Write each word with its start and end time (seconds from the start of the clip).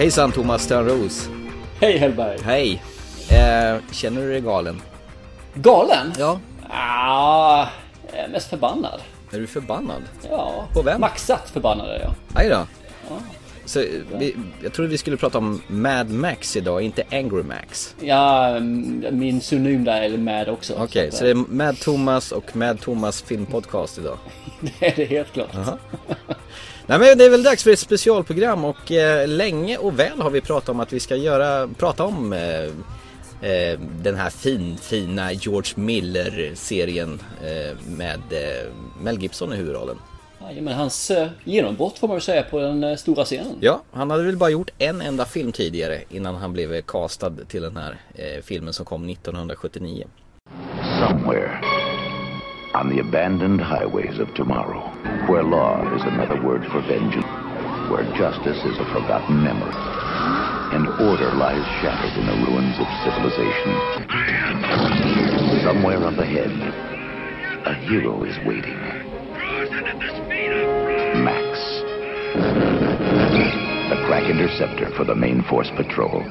Hejsan 0.00 0.32
Thomas 0.32 0.66
Törnros. 0.66 1.28
Hej 1.80 1.98
Hellberg. 1.98 2.38
Hej. 2.44 2.82
Eh, 3.28 3.76
känner 3.92 4.20
du 4.22 4.30
dig 4.30 4.40
galen? 4.40 4.82
Galen? 5.54 6.12
Ja. 6.18 6.40
Ah, 6.70 7.66
jag 8.12 8.24
är 8.24 8.28
mest 8.28 8.50
förbannad. 8.50 9.00
Är 9.32 9.38
du 9.38 9.46
förbannad? 9.46 10.02
Ja. 10.30 10.68
På 10.74 10.82
vem? 10.82 11.00
Maxat 11.00 11.50
förbannad 11.50 11.88
är 11.88 12.00
jag. 12.00 12.14
Aj 12.34 12.48
då. 12.48 12.66
Så, 13.64 13.80
vi, 14.18 14.36
jag 14.62 14.72
trodde 14.72 14.90
vi 14.90 14.98
skulle 14.98 15.16
prata 15.16 15.38
om 15.38 15.62
Mad 15.66 16.10
Max 16.10 16.56
idag, 16.56 16.82
inte 16.82 17.02
Angry 17.10 17.42
Max. 17.42 17.94
Ja, 18.00 18.48
mm, 18.48 19.18
min 19.18 19.40
synonym 19.40 19.84
där 19.84 20.02
är 20.02 20.18
med 20.18 20.48
också. 20.48 20.74
Okej, 20.78 21.12
så 21.12 21.24
det 21.24 21.30
är 21.30 21.34
Mad 21.34 21.80
Thomas 21.80 22.32
och 22.32 22.56
Mad 22.56 22.80
Thomas 22.80 23.22
filmpodcast 23.22 23.98
idag. 23.98 24.18
det 24.60 24.86
är 24.86 24.96
det 24.96 25.04
helt 25.04 25.32
klart. 25.32 25.50
Nej 26.90 26.98
men 26.98 27.18
det 27.18 27.24
är 27.24 27.30
väl 27.30 27.42
dags 27.42 27.62
för 27.62 27.70
ett 27.70 27.78
specialprogram 27.78 28.64
och 28.64 28.92
eh, 28.92 29.28
länge 29.28 29.76
och 29.76 29.98
väl 29.98 30.20
har 30.20 30.30
vi 30.30 30.40
pratat 30.40 30.68
om 30.68 30.80
att 30.80 30.92
vi 30.92 31.00
ska 31.00 31.16
göra, 31.16 31.68
prata 31.68 32.04
om 32.04 32.32
eh, 32.32 32.64
eh, 33.50 33.80
den 33.80 34.16
här 34.16 34.30
fin, 34.30 34.76
fina 34.76 35.32
George 35.32 35.72
Miller-serien 35.74 37.20
eh, 37.42 37.76
med 37.86 38.20
eh, 38.30 38.72
Mel 39.02 39.22
Gibson 39.22 39.52
i 39.52 39.56
huvudrollen. 39.56 39.96
Ja, 40.40 40.46
men 40.60 40.74
hans 40.74 41.10
genombrott 41.44 41.98
får 41.98 42.08
man 42.08 42.14
väl 42.14 42.22
säga 42.22 42.42
på 42.42 42.58
den 42.58 42.98
stora 42.98 43.24
scenen. 43.24 43.56
Ja, 43.60 43.82
han 43.92 44.10
hade 44.10 44.22
väl 44.22 44.36
bara 44.36 44.50
gjort 44.50 44.70
en 44.78 45.00
enda 45.00 45.24
film 45.24 45.52
tidigare 45.52 46.00
innan 46.08 46.34
han 46.34 46.52
blev 46.52 46.80
castad 46.80 47.32
till 47.48 47.62
den 47.62 47.76
här 47.76 47.96
filmen 48.42 48.72
som 48.72 48.84
kom 48.84 49.08
1979. 49.08 50.06
Somewhere 50.98 51.79
on 52.74 52.88
the 52.88 52.98
abandoned 53.00 53.60
highways 53.60 54.18
of 54.18 54.32
tomorrow, 54.34 54.80
where 55.26 55.42
law 55.42 55.82
is 55.94 56.02
another 56.02 56.40
word 56.40 56.64
for 56.70 56.80
vengeance, 56.82 57.26
where 57.90 58.04
justice 58.14 58.62
is 58.64 58.78
a 58.78 58.84
forgotten 58.94 59.42
memory, 59.42 59.74
and 60.72 60.86
order 61.02 61.32
lies 61.34 61.66
shattered 61.82 62.16
in 62.16 62.26
the 62.26 62.36
ruins 62.46 62.78
of 62.78 62.86
civilization. 63.02 63.74
Somewhere 65.64 66.06
up 66.06 66.18
ahead, 66.18 66.52
a 67.66 67.74
hero 67.88 68.22
is 68.22 68.38
waiting. 68.46 68.78
Max. 71.24 71.58
The 73.90 73.96
crack 74.06 74.30
interceptor 74.30 74.90
for 74.96 75.04
the 75.04 75.16
main 75.16 75.42
force 75.42 75.70
patrol. 75.76 76.22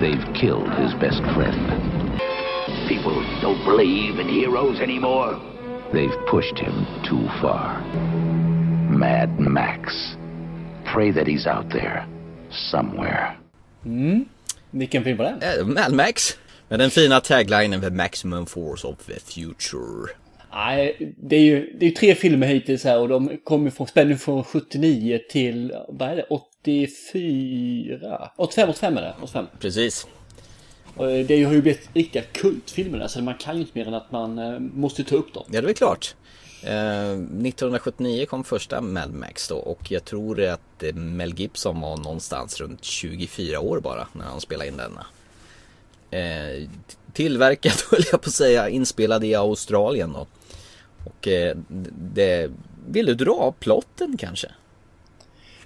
They've 0.00 0.26
killed 0.34 0.72
his 0.74 0.94
best 0.94 1.22
friend. 1.34 2.31
People 2.92 3.24
don't 3.40 3.64
believe 3.64 4.20
in 4.20 4.28
heroes 4.28 4.80
anymore. 4.80 5.40
They've 5.92 6.26
pushed 6.30 6.58
him 6.58 6.86
too 7.08 7.26
far. 7.40 7.80
Mad 8.90 9.40
Max. 9.40 9.92
Pray 10.84 11.12
that 11.12 11.26
he's 11.26 11.46
out 11.46 11.70
there. 11.70 12.06
Somewhere. 12.70 13.36
Vilken 14.70 15.04
film 15.04 15.16
var 15.18 15.24
det? 15.24 15.58
Eh, 15.60 15.66
Mad 15.66 15.92
Max! 15.92 16.38
Med 16.68 16.78
den 16.78 16.90
fina 16.90 17.20
taglinen 17.20 17.80
The 17.80 17.90
Maximum 17.90 18.46
Force 18.46 18.88
of 18.88 19.06
the 19.06 19.20
Future. 19.20 20.12
Nej, 20.54 21.14
det 21.16 21.36
är 21.36 21.40
ju 21.44 21.76
det 21.80 21.86
är 21.86 21.90
tre 21.90 22.14
filmer 22.14 22.46
hittills 22.46 22.84
här 22.84 22.98
och 22.98 23.08
de 23.08 23.38
kommer 23.44 23.70
från 23.70 23.86
spänning 23.86 24.18
från 24.18 24.44
79 24.44 25.20
till, 25.30 25.72
vad 25.88 26.08
är 26.08 26.16
det, 26.16 26.26
84? 26.30 28.30
85, 28.36 28.68
85 28.68 28.96
är 28.96 29.02
det, 29.02 29.14
85. 29.22 29.46
Precis. 29.60 30.06
Eh, 30.96 31.26
det 31.26 31.44
har 31.44 31.52
ju 31.52 31.62
blivit 31.62 31.88
riktiga 31.94 32.22
kultfilmer 32.22 32.98
där, 32.98 33.08
så 33.08 33.22
man 33.22 33.34
kan 33.34 33.54
ju 33.54 33.60
inte 33.60 33.78
mer 33.78 33.88
än 33.88 33.94
att 33.94 34.12
man 34.12 34.38
eh, 34.38 34.58
måste 34.58 35.04
ta 35.04 35.16
upp 35.16 35.34
dem. 35.34 35.44
Ja, 35.50 35.60
det 35.60 35.70
är 35.70 35.74
klart. 35.74 36.14
Eh, 36.62 37.10
1979 37.10 38.26
kom 38.26 38.44
första 38.44 38.80
Mad 38.80 39.14
Max 39.14 39.48
då 39.48 39.56
och 39.56 39.92
jag 39.92 40.04
tror 40.04 40.44
att 40.44 40.82
Mel 40.94 41.34
Gibson 41.34 41.80
var 41.80 41.96
någonstans 41.96 42.60
runt 42.60 42.84
24 42.84 43.60
år 43.60 43.80
bara 43.80 44.08
när 44.12 44.24
han 44.24 44.40
spelade 44.40 44.68
in 44.68 44.76
denna. 44.76 45.06
Tillverkad 47.12 47.72
höll 47.90 48.02
jag 48.12 48.22
på 48.22 48.28
att 48.28 48.34
säga, 48.34 48.68
inspelad 48.68 49.24
i 49.24 49.34
Australien 49.34 50.12
då. 50.12 50.26
Och 51.04 51.28
det, 52.14 52.50
vill 52.86 53.06
du 53.06 53.14
dra 53.14 53.54
plotten 53.58 54.16
kanske? 54.16 54.48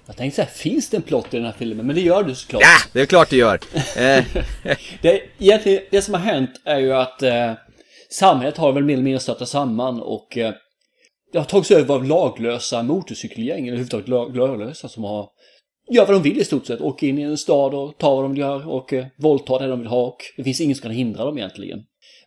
Jag 0.07 0.17
tänkte 0.17 0.35
säga, 0.35 0.47
finns 0.47 0.89
det 0.89 0.97
en 0.97 1.03
plott 1.03 1.33
i 1.33 1.37
den 1.37 1.45
här 1.45 1.53
filmen? 1.57 1.85
Men 1.87 1.95
det 1.95 2.01
gör 2.01 2.23
du 2.23 2.35
såklart. 2.35 2.61
Ja, 2.63 2.89
det 2.93 3.01
är 3.01 3.05
klart 3.05 3.29
det 3.29 3.35
gör. 3.37 3.59
Eh, 3.97 4.23
Det, 5.01 5.21
egentligen, 5.37 5.81
det 5.91 6.01
som 6.01 6.13
har 6.13 6.21
hänt 6.21 6.61
är 6.65 6.79
ju 6.79 6.93
att 6.93 7.23
eh, 7.23 7.51
samhället 8.11 8.57
har 8.57 8.71
väl 8.71 8.83
mer 8.83 8.93
eller 8.93 9.03
mindre 9.03 9.19
störtat 9.19 9.49
samman 9.49 10.01
och 10.01 10.37
eh, 10.37 10.53
det 11.31 11.37
har 11.37 11.45
tagits 11.45 11.71
över 11.71 11.95
av 11.95 12.03
laglösa 12.05 12.83
motorcykelgäng, 12.83 13.59
eller 13.59 13.67
överhuvudtaget 13.67 14.07
lag- 14.07 14.35
laglösa 14.35 14.87
som 14.89 15.03
har 15.03 15.29
gör 15.91 16.05
vad 16.05 16.15
de 16.15 16.21
vill 16.23 16.37
i 16.39 16.45
stort 16.45 16.65
sett. 16.65 16.81
Åker 16.81 17.07
in 17.07 17.19
i 17.19 17.21
en 17.21 17.37
stad 17.37 17.73
och 17.73 17.97
tar 17.97 18.15
vad 18.15 18.23
de 18.25 18.35
göra 18.35 18.65
och 18.65 18.93
eh, 18.93 19.05
våldtar 19.17 19.59
det 19.59 19.67
de 19.67 19.79
vill 19.79 19.87
ha 19.87 20.01
och 20.07 20.17
det 20.37 20.43
finns 20.43 20.61
ingen 20.61 20.75
som 20.75 20.81
kan 20.81 20.91
hindra 20.91 21.25
dem 21.25 21.37
egentligen. 21.37 21.79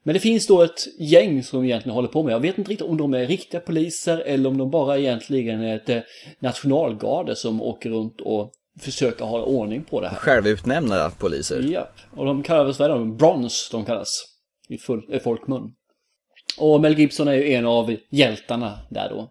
Men 0.02 0.14
det 0.14 0.20
finns 0.20 0.46
då 0.46 0.62
ett 0.62 0.86
gäng 0.98 1.42
som 1.42 1.64
egentligen 1.64 1.94
håller 1.94 2.08
på 2.08 2.22
med, 2.22 2.34
jag 2.34 2.40
vet 2.40 2.58
inte 2.58 2.70
riktigt 2.70 2.88
om 2.88 2.96
de 2.96 3.14
är 3.14 3.26
riktiga 3.26 3.60
poliser 3.60 4.18
eller 4.18 4.48
om 4.48 4.58
de 4.58 4.70
bara 4.70 4.98
egentligen 4.98 5.60
är 5.60 5.76
ett 5.76 5.88
eh, 5.88 6.00
nationalgarde 6.38 7.36
som 7.36 7.62
åker 7.62 7.90
runt 7.90 8.20
och 8.20 8.52
försöker 8.80 9.24
hålla 9.24 9.44
ordning 9.44 9.84
på 9.84 10.00
det 10.00 10.08
här. 10.08 10.16
självutnämnda 10.16 11.10
poliser. 11.10 11.60
Japp, 11.62 11.94
och 12.16 12.24
de 12.24 12.42
kallas, 12.42 12.78
vad 12.78 12.90
är 12.90 12.94
de? 12.94 13.16
Bronze, 13.16 13.68
de 13.72 13.84
kallas. 13.84 14.26
I, 14.68 14.78
full, 14.78 15.02
i 15.08 15.18
folkmun. 15.18 15.72
Och 16.58 16.80
Mel 16.80 16.98
Gibson 16.98 17.28
är 17.28 17.32
ju 17.32 17.52
en 17.52 17.66
av 17.66 17.96
hjältarna 18.10 18.78
där 18.90 19.08
då. 19.08 19.30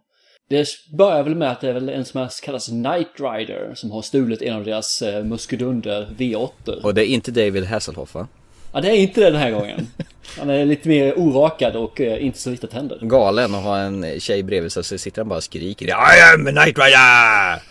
Det 0.50 0.68
börjar 0.98 1.24
väl 1.24 1.36
med 1.36 1.52
att 1.52 1.62
det 1.62 1.70
är 1.70 1.74
väl 1.74 1.90
en 1.90 2.06
som 2.06 2.30
kallas 2.44 2.68
Knight 2.68 3.20
Rider 3.20 3.74
som 3.76 3.92
har 3.92 4.02
stulit 4.02 4.42
en 4.42 4.56
av 4.56 4.64
deras 4.64 5.02
eh, 5.02 5.24
muskedunder 5.24 6.16
V8. 6.18 6.82
Och 6.84 6.94
det 6.94 7.06
är 7.06 7.06
inte 7.06 7.32
David 7.32 7.66
Hasselhoff 7.66 8.14
va? 8.14 8.28
Ja, 8.74 8.82
det 8.82 8.90
är 8.90 8.96
inte 8.96 9.22
det 9.22 9.30
den 9.30 9.40
här 9.40 9.52
gången. 9.52 9.88
Han 10.38 10.50
är 10.50 10.66
lite 10.66 10.90
mer 10.90 11.20
orakad 11.20 11.76
och 11.76 12.02
eh, 12.02 12.26
inte 12.26 12.40
så 12.40 12.50
vita 12.50 12.68
tänder. 12.68 13.00
Galen 13.02 13.56
och 13.56 13.62
har 13.62 13.80
en 13.80 14.20
tjej 14.20 14.44
bredvid 14.44 14.72
sig 14.72 14.84
så 14.84 14.98
sitter 14.98 15.22
han 15.22 15.30
bara 15.30 15.38
och 15.38 15.44
skriker 15.44 15.88
I 15.88 15.92
am 16.34 16.46
Knight 16.46 16.78
Rider! 16.80 17.62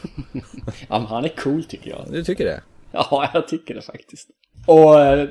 Ja, 0.88 0.98
men 0.98 1.06
han 1.06 1.24
är 1.24 1.28
cool 1.28 1.64
tycker 1.64 1.90
jag. 1.90 2.04
Du 2.10 2.24
tycker 2.24 2.44
det? 2.44 2.60
Ja, 2.92 3.30
jag 3.34 3.48
tycker 3.48 3.74
det 3.74 3.82
faktiskt. 3.82 4.28
Och 4.66 5.00
eh, 5.00 5.28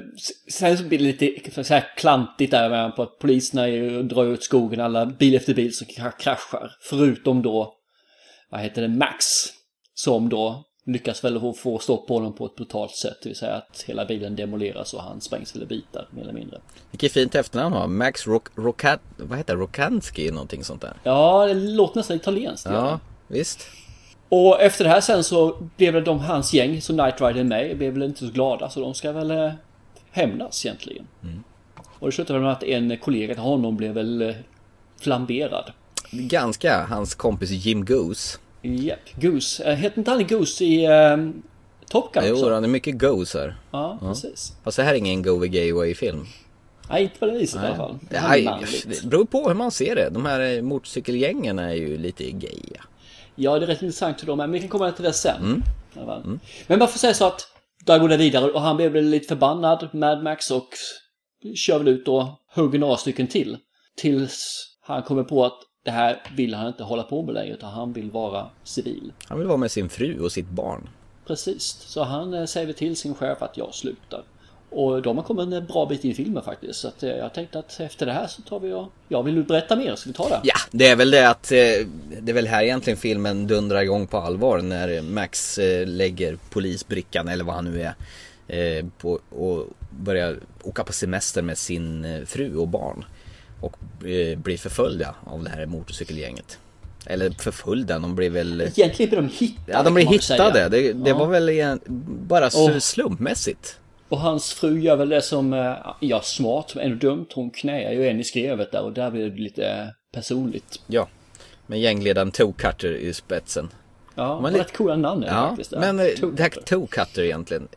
sen 0.51 0.77
så 0.77 0.83
blir 0.83 0.97
det 0.99 1.03
lite 1.03 1.63
så 1.63 1.73
här 1.73 1.85
klantigt 1.97 2.51
där 2.51 2.69
med 2.69 2.95
på 2.95 3.03
att 3.03 3.19
poliserna 3.19 3.67
drar 4.03 4.25
ut 4.25 4.43
skogen, 4.43 4.79
alla 4.81 5.05
bil 5.05 5.35
efter 5.35 5.53
bil 5.53 5.75
som 5.75 5.87
kra- 5.87 6.17
kraschar. 6.19 6.71
Förutom 6.89 7.41
då, 7.41 7.73
vad 8.51 8.61
heter 8.61 8.81
det, 8.81 8.87
Max. 8.87 9.25
Som 9.93 10.29
då 10.29 10.63
lyckas 10.87 11.23
väl 11.23 11.39
få- 11.39 11.53
få 11.53 11.79
stopp 11.79 12.07
på 12.07 12.13
honom 12.13 12.33
på 12.33 12.45
ett 12.45 12.55
brutalt 12.55 12.91
sätt. 12.95 13.17
Det 13.23 13.29
vill 13.29 13.35
säga 13.37 13.53
att 13.55 13.83
hela 13.87 14.05
bilen 14.05 14.35
demoleras 14.35 14.93
och 14.93 15.01
han 15.03 15.21
sprängs 15.21 15.55
eller 15.55 15.65
bitar, 15.65 16.07
mer 16.11 16.21
eller 16.21 16.33
mindre. 16.33 16.59
Vilket 16.91 17.11
fint 17.11 17.35
efternamn 17.35 17.75
har 17.75 17.87
Max 17.87 18.27
Rock, 18.27 18.47
Rockat, 18.55 18.99
vad 19.17 19.37
heter? 19.37 19.55
Rokanski 19.55 20.31
någonting 20.31 20.63
sånt 20.63 20.81
där. 20.81 20.93
Ja, 21.03 21.45
det 21.45 21.53
låter 21.53 21.97
nästan 21.97 22.17
italienskt. 22.17 22.65
Ja, 22.71 22.99
visst. 23.27 23.67
Och 24.29 24.61
efter 24.61 24.83
det 24.83 24.89
här 24.89 25.01
sen 25.01 25.23
så 25.23 25.57
blev 25.77 25.93
väl 25.93 26.03
de, 26.03 26.19
hans 26.19 26.53
gäng 26.53 26.81
som 26.81 26.97
Knight 26.97 27.21
Rider 27.21 27.43
med 27.43 27.77
blev 27.77 27.93
väl 27.93 28.03
inte 28.03 28.25
så 28.25 28.31
glada 28.31 28.69
så 28.69 28.79
de 28.79 28.93
ska 28.93 29.11
väl 29.11 29.31
eh, 29.31 29.51
hämnas 30.11 30.65
egentligen. 30.65 31.07
Och 31.99 32.07
det 32.07 32.11
slutade 32.11 32.39
med 32.39 32.51
att 32.51 32.63
en 32.63 32.97
kollega 32.97 33.33
till 33.33 33.43
honom 33.43 33.77
blev 33.77 33.93
väl 33.93 34.21
eh, 34.21 34.35
flamberad. 35.01 35.71
Ganska 36.11 36.85
hans 36.85 37.15
kompis 37.15 37.49
Jim 37.51 37.85
Goose. 37.85 38.37
Japp, 38.75 38.99
Goose. 39.21 39.63
Äh, 39.63 39.75
hette 39.75 39.99
inte 39.99 40.11
han 40.11 40.27
Goose 40.27 40.63
i 40.63 40.85
eh, 40.85 41.17
Top 41.89 42.13
Gun 42.13 42.23
Jo, 42.27 42.33
också? 42.33 42.53
han 42.53 42.63
är 42.63 42.67
mycket 42.67 42.99
Goose 42.99 43.39
här. 43.39 43.57
Ja, 43.71 43.97
precis. 44.01 44.53
Fast 44.63 44.77
det 44.77 44.83
här 44.83 44.93
är 44.93 44.97
ingen 44.97 45.21
Go 45.21 45.39
Gay 45.39 45.73
Way 45.73 45.95
film. 45.95 46.25
Nej, 46.89 47.03
inte 47.03 47.19
på 47.19 47.25
det 47.25 47.31
viset 47.31 47.63
i 47.63 47.65
alla 47.65 47.75
fall. 47.75 47.99
Det 48.09 48.15
är 48.15 48.27
Nej, 48.27 48.49
det 48.85 49.03
beror 49.03 49.25
på 49.25 49.47
hur 49.47 49.55
man 49.55 49.71
ser 49.71 49.95
det. 49.95 50.09
De 50.09 50.25
här 50.25 50.55
eh, 50.55 50.61
motorcykelgängen 50.61 51.59
är 51.59 51.73
ju 51.73 51.97
lite 51.97 52.31
gaya. 52.31 52.83
Ja, 53.35 53.59
det 53.59 53.65
är 53.65 53.67
rätt 53.67 53.81
intressant 53.81 54.21
hur 54.21 54.27
de 54.27 54.39
är, 54.39 54.47
men 54.47 54.51
vi 54.51 54.59
kan 54.59 54.69
komma 54.69 54.91
till 54.91 55.03
det 55.03 55.13
sen. 55.13 55.63
Alla 55.95 56.05
fall. 56.05 56.39
Men 56.67 56.79
man 56.79 56.87
får 56.87 56.99
säga 56.99 57.13
så 57.13 57.25
att 57.25 57.47
där 57.85 57.99
går 57.99 58.09
det 58.09 58.17
vidare 58.17 58.51
och 58.51 58.61
han 58.61 58.77
blev 58.77 58.95
lite 58.95 59.27
förbannad, 59.27 59.89
Mad 59.93 60.23
Max, 60.23 60.51
och 60.51 60.67
kör 61.55 61.77
väl 61.77 61.87
ut 61.87 62.07
och 62.07 62.25
hugger 62.55 62.79
några 62.79 62.97
stycken 62.97 63.27
till. 63.27 63.57
Tills 63.97 64.67
han 64.81 65.03
kommer 65.03 65.23
på 65.23 65.45
att 65.45 65.59
det 65.87 65.91
här 65.91 66.21
vill 66.35 66.53
han 66.53 66.67
inte 66.67 66.83
hålla 66.83 67.03
på 67.03 67.21
med 67.21 67.33
längre, 67.33 67.53
utan 67.53 67.71
han 67.71 67.93
vill 67.93 68.11
vara 68.11 68.47
civil. 68.63 69.11
Han 69.27 69.37
vill 69.37 69.47
vara 69.47 69.57
med 69.57 69.71
sin 69.71 69.89
fru 69.89 70.19
och 70.19 70.31
sitt 70.31 70.49
barn. 70.49 70.89
Precis, 71.27 71.63
så 71.63 72.03
han 72.03 72.33
eh, 72.33 72.45
säger 72.45 72.73
till 72.73 72.95
sin 72.95 73.15
chef 73.15 73.41
att 73.41 73.57
jag 73.57 73.73
slutar. 73.73 74.23
Och 74.69 75.01
de 75.01 75.17
har 75.17 75.23
kommit 75.23 75.53
en 75.53 75.65
bra 75.65 75.85
bit 75.85 76.03
in 76.03 76.11
i 76.11 76.13
filmen 76.13 76.43
faktiskt. 76.43 76.79
Så 76.79 76.87
eh, 76.87 77.09
jag 77.09 77.33
tänkte 77.33 77.59
att 77.59 77.79
efter 77.79 78.05
det 78.05 78.11
här 78.11 78.27
så 78.27 78.41
tar 78.41 78.59
vi 78.59 78.73
och... 78.73 78.91
Ja, 79.07 79.21
vill 79.21 79.35
du 79.35 79.43
berätta 79.43 79.75
mer? 79.75 79.95
Ska 79.95 80.09
vi 80.09 80.13
ta 80.13 80.29
det? 80.29 80.39
Ja, 80.43 80.55
det 80.71 80.87
är 80.87 80.95
väl 80.95 81.11
det 81.11 81.29
att 81.29 81.51
eh, 81.51 81.57
det 82.21 82.31
är 82.31 82.33
väl 82.33 82.47
här 82.47 82.63
egentligen 82.63 82.97
filmen 82.97 83.47
dundrar 83.47 83.81
igång 83.81 84.07
på 84.07 84.17
allvar 84.17 84.61
när 84.61 85.01
Max 85.01 85.57
eh, 85.57 85.87
lägger 85.87 86.37
polisbrickan 86.49 87.27
eller 87.27 87.43
vad 87.43 87.55
han 87.55 87.65
nu 87.65 87.81
är 87.81 87.95
eh, 88.47 88.85
på, 88.97 89.19
och 89.29 89.67
börjar 89.89 90.39
åka 90.63 90.83
på 90.83 90.93
semester 90.93 91.41
med 91.41 91.57
sin 91.57 92.05
eh, 92.05 92.25
fru 92.25 92.55
och 92.55 92.67
barn 92.67 93.05
och 93.61 93.75
eh, 94.07 94.37
blir 94.37 94.57
förföljda 94.57 95.15
av 95.25 95.43
det 95.43 95.49
här 95.49 95.65
motorcykelgänget. 95.65 96.59
Eller 97.05 97.29
förföljda, 97.29 97.99
de 97.99 98.15
blev 98.15 98.31
väl... 98.31 98.61
Egentligen 98.61 99.09
blev 99.09 99.21
de 99.23 99.29
hittade 99.45 99.71
Ja, 99.77 99.83
de 99.83 99.93
man 99.93 100.03
säga. 100.03 100.43
hittade. 100.43 100.69
Det, 100.69 100.93
det 100.93 101.09
Ja. 101.09 101.17
var 101.17 101.27
väl 101.27 101.49
igen, 101.49 101.79
bara 102.07 102.45
Och- 102.45 102.83
slumpmässigt. 102.83 103.79
Och 104.09 104.19
hans 104.19 104.53
fru 104.53 104.79
gör 104.79 104.95
väl 104.95 105.09
det 105.09 105.21
som, 105.21 105.53
eh, 105.53 105.73
ja 105.99 106.21
smart, 106.21 106.75
men 106.75 106.85
ändå 106.85 106.97
dumt. 107.09 107.25
Hon 107.33 107.49
knäar 107.49 107.91
ju 107.91 108.07
en 108.07 108.19
i 108.19 108.23
skrevet 108.23 108.71
där 108.71 108.81
och 108.81 108.93
där 108.93 109.11
blir 109.11 109.29
det 109.29 109.41
lite 109.41 109.93
personligt. 110.13 110.79
Ja. 110.87 111.07
Med 111.67 111.79
gängledaren 111.79 112.31
Toe 112.31 112.53
Cutter 112.57 112.91
i 112.93 113.13
spetsen. 113.13 113.69
Ja, 114.15 114.49
li- 114.49 114.59
rätt 114.59 114.77
coola 114.77 114.95
namn 114.95 115.23
är 115.23 115.27
Ja, 115.27 115.47
faktiskt. 115.49 115.71
men 115.71 115.99
eh, 115.99 116.05
Toe 116.05 116.31
det 116.35 116.43
här. 116.43 116.49
Toe 116.49 116.87
Cutter 116.87 117.23
egentligen. 117.23 117.67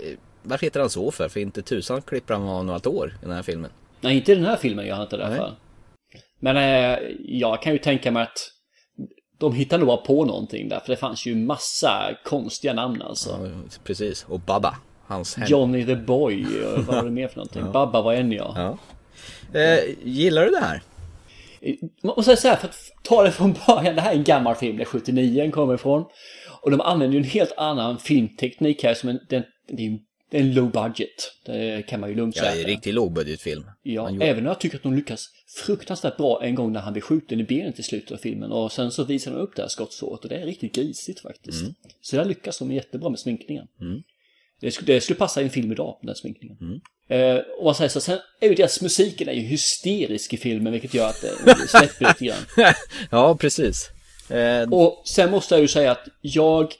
Varför 0.43 0.67
heter 0.67 0.81
han 0.81 0.91
så 0.91 1.11
för? 1.11 1.29
För 1.29 1.41
inte 1.41 1.63
tusan 1.63 2.03
klipper 2.03 2.35
han 2.35 2.49
av 2.49 2.65
något 2.65 2.87
år 2.87 3.17
i 3.23 3.25
den 3.27 3.35
här 3.35 3.43
filmen. 3.43 3.71
Nej, 4.01 4.17
inte 4.17 4.33
i 4.33 4.35
den 4.35 4.45
här 4.45 4.57
filmen 4.57 4.87
gör 4.87 4.95
han 4.95 5.03
inte 5.05 5.17
det 5.17 5.23
i 5.23 5.27
alla 5.27 5.37
fall. 5.37 5.55
Men 6.41 6.57
eh, 6.57 6.99
jag 7.25 7.63
kan 7.63 7.73
ju 7.73 7.79
tänka 7.79 8.11
mig 8.11 8.23
att 8.23 8.39
de 9.39 9.55
hittar 9.55 9.79
nog 9.79 10.05
på 10.05 10.25
någonting 10.25 10.69
där. 10.69 10.81
För 10.81 10.89
det 10.93 10.97
fanns 10.97 11.27
ju 11.27 11.35
massa 11.37 12.11
konstiga 12.25 12.73
namn 12.75 13.03
alltså. 13.03 13.31
Ja, 13.31 13.79
precis. 13.85 14.25
Och 14.29 14.41
Baba. 14.41 14.77
Hans 15.07 15.35
hem. 15.37 15.47
Johnny 15.51 15.87
the 15.87 15.97
Boy, 15.97 16.45
och 16.65 16.85
vad 16.85 16.97
var 16.97 17.05
det 17.05 17.11
mer 17.11 17.29
för 17.29 17.37
någonting? 17.37 17.73
Babba 17.73 18.03
var 18.03 18.15
en 18.15 18.33
ja. 18.33 18.55
Ja. 19.53 19.61
Eh, 19.61 19.79
gillar 20.05 20.45
du 20.45 20.51
det 20.51 20.59
här? 20.61 20.83
Man 22.03 22.15
måste 22.17 22.37
säga 22.37 22.57
för 22.57 22.69
att 22.69 22.77
ta 23.03 23.23
det 23.23 23.31
från 23.31 23.55
början, 23.67 23.95
det 23.97 24.01
här 24.03 24.13
är 24.13 24.17
en 24.17 24.25
gammal 24.25 24.55
film, 24.55 24.77
det 24.77 24.83
är 24.83 24.85
79 24.85 25.43
den 25.43 25.51
kommer 25.53 25.75
ifrån. 25.75 26.05
Och 26.63 26.71
de 26.71 26.81
använder 26.81 27.15
ju 27.19 27.25
en 27.25 27.31
helt 27.31 27.53
annan 27.57 27.99
filmteknik 27.99 28.83
här 28.85 28.95
som 28.95 29.09
en, 29.09 29.19
den, 29.29 29.43
det 29.69 29.83
är 29.83 29.87
ju 29.91 29.99
det 30.31 30.37
är 30.37 30.41
en 30.41 30.55
low 30.55 30.71
budget. 30.71 31.33
Det 31.47 31.87
kan 31.89 32.01
man 32.01 32.09
ju 32.11 32.17
lugnt 32.17 32.37
Ja, 32.37 32.43
säga. 32.43 32.55
det 32.55 32.61
är 32.61 32.65
en 32.65 32.71
riktigt 32.71 32.95
lågbudgetfilm. 32.95 33.65
Ja, 33.83 34.03
Han 34.03 34.15
gjorde- 34.15 34.27
även 34.27 34.41
om 34.45 34.47
jag 34.47 34.61
tycker 34.61 34.77
att 34.77 34.83
de 34.83 34.95
lyckas 34.95 35.27
fruktansvärt 35.57 36.17
bra 36.17 36.45
en 36.45 36.55
gång 36.55 36.73
när 36.73 36.81
han 36.81 36.93
blir 36.93 37.03
skjuten 37.03 37.41
i 37.41 37.45
benet 37.45 37.79
i 37.79 37.83
slutet 37.83 38.13
av 38.13 38.17
filmen 38.17 38.53
och 38.53 38.73
sen 38.73 38.91
så 38.91 39.05
visar 39.05 39.31
de 39.31 39.37
upp 39.41 39.57
det 39.57 39.63
här 39.63 39.69
skottsåret 39.69 40.23
och 40.23 40.29
det 40.29 40.37
är 40.37 40.47
riktigt 40.47 40.75
grisigt 40.75 41.21
faktiskt. 41.21 41.61
Mm. 41.61 41.75
Så 42.01 42.17
där 42.17 42.25
lyckas 42.25 42.59
de 42.59 42.73
jättebra 42.73 43.11
med 43.11 43.19
sminkningen. 43.19 43.67
Det, 44.61 44.71
skulle, 44.71 44.93
det 44.95 45.01
skulle 45.01 45.19
passa 45.19 45.41
i 45.41 45.45
en 45.45 45.51
film 45.51 45.73
idag, 45.73 45.99
den 46.03 46.15
sminkningen. 46.15 46.57
Mm. 46.61 46.81
Eh, 47.09 47.43
och 47.59 47.65
man 47.65 47.75
säger 47.75 47.89
så, 47.89 48.01
sen 48.01 48.19
är 48.41 48.49
ju 48.49 48.55
deras 48.55 48.81
musiken 48.83 49.29
är 49.29 49.33
ju 49.33 49.41
hysterisk 49.41 50.33
i 50.35 50.37
filmen 50.37 50.73
vilket 50.73 50.95
gör 50.95 51.09
att 51.09 51.21
det 51.45 51.69
släpper 51.69 52.09
lite 52.09 52.25
grann. 52.25 52.75
ja, 53.11 53.37
precis. 53.41 53.91
Eh, 54.31 54.69
Och 54.73 55.03
sen 55.05 55.31
måste 55.31 55.55
jag 55.55 55.63
ju 55.63 55.69
säga 55.69 55.91
att 55.93 56.09
jag 56.21 56.75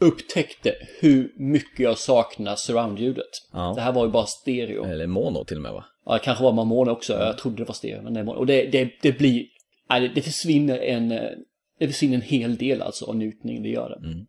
upptäckte 0.00 0.74
hur 1.00 1.32
mycket 1.36 1.80
jag 1.80 1.98
saknar 1.98 2.56
surroundljudet. 2.56 3.30
Ja. 3.52 3.72
Det 3.76 3.80
här 3.82 3.92
var 3.92 4.06
ju 4.06 4.10
bara 4.12 4.26
stereo. 4.26 4.84
eller 4.84 5.06
mono 5.06 5.44
till 5.44 5.56
och 5.56 5.62
med 5.62 5.72
va? 5.72 5.84
Ja, 6.06 6.18
kanske 6.18 6.44
var 6.44 6.52
Mamone 6.52 6.90
också. 6.90 7.12
Jag 7.12 7.38
trodde 7.38 7.56
det 7.56 7.64
var 7.64 7.74
stereo. 7.74 8.02
Men 8.02 8.14
det. 8.14 8.22
Och 8.22 8.46
det, 8.46 8.66
det, 8.66 8.90
det 9.02 9.12
blir... 9.12 9.46
Nej, 9.90 10.12
det, 10.14 10.22
försvinner 10.22 10.78
en... 10.78 11.12
eh, 11.12 11.30
Det 11.78 11.86
försvinner 11.88 12.14
en 12.16 12.22
hel 12.22 12.56
del 12.56 12.82
alltså 12.82 13.04
av 13.04 13.16
njutning, 13.16 13.62
det 13.62 13.68
gör 13.68 13.88
det. 13.88 14.24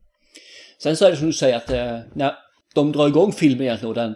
Sen 0.84 0.98
så 0.98 1.06
är 1.06 1.12
det 1.12 1.18
som 1.18 1.28
du 1.28 1.34
säger 1.34 1.56
att 1.58 1.70
eh, 1.72 2.00
när 2.14 2.34
de 2.76 2.92
drar 2.92 3.08
igång 3.08 3.32
filmen 3.32 3.62
egentligen 3.62 3.96
den... 3.96 4.16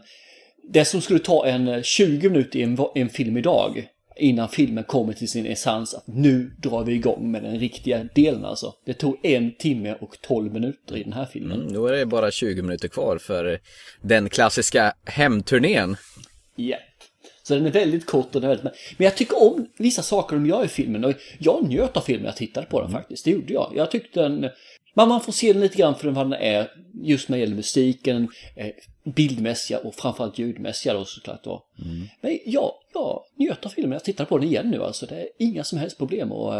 Det 0.73 0.85
som 0.85 1.01
skulle 1.01 1.19
ta 1.19 1.45
en 1.47 1.67
eh, 1.67 1.81
20 1.81 2.29
minuter 2.29 2.59
i 2.59 2.63
en, 2.63 2.77
en 2.95 3.09
film 3.09 3.37
idag 3.37 3.87
innan 4.19 4.49
filmen 4.49 4.83
kommer 4.83 5.13
till 5.13 5.27
sin 5.27 5.45
essens 5.45 5.93
att 5.93 6.07
nu 6.07 6.51
drar 6.57 6.83
vi 6.83 6.93
igång 6.93 7.31
med 7.31 7.43
den 7.43 7.59
riktiga 7.59 8.03
delen 8.15 8.45
alltså. 8.45 8.73
Det 8.85 8.93
tog 8.93 9.25
en 9.25 9.55
timme 9.55 9.95
och 10.01 10.17
12 10.21 10.53
minuter 10.53 10.97
i 10.97 11.03
den 11.03 11.13
här 11.13 11.25
filmen. 11.25 11.61
Mm, 11.61 11.73
då 11.73 11.87
är 11.87 11.93
det 11.93 12.05
bara 12.05 12.31
20 12.31 12.61
minuter 12.61 12.87
kvar 12.87 13.17
för 13.17 13.59
den 14.01 14.29
klassiska 14.29 14.93
hemturnén. 15.05 15.95
Ja. 16.55 16.77
Så 17.47 17.53
den 17.55 17.65
är 17.65 17.71
väldigt 17.71 18.05
kort 18.05 18.35
och 18.35 18.41
den 18.41 18.51
är 18.51 18.55
väldigt... 18.55 18.73
Men 18.97 19.05
jag 19.05 19.15
tycker 19.17 19.43
om 19.43 19.67
vissa 19.77 20.01
saker 20.01 20.35
de 20.35 20.45
gör 20.45 20.65
i 20.65 20.67
filmen 20.67 21.05
och 21.05 21.13
jag 21.39 21.67
njöt 21.67 21.97
av 21.97 22.01
filmen 22.01 22.25
jag 22.25 22.35
tittade 22.35 22.67
på 22.67 22.81
den 22.81 22.91
faktiskt. 22.91 23.25
Det 23.25 23.31
gjorde 23.31 23.53
jag. 23.53 23.73
Jag 23.75 23.91
tyckte 23.91 24.21
den... 24.21 24.49
Men 24.93 25.09
man 25.09 25.21
får 25.21 25.31
se 25.31 25.53
den 25.53 25.61
lite 25.61 25.77
grann 25.77 25.95
för 25.95 26.09
vad 26.09 26.25
den 26.25 26.41
är. 26.41 26.71
Just 27.03 27.29
när 27.29 27.37
det 27.37 27.41
gäller 27.41 27.55
musiken, 27.55 28.27
eh, 28.55 28.67
bildmässiga 29.15 29.79
och 29.79 29.95
framförallt 29.95 30.39
ljudmässiga 30.39 30.93
då 30.93 31.05
såklart 31.05 31.43
då. 31.43 31.65
Men 32.21 32.39
ja, 32.45 32.79
jag 32.93 33.23
njöt 33.35 33.65
av 33.65 33.69
filmen. 33.69 33.91
Jag 33.91 34.03
tittar 34.03 34.25
på 34.25 34.37
den 34.37 34.47
igen 34.47 34.69
nu 34.69 34.83
alltså. 34.83 35.05
Det 35.05 35.15
är 35.15 35.27
inga 35.39 35.63
som 35.63 35.79
helst 35.79 35.97
problem 35.97 36.31
att 36.31 36.53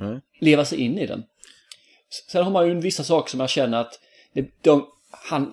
Mm. 0.00 0.20
leva 0.40 0.64
sig 0.64 0.80
in 0.80 0.98
i 0.98 1.06
den. 1.06 1.22
Sen 2.30 2.44
har 2.44 2.50
man 2.50 2.68
ju 2.68 2.80
vissa 2.80 3.04
saker 3.04 3.30
som 3.30 3.40
jag 3.40 3.50
känner 3.50 3.80
att 3.80 4.00
det, 4.32 4.50
de, 4.62 4.86
han 5.10 5.52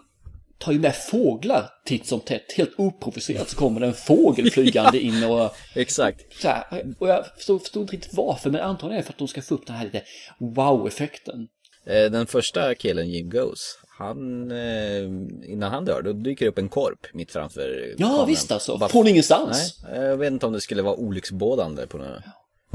tar 0.62 0.72
ju 0.72 0.80
med 0.80 0.96
fåglar 0.96 1.70
titt 1.86 2.06
som 2.08 2.20
tätt. 2.20 2.52
Helt 2.58 2.72
oprovocerat 2.78 3.50
så 3.50 3.58
kommer 3.58 3.80
det 3.80 3.88
en 3.88 3.94
fågel 3.94 4.52
flygande 4.52 5.00
in 5.00 5.24
och 5.24 5.56
Exakt. 5.76 6.42
så 6.42 6.48
här. 6.48 6.86
Och 7.00 7.10
jag 7.10 7.26
förstod, 7.38 7.62
förstod 7.62 7.82
inte 7.82 7.94
riktigt 7.94 8.14
varför, 8.14 8.50
men 8.50 8.62
antagligen 8.62 8.98
är 8.98 9.02
det 9.02 9.06
för 9.06 9.14
att 9.14 9.20
de 9.20 9.28
ska 9.28 9.42
få 9.42 9.56
upp 9.56 9.68
den 9.68 9.76
här 9.76 9.84
lite 9.86 10.02
wow-effekten. 10.40 11.48
Eh, 11.86 12.12
den 12.12 12.28
första 12.28 12.76
killen, 12.76 13.10
Jim 13.10 13.30
Goes, 13.30 13.60
han, 13.98 14.52
eh, 14.52 15.04
innan 15.52 15.72
han 15.72 15.86
dör, 15.86 16.02
då 16.02 16.14
dyker 16.14 16.46
det 16.46 16.50
upp 16.50 16.58
en 16.58 16.70
korp 16.70 17.08
mitt 17.14 17.32
framför 17.32 17.94
Ja, 17.98 18.08
kameran. 18.08 18.28
visst 18.28 18.52
alltså. 18.52 18.78
Bara- 18.78 18.90
Från 18.90 19.08
ingenstans. 19.08 19.80
Nej, 19.84 20.02
jag 20.02 20.18
vet 20.18 20.32
inte 20.32 20.46
om 20.46 20.54
det 20.54 20.62
skulle 20.62 20.82
vara 20.82 20.96
olycksbådande 20.96 21.88
på 21.88 21.98
något, 21.98 22.24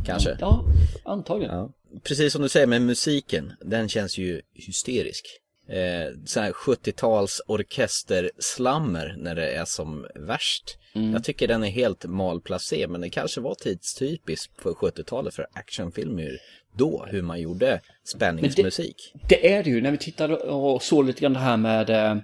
kanske. 0.06 0.36
Ja, 0.40 0.64
antagligen. 1.04 1.54
Ja. 1.54 1.70
Precis 2.04 2.32
som 2.32 2.42
du 2.42 2.48
säger 2.48 2.66
med 2.66 2.82
musiken, 2.82 3.52
den 3.60 3.88
känns 3.88 4.18
ju 4.18 4.40
hysterisk. 4.54 5.26
Eh, 5.68 6.14
så 6.24 6.40
här 6.40 6.52
70-tals 6.52 7.40
orkesterslammer 7.46 9.14
när 9.18 9.34
det 9.34 9.48
är 9.52 9.64
som 9.64 10.06
värst. 10.14 10.78
Mm. 10.94 11.12
Jag 11.12 11.24
tycker 11.24 11.48
den 11.48 11.64
är 11.64 11.68
helt 11.70 12.04
malplacé, 12.04 12.86
men 12.88 13.00
det 13.00 13.10
kanske 13.10 13.40
var 13.40 13.54
tidstypiskt 13.54 14.62
för 14.62 14.70
70-talet 14.70 15.34
för 15.34 15.46
actionfilmer 15.52 16.38
då, 16.76 17.06
hur 17.08 17.22
man 17.22 17.40
gjorde 17.40 17.80
spänningsmusik. 18.04 19.12
Det 19.28 19.52
är 19.52 19.64
det 19.64 19.70
ju, 19.70 19.80
när 19.80 19.90
vi 19.90 19.98
tittade 19.98 20.36
och 20.36 20.82
såg 20.82 21.06
lite 21.06 21.20
grann 21.20 21.32
det 21.32 21.38
här 21.38 21.56
med... 21.56 21.90
eh, 21.90 22.16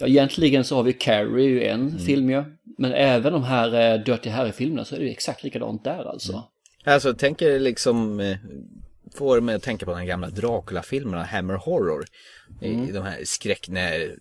Ja, 0.00 0.06
egentligen 0.06 0.64
så 0.64 0.76
har 0.76 0.82
vi 0.82 0.92
Carrie 0.92 1.68
en 1.70 1.80
Mm. 1.88 1.98
film 1.98 2.30
ju. 2.30 2.44
Men 2.78 2.92
även 2.92 3.32
de 3.32 3.42
här 3.42 3.92
eh, 3.94 4.04
Dirty 4.04 4.30
Harry-filmerna 4.30 4.84
så 4.84 4.94
är 4.94 4.98
det 4.98 5.04
ju 5.04 5.10
exakt 5.10 5.44
likadant 5.44 5.84
där 5.84 6.04
alltså. 6.10 6.32
Mm. 6.32 6.44
Alltså, 6.84 7.08
jag 7.08 7.18
tänker 7.18 7.58
liksom, 7.60 8.20
eh, 8.20 8.36
får 9.18 9.40
mig 9.40 9.54
att 9.54 9.62
tänka 9.62 9.86
på 9.86 9.94
den 9.94 10.06
gamla 10.06 10.28
Dracula-filmerna, 10.30 11.24
Hammer 11.24 11.54
Horror. 11.54 12.04
I 12.60 12.92
de 12.92 13.02
här 13.02 13.24
skräck, 13.24 13.68
när 13.68 14.14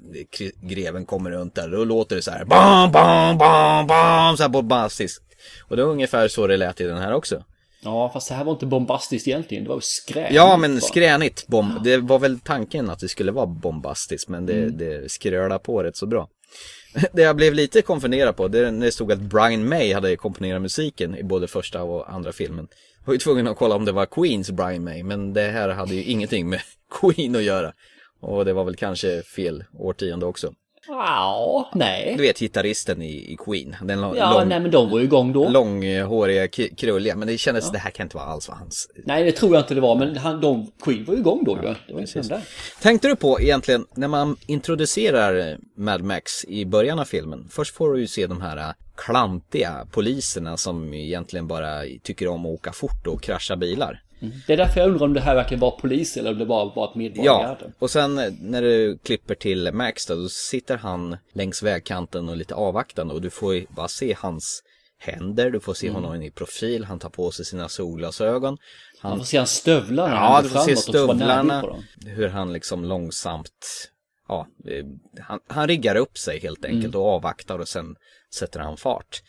greven 0.62 1.06
kommer 1.06 1.32
runt 1.32 1.56
där, 1.56 1.70
då 1.70 1.84
låter 1.84 2.16
det 2.16 2.22
så 2.22 2.32
här, 2.32 2.46
bam, 2.46 2.92
bam, 2.92 3.38
bam, 3.38 3.88
bam, 3.88 4.38
så 4.38 4.44
här 4.44 4.50
bombastiskt. 4.50 5.24
Och 5.68 5.76
det 5.76 5.82
är 5.82 5.88
ungefär 5.88 6.28
så 6.28 6.48
det 6.48 6.58
lät 6.58 6.82
i 6.82 6.84
den 6.84 6.98
här 6.98 7.14
också. 7.14 7.44
Ja, 7.84 8.10
fast 8.14 8.30
det 8.30 8.36
här 8.36 8.44
var 8.44 8.52
inte 8.52 8.66
bombastiskt 8.66 9.28
egentligen, 9.28 9.64
det 9.64 9.70
var 9.70 9.80
skränigt. 9.82 10.34
Ja, 10.36 10.58
men 10.58 10.82
skränigt. 10.82 11.48
Bom- 11.48 11.84
det 11.84 11.98
var 11.98 12.20
väl 12.20 12.40
tanken 12.40 12.90
att 12.90 13.00
det 13.00 13.08
skulle 13.08 13.32
vara 13.32 13.46
bombastiskt, 13.46 14.30
men 14.30 14.46
det, 14.46 14.70
det 14.70 15.12
skrölar 15.12 15.60
på 15.60 15.84
rätt 15.84 15.96
så 15.98 16.06
bra. 16.06 16.30
Det 17.14 17.22
jag 17.22 17.36
blev 17.36 17.54
lite 17.54 17.82
konfunderad 17.82 18.36
på, 18.36 18.48
det 18.48 18.72
det 18.72 18.92
stod 18.92 19.12
att 19.12 19.20
Brian 19.20 19.70
May 19.70 19.94
hade 19.94 20.16
komponerat 20.16 20.62
musiken 20.62 21.18
i 21.18 21.24
både 21.24 21.48
första 21.48 21.84
och 21.84 22.14
andra 22.14 22.32
filmen. 22.32 22.68
Var 23.08 23.14
ju 23.14 23.20
tvungen 23.20 23.48
att 23.48 23.58
kolla 23.58 23.76
om 23.76 23.86
det 23.86 23.92
var 23.92 24.06
Queens 24.06 24.52
Brian 24.52 24.84
May, 24.84 25.04
men 25.04 25.34
det 25.34 25.42
här 25.42 25.70
hade 25.70 25.96
ju 25.96 26.04
ingenting 26.04 26.50
med 26.50 26.60
Queen 27.02 27.36
att 27.36 27.44
göra. 27.44 27.74
Och 28.22 28.46
det 28.46 28.54
var 28.54 28.64
väl 28.64 28.76
kanske 28.76 29.22
fel 29.22 29.64
årtionde 29.74 30.26
också. 30.26 30.54
Ja, 30.88 31.70
nej. 31.76 32.14
Du 32.18 32.24
vet 32.24 32.40
gitarristen 32.40 33.02
i, 33.02 33.34
i 33.34 33.38
Queen, 33.46 33.76
den 33.84 34.02
lång, 34.02 34.16
Ja, 34.16 34.44
nej 34.48 34.60
men 34.60 34.72
de 34.72 34.90
var 34.90 35.00
ju 35.00 35.06
igång 35.06 35.34
då. 35.34 35.50
långhåriga, 35.50 36.48
krulliga, 36.78 37.16
men 37.16 37.28
det 37.28 37.38
kändes, 37.38 37.72
det 37.72 37.78
här 37.78 37.92
kan 37.92 38.06
inte 38.06 38.18
vara 38.18 38.26
alls 38.26 38.48
vad 38.50 38.58
hans 38.58 38.90
Nej, 39.06 39.24
det 39.24 39.32
tror 39.32 39.54
jag 39.54 39.62
inte 39.62 39.76
det 39.76 39.82
var, 39.82 39.96
men 39.96 40.18
han, 40.18 40.42
de, 40.42 40.72
Queen 40.84 41.06
var 41.06 41.14
ju 41.14 41.20
igång 41.20 41.44
då 41.44 41.60
ju. 41.64 42.00
Inte 42.00 42.20
den 42.20 42.28
där. 42.28 42.42
Tänkte 42.82 43.08
du 43.08 43.16
på 43.16 43.42
egentligen 43.42 43.86
när 43.96 44.08
man 44.08 44.36
introducerar 44.46 45.58
Mad 45.78 46.02
Max 46.04 46.46
i 46.46 46.66
början 46.66 47.00
av 47.00 47.06
filmen. 47.06 47.48
Först 47.52 47.76
får 47.76 47.94
du 47.94 48.00
ju 48.00 48.08
se 48.08 48.28
de 48.28 48.42
här 48.42 48.74
klantiga 48.98 49.88
poliserna 49.92 50.58
som 50.58 50.94
egentligen 50.94 51.48
bara 51.48 51.82
tycker 52.04 52.28
om 52.28 52.46
att 52.46 52.50
åka 52.52 52.72
fort 52.72 53.08
och 53.08 53.22
krascha 53.22 53.56
bilar. 53.56 54.04
Det 54.48 54.54
är 54.54 54.58
därför 54.58 54.80
jag 54.80 54.90
undrar 54.90 55.06
om 55.06 55.14
det 55.14 55.22
här 55.22 55.36
verkligen 55.36 55.60
var 55.62 55.72
polis 55.72 56.18
eller 56.18 56.32
om 56.32 56.38
det 56.40 56.46
bara 56.46 56.66
var 56.66 56.86
ett 56.86 56.92
Ja, 56.94 56.98
medborgargarde. 57.00 57.72
och 57.80 57.90
sen 57.92 58.18
eh, 58.18 58.34
när 58.42 58.62
du 58.62 58.98
klipper 59.04 59.36
till 59.36 59.70
Max 59.74 60.06
då, 60.06 60.16
då 60.16 60.30
sitter 60.30 60.78
han 60.78 61.18
längs 61.34 61.64
vägkanten 61.64 62.30
och 62.30 62.38
lite 62.38 62.56
avvaktande 62.56 63.14
och 63.14 63.22
du 63.22 63.30
får 63.30 63.74
bara 63.76 63.88
se 63.88 64.16
hans 64.20 64.64
händer, 65.00 65.52
du 65.52 65.60
får 65.60 65.74
se 65.74 65.90
honom 65.90 66.22
i 66.22 66.32
profil, 66.32 66.84
han 66.86 67.00
tar 67.00 67.10
på 67.10 67.32
sig 67.32 67.46
sina 67.46 67.70
solglasögon. 67.70 68.58
Han 69.00 69.10
Man 69.12 69.20
får 69.20 69.26
se 69.26 69.38
hans 69.38 69.52
stövlar 69.52 70.10
Ja, 70.10 70.40
du 70.44 70.50
får 70.50 70.60
se 70.60 70.76
stövlarna. 70.76 71.64
Hur 72.06 72.28
han 72.28 72.54
liksom 72.54 72.86
långsamt, 72.86 73.90
ja, 74.28 74.48
eh, 74.68 74.86
han, 75.22 75.40
han 75.48 75.68
riggar 75.68 75.96
upp 75.96 76.18
sig 76.18 76.40
helt 76.40 76.66
enkelt 76.66 76.96
Mm. 76.96 77.02
och 77.02 77.08
avvaktar 77.08 77.60
och 77.60 77.68
sen 77.68 77.96
sätter 78.34 78.60
han 78.60 78.78
fart. 78.78 79.22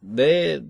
Det 0.00 0.60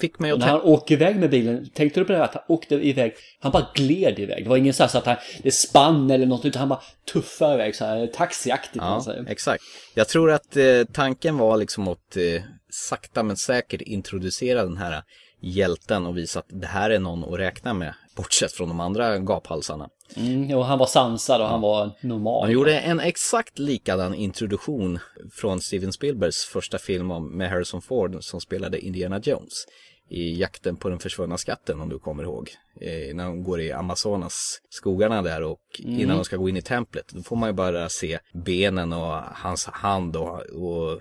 fick 0.00 0.18
mig 0.18 0.30
att 0.30 0.38
När 0.38 0.46
han 0.46 0.60
åker 0.60 0.94
iväg 0.94 1.16
med 1.16 1.30
bilen, 1.30 1.70
tänkte 1.74 2.00
du 2.00 2.04
på 2.04 2.12
det 2.12 2.18
här 2.18 2.24
att 2.24 2.34
han 2.34 2.42
åkte 2.48 2.74
iväg, 2.74 3.14
han 3.40 3.52
bara 3.52 3.66
gled 3.74 4.18
iväg. 4.18 4.44
Det 4.44 4.48
var 4.48 4.56
ingen 4.56 4.74
så 4.74 4.82
här 4.82 4.90
så 4.90 4.98
att 4.98 5.06
han, 5.06 5.16
det 5.42 5.50
spann 5.50 6.10
eller 6.10 6.26
något, 6.26 6.44
utan 6.44 6.60
han 6.60 6.68
bara 6.68 6.82
tuffade 7.12 7.54
iväg 7.54 7.76
så 7.76 7.84
här 7.84 8.06
taxiaktigt. 8.06 8.76
ja, 8.76 9.04
exakt. 9.28 9.64
Jag 9.94 10.08
tror 10.08 10.30
att 10.30 10.56
eh, 10.56 10.84
tanken 10.92 11.38
var 11.38 11.56
liksom 11.56 11.88
att 11.88 12.16
eh, 12.16 12.42
sakta 12.70 13.22
men 13.22 13.36
säkert 13.36 13.80
introducera 13.80 14.64
den 14.64 14.76
här 14.76 15.02
hjälten 15.40 16.06
och 16.06 16.16
visa 16.16 16.38
att 16.38 16.46
det 16.48 16.66
här 16.66 16.90
är 16.90 16.98
någon 16.98 17.24
att 17.24 17.40
räkna 17.40 17.74
med. 17.74 17.94
Bortsett 18.16 18.52
från 18.52 18.68
de 18.68 18.80
andra 18.80 19.18
gaphalsarna. 19.18 19.88
Mm, 20.16 20.58
och 20.58 20.64
han 20.64 20.78
var 20.78 20.86
sansad 20.86 21.40
och 21.40 21.48
han 21.48 21.60
var 21.60 21.90
normal. 22.00 22.42
Han 22.42 22.52
gjorde 22.52 22.78
en 22.78 23.00
exakt 23.00 23.58
likadan 23.58 24.14
introduktion 24.14 24.98
från 25.32 25.60
Steven 25.60 25.92
Spielbergs 25.92 26.44
första 26.44 26.78
film 26.78 27.36
med 27.36 27.50
Harrison 27.50 27.82
Ford 27.82 28.16
som 28.20 28.40
spelade 28.40 28.78
Indiana 28.80 29.20
Jones 29.20 29.66
i 30.08 30.40
jakten 30.40 30.76
på 30.76 30.88
den 30.88 30.98
försvunna 30.98 31.38
skatten 31.38 31.80
om 31.80 31.88
du 31.88 31.98
kommer 31.98 32.22
ihåg. 32.22 32.50
Eh, 32.80 33.14
när 33.14 33.24
de 33.24 33.42
går 33.42 33.60
i 33.60 33.72
Amazonas 33.72 34.60
skogarna 34.70 35.22
där 35.22 35.42
och 35.42 35.60
Mm. 35.84 36.00
innan 36.00 36.16
de 36.16 36.24
ska 36.24 36.36
gå 36.36 36.48
in 36.48 36.56
i 36.56 36.62
templet. 36.62 37.08
Då 37.12 37.22
får 37.22 37.36
man 37.36 37.48
ju 37.48 37.52
bara 37.52 37.88
se 37.88 38.18
benen 38.32 38.92
och 38.92 39.22
hans 39.22 39.66
hand 39.66 40.16
och, 40.16 40.40
och 40.40 41.00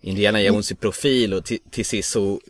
Indiana 0.00 0.42
Jones 0.42 0.72
i 0.72 0.74
profil 0.74 1.34
och 1.34 1.44
till 1.70 1.84
sist 1.84 2.10
så 2.10 2.40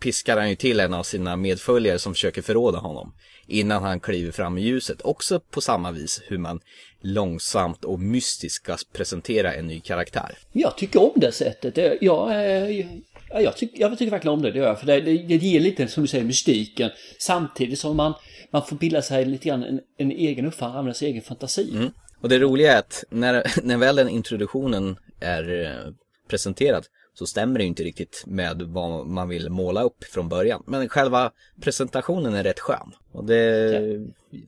piskar 0.00 0.36
han 0.36 0.50
ju 0.50 0.56
till 0.56 0.80
en 0.80 0.94
av 0.94 1.02
sina 1.02 1.36
medföljare 1.36 1.98
som 1.98 2.14
försöker 2.14 2.42
förråda 2.42 2.78
honom. 2.78 3.14
Innan 3.46 3.82
han 3.82 4.00
kliver 4.00 4.32
fram 4.32 4.58
i 4.58 4.60
ljuset. 4.60 5.02
Också 5.02 5.40
på 5.40 5.60
samma 5.60 5.92
vis 5.92 6.22
hur 6.26 6.38
man 6.38 6.60
långsamt 7.00 7.84
och 7.84 8.00
mystiskt 8.00 8.54
ska 8.54 8.76
presentera 8.92 9.54
en 9.54 9.66
ny 9.66 9.80
karaktär. 9.80 10.38
Jag 10.52 10.76
tycker 10.76 11.02
om 11.02 11.12
det 11.16 11.32
sättet. 11.32 11.98
Jag, 12.00 12.30
eh, 12.30 12.86
ja, 13.30 13.40
jag, 13.40 13.56
tycker, 13.56 13.80
jag 13.80 13.98
tycker 13.98 14.10
verkligen 14.10 14.34
om 14.34 14.42
det, 14.42 14.50
det 14.50 14.58
gör 14.58 14.66
jag. 14.66 14.80
För 14.80 14.86
det, 14.86 15.00
det, 15.00 15.16
det 15.16 15.36
ger 15.36 15.60
lite, 15.60 15.88
som 15.88 16.02
du 16.02 16.06
säger, 16.06 16.24
mystiken. 16.24 16.90
Samtidigt 17.18 17.78
som 17.78 17.96
man, 17.96 18.14
man 18.50 18.66
får 18.66 18.76
bilda 18.76 19.02
sig 19.02 19.24
lite 19.24 19.48
grann 19.48 19.62
en, 19.62 19.80
en 19.96 20.10
egen 20.10 20.46
uppfattning, 20.46 20.78
använda 20.78 20.94
sin 20.94 21.08
egen 21.08 21.22
fantasi. 21.22 21.90
Och 22.20 22.28
det 22.28 22.38
roliga 22.38 22.72
är 22.72 22.78
att 22.78 23.04
när, 23.10 23.46
när 23.62 23.76
väl 23.76 23.96
den 23.96 24.08
introduktionen 24.08 24.96
är 25.20 25.64
eh, 25.64 25.92
presenterad 26.28 26.86
så 27.18 27.26
stämmer 27.26 27.58
det 27.58 27.64
ju 27.64 27.68
inte 27.68 27.82
riktigt 27.82 28.24
med 28.26 28.62
vad 28.62 29.06
man 29.06 29.28
vill 29.28 29.50
måla 29.50 29.82
upp 29.82 30.04
från 30.04 30.28
början. 30.28 30.62
Men 30.66 30.88
själva 30.88 31.30
presentationen 31.60 32.34
är 32.34 32.44
rätt 32.44 32.60
skön. 32.60 32.92
Och 33.12 33.24
det... 33.24 33.70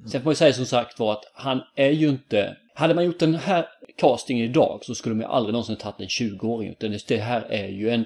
Sen 0.06 0.20
får 0.20 0.25
man 0.25 0.30
ju 0.30 0.34
säga 0.34 0.52
som 0.52 0.66
sagt 0.66 0.98
var 0.98 1.12
att 1.12 1.25
han 1.34 1.60
är 1.76 1.90
ju 1.90 2.08
inte... 2.08 2.56
Hade 2.75 2.94
man 2.94 3.04
gjort 3.04 3.18
den 3.18 3.34
här 3.34 3.66
castingen 3.96 4.50
idag 4.50 4.80
så 4.82 4.94
skulle 4.94 5.14
man 5.14 5.22
ju 5.22 5.28
aldrig 5.28 5.52
någonsin 5.52 5.76
tagit 5.76 6.00
en 6.00 6.06
20-åring. 6.06 6.70
Utan 6.70 6.98
det 7.08 7.16
här 7.16 7.40
är 7.40 7.68
ju 7.68 7.90
en 7.90 8.04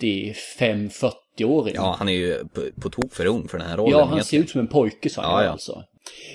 35-40-åring. 0.00 1.74
Ja, 1.74 1.94
han 1.98 2.08
är 2.08 2.12
ju 2.12 2.44
på, 2.48 2.62
på 2.80 2.90
tok 2.90 3.14
för 3.14 3.26
ung 3.26 3.48
för 3.48 3.58
den 3.58 3.66
här 3.66 3.76
rollen. 3.76 3.98
Ja, 3.98 4.04
han 4.04 4.24
ser 4.24 4.38
ut 4.38 4.50
som 4.50 4.60
en 4.60 4.68
pojke 4.68 5.10
sa 5.10 5.22
Ja, 5.22 5.40
jag 5.40 5.46
ja. 5.48 5.52
alltså. 5.52 5.84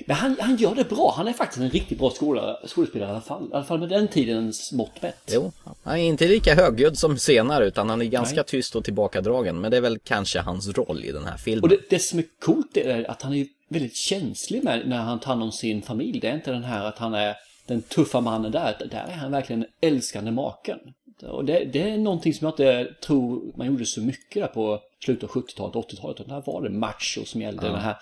Men 0.06 0.16
han, 0.16 0.36
han 0.40 0.56
gör 0.56 0.76
det 0.76 0.90
bra. 0.90 1.14
Han 1.18 1.28
är 1.28 1.34
faktiskt 1.34 1.62
en 1.62 1.70
riktigt 1.70 1.98
bra 2.00 2.10
skola, 2.10 2.58
skådespelare 2.68 3.10
i 3.10 3.12
alla 3.12 3.22
fall. 3.22 3.44
I 3.52 3.54
alla 3.54 3.64
fall 3.64 3.80
med 3.80 3.90
den 3.90 4.08
tidens 4.08 4.72
mått 4.72 5.02
mätt. 5.02 5.32
Jo, 5.34 5.52
han 5.84 6.00
är 6.00 6.04
inte 6.04 6.28
lika 6.28 6.56
högljudd 6.56 6.98
som 6.98 7.18
senare 7.18 7.66
utan 7.66 7.90
han 7.90 8.02
är 8.02 8.06
ganska 8.06 8.36
Nej. 8.36 8.46
tyst 8.46 8.76
och 8.76 8.84
tillbakadragen. 8.84 9.62
Men 9.62 9.72
det 9.72 9.78
är 9.78 9.82
väl 9.82 10.00
kanske 10.00 10.40
hans 10.40 10.68
roll 10.68 11.04
i 11.06 11.12
den 11.12 11.26
här 11.26 11.38
filmen. 11.38 11.64
Och 11.64 11.70
det, 11.70 11.78
det 11.90 12.00
som 12.00 12.20
är 12.20 12.26
coolt 12.40 12.78
är 12.78 13.12
att 13.12 13.22
han 13.22 13.34
är 13.34 13.48
väldigt 13.70 13.96
känslig 13.96 14.64
med, 14.64 14.88
när 14.88 14.98
han 14.98 15.20
tar 15.20 15.28
hand 15.28 15.44
om 15.44 15.52
sin 15.52 15.82
familj. 15.82 16.20
Det 16.20 16.28
är 16.28 16.36
inte 16.36 16.52
den 16.52 16.64
här 16.64 16.86
att 16.86 16.98
han 16.98 17.14
är 17.14 17.36
den 17.68 17.82
tuffa 17.82 18.22
mannen 18.22 18.52
där. 18.52 18.88
Där 18.92 19.06
är 19.08 19.16
han 19.16 19.32
verkligen 19.32 19.66
älskande 19.82 20.32
maken. 20.32 20.80
Och 21.24 21.46
det, 21.46 21.66
det 21.74 21.90
är 21.90 21.98
någonting 21.98 22.34
som 22.34 22.46
jag 22.46 22.54
inte 22.54 22.94
tror 23.02 23.52
man 23.58 23.68
gjorde 23.68 23.86
så 23.86 24.02
mycket 24.02 24.42
där 24.42 24.48
på 24.48 24.80
slutet 25.04 25.24
av 25.24 25.30
70-talet, 25.30 25.76
80-talet. 25.76 26.20
Utan 26.20 26.36
där 26.36 26.44
var 26.46 26.62
det 26.62 26.70
macho 26.70 27.26
som 27.26 27.42
gällde. 27.42 27.68
Den 27.68 27.76
här 27.76 27.98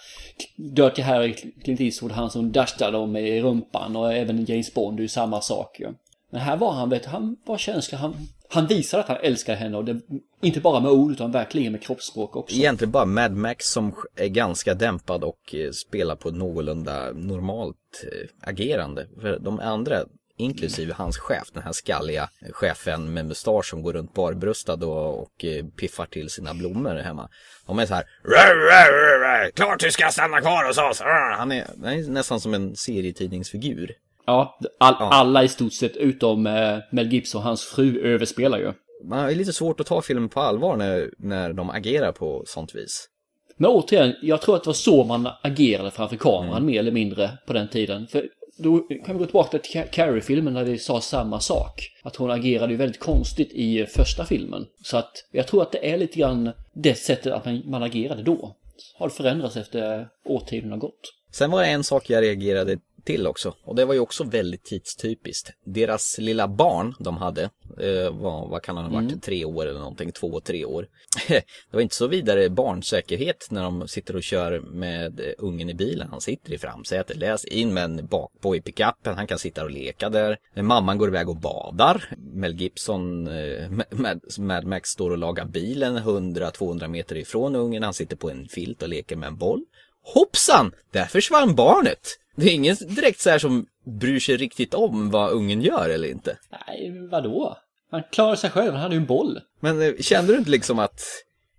Dirty 0.56 1.02
Harry, 1.02 1.34
Clint 1.64 1.82
Eastwood, 1.82 2.12
han 2.12 2.32
som 2.32 2.52
dashade 2.52 2.92
dem 2.92 3.16
i 3.16 3.42
rumpan. 3.42 3.96
Och 3.96 4.14
även 4.14 4.46
James 4.46 4.74
Bond, 4.74 4.98
det 4.98 5.02
är 5.02 5.04
ju 5.04 5.08
samma 5.08 5.42
sak 5.42 5.80
ju. 5.80 5.94
Men 6.30 6.42
här 6.42 6.58
var 6.58 6.72
han, 6.72 6.90
vet, 6.90 7.06
han 7.06 7.38
var 7.46 7.58
känslig. 7.58 7.98
Han, 7.98 8.16
han 8.50 8.68
visade 8.68 9.04
att 9.04 9.10
han 9.10 9.18
älskar 9.22 9.56
henne. 9.56 9.78
Och 9.78 9.86
det, 9.86 10.00
inte 10.42 10.60
bara 10.60 10.80
med 10.80 10.92
ord, 10.92 11.12
utan 11.12 11.32
verkligen 11.32 11.72
med 11.72 11.82
kroppsspråk 11.82 12.36
också. 12.36 12.56
Egentligen 12.56 12.92
bara 12.92 13.06
Mad 13.06 13.32
Max 13.32 13.66
som 13.66 13.96
är 14.16 14.28
ganska 14.28 14.74
dämpad 14.74 15.24
och 15.24 15.56
eh, 15.56 15.72
spelar 15.72 16.16
på 16.16 16.32
någorlunda 16.32 17.12
normalt 17.12 18.04
eh, 18.04 18.50
agerande. 18.50 19.08
För 19.22 19.40
de 19.40 19.60
andra, 19.60 20.04
inklusive 20.44 20.94
hans 20.94 21.18
chef, 21.18 21.52
den 21.54 21.64
här 21.64 21.72
skalliga 21.72 22.30
chefen 22.52 23.14
med 23.14 23.26
mustasch 23.26 23.66
som 23.66 23.82
går 23.82 23.94
runt 23.94 24.14
barbröstad 24.14 24.86
och, 24.86 25.22
och 25.22 25.46
eh, 25.46 25.66
piffar 25.66 26.06
till 26.06 26.30
sina 26.30 26.54
blommor 26.54 26.96
hemma. 26.96 27.30
De 27.68 27.80
är 27.80 27.86
så 27.86 27.94
här, 27.94 28.04
"Rör, 28.24 28.56
rör, 28.56 29.20
rör, 29.20 29.52
klart 29.52 29.80
du 29.80 29.92
ska 29.92 30.10
stanna 30.10 30.42
kvar 30.42 30.68
hos 30.68 30.78
oss. 30.78 31.02
Rör." 31.02 31.38
Han 31.38 31.52
är, 31.52 31.68
han 31.84 31.94
är 31.94 32.10
nästan 32.10 32.40
som 32.40 32.54
en 32.54 32.76
serietidningsfigur. 32.76 33.92
Ja, 34.26 34.60
all, 34.80 34.96
alla 35.00 35.44
i 35.44 35.48
stort 35.48 35.74
sett 35.74 35.98
utom 35.98 36.48
eh, 36.48 36.78
Mel 36.92 37.14
Gibson 37.14 37.40
och 37.40 37.48
hans 37.48 37.64
fru 37.64 38.00
överspelar 38.14 38.58
ju. 38.58 38.74
Man 39.04 39.30
ju 39.30 39.36
lite 39.36 39.54
svårt 39.54 39.80
att 39.80 39.88
ta 39.88 40.02
filmen 40.02 40.30
på 40.30 40.40
allvar 40.40 40.78
när, 40.78 41.10
när 41.18 41.54
de 41.54 41.70
agerar 41.70 42.12
på 42.12 42.44
sånt 42.48 42.76
vis. 42.76 43.10
Men 43.58 43.72
återigen, 43.72 44.16
jag 44.22 44.42
tror 44.42 44.56
att 44.56 44.64
det 44.64 44.68
var 44.68 44.74
så 44.74 45.04
man 45.04 45.30
agerade 45.42 45.92
framför 45.92 46.16
kameran 46.16 46.66
mer 46.66 46.80
eller 46.80 46.92
mindre 46.92 47.30
på 47.48 47.54
den 47.54 47.68
tiden. 47.68 48.08
För 48.08 48.30
då 48.58 48.80
kan 48.80 49.16
vi 49.16 49.20
gå 49.20 49.26
tillbaka 49.26 49.60
till 49.60 49.84
Carrie-filmen 49.92 50.54
där 50.54 50.64
vi 50.64 50.80
sa 50.80 51.02
samma 51.02 51.40
sak. 51.40 51.92
Att 52.04 52.16
hon 52.16 52.32
agerade 52.32 52.74
ju 52.74 52.78
väldigt 52.78 53.00
konstigt 53.00 53.52
i 53.52 53.86
första 53.86 54.26
filmen. 54.26 54.66
Så 54.84 54.98
att 54.98 55.12
jag 55.32 55.48
tror 55.48 55.62
att 55.62 55.72
det 55.72 55.92
är 55.92 55.98
lite 55.98 56.20
grann 56.20 56.52
det 56.74 56.96
sättet 56.96 57.34
att 57.34 57.46
man, 57.46 57.62
man 57.66 57.84
agerade 57.84 58.24
då. 58.24 58.56
Har 58.96 59.10
förändrats 59.10 59.58
efter 59.58 60.08
årtionden 60.26 60.72
har 60.72 60.78
gått. 60.78 61.14
Sen 61.32 61.52
var 61.52 61.62
det 61.62 61.68
en 61.68 61.84
sak 61.84 62.10
jag 62.10 62.24
reagerade 62.24 62.78
till 63.04 63.28
också. 63.28 63.56
Och 63.64 63.76
det 63.76 63.86
var 63.86 63.94
ju 63.94 64.00
också 64.00 64.24
väldigt 64.24 64.64
tidstypiskt. 64.64 65.52
Deras 65.66 66.18
lilla 66.18 66.48
barn 66.48 66.96
de 67.00 67.18
hade, 67.18 67.44
eh, 67.80 68.12
var, 68.12 68.48
vad 68.48 68.62
kan 68.62 68.78
han 68.78 68.86
ha 68.86 69.02
varit, 69.02 69.24
tre 69.24 69.46
år 69.46 69.66
eller 69.66 69.80
någonting, 69.80 70.12
två, 70.12 70.40
tre 70.40 70.66
år. 70.66 70.88
det 71.28 71.44
var 71.72 71.82
inte 71.82 71.96
så 71.96 72.08
vidare 72.08 72.50
barnsäkerhet 72.50 73.48
när 73.50 73.64
de 73.64 73.88
sitter 73.88 74.16
och 74.16 74.24
kör 74.24 74.60
med 74.60 75.20
eh, 75.20 75.26
ungen 75.38 75.70
i 75.70 75.74
bilen. 75.74 76.08
Han 76.12 76.22
sitter 76.22 76.54
i 76.54 76.58
framsätet, 76.58 77.18
läs 77.18 77.46
in 77.46 77.74
med 77.74 77.84
en 77.84 78.08
bakpå 78.08 78.56
i 78.56 78.62
pickupen, 78.62 79.16
han 79.16 79.28
kan 79.28 79.40
sitta 79.40 79.64
och 79.64 79.72
leka 79.72 80.10
där. 80.10 80.38
Mamman 80.56 80.98
går 80.98 81.08
iväg 81.08 81.30
och 81.30 81.38
badar. 81.38 82.10
Mel 82.18 82.56
Gibson, 82.56 83.28
eh, 83.28 83.70
Mad, 83.92 84.22
Mad 84.40 84.66
Max 84.66 84.90
står 84.90 85.12
och 85.12 85.18
lagar 85.18 85.46
bilen 85.46 85.98
100-200 85.98 86.88
meter 86.88 87.16
ifrån 87.16 87.56
ungen. 87.56 87.84
Han 87.84 87.94
sitter 87.94 88.16
på 88.16 88.30
en 88.30 88.48
filt 88.48 88.82
och 88.82 88.90
leker 88.90 89.16
med 89.16 89.28
en 89.28 89.38
boll. 89.38 89.66
Hoppsan! 90.04 90.72
Där 90.92 91.06
försvann 91.06 91.56
barnet! 91.56 92.18
Det 92.36 92.46
är 92.46 92.54
ingen 92.54 92.76
direkt 92.76 93.20
så 93.22 93.30
här 93.30 93.40
som 93.40 93.66
bryr 93.86 94.20
sig 94.20 94.38
riktigt 94.38 94.74
om 94.74 95.10
vad 95.10 95.32
ungen 95.32 95.62
gör 95.62 95.90
eller 95.90 96.08
inte. 96.08 96.38
Nej, 96.68 97.08
vadå? 97.12 97.58
Han 97.92 98.02
klarade 98.12 98.38
sig 98.38 98.50
själv, 98.50 98.72
han 98.72 98.82
hade 98.82 98.96
ju 98.96 99.02
en 99.02 99.08
boll. 99.08 99.40
Men 99.60 99.82
eh, 99.82 99.92
kände 100.00 100.34
du 100.34 100.40
inte 100.40 100.52
liksom 100.52 100.80
att 100.80 101.02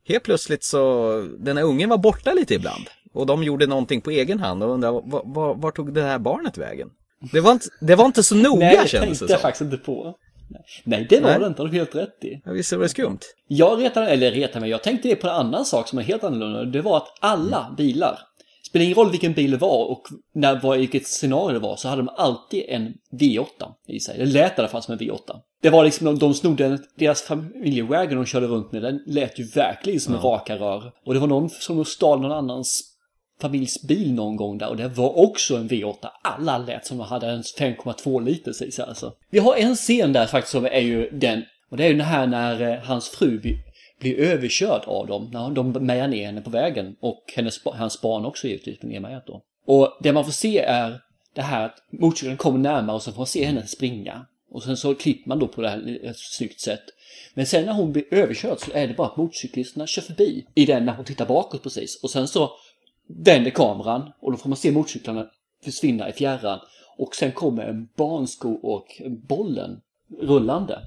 helt 0.08 0.22
plötsligt 0.24 0.64
så, 0.64 1.12
den 1.38 1.56
här 1.56 1.64
ungen 1.64 1.88
var 1.88 1.98
borta 1.98 2.32
lite 2.32 2.54
ibland? 2.54 2.84
Och 3.12 3.26
de 3.26 3.42
gjorde 3.44 3.66
någonting 3.66 4.00
på 4.00 4.10
egen 4.10 4.38
hand 4.40 4.62
och 4.62 4.70
undrade, 4.70 4.92
var, 5.04 5.22
var, 5.24 5.54
var 5.54 5.70
tog 5.70 5.94
det 5.94 6.02
här 6.02 6.18
barnet 6.18 6.58
vägen? 6.58 6.88
Det 7.32 7.40
var 7.40 7.52
inte, 7.52 7.66
det 7.80 7.94
var 7.94 8.04
inte 8.04 8.22
så 8.22 8.34
noga 8.34 8.58
Nej, 8.66 8.78
det 8.82 8.88
kändes 8.88 9.08
tänkte 9.18 9.26
det 9.26 9.32
jag 9.32 9.40
som. 9.40 9.48
faktiskt 9.48 9.62
inte 9.72 9.76
på. 9.76 10.16
Nej, 10.84 11.06
det 11.10 11.20
var 11.20 11.30
Nej. 11.30 11.38
det 11.40 11.46
inte, 11.46 11.62
har 11.62 11.68
du 11.68 11.74
helt 11.74 11.94
rätt 11.94 12.24
i. 12.24 12.40
Ja, 12.44 12.52
Visst 12.52 12.72
var 12.72 12.78
det 12.82 12.88
skumt? 12.88 13.18
Jag 13.48 13.82
retade, 13.82 14.08
eller 14.08 14.30
retade 14.30 14.60
mig, 14.60 14.70
jag 14.70 14.82
tänkte 14.82 15.08
det 15.08 15.16
på 15.16 15.26
en 15.28 15.34
annan 15.34 15.64
sak 15.64 15.88
som 15.88 15.98
är 15.98 16.02
helt 16.02 16.24
annorlunda. 16.24 16.64
Det 16.64 16.80
var 16.82 16.96
att 16.96 17.08
alla 17.20 17.74
bilar, 17.76 18.18
spelar 18.74 18.84
ingen 18.84 18.96
roll 18.96 19.10
vilken 19.10 19.32
bil 19.32 19.50
det 19.50 19.56
var 19.56 19.84
och 19.90 20.02
när, 20.34 20.60
vad, 20.60 20.78
vilket 20.78 21.06
scenario 21.06 21.52
det 21.52 21.58
var, 21.58 21.76
så 21.76 21.88
hade 21.88 22.02
de 22.02 22.08
alltid 22.16 22.64
en 22.68 22.94
V8 23.12 23.46
i 23.88 24.00
sig. 24.00 24.18
Det 24.18 24.26
lät 24.26 24.58
i 24.58 24.60
alla 24.60 24.68
fall 24.68 24.82
som 24.82 24.92
en 24.92 24.98
V8. 25.00 25.18
Det 25.62 25.70
var 25.70 25.84
liksom, 25.84 26.04
de, 26.04 26.18
de 26.18 26.34
snodde 26.34 26.78
deras 26.98 27.22
familjewagon 27.22 28.16
de 28.16 28.26
körde 28.26 28.46
runt 28.46 28.72
med, 28.72 28.82
den 28.82 29.02
lät 29.06 29.38
ju 29.38 29.44
verkligen 29.44 30.00
som 30.00 30.14
en 30.14 30.20
raka 30.20 30.56
rör. 30.56 30.92
Och 31.06 31.14
det 31.14 31.20
var 31.20 31.26
någon 31.26 31.50
som 31.50 31.84
stal 31.84 32.20
någon 32.20 32.32
annans 32.32 32.82
familjs 33.40 33.82
bil 33.82 34.12
någon 34.12 34.36
gång 34.36 34.58
där 34.58 34.68
och 34.68 34.76
det 34.76 34.88
var 34.88 35.18
också 35.18 35.56
en 35.56 35.68
V8. 35.68 36.06
Alla 36.22 36.58
lät 36.58 36.86
som 36.86 36.98
de 36.98 37.06
hade 37.06 37.26
en 37.26 37.42
5,2 37.42 38.24
liters 38.24 38.62
i 38.62 38.70
sig 38.70 38.84
alltså. 38.88 39.12
Vi 39.30 39.38
har 39.38 39.56
en 39.56 39.76
scen 39.76 40.12
där 40.12 40.26
faktiskt 40.26 40.52
som 40.52 40.64
är 40.64 40.80
ju 40.80 41.10
den, 41.10 41.42
och 41.70 41.76
det 41.76 41.84
är 41.84 41.88
ju 41.88 41.94
den 41.94 42.06
här 42.06 42.26
när 42.26 42.72
eh, 42.72 42.78
hans 42.78 43.08
fru 43.08 43.40
blir, 44.00 44.18
överkörd 44.18 44.82
av 44.86 45.06
dem, 45.06 45.30
när 45.32 45.50
de 45.50 45.72
mejar 45.72 46.08
ner 46.08 46.26
henne 46.26 46.40
på 46.40 46.50
vägen 46.50 46.96
och 47.00 47.32
hennes, 47.36 47.60
hans 47.64 48.00
barn 48.00 48.24
också 48.24 48.46
givetvis 48.46 48.80
blir 48.80 48.90
nermejat 48.90 49.26
då. 49.26 49.42
Och 49.66 49.98
det 50.02 50.12
man 50.12 50.24
får 50.24 50.32
se 50.32 50.58
är 50.58 51.00
det 51.34 51.42
här 51.42 51.66
att 51.66 51.82
motorcykeln 51.90 52.36
kommer 52.36 52.58
närmare 52.58 52.96
och 52.96 53.02
så 53.02 53.12
får 53.12 53.18
man 53.18 53.26
se 53.26 53.44
henne 53.44 53.66
springa. 53.66 54.26
Och 54.50 54.62
sen 54.62 54.76
så 54.76 54.94
klipper 54.94 55.28
man 55.28 55.38
då 55.38 55.48
på 55.48 55.62
det 55.62 55.68
här 55.68 55.98
ett 56.04 56.18
snyggt 56.18 56.60
sätt. 56.60 56.82
Men 57.34 57.46
sen 57.46 57.66
när 57.66 57.72
hon 57.72 57.92
blir 57.92 58.14
överkörd 58.14 58.58
så 58.58 58.70
är 58.74 58.88
det 58.88 58.94
bara 58.94 59.06
att 59.06 59.16
motorcyklisterna 59.16 59.86
kör 59.86 60.02
förbi 60.02 60.46
i 60.54 60.66
den 60.66 60.84
när 60.84 60.94
hon 60.94 61.04
tittar 61.04 61.26
bakåt 61.26 61.62
precis. 61.62 62.02
Och 62.02 62.10
sen 62.10 62.28
så 62.28 62.50
vänder 63.08 63.50
kameran 63.50 64.12
och 64.20 64.32
då 64.32 64.38
får 64.38 64.48
man 64.48 64.56
se 64.56 64.72
motorcyklarna 64.72 65.26
försvinna 65.64 66.08
i 66.08 66.12
fjärran. 66.12 66.60
Och 66.96 67.14
sen 67.14 67.32
kommer 67.32 67.62
en 67.62 67.88
barnsko 67.96 68.52
och 68.52 69.02
bollen 69.28 69.80
rullande. 70.20 70.78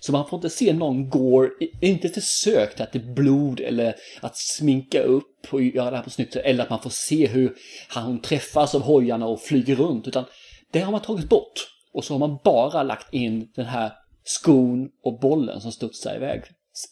Så 0.00 0.12
man 0.12 0.28
får 0.28 0.36
inte 0.36 0.50
se 0.50 0.72
någon 0.72 1.08
går, 1.08 1.50
inte 1.80 2.08
försök 2.08 2.74
till 2.74 2.82
att 2.82 2.92
det 2.92 2.98
är 2.98 3.14
blod 3.14 3.60
eller 3.60 3.94
att 4.20 4.36
sminka 4.36 5.02
upp 5.02 5.46
och 5.50 5.62
göra 5.62 5.90
det 5.90 5.96
här 5.96 6.04
på 6.04 6.10
snyggt 6.10 6.32
sätt. 6.32 6.44
Eller 6.44 6.62
att 6.62 6.70
man 6.70 6.82
får 6.82 6.90
se 6.90 7.26
hur 7.26 7.54
han 7.88 8.20
träffas 8.20 8.74
av 8.74 8.82
hojarna 8.82 9.26
och 9.26 9.40
flyger 9.40 9.76
runt. 9.76 10.08
Utan 10.08 10.24
det 10.72 10.80
har 10.80 10.92
man 10.92 11.02
tagit 11.02 11.28
bort. 11.28 11.74
Och 11.92 12.04
så 12.04 12.14
har 12.14 12.18
man 12.18 12.38
bara 12.44 12.82
lagt 12.82 13.14
in 13.14 13.52
den 13.54 13.66
här 13.66 13.92
skon 14.24 14.88
och 15.02 15.20
bollen 15.20 15.60
som 15.60 15.72
studsar 15.72 16.16
iväg. 16.16 16.42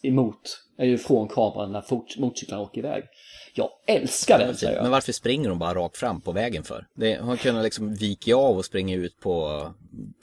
emot, 0.03 0.63
eh, 0.79 0.97
från 0.97 1.29
kameran 1.29 1.73
när 1.73 1.85
motorcyklarna 2.21 2.63
åker 2.63 2.79
iväg. 2.79 3.03
Jag 3.59 3.71
älskar 3.87 4.39
den, 4.39 4.57
säger 4.57 4.75
Men 4.75 4.85
jag. 4.85 4.91
varför 4.91 5.13
springer 5.13 5.49
de 5.49 5.59
bara 5.59 5.75
rakt 5.75 5.97
fram 5.97 6.21
på 6.21 6.33
vägen 6.33 6.65
för? 6.65 6.87
Det, 6.95 7.19
hon 7.19 7.37
kunde 7.37 7.63
liksom 7.63 7.95
vika 7.95 8.37
av 8.37 8.57
och 8.57 8.65
springa 8.65 8.97
ut 8.97 9.21
på 9.21 9.63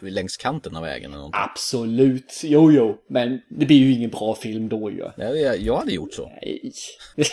längs 0.02 0.38
kanten 0.38 0.76
av 0.76 0.84
vägen 0.84 1.06
eller 1.12 1.18
någonting. 1.18 1.42
Absolut, 1.44 2.42
jo 2.44 2.72
jo, 2.72 2.98
men 3.10 3.42
det 3.50 3.66
blir 3.66 3.78
ju 3.78 3.92
ingen 3.92 4.10
bra 4.10 4.36
film 4.36 4.70
då 4.70 4.92
ju. 4.92 5.10
Ja, 5.18 5.36
jag, 5.36 5.60
jag 5.60 5.78
hade 5.78 5.92
gjort 5.92 6.14
så. 6.14 6.30
Nej. 6.30 6.72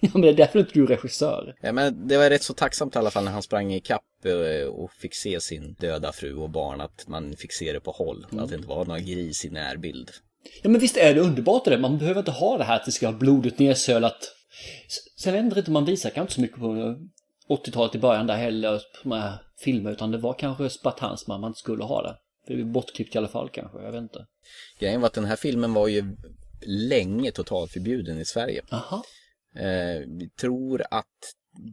ja, 0.00 0.08
men 0.12 0.22
det 0.22 0.28
är 0.28 0.34
därför 0.34 0.58
inte 0.58 0.70
du 0.74 0.82
är 0.82 0.86
regissör. 0.86 1.54
Ja, 1.60 1.72
men 1.72 2.08
det 2.08 2.16
var 2.16 2.30
rätt 2.30 2.42
så 2.42 2.54
tacksamt 2.54 2.96
i 2.96 2.98
alla 2.98 3.10
fall 3.10 3.24
när 3.24 3.32
han 3.32 3.42
sprang 3.42 3.72
i 3.72 3.80
kapp 3.80 4.02
eh, 4.24 4.68
och 4.68 4.92
fick 4.92 5.14
se 5.14 5.40
sin 5.40 5.76
döda 5.80 6.12
fru 6.12 6.34
och 6.36 6.50
barn 6.50 6.80
att 6.80 7.04
man 7.08 7.36
fick 7.36 7.52
se 7.52 7.72
det 7.72 7.80
på 7.80 7.90
håll. 7.90 8.26
Att 8.38 8.48
det 8.48 8.54
inte 8.54 8.68
var 8.68 8.84
någon 8.84 9.06
gris 9.06 9.44
i 9.44 9.50
närbild. 9.50 10.10
Ja 10.62 10.70
men 10.70 10.80
visst 10.80 10.96
är 10.96 11.14
det 11.14 11.20
underbart 11.20 11.64
det. 11.64 11.78
Man 11.78 11.98
behöver 11.98 12.18
inte 12.18 12.30
ha 12.30 12.58
det 12.58 12.64
här 12.64 12.76
att 12.76 12.84
det 12.84 12.92
ska 12.92 13.06
vara 13.06 13.18
blodigt 13.18 13.58
nedsölat. 13.58 14.36
Sen 15.16 15.32
vet 15.32 15.44
jag 15.44 15.58
inte, 15.58 15.70
man 15.70 15.84
visar 15.84 16.10
kanske 16.10 16.20
inte 16.22 16.34
så 16.34 16.40
mycket 16.40 16.58
på 16.58 16.96
80-talet 17.48 17.94
i 17.94 17.98
början 17.98 18.26
där 18.26 18.36
heller 18.36 18.78
på 18.78 19.08
de 19.08 19.12
här 19.12 19.38
filmer 19.58 19.92
utan 19.92 20.10
det 20.10 20.18
var 20.18 20.34
kanske 20.34 20.70
spartanskt 20.70 21.28
man 21.28 21.40
man 21.40 21.50
inte 21.50 21.60
skulle 21.60 21.84
ha 21.84 22.02
det. 22.02 22.16
Det 22.46 22.60
är 22.60 22.64
bortklippt 22.64 23.14
i 23.14 23.18
alla 23.18 23.28
fall 23.28 23.50
kanske, 23.50 23.78
jag 23.78 23.92
vet 23.92 24.02
inte. 24.02 24.26
Grejen 24.78 25.00
var 25.00 25.06
att 25.06 25.14
den 25.14 25.24
här 25.24 25.36
filmen 25.36 25.74
var 25.74 25.88
ju 25.88 26.16
länge 26.66 27.32
totalförbjuden 27.32 28.18
i 28.18 28.24
Sverige. 28.24 28.62
Aha. 28.70 29.02
Eh, 29.56 30.00
vi 30.06 30.30
tror 30.40 30.82
att 30.90 31.06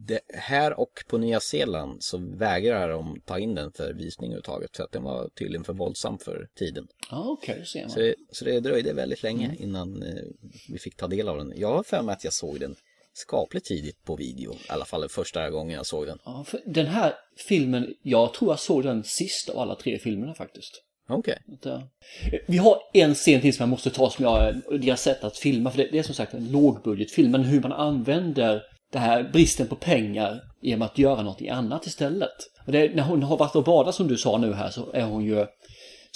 det, 0.06 0.20
här 0.34 0.80
och 0.80 0.92
på 1.08 1.18
Nya 1.18 1.40
Zeeland 1.40 1.96
så 2.00 2.18
vägrar 2.18 2.88
de 2.88 3.20
ta 3.24 3.38
in 3.38 3.54
den 3.54 3.72
för 3.72 3.92
visning 3.92 4.30
överhuvudtaget. 4.30 4.76
För 4.76 4.84
att 4.84 4.92
den 4.92 5.02
var 5.02 5.28
tydligen 5.28 5.64
för 5.64 5.72
våldsam 5.72 6.18
för 6.18 6.48
tiden. 6.58 6.86
Ja 7.10 7.24
okej, 7.28 7.56
då 7.58 7.64
ser 7.64 7.80
man. 7.80 7.90
Så 7.90 8.00
det, 8.00 8.14
så 8.32 8.44
det 8.44 8.60
dröjde 8.60 8.92
väldigt 8.92 9.22
länge 9.22 9.56
innan 9.58 10.02
eh, 10.02 10.24
vi 10.68 10.78
fick 10.78 10.96
ta 10.96 11.06
del 11.06 11.28
av 11.28 11.36
den. 11.36 11.52
Jag 11.56 11.68
har 11.68 11.82
för 11.82 12.02
mig 12.02 12.12
att 12.12 12.24
jag 12.24 12.32
såg 12.32 12.60
den 12.60 12.76
skapligt 13.12 13.66
tidigt 13.66 14.04
på 14.04 14.16
video. 14.16 14.52
I 14.52 14.56
alla 14.68 14.84
fall 14.84 15.08
första 15.08 15.50
gången 15.50 15.76
jag 15.76 15.86
såg 15.86 16.06
den. 16.06 16.18
Ja, 16.24 16.44
för 16.46 16.60
den 16.66 16.86
här 16.86 17.14
filmen, 17.48 17.94
jag 18.02 18.34
tror 18.34 18.50
jag 18.52 18.60
såg 18.60 18.82
den 18.82 19.04
sista 19.04 19.52
av 19.52 19.58
alla 19.58 19.74
tre 19.74 19.98
filmerna 19.98 20.34
faktiskt. 20.34 20.82
Okej. 21.08 21.38
Att, 21.52 21.66
eh, 21.66 21.82
Vi 22.46 22.58
har 22.58 22.78
en 22.92 23.14
scen 23.14 23.40
till 23.40 23.54
som 23.54 23.62
jag 23.62 23.68
måste 23.68 23.90
ta 23.90 24.10
som 24.10 24.24
jag, 24.24 24.62
deras 24.80 25.02
sätt 25.02 25.24
att 25.24 25.38
filma, 25.38 25.70
för 25.70 25.78
det, 25.78 25.88
det 25.92 25.98
är 25.98 26.02
som 26.02 26.14
sagt 26.14 26.34
en 26.34 26.52
lågbudgetfilm, 26.52 27.30
men 27.30 27.44
hur 27.44 27.60
man 27.60 27.72
använder 27.72 28.62
det 28.92 28.98
här 28.98 29.30
bristen 29.32 29.66
på 29.66 29.76
pengar 29.76 30.40
genom 30.62 30.82
att 30.82 30.98
göra 30.98 31.22
någonting 31.22 31.48
annat 31.48 31.86
istället. 31.86 32.36
Och 32.66 32.72
det, 32.72 32.94
när 32.94 33.02
hon 33.02 33.22
har 33.22 33.36
varit 33.36 33.56
och 33.56 33.64
badat 33.64 33.94
som 33.94 34.08
du 34.08 34.16
sa 34.16 34.38
nu 34.38 34.52
här 34.52 34.70
så 34.70 34.92
är 34.92 35.04
hon 35.04 35.24
ju 35.24 35.46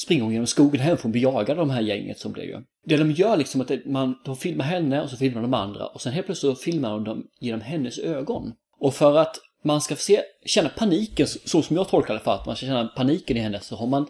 springer 0.04 0.22
hon 0.22 0.32
genom 0.32 0.46
skogen 0.46 0.80
hem 0.80 0.96
för 0.96 1.02
hon 1.02 1.12
blir 1.12 1.22
jagad 1.22 1.50
av 1.58 1.66
de 1.66 1.70
här 1.70 1.80
gänget 1.80 2.18
som 2.18 2.32
det 2.32 2.40
är 2.40 2.44
ju. 2.44 2.62
Det 2.84 2.96
de 2.96 3.10
gör 3.10 3.36
liksom 3.36 3.60
att 3.60 3.70
man, 3.86 4.14
de 4.24 4.36
filmar 4.36 4.64
henne 4.64 5.02
och 5.02 5.10
så 5.10 5.16
filmar 5.16 5.42
de 5.42 5.54
andra 5.54 5.86
och 5.86 6.00
sen 6.00 6.12
helt 6.12 6.26
plötsligt 6.26 6.56
så 6.56 6.62
filmar 6.62 6.90
de 6.90 7.04
dem 7.04 7.26
genom 7.40 7.60
hennes 7.60 7.98
ögon. 7.98 8.52
Och 8.78 8.94
för 8.94 9.16
att 9.16 9.36
man 9.64 9.80
ska 9.80 9.96
se, 9.96 10.20
känna 10.46 10.68
paniken, 10.68 11.26
så, 11.26 11.38
så 11.44 11.62
som 11.62 11.76
jag 11.76 11.88
tolkar 11.88 12.14
det 12.14 12.20
för 12.20 12.34
att 12.34 12.46
man 12.46 12.56
ska 12.56 12.66
känna 12.66 12.88
paniken 12.88 13.36
i 13.36 13.40
henne 13.40 13.60
så 13.60 13.76
har 13.76 13.86
man 13.86 14.06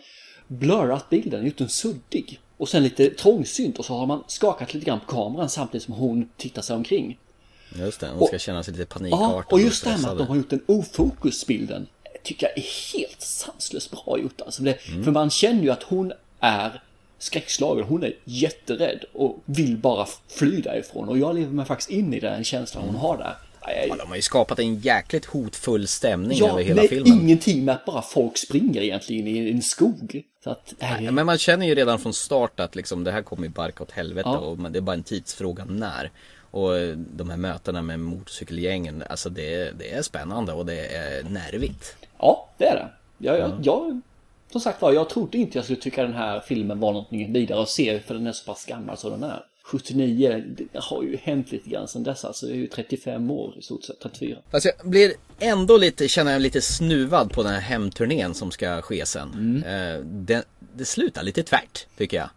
blurrat 0.48 1.10
bilden, 1.10 1.46
gjort 1.46 1.58
den 1.58 1.68
suddig. 1.68 2.38
Och 2.56 2.68
sen 2.68 2.82
lite 2.82 3.10
trångsynt 3.10 3.78
och 3.78 3.84
så 3.84 3.94
har 3.94 4.06
man 4.06 4.24
skakat 4.26 4.74
lite 4.74 4.86
grann 4.86 5.00
på 5.00 5.06
kameran 5.06 5.48
samtidigt 5.48 5.82
som 5.82 5.94
hon 5.94 6.28
tittar 6.36 6.62
sig 6.62 6.76
omkring. 6.76 7.18
Just 7.78 8.00
det, 8.00 8.08
hon 8.18 8.26
ska 8.28 8.38
känna 8.38 8.62
sig 8.62 8.74
lite 8.74 8.86
panikartad. 8.94 9.30
Ja, 9.30 9.44
och 9.50 9.60
just 9.60 9.84
det 9.84 9.90
här 9.90 9.98
med 9.98 10.10
att 10.10 10.18
de 10.18 10.26
har 10.26 10.36
gjort 10.36 10.50
den 10.50 10.62
ofokusbilden 10.66 11.86
tycker 12.24 12.46
jag 12.46 12.58
är 12.58 12.98
helt 12.98 13.20
sanslöst 13.22 13.90
bra 13.90 14.18
gjort. 14.18 14.40
Alltså 14.40 14.62
det, 14.62 14.78
Mm. 14.88 15.04
För 15.04 15.10
man 15.10 15.30
känner 15.30 15.62
ju 15.62 15.70
att 15.70 15.82
hon 15.82 16.12
är 16.40 16.82
skräckslagen, 17.18 17.84
hon 17.84 18.02
är 18.02 18.12
jätterädd 18.24 19.04
och 19.12 19.42
vill 19.44 19.76
bara 19.76 20.06
fly 20.28 20.60
därifrån. 20.60 21.08
Och 21.08 21.18
jag 21.18 21.34
lever 21.34 21.52
mig 21.52 21.64
faktiskt 21.66 21.90
in 21.90 22.14
i 22.14 22.20
den 22.20 22.44
känslan 22.44 22.84
hon 22.86 22.94
har 22.94 23.18
där. 23.18 23.34
Ja, 23.88 23.94
de 23.96 24.08
har 24.08 24.16
ju 24.16 24.22
skapat 24.22 24.58
en 24.58 24.78
jäkligt 24.78 25.24
hotfull 25.24 25.88
stämning 25.88 26.38
Ja, 26.38 26.50
över 26.50 26.62
hela 26.62 26.82
filmen. 26.82 27.06
ingenting 27.20 27.64
med 27.64 27.74
att 27.74 27.84
bara 27.84 28.02
folk 28.02 28.38
springer 28.38 28.82
egentligen 28.82 29.26
i 29.26 29.50
en 29.50 29.62
skog. 29.62 30.22
Så 30.44 30.50
att 30.50 30.74
är... 30.78 31.00
Ja, 31.00 31.10
Men 31.10 31.26
man 31.26 31.38
känner 31.38 31.66
ju 31.66 31.74
redan 31.74 31.98
från 31.98 32.14
start 32.14 32.60
att 32.60 32.74
liksom, 32.76 33.04
det 33.04 33.12
här 33.12 33.22
kommer 33.22 33.42
ju 33.42 33.48
barka 33.48 33.82
åt 33.82 33.90
helvete 33.90 34.28
Ja. 34.28 34.38
och 34.38 34.58
det 34.70 34.78
är 34.78 34.80
bara 34.80 34.96
en 34.96 35.02
tidsfråga 35.02 35.64
när. 35.64 36.10
Och 36.52 36.78
eh, 36.78 36.96
de 36.96 37.30
här 37.30 37.36
mötena 37.36 37.82
med 37.82 38.00
motorcykelgängen, 38.00 39.04
alltså 39.10 39.30
det, 39.30 39.78
det 39.78 39.92
är 39.92 40.02
spännande 40.02 40.52
och 40.52 40.66
det 40.66 40.86
är 40.86 41.22
nervigt. 41.22 41.96
Ja, 42.18 42.48
det 42.58 42.66
är 42.66 42.74
det. 42.74 42.88
Jag, 43.18 43.38
jag, 43.38 43.60
jag, 43.62 44.00
som 44.52 44.60
sagt 44.60 44.82
var, 44.82 44.92
jag 44.92 45.08
trodde 45.08 45.38
inte 45.38 45.58
jag 45.58 45.64
skulle 45.64 45.80
tycka 45.80 46.02
den 46.02 46.14
här 46.14 46.40
filmen 46.40 46.80
var 46.80 46.92
någonting 46.92 47.32
vidare 47.32 47.62
att 47.62 47.68
se 47.68 48.00
för 48.00 48.14
den 48.14 48.26
är 48.26 48.32
så 48.32 48.44
pass 48.44 48.64
gammal 48.64 48.96
som 48.96 49.10
den 49.10 49.22
är. 49.22 49.44
79, 49.64 50.44
det 50.72 50.80
har 50.80 51.02
ju 51.02 51.16
hänt 51.16 51.52
lite 51.52 51.70
grann 51.70 51.88
sedan 51.88 52.02
dess 52.02 52.24
alltså. 52.24 52.46
Det 52.46 52.52
är 52.52 52.56
ju 52.56 52.66
35 52.66 53.30
år 53.30 53.58
i 53.58 53.62
stort 53.62 53.84
sett, 53.84 54.00
34. 54.00 54.38
Fast 54.50 54.66
jag 54.66 54.90
blir 54.90 55.12
ändå 55.38 55.76
lite, 55.76 56.08
känner 56.08 56.32
jag 56.32 56.42
lite 56.42 56.60
snuvad 56.60 57.32
på 57.32 57.42
den 57.42 57.52
här 57.52 57.60
hemturnén 57.60 58.34
som 58.34 58.50
ska 58.50 58.82
ske 58.82 59.06
sen. 59.06 59.62
Eh, 59.66 60.04
det, 60.04 60.44
det 60.74 60.84
slutar 60.84 61.22
lite 61.22 61.42
tvärt, 61.42 61.86
tycker 61.96 62.16
jag. 62.16 62.30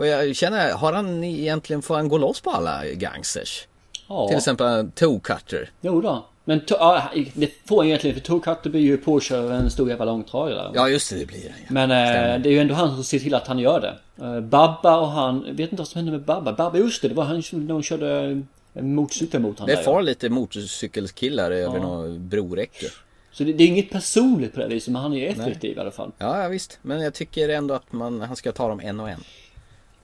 Och 0.00 0.06
jag 0.06 0.36
känner, 0.36 0.72
har 0.72 0.92
han 0.92 1.24
egentligen, 1.24 1.82
får 1.82 1.94
han 1.94 2.08
gå 2.08 2.18
loss 2.18 2.40
på 2.40 2.50
alla 2.50 2.84
gangsters? 2.86 3.66
Ja, 4.08 4.28
Till 4.28 4.36
exempel 4.36 4.90
Toe 4.94 5.20
Cutter. 5.20 5.70
jo 5.80 6.00
då. 6.00 6.26
Men 6.44 6.60
to- 6.60 6.76
ja, 6.78 7.10
det 7.34 7.50
får 7.68 7.76
han 7.76 7.86
egentligen 7.86 8.16
för 8.16 8.22
Toe 8.22 8.40
Cutter 8.40 8.70
blir 8.70 8.80
ju 8.80 8.96
påkörd 8.96 9.44
av 9.44 9.52
en 9.52 9.70
stor 9.70 9.88
jävla 9.88 10.04
långtradare. 10.04 10.70
Ja 10.74 10.88
just 10.88 11.10
det, 11.10 11.18
det 11.18 11.26
blir 11.26 11.38
det. 11.40 11.54
Ja. 11.58 11.66
Men 11.68 11.90
eh, 11.90 12.42
det 12.42 12.48
är 12.48 12.52
ju 12.52 12.58
ändå 12.58 12.74
han 12.74 12.94
som 12.94 13.04
ser 13.04 13.18
till 13.18 13.34
att 13.34 13.46
han 13.46 13.58
gör 13.58 13.80
det. 13.80 14.24
Eh, 14.24 14.40
Babba 14.40 15.00
och 15.00 15.08
han, 15.08 15.42
vet 15.42 15.60
inte 15.60 15.76
vad 15.76 15.88
som 15.88 15.98
hände 15.98 16.12
med 16.12 16.22
Babba. 16.22 16.52
Babba, 16.52 16.78
just 16.78 17.02
det, 17.02 17.08
det 17.08 17.14
var 17.14 17.24
han 17.24 17.42
som 17.42 17.66
de 17.66 17.82
körde 17.82 18.42
en 18.74 18.94
motorcykel 18.94 19.40
mot 19.40 19.58
honom. 19.58 19.74
Det 19.74 19.80
ja. 19.80 19.84
far 19.84 20.02
lite 20.02 20.28
motorcykelkillar 20.28 21.50
över 21.50 21.78
något 21.78 22.20
broräcke. 22.20 22.86
Så 23.32 23.44
det, 23.44 23.52
det 23.52 23.64
är 23.64 23.68
inget 23.68 23.90
personligt 23.90 24.54
på 24.54 24.60
det 24.60 24.66
viset, 24.66 24.92
men 24.92 25.02
han 25.02 25.12
är 25.12 25.16
ju 25.16 25.26
effektiv 25.26 25.76
i 25.76 25.80
alla 25.80 25.90
fall. 25.90 26.12
Ja, 26.18 26.42
ja 26.42 26.48
visst. 26.48 26.78
Men 26.82 27.00
jag 27.00 27.14
tycker 27.14 27.48
ändå 27.48 27.74
att 27.74 27.92
man, 27.92 28.20
han 28.20 28.36
ska 28.36 28.52
ta 28.52 28.68
dem 28.68 28.80
en 28.80 29.00
och 29.00 29.10
en. 29.10 29.20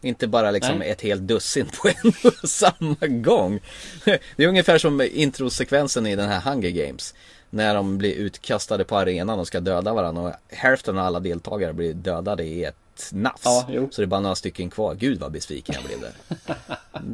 Inte 0.06 0.26
bara 0.26 0.50
liksom 0.50 0.78
Nej. 0.78 0.90
ett 0.90 1.00
helt 1.00 1.22
dussin 1.22 1.66
på 1.66 1.88
en 1.88 2.12
och 2.24 2.48
samma 2.48 3.06
gång. 3.06 3.60
Det 4.04 4.44
är 4.44 4.48
ungefär 4.48 4.78
som 4.78 5.00
introsekvensen 5.00 6.06
i 6.06 6.16
den 6.16 6.28
här 6.28 6.40
Hunger 6.40 6.70
Games. 6.70 7.14
När 7.50 7.74
de 7.74 7.98
blir 7.98 8.14
utkastade 8.14 8.84
på 8.84 8.96
arenan 8.96 9.38
och 9.38 9.46
ska 9.46 9.60
döda 9.60 9.94
varandra 9.94 10.22
och 10.22 10.32
hälften 10.48 10.98
av 10.98 11.06
alla 11.06 11.20
deltagare 11.20 11.72
blir 11.72 11.94
dödade 11.94 12.44
i 12.44 12.64
ett 12.64 13.10
nafs. 13.12 13.44
Ja. 13.44 13.88
Så 13.90 14.00
det 14.00 14.02
är 14.02 14.06
bara 14.06 14.20
några 14.20 14.34
stycken 14.34 14.70
kvar. 14.70 14.94
Gud 14.94 15.20
vad 15.20 15.32
besviken 15.32 15.74
jag 15.74 15.84
blev 15.84 16.00
där. 16.00 16.12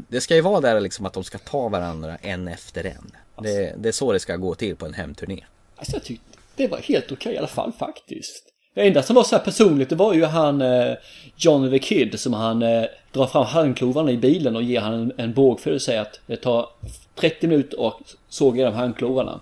Det 0.08 0.20
ska 0.20 0.34
ju 0.34 0.40
vara 0.40 0.60
där 0.60 0.80
liksom 0.80 1.06
att 1.06 1.12
de 1.12 1.24
ska 1.24 1.38
ta 1.38 1.68
varandra 1.68 2.16
en 2.16 2.48
efter 2.48 2.86
en. 2.86 3.10
Det, 3.42 3.74
det 3.78 3.88
är 3.88 3.92
så 3.92 4.12
det 4.12 4.20
ska 4.20 4.36
gå 4.36 4.54
till 4.54 4.76
på 4.76 4.86
en 4.86 4.94
hemturné. 4.94 5.44
Alltså 5.76 5.92
jag 5.92 6.04
tyckte 6.04 6.38
det 6.56 6.68
var 6.68 6.78
helt 6.78 7.12
okej 7.12 7.34
i 7.34 7.38
alla 7.38 7.46
fall 7.46 7.72
faktiskt. 7.72 8.51
Det 8.74 8.80
enda 8.80 9.02
som 9.02 9.16
var 9.16 9.24
så 9.24 9.36
här 9.36 9.44
personligt 9.44 9.88
det 9.88 9.94
var 9.94 10.14
ju 10.14 10.24
han 10.24 10.62
eh, 10.62 10.94
John 11.36 11.70
the 11.70 11.78
Kid 11.78 12.20
som 12.20 12.32
han 12.32 12.62
eh, 12.62 12.84
drar 13.12 13.26
fram 13.26 13.46
handklovarna 13.46 14.10
i 14.10 14.16
bilen 14.16 14.56
och 14.56 14.62
ger 14.62 14.80
han 14.80 14.94
en, 14.94 15.12
en 15.16 15.32
bågföljd 15.32 15.74
och 15.74 15.82
säger 15.82 16.00
att 16.00 16.20
det 16.26 16.36
tar 16.36 16.68
30 17.14 17.46
minuter 17.46 17.80
och 17.80 18.00
såga 18.28 18.56
igenom 18.56 18.74
handklovarna. 18.74 19.40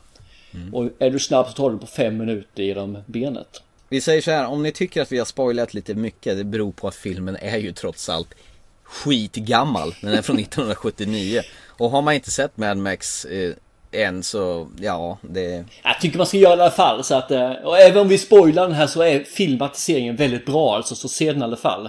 Och 0.72 0.88
är 0.98 1.10
du 1.10 1.18
snabb 1.18 1.46
så 1.46 1.52
tar 1.52 1.70
du 1.70 1.78
på 1.78 1.86
5 1.86 2.16
minuter 2.16 2.62
genom 2.62 2.98
benet. 3.06 3.62
Vi 3.88 4.00
säger 4.00 4.22
så 4.22 4.30
här, 4.30 4.46
om 4.46 4.62
ni 4.62 4.72
tycker 4.72 5.02
att 5.02 5.12
vi 5.12 5.18
har 5.18 5.24
spoilat 5.24 5.74
lite 5.74 5.94
mycket, 5.94 6.36
det 6.36 6.44
beror 6.44 6.72
på 6.72 6.88
att 6.88 6.94
filmen 6.94 7.36
är 7.36 7.58
ju 7.58 7.72
trots 7.72 8.08
allt 8.08 8.34
skitgammal. 8.82 9.94
Den 10.00 10.12
är 10.12 10.22
från 10.22 10.38
1979. 10.38 11.40
Och 11.66 11.90
har 11.90 12.02
man 12.02 12.14
inte 12.14 12.30
sett 12.30 12.56
Mad 12.56 12.76
Max 12.78 13.24
eh, 13.24 13.52
än 13.92 14.22
så, 14.22 14.68
ja, 14.80 15.18
det... 15.22 15.64
Jag 15.82 16.00
tycker 16.00 16.18
man 16.18 16.26
ska 16.26 16.36
göra 16.36 16.56
det 16.56 16.60
i 16.60 16.62
alla 16.62 16.70
fall 16.70 17.04
så 17.04 17.14
att, 17.14 17.30
eh, 17.30 17.50
och 17.50 17.78
även 17.78 18.02
om 18.02 18.08
vi 18.08 18.18
spoilar 18.18 18.62
den 18.62 18.76
här 18.76 18.86
så 18.86 19.02
är 19.02 19.24
filmatiseringen 19.24 20.16
väldigt 20.16 20.46
bra 20.46 20.76
alltså, 20.76 20.94
så 20.94 21.08
se 21.08 21.32
den 21.32 21.40
i 21.40 21.44
alla 21.44 21.56
fall. 21.56 21.88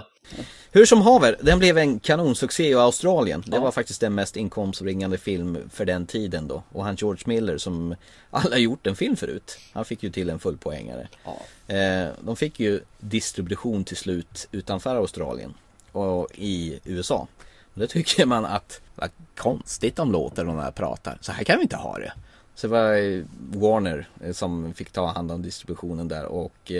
Hur 0.74 0.86
som 0.86 1.02
haver, 1.02 1.36
den 1.40 1.58
blev 1.58 1.78
en 1.78 1.98
kanonsuccé 1.98 2.68
i 2.68 2.74
Australien. 2.74 3.44
Det 3.46 3.58
var 3.58 3.70
faktiskt 3.70 4.00
den 4.00 4.14
mest 4.14 4.36
inkomstbringande 4.36 5.18
film 5.18 5.70
för 5.72 5.84
den 5.84 6.06
tiden 6.06 6.48
då. 6.48 6.62
Och 6.72 6.84
han 6.84 6.96
George 6.96 7.22
Miller 7.26 7.58
som 7.58 7.94
alla 8.30 8.58
gjort 8.58 8.86
en 8.86 8.96
film 8.96 9.16
förut. 9.16 9.58
Han 9.72 9.84
fick 9.84 10.02
ju 10.02 10.10
till 10.10 10.30
en 10.30 10.38
fullpoängare. 10.38 11.08
Ja. 11.24 11.74
Eh, 11.74 12.08
de 12.20 12.36
fick 12.36 12.60
ju 12.60 12.80
distribution 13.00 13.84
till 13.84 13.96
slut 13.96 14.48
utanför 14.52 14.96
Australien 14.96 15.54
och 15.92 16.28
i 16.34 16.80
USA. 16.84 17.26
Och 17.74 17.80
då 17.80 17.86
tycker 17.86 18.26
man 18.26 18.44
att, 18.44 18.80
vad 18.94 19.10
konstigt 19.36 19.96
de 19.96 20.12
låter 20.12 20.44
när 20.44 20.52
de 20.52 20.62
här 20.62 20.70
pratar. 20.70 21.18
Så 21.20 21.32
här 21.32 21.44
kan 21.44 21.56
vi 21.56 21.62
inte 21.62 21.76
ha 21.76 21.98
det. 21.98 22.12
Så 22.54 22.66
det 22.66 22.72
var 22.72 23.24
Warner 23.58 24.08
eh, 24.24 24.32
som 24.32 24.74
fick 24.74 24.90
ta 24.90 25.06
hand 25.06 25.32
om 25.32 25.42
distributionen 25.42 26.08
där 26.08 26.22
eh, 26.24 26.28
och 26.28 26.72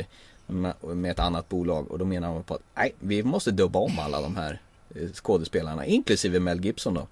med 0.97 1.11
ett 1.11 1.19
annat 1.19 1.49
bolag. 1.49 1.91
Och 1.91 1.99
då 1.99 2.05
menar 2.05 2.35
de 2.35 2.43
på 2.43 2.55
att 2.55 2.63
nej, 2.75 2.95
vi 2.99 3.23
måste 3.23 3.51
dubba 3.51 3.79
om 3.79 3.99
alla 3.99 4.21
de 4.21 4.37
här 4.37 4.61
eh, 4.95 5.09
skådespelarna, 5.13 5.87
inklusive 5.87 6.41
Mel 6.41 6.65
Gibson 6.65 6.95
då. 6.95 7.07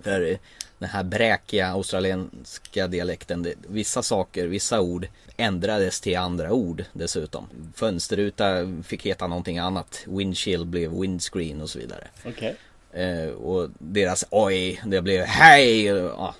För 0.00 0.38
den 0.78 0.88
här 0.88 1.04
bräkiga 1.04 1.68
australienska 1.68 2.86
dialekten, 2.86 3.42
det, 3.42 3.54
vissa 3.68 4.02
saker, 4.02 4.46
vissa 4.46 4.80
ord 4.80 5.08
ändrades 5.36 6.00
till 6.00 6.18
andra 6.18 6.52
ord 6.52 6.84
dessutom. 6.92 7.46
Fönsterruta 7.74 8.46
fick 8.84 9.06
heta 9.06 9.26
någonting 9.26 9.58
annat, 9.58 10.04
windshield 10.06 10.66
blev 10.66 11.00
windscreen 11.00 11.60
och 11.60 11.70
så 11.70 11.78
vidare. 11.78 12.08
Okej. 12.26 12.56
Eh, 12.92 13.30
och 13.30 13.68
deras 13.78 14.24
oj, 14.30 14.80
det 14.86 15.02
blev 15.02 15.24
hej. 15.24 15.82
Ja, 15.84 16.34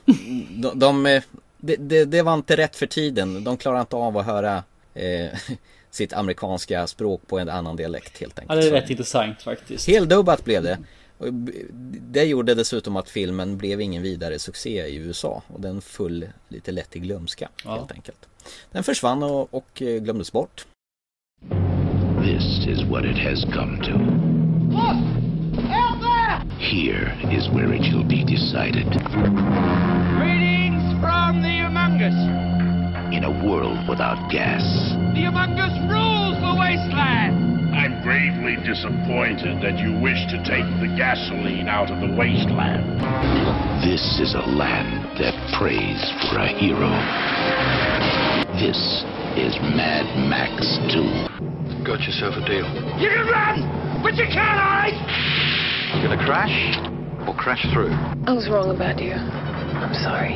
de, 0.51 0.79
de, 0.79 1.07
eh, 1.07 1.23
det, 1.59 1.77
det, 1.77 2.05
det 2.05 2.23
var 2.23 2.35
inte 2.35 2.57
rätt 2.57 2.77
för 2.77 2.87
tiden. 2.87 3.45
De 3.45 3.57
klarar 3.57 3.81
inte 3.81 3.97
av 3.97 4.17
att 4.19 4.27
höra 4.27 4.63
eh, 4.95 5.29
sitt 5.91 6.13
amerikanska 6.13 6.87
språk 6.87 7.23
på 7.27 7.39
en 7.39 7.49
annan 7.49 7.77
dialekt 7.77 8.21
helt 8.21 8.39
enkelt. 8.39 8.57
Ja, 8.57 8.61
det 8.63 8.67
är 8.67 8.71
Så- 8.71 8.75
rätt 8.85 8.91
intressant 8.91 9.43
faktiskt. 9.43 9.89
Heldubbat 9.89 10.45
blev 10.45 10.63
det. 10.63 10.79
Det 12.01 12.25
gjorde 12.25 12.55
dessutom 12.55 12.97
att 12.97 13.09
filmen 13.11 13.57
blev 13.59 13.81
ingen 13.81 14.03
vidare 14.03 14.39
succé 14.39 14.87
i 14.87 14.97
USA 14.97 15.43
och 15.47 15.61
den 15.61 15.81
föll 15.81 16.27
lite 16.49 16.73
lätt 16.73 16.97
i 16.97 16.99
glömska 16.99 17.49
Ja. 17.65 17.75
helt 17.77 17.93
enkelt. 17.93 18.29
Den 18.71 18.85
försvann 18.85 19.23
och, 19.23 19.55
och 19.55 19.83
eh, 19.83 20.01
glömdes 20.03 20.33
bort. 20.33 20.67
This 22.25 22.67
is 22.69 22.83
what 22.91 23.05
it 23.05 23.19
has 23.19 23.45
come 23.45 23.85
to. 23.85 23.99
Here 26.59 27.15
is 27.31 27.49
where 27.55 27.73
it 27.73 27.87
shall 27.87 28.03
be 28.03 28.25
decided. 28.27 28.91
Greetings 30.19 30.83
from 30.99 31.39
the 31.39 31.55
Humongous. 31.63 32.19
In 33.15 33.23
a 33.23 33.31
world 33.47 33.89
without 33.89 34.19
gas, 34.29 34.67
The 35.15 35.23
Humongous 35.31 35.79
rules 35.87 36.35
the 36.43 36.59
wasteland. 36.59 37.71
I'm 37.71 38.03
gravely 38.03 38.59
disappointed 38.67 39.63
that 39.63 39.79
you 39.79 40.03
wish 40.03 40.19
to 40.35 40.39
take 40.43 40.67
the 40.83 40.91
gasoline 40.99 41.69
out 41.69 41.95
of 41.95 42.03
the 42.03 42.11
wasteland. 42.19 42.99
this 43.87 44.19
is 44.19 44.35
a 44.35 44.43
land 44.43 45.07
that 45.23 45.39
prays 45.55 46.03
for 46.27 46.43
a 46.43 46.49
hero. 46.59 46.91
This 48.59 49.07
is 49.39 49.55
Mad 49.79 50.11
Max 50.27 50.59
2. 50.91 51.87
Got 51.87 52.03
yourself 52.03 52.35
a 52.35 52.43
deal. 52.43 52.67
You 52.99 53.15
can 53.15 53.27
run, 53.31 54.03
but 54.03 54.17
you 54.17 54.27
can't 54.27 54.59
hide. 54.59 55.78
You 55.95 56.03
gonna 56.03 56.23
crash 56.27 56.77
or 57.27 57.35
crash 57.35 57.67
through? 57.73 57.93
I 58.27 58.33
was 58.33 58.47
wrong 58.51 58.71
about 58.71 59.01
you. 59.01 59.15
I'm 59.15 59.95
sorry. 59.95 60.35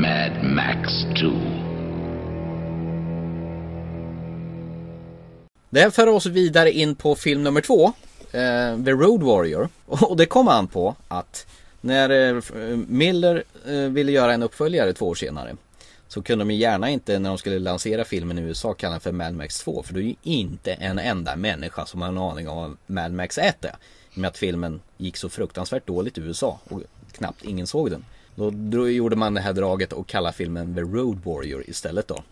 Mad 0.00 0.42
Max 0.42 1.06
2. 1.20 1.30
Det 5.70 5.94
för 5.94 6.06
oss 6.06 6.26
vidare 6.26 6.72
in 6.72 6.94
på 6.94 7.14
film 7.14 7.42
nummer 7.42 7.60
två. 7.60 7.86
Eh, 8.32 8.84
The 8.84 8.92
Road 8.92 9.22
Warrior. 9.22 9.68
Och 9.86 10.16
det 10.16 10.26
kom 10.26 10.48
an 10.48 10.66
på 10.66 10.96
att 11.08 11.46
när 11.80 12.10
eh, 12.10 12.42
Miller 12.88 13.44
eh, 13.66 13.74
ville 13.74 14.12
göra 14.12 14.32
en 14.32 14.42
uppföljare 14.42 14.92
två 14.92 15.08
år 15.08 15.14
senare. 15.14 15.56
Så 16.12 16.22
kunde 16.22 16.44
de 16.44 16.50
ju 16.50 16.56
gärna 16.56 16.90
inte 16.90 17.18
när 17.18 17.28
de 17.28 17.38
skulle 17.38 17.58
lansera 17.58 18.04
filmen 18.04 18.38
i 18.38 18.42
USA 18.42 18.74
kalla 18.74 18.90
den 18.90 19.00
för 19.00 19.12
Mad 19.12 19.34
Max 19.34 19.58
2. 19.58 19.82
För 19.82 19.94
det 19.94 20.00
är 20.00 20.02
ju 20.02 20.14
inte 20.22 20.72
en 20.72 20.98
enda 20.98 21.36
människa 21.36 21.86
som 21.86 22.02
har 22.02 22.08
en 22.08 22.18
aning 22.18 22.48
om 22.48 22.56
vad 22.56 22.76
Mad 22.86 23.12
Max 23.12 23.38
1 23.38 23.64
är. 23.64 23.68
I 23.68 23.72
och 24.14 24.18
med 24.18 24.28
att 24.28 24.38
filmen 24.38 24.80
gick 24.96 25.16
så 25.16 25.28
fruktansvärt 25.28 25.86
dåligt 25.86 26.18
i 26.18 26.20
USA 26.20 26.60
och 26.64 26.80
knappt 27.12 27.44
ingen 27.44 27.66
såg 27.66 27.90
den. 27.90 28.04
Då, 28.34 28.50
då 28.50 28.90
gjorde 28.90 29.16
man 29.16 29.34
det 29.34 29.40
här 29.40 29.52
draget 29.52 29.92
och 29.92 30.06
kallade 30.06 30.36
filmen 30.36 30.74
The 30.74 30.80
Road 30.80 31.20
Warrior 31.24 31.64
istället 31.70 32.08
då. 32.08 32.22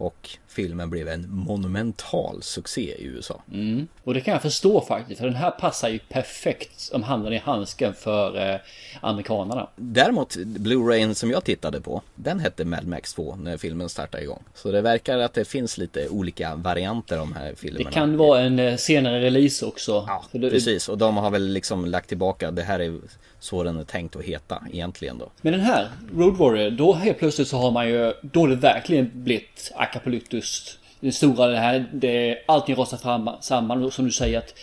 Och 0.00 0.28
filmen 0.48 0.90
blev 0.90 1.08
en 1.08 1.30
monumental 1.30 2.42
succé 2.42 2.80
i 2.98 3.04
USA. 3.04 3.42
Mm. 3.52 3.88
Och 4.04 4.14
det 4.14 4.20
kan 4.20 4.32
jag 4.32 4.42
förstå 4.42 4.80
faktiskt. 4.80 5.18
För 5.20 5.26
den 5.26 5.36
här 5.36 5.50
passar 5.50 5.88
ju 5.88 5.98
perfekt 5.98 6.80
som 6.80 7.02
handen 7.02 7.32
i 7.32 7.38
handsken 7.38 7.94
för 7.94 8.50
eh, 8.54 8.60
amerikanerna. 9.00 9.68
Däremot, 9.76 10.36
Blu-rayen 10.36 11.14
som 11.14 11.30
jag 11.30 11.44
tittade 11.44 11.80
på, 11.80 12.02
den 12.14 12.40
hette 12.40 12.64
Mad 12.64 12.86
Max 12.86 13.14
2 13.14 13.36
när 13.42 13.56
filmen 13.56 13.88
startade 13.88 14.22
igång. 14.22 14.42
Så 14.54 14.72
det 14.72 14.80
verkar 14.80 15.18
att 15.18 15.34
det 15.34 15.44
finns 15.44 15.78
lite 15.78 16.08
olika 16.08 16.54
varianter 16.54 17.18
av 17.18 17.26
de 17.26 17.32
här 17.36 17.50
Det 17.50 17.56
filmerna. 17.56 17.90
kan 17.90 18.16
vara 18.16 18.40
en 18.40 18.58
eh, 18.58 18.76
senare 18.76 19.20
release 19.20 19.66
också. 19.66 20.04
Ja, 20.08 20.24
det- 20.32 20.50
precis. 20.50 20.88
Och 20.88 20.98
de 20.98 21.16
har 21.16 21.30
väl 21.30 21.48
liksom 21.48 21.84
lagt 21.84 22.08
tillbaka, 22.08 22.50
det 22.50 22.62
här 22.62 22.80
är 22.80 23.00
så 23.42 23.62
den 23.62 23.78
är 23.78 23.84
tänkt 23.84 24.16
att 24.16 24.22
heta 24.22 24.62
egentligen 24.72 25.18
då. 25.18 25.30
Men 25.42 25.52
den 25.52 25.60
här, 25.62 25.88
Road 26.16 26.36
Warrior, 26.36 26.70
då 26.70 26.92
helt 26.92 27.18
plötsligt 27.18 27.48
så 27.48 27.56
har 27.56 27.70
man 27.70 27.88
ju, 27.88 28.12
då 28.22 28.46
det 28.46 28.56
verkligen 28.56 29.10
blivit 29.14 29.72
akapolytus. 29.90 30.78
Det 31.00 31.12
stora 31.12 31.46
det 31.46 31.56
här, 31.56 31.90
det, 31.92 32.38
allting 32.46 32.76
rasar 32.76 32.96
fram, 32.96 33.30
samman 33.40 33.84
och 33.84 33.92
som 33.92 34.04
du 34.04 34.10
säger 34.10 34.38
att 34.38 34.54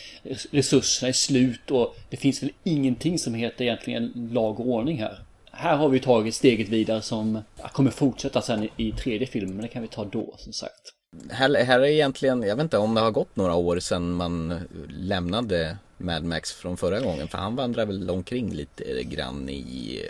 resurserna 0.52 1.10
är 1.10 1.14
slut 1.14 1.72
och 1.72 1.96
det 2.10 2.18
finns 2.18 2.44
väl 2.44 2.52
ingenting 2.64 3.20
som 3.20 3.34
heter 3.34 3.64
egentligen 3.64 4.30
lag 4.32 4.60
och 4.60 4.68
ordning 4.68 4.98
här. 4.98 5.20
Här 5.52 5.78
har 5.78 5.90
vi 5.90 6.00
tagit 6.00 6.36
steget 6.36 6.70
vidare 6.70 7.02
som 7.02 7.42
kommer 7.72 7.92
fortsätta 7.92 8.42
sen 8.42 8.64
i, 8.64 8.70
i 8.78 8.92
tredje 8.92 9.28
filmen, 9.28 9.56
men 9.56 9.62
det 9.62 9.68
kan 9.68 9.82
vi 9.82 9.88
ta 9.88 10.06
då 10.06 10.36
som 10.38 10.54
sagt. 10.54 10.94
Här, 11.30 11.64
här 11.64 11.80
är 11.80 11.86
egentligen, 11.86 12.44
jag 12.44 12.56
vet 12.56 12.64
inte 12.64 12.78
om 12.78 12.94
det 12.94 13.02
har 13.02 13.12
gått 13.12 13.36
några 13.36 13.56
år 13.56 13.80
sedan 13.80 14.12
man 14.12 14.62
lämnade 14.90 15.78
Mad 15.98 16.24
Max 16.24 16.52
från 16.52 16.78
förra 16.78 17.00
gången. 17.00 17.28
För 17.28 17.38
han 17.38 17.56
vandrar 17.56 17.86
väl 17.86 18.10
omkring 18.10 18.54
lite 18.54 19.04
grann 19.04 19.50
i, 19.50 20.02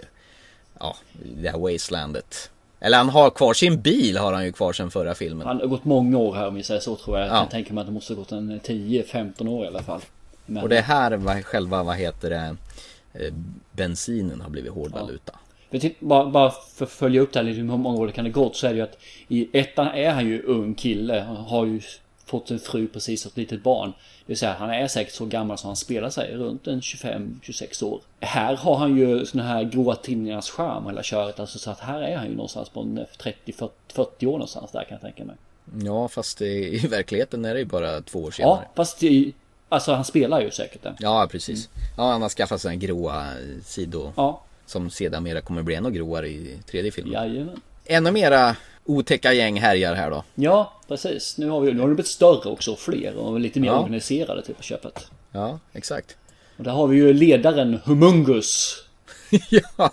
ja, 0.80 0.96
det 1.42 1.50
här 1.50 1.58
wastelandet. 1.58 2.52
Eller 2.80 2.98
han 2.98 3.10
har 3.10 3.30
kvar 3.30 3.54
sin 3.54 3.82
bil 3.82 4.18
har 4.18 4.34
han 4.34 4.46
ju 4.46 4.52
kvar 4.52 4.74
sedan 4.74 4.92
förra 4.92 5.16
filmen. 5.16 5.48
Han 5.48 5.60
har 5.60 5.68
gått 5.68 5.86
många 5.86 6.18
år 6.18 6.36
här 6.36 6.48
om 6.48 6.56
vi 6.56 6.64
säger 6.64 6.80
så 6.82 6.96
tror 6.96 7.18
jag. 7.20 7.28
Jag 7.28 7.36
Ja. 7.36 7.40
kan 7.40 7.50
tänka 7.50 7.74
mig 7.74 7.82
att 7.82 7.88
det 7.88 7.94
måste 7.94 8.14
ha 8.14 8.18
gått 8.20 8.32
en 8.32 8.60
10-15 8.60 9.48
år 9.48 9.66
i 9.66 9.68
alla 9.68 9.84
fall. 9.84 10.02
Men, 10.46 10.64
Och 10.64 10.70
det 10.70 10.82
här 10.82 11.12
var 11.18 11.42
själva, 11.42 11.84
vad 11.84 11.96
heter 11.96 12.30
det, 12.30 12.56
eh, 13.14 13.34
bensinen 13.72 14.42
har 14.42 14.50
blivit 14.50 14.72
hård 14.72 14.92
valuta. 14.92 15.34
För 15.72 15.78
titt- 15.80 16.00
bara, 16.00 16.26
bara 16.26 16.52
för 16.76 16.86
att 16.86 16.92
följa 16.92 17.22
upp 17.22 17.34
det 17.34 17.40
här 17.40 17.44
lite 17.44 17.58
hur 17.60 17.64
många 17.78 18.00
år 18.00 18.08
det 18.08 18.14
kan 18.14 18.26
ha 18.26 18.32
gått 18.32 18.56
så 18.56 18.68
är 18.68 18.72
det 18.72 18.76
ju 18.78 18.82
att 18.84 18.98
i 19.28 19.60
ettan 19.60 19.88
är 19.88 20.12
han 20.12 20.26
ju 20.28 20.42
ung 20.44 20.74
kille. 20.74 21.22
Har 21.48 21.66
ju 21.66 21.82
fått 22.28 22.52
en 22.52 22.60
fru 22.60 22.88
precis 22.88 23.26
och 23.26 23.32
ett 23.32 23.38
litet 23.38 23.64
barn. 23.64 23.90
Det 23.90 24.26
vill 24.32 24.38
säga 24.38 24.54
han 24.60 24.70
är 24.70 24.88
säkert 24.88 25.14
så 25.14 25.26
gammal 25.26 25.58
som 25.58 25.68
han 25.68 25.76
spelar 25.76 26.10
sig, 26.10 26.36
runt 26.36 26.68
en 26.68 26.82
25-26 26.82 27.84
år. 27.84 28.02
Här 28.20 28.56
har 28.56 28.76
han 28.76 28.98
ju 28.98 29.26
såna 29.26 29.44
här 29.44 29.64
goa 29.64 29.96
tidningarnas 29.96 30.50
charm 30.50 30.86
hela 30.88 31.04
köret. 31.04 31.40
Alltså 31.40 31.60
så 31.60 31.72
att 31.72 31.80
här 31.80 32.02
är 32.02 32.18
han 32.18 32.28
ju 32.28 32.36
någonstans 32.36 32.70
på 32.70 32.82
en 32.82 33.06
30-40 33.20 34.26
år 34.26 34.32
någonstans 34.32 34.72
där 34.72 34.84
kan 34.84 34.92
jag 34.92 35.02
tänka 35.02 35.26
mig. 35.26 35.36
Ja, 35.84 36.08
fast 36.08 36.38
det, 36.38 36.48
i 36.50 36.88
verkligheten 36.88 37.46
är 37.46 37.54
det 37.54 37.60
ju 37.60 37.66
bara 37.66 38.02
två 38.02 38.20
år 38.20 38.26
Ja, 38.26 38.32
senare. 38.32 38.68
fast 38.76 39.00
det, 39.00 39.32
alltså 39.70 39.94
han 39.94 40.06
spelar 40.06 40.42
ju 40.42 40.52
säkert 40.52 40.84
det. 40.84 40.96
Ja, 41.00 41.28
precis. 41.32 41.70
Ja, 41.98 42.12
han 42.12 42.22
har 42.22 42.30
skaffat 42.30 42.62
sig 42.62 42.72
en 42.72 42.80
gråa 42.80 43.26
sidor 43.66 44.12
Ja, 44.16 44.42
som 44.66 44.90
sedermera 44.90 45.42
kommer 45.42 45.62
bli 45.62 45.76
ännu 45.76 45.92
gråare 45.92 46.28
i 46.28 46.58
tredje 46.72 46.92
filmen. 46.92 47.14
jajamän. 47.14 47.62
Ännu 47.86 48.12
mera 48.12 48.56
otäcka 48.88 49.34
gäng 49.34 49.60
härjar 49.60 49.96
här 49.96 50.10
då. 50.12 50.24
Ja, 50.36 50.74
precis. 50.88 51.38
Nu 51.38 51.50
har 51.50 51.60
vi 51.62 51.74
nu 51.74 51.80
har 51.82 51.88
det 51.88 51.96
blivit 51.96 52.12
större 52.12 52.50
också 52.50 52.72
och 52.72 52.80
fler 52.80 53.16
och 53.18 53.40
lite 53.40 53.60
mer 53.60 53.68
Ja. 53.68 53.80
organiserade 53.80 54.42
till 54.46 54.56
på 54.56 54.64
köpet. 54.64 55.08
Ja, 55.32 55.60
exakt. 55.74 56.18
Och 56.58 56.64
där 56.64 56.72
har 56.72 56.88
vi 56.88 56.98
ju 56.98 57.14
ledaren 57.14 57.80
Humungus. 57.86 58.84
ja. 59.50 59.92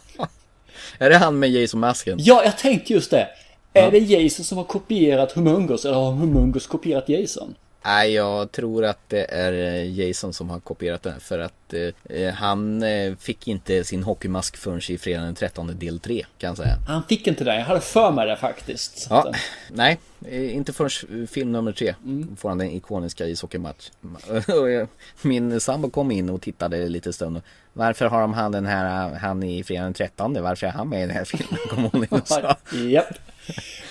Är 0.98 1.10
det 1.10 1.16
han 1.16 1.38
med 1.38 1.50
Jason-masken? 1.50 2.18
Ja, 2.20 2.44
jag 2.44 2.58
tänkte 2.58 2.92
just 2.92 3.10
det. 3.10 3.28
Är 3.72 3.90
det 3.90 3.98
Jason 3.98 4.44
som 4.44 4.58
har 4.58 4.64
kopierat 4.64 5.32
Humungus 5.32 5.84
eller 5.84 5.94
har 5.96 6.12
Humungus 6.12 6.66
kopierat 6.66 7.08
Jason? 7.08 7.54
Nej, 7.84 8.12
jag 8.12 8.52
tror 8.52 8.84
att 8.84 9.08
det 9.08 9.24
är 9.24 9.52
eh, 9.52 10.00
Jason 10.00 10.32
som 10.32 10.50
har 10.50 10.60
kopierat 10.60 11.02
den 11.02 11.20
för 11.20 11.38
att 11.38 11.74
eh, 12.10 12.34
han 12.34 12.82
eh, 12.82 13.14
fick 13.16 13.48
inte 13.48 13.84
sin 13.84 14.02
hockeymask 14.02 14.56
förrän 14.56 14.80
i 14.88 14.98
fredagen 14.98 15.24
den 15.24 15.34
13 15.34 15.78
del 15.78 16.00
3 16.00 16.26
kan 16.38 16.48
jag 16.48 16.56
säga. 16.56 16.76
Han 16.86 17.02
fick 17.08 17.26
inte 17.26 17.44
det. 17.44 17.56
Jag 17.56 17.64
hade 17.64 17.80
för 17.80 18.10
mig 18.10 18.26
det 18.26 18.36
faktiskt. 18.36 19.06
Ja, 19.10 19.18
att, 19.18 19.26
eh, 19.26 19.32
nej, 19.72 19.98
eh, 20.28 20.56
inte 20.56 20.72
förrän 20.72 21.26
film 21.26 21.52
nummer 21.52 21.72
tre 21.72 21.94
får 22.36 22.48
han 22.48 22.58
den 22.58 22.70
ikoniska 22.70 23.26
ishockeymatch. 23.26 23.90
Och 24.48 24.88
Min 25.22 25.60
sambo 25.60 25.90
kom 25.90 26.10
in 26.10 26.30
och 26.30 26.42
tittade 26.42 26.88
lite 26.88 27.12
stund. 27.12 27.40
Varför 27.76 28.06
har 28.06 28.20
de 28.20 28.34
han 28.34 28.52
den 28.52 28.66
här, 28.66 29.14
han 29.14 29.42
i 29.42 29.64
fredagen 29.64 29.84
den 29.84 29.94
13? 29.94 30.42
Varför 30.42 30.66
är 30.66 30.70
han 30.70 30.88
med 30.88 30.98
i 30.98 31.06
den 31.06 31.16
här 31.16 31.24
filmen? 31.24 31.58
Kom 31.70 31.88
hon 31.92 32.02
in 32.02 32.08
och 32.10 32.28
sa. 32.28 32.56
Japp. 32.90 33.14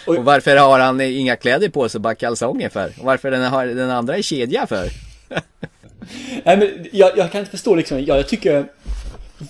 Och 0.08 0.16
varför 0.16 0.58
har 0.58 0.80
han 0.80 1.02
inga 1.02 1.36
kläder 1.36 1.70
på 1.70 1.90
sig, 1.90 2.00
bara 2.02 2.16
kalsonger 2.16 2.70
för? 2.70 2.92
Och 3.00 3.06
varför 3.06 3.32
den 3.32 3.44
har 3.44 3.66
den 3.66 3.90
andra 3.90 4.18
i 4.18 4.24
kedja 4.24 4.68
för? 4.68 4.90
Nej 6.44 6.58
men 6.58 6.88
jag, 6.92 7.18
jag 7.18 7.32
kan 7.32 7.40
inte 7.40 7.52
förstå 7.52 7.76
liksom. 7.76 8.04
Jag, 8.04 8.18
jag 8.18 8.28
tycker 8.28 8.66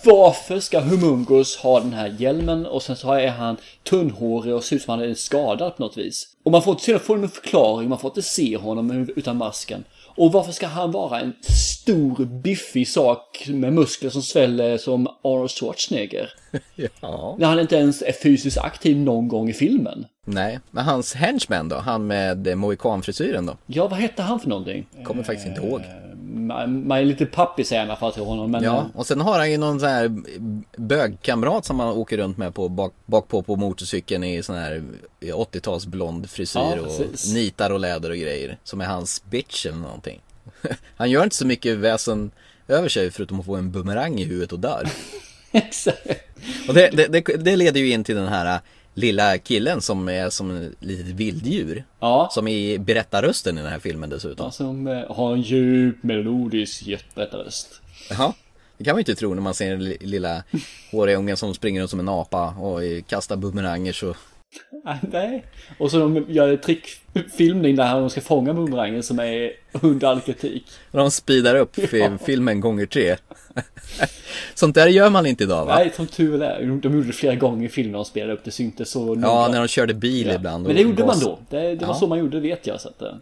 varför 0.03 0.59
ska 0.59 0.79
Humungus 0.79 1.57
ha 1.57 1.79
den 1.79 1.93
här 1.93 2.15
hjälmen 2.17 2.65
och 2.65 2.83
sen 2.83 2.95
så 2.95 3.13
är 3.13 3.27
han 3.27 3.57
tunnhårig 3.83 4.53
och 4.55 4.63
ser 4.63 4.75
ut 4.75 4.81
som 4.81 4.99
han 4.99 5.09
är 5.09 5.13
skadad 5.13 5.77
på 5.77 5.83
något 5.83 5.97
vis. 5.97 6.27
Och 6.43 6.51
man 6.51 6.61
får 6.61 6.71
inte 6.71 6.83
se 6.83 7.13
någon 7.15 7.29
förklaring, 7.29 7.89
man 7.89 7.99
får 7.99 8.09
inte 8.09 8.21
se 8.21 8.57
honom 8.57 9.09
utan 9.15 9.37
masken. 9.37 9.83
Och 10.15 10.31
varför 10.31 10.51
ska 10.51 10.67
han 10.67 10.91
vara 10.91 11.19
en 11.19 11.33
stor 11.41 12.25
biffig 12.25 12.87
sak 12.87 13.45
med 13.47 13.73
muskler 13.73 14.09
som 14.09 14.21
sväller 14.21 14.77
som 14.77 15.07
Arnold 15.23 15.51
Schwarzenegger? 15.51 16.29
Ja. 17.01 17.35
När 17.39 17.47
han 17.47 17.59
inte 17.59 17.75
ens 17.75 18.01
är 18.01 18.11
fysiskt 18.11 18.57
aktiv 18.57 18.97
någon 18.97 19.27
gång 19.27 19.49
i 19.49 19.53
filmen. 19.53 20.05
Nej, 20.25 20.59
men 20.71 20.85
hans 20.85 21.13
henchman 21.13 21.69
då? 21.69 21.75
Han 21.75 22.07
med 22.07 22.47
eh, 22.47 22.55
mohikanfrisyren 22.55 23.45
då? 23.45 23.57
Ja, 23.65 23.87
vad 23.87 23.99
hette 23.99 24.21
han 24.21 24.39
för 24.39 24.49
någonting? 24.49 24.85
Kommer 25.03 25.23
faktiskt 25.23 25.47
inte 25.47 25.61
ihåg. 25.61 25.81
Man, 26.23 26.91
är 26.91 27.05
lite 27.05 27.25
pappig 27.25 27.67
säger 27.67 27.81
i 27.81 27.85
alla 27.85 27.95
fall 27.95 28.13
till 28.13 28.23
honom. 28.23 28.51
Men, 28.51 28.63
Ja, 28.63 28.77
eh, 28.77 28.85
och 28.99 29.07
sen 29.07 29.21
har 29.21 29.37
han 29.37 29.51
ju 29.51 29.57
någon 29.57 29.79
sån 29.79 29.89
här 29.89 30.11
bögkamrat 30.77 31.65
som 31.65 31.79
han 31.79 31.89
åker 31.89 32.17
runt 32.17 32.37
med 32.37 32.55
på 32.55 32.69
bak, 32.69 32.93
bak 33.05 33.27
på 33.27 33.41
på 33.41 33.55
motorcykeln 33.55 34.23
i 34.23 34.43
sån 34.43 34.55
här 34.55 34.83
80-tals 35.21 35.85
blond 35.85 36.29
frisyr 36.29 36.59
Ja, 36.59 36.81
och 36.81 37.33
nitar 37.33 37.69
och 37.69 37.79
läder 37.79 38.09
och 38.09 38.17
grejer. 38.17 38.57
Som 38.63 38.81
är 38.81 38.85
hans 38.85 39.23
bitch 39.29 39.65
eller 39.65 39.77
någonting. 39.77 40.21
Han 40.95 41.09
gör 41.09 41.23
inte 41.23 41.35
så 41.35 41.45
mycket 41.47 41.77
väsen 41.77 42.31
över 42.67 42.89
sig 42.89 43.11
förutom 43.11 43.39
att 43.39 43.45
få 43.45 43.55
en 43.55 43.71
bumerang 43.71 44.19
i 44.19 44.23
huvudet 44.23 44.53
och 44.53 44.59
dör. 44.59 44.87
Exakt. 45.51 46.07
Och 46.67 46.73
det, 46.73 46.89
det, 46.89 47.07
det, 47.07 47.21
det 47.21 47.55
leder 47.55 47.79
ju 47.79 47.91
in 47.91 48.03
till 48.03 48.15
den 48.15 48.27
här 48.27 48.59
lilla 48.93 49.37
killen 49.37 49.81
som 49.81 50.09
är 50.09 50.29
som 50.29 50.51
ett 50.57 50.71
litet 50.79 51.05
vilddjur. 51.05 51.83
Ja. 51.99 52.29
Som 52.31 52.47
i 52.47 52.79
berättarrösten 52.79 53.57
i 53.57 53.61
den 53.61 53.71
här 53.71 53.79
filmen 53.79 54.09
dessutom. 54.09 54.45
Ja, 54.45 54.51
Som 54.51 54.87
eh, 54.87 55.15
har 55.15 55.33
en 55.33 55.41
djup 55.41 56.03
melodisk 56.03 56.83
jätteröst. 56.87 57.81
Ja, 58.09 58.33
det 58.77 58.83
kan 58.83 58.91
man 58.93 58.97
ju 58.99 59.01
inte 59.01 59.15
tro 59.15 59.33
när 59.33 59.41
man 59.41 59.53
ser 59.53 59.69
den 59.69 59.83
li- 59.83 59.97
lilla 60.01 60.43
håriga 60.91 61.17
ungen 61.17 61.37
som 61.37 61.53
springer 61.53 61.81
runt 61.81 61.89
som 61.89 61.99
en 61.99 62.09
apa 62.09 62.47
och 62.47 62.81
kastar 63.07 63.35
bumeranger 63.35 63.93
Ah, 63.93 64.15
Nej. 65.11 65.45
Och 65.79 65.91
så 65.91 65.99
de 65.99 66.25
gör 66.29 66.55
trickfilmning 66.57 67.75
där 67.75 67.99
de 67.99 68.09
ska 68.09 68.21
fånga 68.21 68.53
bumerangen 68.53 69.03
som 69.03 69.19
är 69.19 69.51
under 69.81 70.07
all 70.07 70.21
kritik. 70.21 70.65
de 70.91 71.11
speedar 71.11 71.55
upp 71.55 71.75
fi- 71.89 72.09
filmen 72.25 72.59
gånger 72.59 72.85
tre. 72.85 73.15
Sånt 74.53 74.75
där 74.75 74.87
gör 74.87 75.09
man 75.09 75.25
inte 75.25 75.43
idag 75.43 75.65
va? 75.65 75.75
Nej, 75.75 75.91
som 75.95 76.07
tur 76.07 76.43
är. 76.43 76.59
De, 76.59 76.81
de 76.81 76.93
gjorde 76.93 77.07
det 77.07 77.13
flera 77.13 77.35
gånger 77.35 77.65
i 77.65 77.69
filmen 77.69 77.93
de 77.93 78.05
spelade 78.05 78.33
upp. 78.33 78.43
Det 78.43 78.51
syntes 78.51 78.89
så 78.89 79.05
noga. 79.05 79.21
Ja, 79.27 79.47
när 79.51 79.59
de 79.59 79.67
körde 79.67 79.93
bil 79.93 80.27
Ja. 80.27 80.33
ibland. 80.33 80.67
Men 80.67 80.75
det 80.75 80.81
gjorde 80.81 81.05
man 81.05 81.19
då. 81.19 81.39
Det, 81.49 81.75
det 81.75 81.85
var 81.85 81.93
Ja. 81.93 81.99
så 81.99 82.07
man 82.07 82.19
gjorde, 82.19 82.37
det 82.37 82.41
vet 82.47 82.67
jag. 82.67 82.81
Så 82.81 82.89
att, 82.89 83.01
eh. 83.01 83.13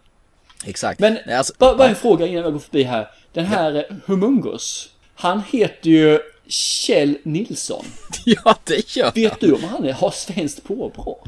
Exakt. 0.66 1.00
Men 1.00 1.18
Nej, 1.26 1.36
alltså, 1.36 1.54
bara, 1.58 1.76
bara 1.76 1.88
en 1.88 1.94
ja. 1.94 1.96
fråga 1.96 2.28
innan 2.28 2.44
jag 2.44 2.54
går 2.54 2.60
förbi 2.60 2.84
här. 2.84 3.08
Den 3.34 3.46
här 3.46 3.76
eh, 3.76 3.96
Humungus. 4.06 4.90
Han 5.16 5.42
heter 5.52 5.90
ju 5.90 6.20
Kjell 6.48 7.18
Nilsson. 7.24 7.86
Ja, 8.26 8.56
det 8.64 8.96
gör 8.96 9.04
han. 9.06 9.14
Vet 9.16 9.40
du 9.40 9.52
om 9.54 9.64
han 9.64 9.86
är, 9.86 9.94
har 9.94 10.12
svenskt 10.12 10.64
påbrå? 10.64 11.28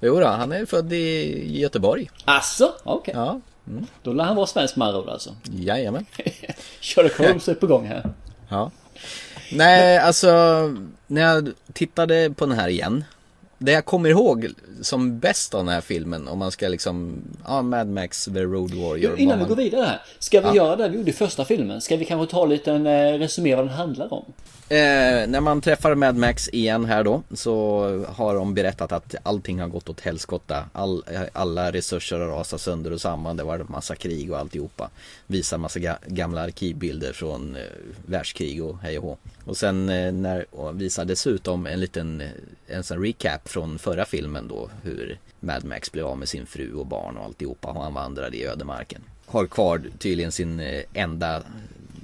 Jo 0.00 0.20
då, 0.20 0.26
han 0.26 0.52
är 0.52 0.66
född 0.66 0.92
i 0.92 1.58
Göteborg. 1.60 2.10
Asså? 2.24 2.72
Okej. 2.84 3.14
Ja, 3.16 3.40
Då 4.02 4.12
lär 4.12 4.24
han 4.24 4.36
vara 4.36 4.46
svensk 4.46 4.76
manrod 4.76 5.08
alltså. 5.08 5.36
jajamän. 5.42 6.06
Sherlock 6.80 7.18
Holmes 7.18 7.48
är 7.48 7.54
på 7.54 7.66
gång 7.66 7.86
här. 7.86 8.10
Ja. 8.48 8.70
Nej, 9.52 9.98
alltså 9.98 10.28
när 11.06 11.22
jag 11.22 11.52
tittade 11.72 12.30
på 12.36 12.46
den 12.46 12.58
här 12.58 12.68
igen. 12.68 13.04
Det 13.58 13.72
jag 13.72 13.84
kommer 13.84 14.08
ihåg 14.08 14.48
som 14.82 15.18
bäst 15.18 15.54
av 15.54 15.64
den 15.64 15.74
här 15.74 15.80
filmen 15.80 16.28
om 16.28 16.38
man 16.38 16.50
ska 16.50 16.68
liksom, 16.68 17.22
ja 17.46 17.62
Mad 17.62 17.88
Max, 17.88 18.24
The 18.24 18.40
Road 18.42 18.74
Warrior. 18.74 18.98
Jo, 18.98 19.16
innan 19.16 19.38
vi 19.38 19.42
man- 19.42 19.48
går 19.48 19.56
vidare 19.56 19.84
här. 19.84 20.00
Ska 20.18 20.40
vi 20.40 20.46
Ja. 20.46 20.54
göra 20.54 20.76
det 20.76 20.88
vi 20.88 20.96
gjorde 20.96 21.10
i 21.10 21.12
första 21.12 21.44
filmen? 21.44 21.80
Ska 21.80 21.96
vi 21.96 22.04
kanske 22.04 22.30
ta 22.36 22.46
lite 22.46 22.72
en 22.72 22.86
eh, 22.86 23.12
resumé 23.18 23.54
vad 23.56 23.64
den 23.66 23.74
handlar 23.74 24.12
om? 24.12 24.24
Eh, 24.70 25.28
när 25.28 25.40
man 25.40 25.60
träffar 25.60 25.94
Mad 25.94 26.16
Max 26.16 26.48
igen 26.48 26.84
här 26.84 27.04
då 27.04 27.22
så 27.30 27.82
har 28.08 28.34
de 28.34 28.54
berättat 28.54 28.92
att 28.92 29.14
allting 29.22 29.60
har 29.60 29.68
gått 29.68 29.88
åt 29.88 30.00
helskotta. 30.00 30.64
All, 30.72 31.04
eh, 31.06 31.22
alla 31.32 31.72
resurser 31.72 32.18
har 32.18 32.26
rasat 32.26 32.60
sönder 32.60 32.92
och 32.92 33.00
samman. 33.00 33.36
Det 33.36 33.44
var 33.44 33.58
en 33.58 33.66
massa 33.68 33.96
krig 33.96 34.32
och 34.32 34.38
alltihopa. 34.38 34.90
Visar 35.26 35.58
massa 35.58 35.78
ga, 35.78 35.98
gamla 36.06 36.40
arkivbilder 36.40 37.12
från 37.12 37.56
eh, 37.56 37.62
världskrig 38.06 38.64
och 38.64 38.78
hej 38.78 38.98
och 38.98 39.04
hå. 39.04 39.16
Och 39.44 39.56
sen 39.56 39.88
eh, 39.88 40.12
när, 40.12 40.54
och 40.54 40.80
visar 40.80 41.04
dessutom 41.04 41.66
en 41.66 41.80
liten 41.80 42.20
eh, 42.20 42.28
en 42.66 42.84
sån 42.84 43.04
recap 43.04 43.48
från 43.48 43.78
förra 43.78 44.04
filmen 44.04 44.48
då 44.48 44.70
hur 44.82 45.18
Mad 45.40 45.64
Max 45.64 45.92
blev 45.92 46.06
av 46.06 46.18
med 46.18 46.28
sin 46.28 46.46
fru 46.46 46.74
och 46.74 46.86
barn 46.86 47.16
och 47.16 47.24
alltihopa 47.24 47.68
och 47.68 47.82
han 47.82 47.94
vandrade 47.94 48.36
i 48.36 48.44
ödemarken. 48.44 49.00
Har 49.26 49.46
kvar 49.46 49.82
tydligen 49.98 50.32
sin 50.32 50.60
eh, 50.60 50.82
enda 50.92 51.42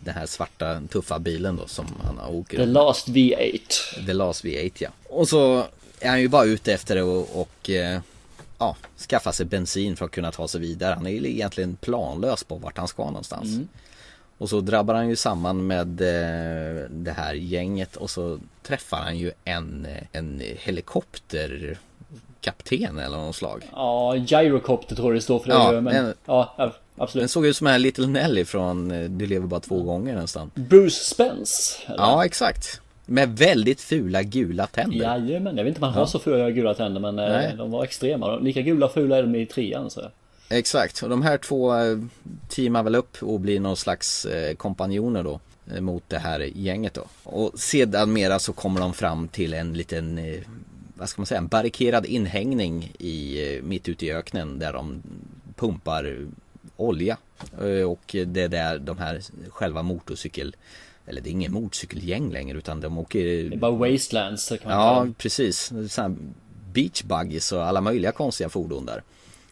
den 0.05 0.14
här 0.14 0.27
svarta 0.27 0.81
tuffa 0.93 1.19
bilen 1.19 1.57
då 1.57 1.67
som 1.67 1.87
han 2.05 2.21
åker 2.21 2.57
The 2.57 2.67
Last 2.67 3.09
V8. 3.09 4.07
The 4.07 4.12
Last 4.12 4.45
V8 4.45 4.73
ja. 4.79 4.88
Och 5.09 5.29
så 5.29 5.64
är 6.01 6.09
han 6.09 6.21
ju 6.21 6.29
bara 6.29 6.45
ute 6.45 6.73
efter 6.73 6.95
det 6.95 7.03
och, 7.03 7.40
och 7.40 7.71
eh, 7.71 8.01
ja, 8.59 8.77
skaffa 9.09 9.33
sig 9.33 9.47
bensin 9.47 9.97
för 9.97 10.05
att 10.05 10.11
kunna 10.11 10.33
ta 10.33 10.49
sig 10.49 10.61
vidare. 10.61 10.95
Han 10.95 11.07
är 11.07 11.11
ju 11.11 11.31
egentligen 11.31 11.77
planlös 11.77 12.45
på 12.45 12.55
vart 12.55 12.79
han 12.79 12.88
ska 12.88 13.05
någonstans. 13.05 13.49
Och 14.38 14.49
så 14.51 14.61
drabbar 14.61 14.95
han 14.95 15.09
ju 15.09 15.17
samman 15.17 15.67
med 15.67 16.01
eh, 16.01 16.85
det 16.90 17.12
här 17.17 17.35
gänget 17.35 17.97
och 17.97 18.11
så 18.11 18.38
träffar 18.62 18.97
han 18.97 19.19
ju 19.19 19.33
en, 19.45 19.87
eh, 19.87 20.03
en 20.12 20.43
helikopterkapten 20.59 22.99
eller 22.99 23.17
någon 23.17 23.35
slag. 23.35 23.62
Ja, 23.73 24.17
Gyrocopter 24.17 24.97
tror 24.97 25.09
jag 25.09 25.17
det 25.17 25.21
står 25.23 25.38
för 25.38 25.49
det. 25.49 25.55
Ja, 25.55 25.81
men, 25.81 25.97
en- 25.97 26.14
ja, 26.27 26.55
ja, 26.97 27.01
Den 27.01 27.05
absolut. 27.05 27.31
såg 27.31 27.47
ut 27.47 27.57
som 27.57 27.67
här 27.67 27.79
Little 27.79 28.07
Nelly 28.07 28.45
från 28.45 28.91
eh, 28.91 29.11
Du 29.11 29.27
lever 29.27 29.47
bara 29.47 29.61
två 29.61 29.83
gånger 29.83 30.15
nästan. 30.15 30.51
Bruce 30.55 30.91
Spence. 31.05 31.83
eller? 31.87 31.97
Ja, 31.99 32.25
exakt. 32.25 32.81
Med 33.07 33.39
väldigt 33.39 33.81
fula 33.81 34.23
gula 34.23 34.67
tänder. 34.67 34.97
Jajamän, 34.97 35.57
jag 35.57 35.65
vet 35.65 35.71
inte 35.71 35.81
om 35.81 35.85
han 35.85 35.99
har 35.99 36.07
så 36.07 36.19
fula 36.19 36.51
gula 36.51 36.75
tänder 36.75 37.01
men 37.01 37.19
eh, 37.19 37.29
Nej. 37.29 37.55
de 37.59 37.71
var 37.71 37.85
extrema. 37.85 38.37
Lika 38.37 38.61
gula 38.63 38.87
och 38.87 38.93
fula 38.93 39.17
är 39.17 39.23
de 39.23 39.35
i 39.35 39.47
trean 39.47 39.91
så. 39.91 40.01
Exakt, 40.49 41.03
och 41.03 41.09
de 41.09 41.23
här 41.23 41.39
två 41.39 41.77
eh, 41.77 41.99
teamar 42.49 42.83
väl 42.83 42.95
upp 42.95 43.23
och 43.23 43.41
blir 43.41 43.61
någon 43.61 43.77
slags 43.77 44.27
kompanjoner 44.57 45.23
då 45.23 45.41
mot 45.81 46.03
det 46.09 46.19
här 46.19 46.41
gänget 46.41 46.95
då. 46.95 47.05
Och 47.23 47.59
sedan 47.61 48.13
mera 48.13 48.39
så 48.39 48.53
kommer 48.53 48.81
de 48.81 48.95
fram 48.95 49.29
till 49.29 49.55
en 49.55 49.73
liten, 49.73 50.21
vad 50.95 51.09
ska 51.09 51.21
man 51.21 51.27
säga, 51.27 51.39
en 51.39 51.47
barrikerad 51.47 52.07
inhängning 52.07 52.93
i, 52.99 53.39
mitt 53.63 53.89
ute 53.89 54.07
i 54.07 54.13
öknen 54.13 54.59
där 54.59 54.73
de 54.73 55.03
pumpar 55.57 56.27
olja. 56.77 57.16
Eh, 57.61 57.90
Och 57.90 58.16
det 58.27 58.40
är 58.42 58.48
där 58.48 58.79
de 58.79 58.98
här 58.98 59.20
själva 59.48 59.83
motorcykel, 59.83 60.57
eller 61.07 61.20
det 61.20 61.29
är 61.31 61.33
ingen 61.33 61.53
motorcykelgäng 61.53 62.33
längre 62.33 62.59
utan 62.59 62.81
de 62.81 62.98
åker 62.98 63.24
Det 63.24 63.55
är 63.55 63.57
bara 63.57 63.90
Wastelands 63.90 64.48
kan 64.48 64.59
man 64.64 64.72
Ja, 64.72 64.94
kalla 65.00 65.14
precis. 65.18 65.72
Så 65.90 66.03
här 66.03 66.14
beach 66.72 67.03
buggies 67.03 67.53
och 67.53 67.64
alla 67.64 67.81
möjliga 67.81 68.12
konstiga 68.12 68.48
fordon 68.48 68.87
där. 68.87 69.03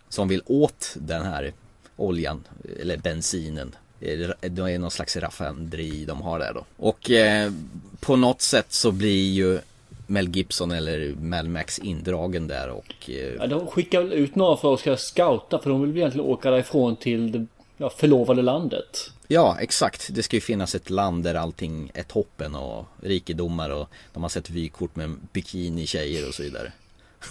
Som 0.08 0.28
vill 0.28 0.42
åt 0.46 0.94
den 0.98 1.22
här 1.22 1.52
oljan, 1.96 2.44
eller 2.80 2.96
bensinen. 2.96 3.74
Det 3.98 4.12
är 4.12 4.78
någon 4.78 4.90
slags 4.90 5.16
raffinaderi 5.16 6.04
de 6.04 6.22
har 6.22 6.38
där 6.38 6.52
då. 6.54 6.64
Och 6.76 7.10
eh, 7.10 7.52
på 8.00 8.16
något 8.16 8.42
sätt 8.42 8.72
så 8.72 8.92
blir 8.92 9.30
ju 9.32 9.58
Mel 10.06 10.28
Gibson 10.28 10.70
eller 10.70 11.14
Mel 11.14 11.48
Max 11.48 11.78
indragen 11.78 12.46
där 12.46 12.70
och 12.70 13.10
eh, 13.10 13.34
Ja, 13.38 13.46
de 13.46 13.66
skickar 13.66 14.02
väl 14.02 14.12
ut 14.12 14.34
några 14.34 14.56
för 14.56 14.74
att 14.74 14.80
ska 14.80 14.96
scouta 14.96 15.58
för 15.58 15.70
de 15.70 15.80
vill 15.80 15.96
egentligen 15.96 16.26
åka 16.26 16.50
därifrån 16.50 16.96
till 16.96 17.32
det 17.32 17.46
ja, 17.76 17.90
förlovade 17.90 18.42
landet. 18.42 19.10
Ja, 19.28 19.56
exakt. 19.60 20.08
Det 20.10 20.22
ska 20.22 20.36
ju 20.36 20.40
finnas 20.40 20.74
ett 20.74 20.90
land 20.90 21.24
där 21.24 21.34
allting 21.34 21.90
är 21.94 22.02
toppen 22.02 22.54
och 22.54 22.84
rikedomar 23.02 23.70
och 23.70 23.88
de 24.12 24.22
har 24.22 24.30
sett 24.30 24.50
vykort 24.50 24.96
med 24.96 25.16
bikini-tjejer 25.32 26.28
och 26.28 26.34
så 26.34 26.42
vidare. 26.42 26.72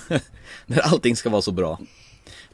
där 0.66 0.80
allting 0.80 1.16
ska 1.16 1.30
vara 1.30 1.42
så 1.42 1.52
bra. 1.52 1.80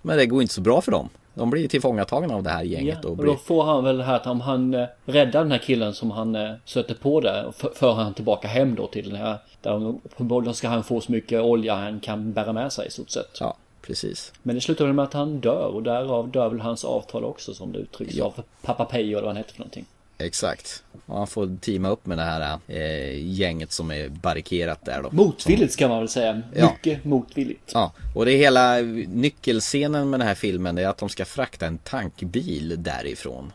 Men 0.02 0.18
det 0.18 0.26
går 0.26 0.42
inte 0.42 0.54
så 0.54 0.62
bra 0.62 0.82
för 0.82 0.92
dem. 0.92 1.10
De 1.38 1.50
blir 1.50 1.68
tillfångatagna 1.68 2.36
av 2.36 2.44
det 2.44 2.50
här 2.50 2.64
gänget 2.64 2.98
Ja, 3.02 3.10
och 3.10 3.12
och 3.12 3.18
blir... 3.18 3.32
då 3.32 3.38
får 3.38 3.64
han 3.64 3.84
väl 3.84 3.98
det 3.98 4.04
här 4.04 4.16
att 4.16 4.28
om 4.28 4.42
han 4.42 4.74
eh, 4.74 4.86
räddar 5.06 5.40
den 5.44 5.52
här 5.52 5.60
killen 5.60 5.94
som 5.94 6.12
han 6.12 6.36
eh, 6.36 6.52
stöter 6.66 6.96
på 6.96 7.20
där 7.22 7.46
och 7.46 7.56
för, 7.56 7.94
han 7.94 8.14
tillbaka 8.14 8.48
hem 8.48 8.76
då 8.76 8.88
till 8.88 9.10
den 9.10 9.20
här 9.20 9.38
där 9.62 9.88
uppenbarligen 9.88 10.54
ska 10.54 10.68
han 10.68 10.84
få 10.84 11.02
så 11.02 11.12
mycket 11.12 11.42
olja 11.42 11.76
han 11.76 12.00
kan 12.00 12.34
bära 12.34 12.54
med 12.54 12.74
sig 12.74 12.88
i 12.88 12.92
stort 12.92 13.10
sett. 13.10 13.38
Ja, 13.40 13.58
precis. 13.82 14.34
Men 14.44 14.56
det 14.56 14.62
slutar 14.62 14.86
väl 14.86 14.94
med 14.94 15.04
att 15.04 15.14
han 15.14 15.40
dör 15.40 15.68
och 15.74 15.84
därav 15.84 16.32
dör 16.32 16.50
väl 16.50 16.60
hans 16.60 16.86
avtal 16.86 17.24
också 17.24 17.54
som 17.54 17.72
det 17.72 17.80
uttrycks 17.80 18.16
Ja. 18.16 18.26
av 18.26 18.44
Pappa 18.62 18.86
Pejo 18.86 19.08
eller 19.18 19.22
vad 19.22 19.30
han 19.30 19.38
heter 19.38 19.54
för 19.54 19.60
någonting. 19.60 19.86
Exakt. 20.18 20.84
Och 21.06 21.18
han 21.18 21.28
får 21.28 21.58
teama 21.62 21.90
upp 21.90 22.06
med 22.06 22.18
det 22.18 22.24
här 22.24 22.60
eh, 22.68 23.26
gänget 23.26 23.72
som 23.72 23.92
är 23.92 24.10
barrikerat 24.10 24.86
där 24.86 25.02
då. 25.04 25.10
Motvilligt 25.12 25.74
ska 25.74 25.88
man 25.88 26.00
väl 26.00 26.10
säga. 26.10 26.42
Ja. 26.56 26.72
Mycket 26.72 27.06
motvilligt. 27.06 27.72
Ja, 27.74 27.94
och 28.16 28.26
det 28.26 28.32
hela 28.32 28.78
nyckelscenen 29.08 30.10
med 30.10 30.20
den 30.20 30.28
här 30.28 30.36
filmen 30.36 30.76
det 30.76 30.84
är 30.84 30.88
att 30.88 30.98
de 30.98 31.10
ska 31.10 31.26
frakta 31.26 31.66
en 31.66 31.78
tankbil 31.78 32.76
därifrån. 32.78 33.52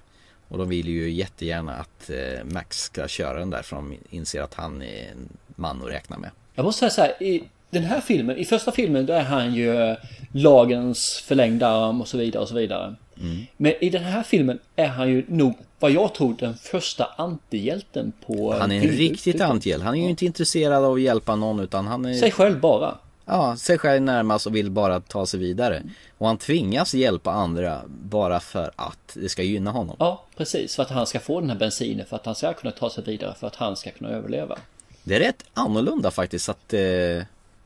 Och 0.48 0.58
de 0.58 0.68
vill 0.68 0.88
ju 0.88 1.10
jättegärna 1.10 1.74
att 1.74 2.10
eh, 2.10 2.44
Max 2.44 2.82
ska 2.82 3.08
köra 3.08 3.38
den 3.38 3.50
där 3.50 3.62
för 3.62 3.76
de 3.76 3.94
inser 4.10 4.42
att 4.42 4.54
han 4.54 4.82
är 4.82 5.10
en 5.10 5.28
man 5.56 5.82
att 5.82 5.90
räkna 5.90 6.18
med. 6.18 6.30
Jag 6.54 6.64
måste 6.64 6.78
säga 6.78 6.90
så 6.90 7.00
här, 7.00 7.22
i 7.22 7.44
den 7.70 7.84
här 7.84 8.00
filmen, 8.00 8.36
i 8.36 8.44
första 8.44 8.72
filmen 8.72 9.06
då 9.06 9.12
är 9.12 9.22
han 9.22 9.54
ju 9.54 9.82
eh, 9.82 9.96
lagens 10.32 11.22
förlängda 11.26 11.68
arm 11.68 12.00
och 12.00 12.08
så 12.08 12.18
vidare 12.18 12.42
och 12.42 12.48
så 12.48 12.54
vidare. 12.54 12.94
Mm. 13.20 13.46
Men 13.56 13.72
i 13.80 13.90
den 13.90 14.02
här 14.04 14.22
filmen 14.22 14.58
är 14.76 14.86
han 14.86 15.08
ju 15.08 15.24
nog, 15.28 15.54
vad 15.78 15.90
jag 15.90 16.14
tror, 16.14 16.34
den 16.38 16.54
första 16.54 17.04
antihjälten 17.16 18.12
på... 18.26 18.54
Han 18.54 18.72
är 18.72 18.76
en 18.76 18.88
riktigt 18.88 19.40
antihjälte. 19.40 19.84
Han 19.84 19.94
är 19.94 20.02
ju 20.02 20.10
inte 20.10 20.24
intresserad 20.24 20.84
av 20.84 20.92
att 20.94 21.00
hjälpa 21.00 21.36
någon 21.36 21.60
utan 21.60 21.86
han 21.86 22.04
är 22.04 22.14
Sig 22.14 22.30
själv 22.30 22.60
bara. 22.60 22.98
ja, 23.24 23.56
sig 23.56 23.78
själv 23.78 24.02
närmast 24.02 24.46
och 24.46 24.56
vill 24.56 24.70
bara 24.70 25.00
ta 25.00 25.26
sig 25.26 25.40
vidare. 25.40 25.82
Och 26.18 26.26
han 26.26 26.36
tvingas 26.36 26.94
hjälpa 26.94 27.30
andra 27.30 27.80
bara 27.86 28.40
för 28.40 28.70
att 28.76 29.12
det 29.14 29.28
ska 29.28 29.42
gynna 29.42 29.70
honom. 29.70 29.96
Ja, 29.98 30.24
precis. 30.36 30.76
För 30.76 30.82
att 30.82 30.90
han 30.90 31.06
ska 31.06 31.20
få 31.20 31.40
den 31.40 31.50
här 31.50 31.56
bensinen, 31.58 32.06
för 32.06 32.16
att 32.16 32.26
han 32.26 32.34
ska 32.34 32.52
kunna 32.52 32.72
ta 32.72 32.90
sig 32.90 33.04
vidare, 33.04 33.34
för 33.40 33.46
att 33.46 33.56
han 33.56 33.76
ska 33.76 33.90
kunna 33.90 34.10
överleva. 34.10 34.58
Det 35.04 35.14
är 35.14 35.20
rätt 35.20 35.44
annorlunda 35.54 36.10
faktiskt 36.10 36.48
att 36.48 36.72
eh, 36.74 36.80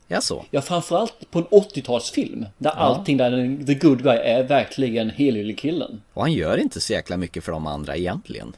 Ja, 0.07 0.21
så. 0.21 0.45
Ja, 0.51 0.61
framförallt 0.61 1.31
på 1.31 1.39
en 1.39 1.45
80-talsfilm. 1.45 2.45
Där 2.57 2.69
allting 2.71 3.17
där 3.17 3.65
the 3.65 3.73
good 3.73 4.03
guy 4.03 4.17
är 4.17 4.43
verkligen 4.43 5.09
helylle 5.09 5.53
killen. 5.53 6.01
Och 6.13 6.21
han 6.21 6.33
gör 6.33 6.57
inte 6.57 6.81
så 6.81 6.93
jäkla 6.93 7.17
mycket 7.17 7.43
för 7.43 7.51
de 7.51 7.67
andra 7.67 7.95
egentligen. 7.95 8.55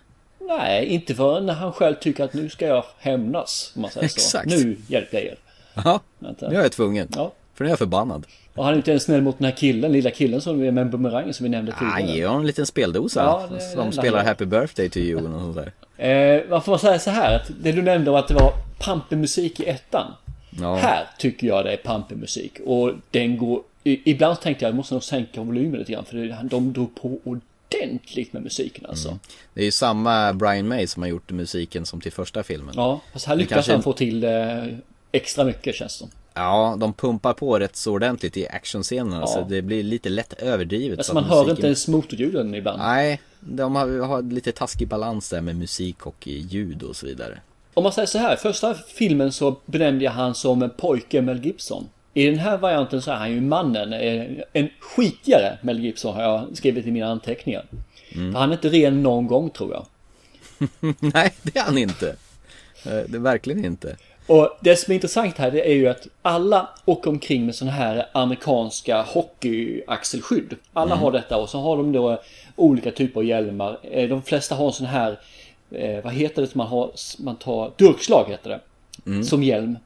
Nej, 0.48 0.86
inte 0.86 1.16
förrän 1.16 1.46
när 1.46 1.54
han 1.54 1.72
själv 1.74 1.96
tycker 1.96 2.24
att 2.24 2.34
nu 2.34 2.50
ska 2.50 2.68
jag 2.68 2.84
hämnas. 3.00 3.72
Om 3.76 3.82
man 3.82 3.92
säger 3.92 4.06
Exakt. 4.06 4.52
så. 4.52 4.58
Nu 4.58 4.78
hjälper 4.88 5.18
jag 5.18 5.26
er. 5.26 5.38
Ja, 5.86 6.00
nu 6.20 6.58
är 6.58 6.62
jag 6.64 6.72
tvungen. 6.72 7.08
Ja. 7.16 7.32
För 7.54 7.64
nu 7.64 7.68
är 7.68 7.72
jag 7.72 7.80
förbannad. 7.80 8.26
Och 8.56 8.64
han 8.66 8.74
är 8.74 8.78
inte 8.78 8.92
ens 8.92 9.04
snäll 9.04 9.22
mot 9.22 9.38
den 9.38 9.46
här 9.46 9.56
killen, 9.58 9.92
lilla 9.92 10.12
killen 10.12 10.42
som 10.42 10.64
är 10.64 10.72
med 10.72 10.90
bumerangen 10.90 11.34
som 11.34 11.44
vi 11.44 11.50
nämnde 11.50 11.74
Ah, 11.80 11.96
tidigare. 11.98 12.18
ge 12.18 12.26
honom 12.26 12.42
en 12.42 12.48
liten 12.48 12.66
speldosa. 12.66 13.24
Ja, 13.24 13.48
det 13.56 13.62
som 13.62 13.92
spelar 13.92 14.18
han. 14.18 14.28
Happy 14.28 14.46
Birthday 14.46 14.90
to 14.90 14.98
you 14.98 15.24
och 15.24 15.30
något 15.30 15.42
sånt 15.56 15.72
där. 15.98 16.38
Eh, 16.38 16.44
man 16.68 16.80
säger 16.80 16.98
så 16.98 17.10
här 17.10 17.36
att 17.36 17.52
det 17.64 17.72
du 17.72 17.82
nämnde 17.82 18.12
var 18.12 18.20
att 18.20 18.28
det 18.28 18.34
var 18.34 18.54
pampig 18.80 19.18
musik 19.18 19.60
i 19.60 19.66
ettan. 19.66 20.14
Ja. 20.50 20.76
Här 20.76 21.08
tycker 21.20 21.48
jag 21.48 21.66
det 21.66 21.74
är 21.74 21.78
pampig 21.78 22.18
musik 22.18 22.60
och 22.66 22.92
den 23.12 23.38
går... 23.38 23.64
Ibland 23.84 24.42
tänkte 24.42 24.66
jag 24.66 24.70
jag 24.70 24.76
måste 24.76 24.94
nog 24.94 25.04
sänka 25.04 25.42
volymen 25.42 25.80
lite 25.80 25.92
grann 25.92 26.06
för 26.06 26.18
det- 26.18 26.40
de 26.44 26.74
drog 26.74 26.96
på 26.96 27.20
ordentligt 27.24 28.34
med 28.34 28.44
musiken 28.44 28.86
alltså. 28.86 29.08
Mm. 29.08 29.20
Det 29.54 29.62
är 29.62 29.66
ju 29.66 29.72
samma 29.72 30.34
Brian 30.34 30.68
May 30.68 30.88
som 30.88 31.02
har 31.04 31.10
gjort 31.10 31.32
musiken 31.32 31.86
som 31.86 32.02
till 32.02 32.12
första 32.12 32.44
filmen. 32.44 32.74
Ja, 32.78 33.02
fast 33.14 33.26
här 33.26 33.36
lyckas 33.36 33.54
kanske- 33.56 33.72
han 33.72 33.84
få 33.84 33.94
till 33.94 34.24
eh, 34.24 34.64
extra 35.12 35.44
mycket 35.44 35.76
känns 35.76 35.94
det 35.94 35.98
som. 36.00 36.10
Ja, 36.34 36.76
de 36.80 36.94
pumpar 36.94 37.34
på 37.34 37.60
rätt 37.60 37.76
så 37.76 37.94
ordentligt 37.94 38.38
i 38.38 38.48
actionscenerna 38.48 39.20
Ja. 39.22 39.28
så 39.28 39.42
det 39.50 39.62
blir 39.62 39.84
lite 39.84 40.10
lätt 40.10 40.34
överdrivet. 40.34 40.98
Alltså 41.00 41.10
så 41.10 41.14
man 41.14 41.24
att 41.24 41.30
hör 41.30 41.36
musiken- 41.38 41.56
inte 41.56 41.68
ens 41.68 41.88
motorljuden 41.88 42.56
ibland. 42.56 42.80
Nej, 42.80 43.22
de 43.40 43.76
har, 43.76 44.00
har 44.00 44.22
lite 44.22 44.52
taskig 44.52 44.88
balans 44.88 45.30
där 45.30 45.42
med 45.42 45.56
musik 45.56 46.06
och 46.06 46.28
ljud 46.28 46.84
och 46.84 46.96
så 46.96 47.06
vidare. 47.06 47.40
Om 47.74 47.84
man 47.84 47.92
säger 47.92 48.06
så 48.06 48.18
här, 48.18 48.36
första 48.36 48.74
filmen 48.74 49.32
så 49.32 49.56
benämnde 49.66 50.06
jag 50.06 50.12
han 50.12 50.36
som 50.36 50.70
pojke 50.78 51.22
Mel 51.22 51.46
Gibson. 51.46 51.90
I 52.14 52.26
den 52.26 52.40
här 52.40 52.58
varianten 52.58 53.02
så 53.02 53.12
är 53.12 53.16
han 53.16 53.32
ju 53.32 53.42
mannen, 53.42 53.94
eh, 53.94 54.26
en 54.54 54.70
skitigare 54.80 55.58
Mel 55.62 55.80
Gibson 55.80 56.16
har 56.16 56.22
jag 56.24 56.48
skrivit 56.58 56.88
i 56.88 56.92
mina 56.92 57.08
anteckningar. 57.08 57.66
Mm. 58.16 58.32
För 58.34 58.40
han 58.40 58.50
är 58.50 58.54
inte 58.54 58.70
ren 58.70 59.04
någon 59.04 59.28
gång 59.28 59.50
tror 59.50 59.72
jag. 59.74 59.86
Nej, 61.00 61.34
det 61.42 61.60
är 61.60 61.64
han 61.64 61.78
inte. 61.78 62.10
Eh, 62.86 62.92
Det 63.08 63.16
är 63.16 63.20
verkligen 63.20 63.66
inte. 63.66 63.98
Och 64.28 64.58
det 64.62 64.76
som 64.76 64.92
är 64.92 64.96
intressant 64.96 65.38
här 65.38 65.52
det 65.52 65.70
är 65.72 65.74
ju 65.76 65.88
att 65.88 66.08
alla 66.22 66.70
åker 66.86 67.10
omkring 67.10 67.46
med 67.46 67.56
sådana 67.56 67.72
här 67.78 68.06
amerikanska 68.12 69.02
hockeyaxelskydd. 69.02 70.56
Alla 70.74 70.96
har 70.96 71.12
detta 71.12 71.38
och 71.38 71.50
så 71.50 71.60
har 71.60 71.78
de 71.78 71.92
då 71.92 72.22
olika 72.56 72.92
typer 72.92 73.20
av 73.20 73.26
hjälmar. 73.26 73.80
Eh, 73.92 74.10
De 74.10 74.22
flesta 74.22 74.56
har 74.56 74.66
en 74.68 74.74
sån 74.74 74.86
här, 74.86 75.20
eh, 75.72 76.04
vad 76.04 76.14
heter 76.14 76.42
det 76.42 76.48
som 76.48 76.58
man 76.58 76.68
har, 76.68 76.92
man 77.20 77.36
tar, 77.36 77.74
durkslag 77.78 78.26
heter 78.30 78.50
det. 78.50 79.24
Som 79.24 79.44
hjälm. 79.44 79.78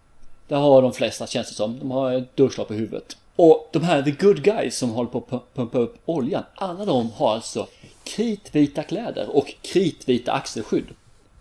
Det 0.48 0.56
har 0.56 0.82
de 0.82 0.93
flesta 0.93 1.28
känns 1.28 1.50
det 1.50 1.54
som. 1.56 1.80
De 1.80 1.91
har 1.91 2.13
ett 2.13 2.36
durkslag 2.36 2.67
på 2.67 2.74
huvudet. 2.74 3.17
Och 3.36 3.69
de 3.74 3.84
här 3.84 4.02
the 4.04 4.12
good 4.12 4.43
guys 4.43 4.78
som 4.78 4.89
håller 4.89 5.10
på 5.10 5.17
att 5.17 5.30
pu- 5.30 5.41
pumpa 5.56 5.78
upp 5.78 5.98
oljan. 6.06 6.43
Alla 6.56 6.86
de 6.86 7.12
har 7.12 7.34
alltså 7.34 7.67
kritvita 8.04 8.84
kläder 8.84 9.36
och 9.36 9.54
kritvita 9.62 10.32
axelskydd. 10.32 10.86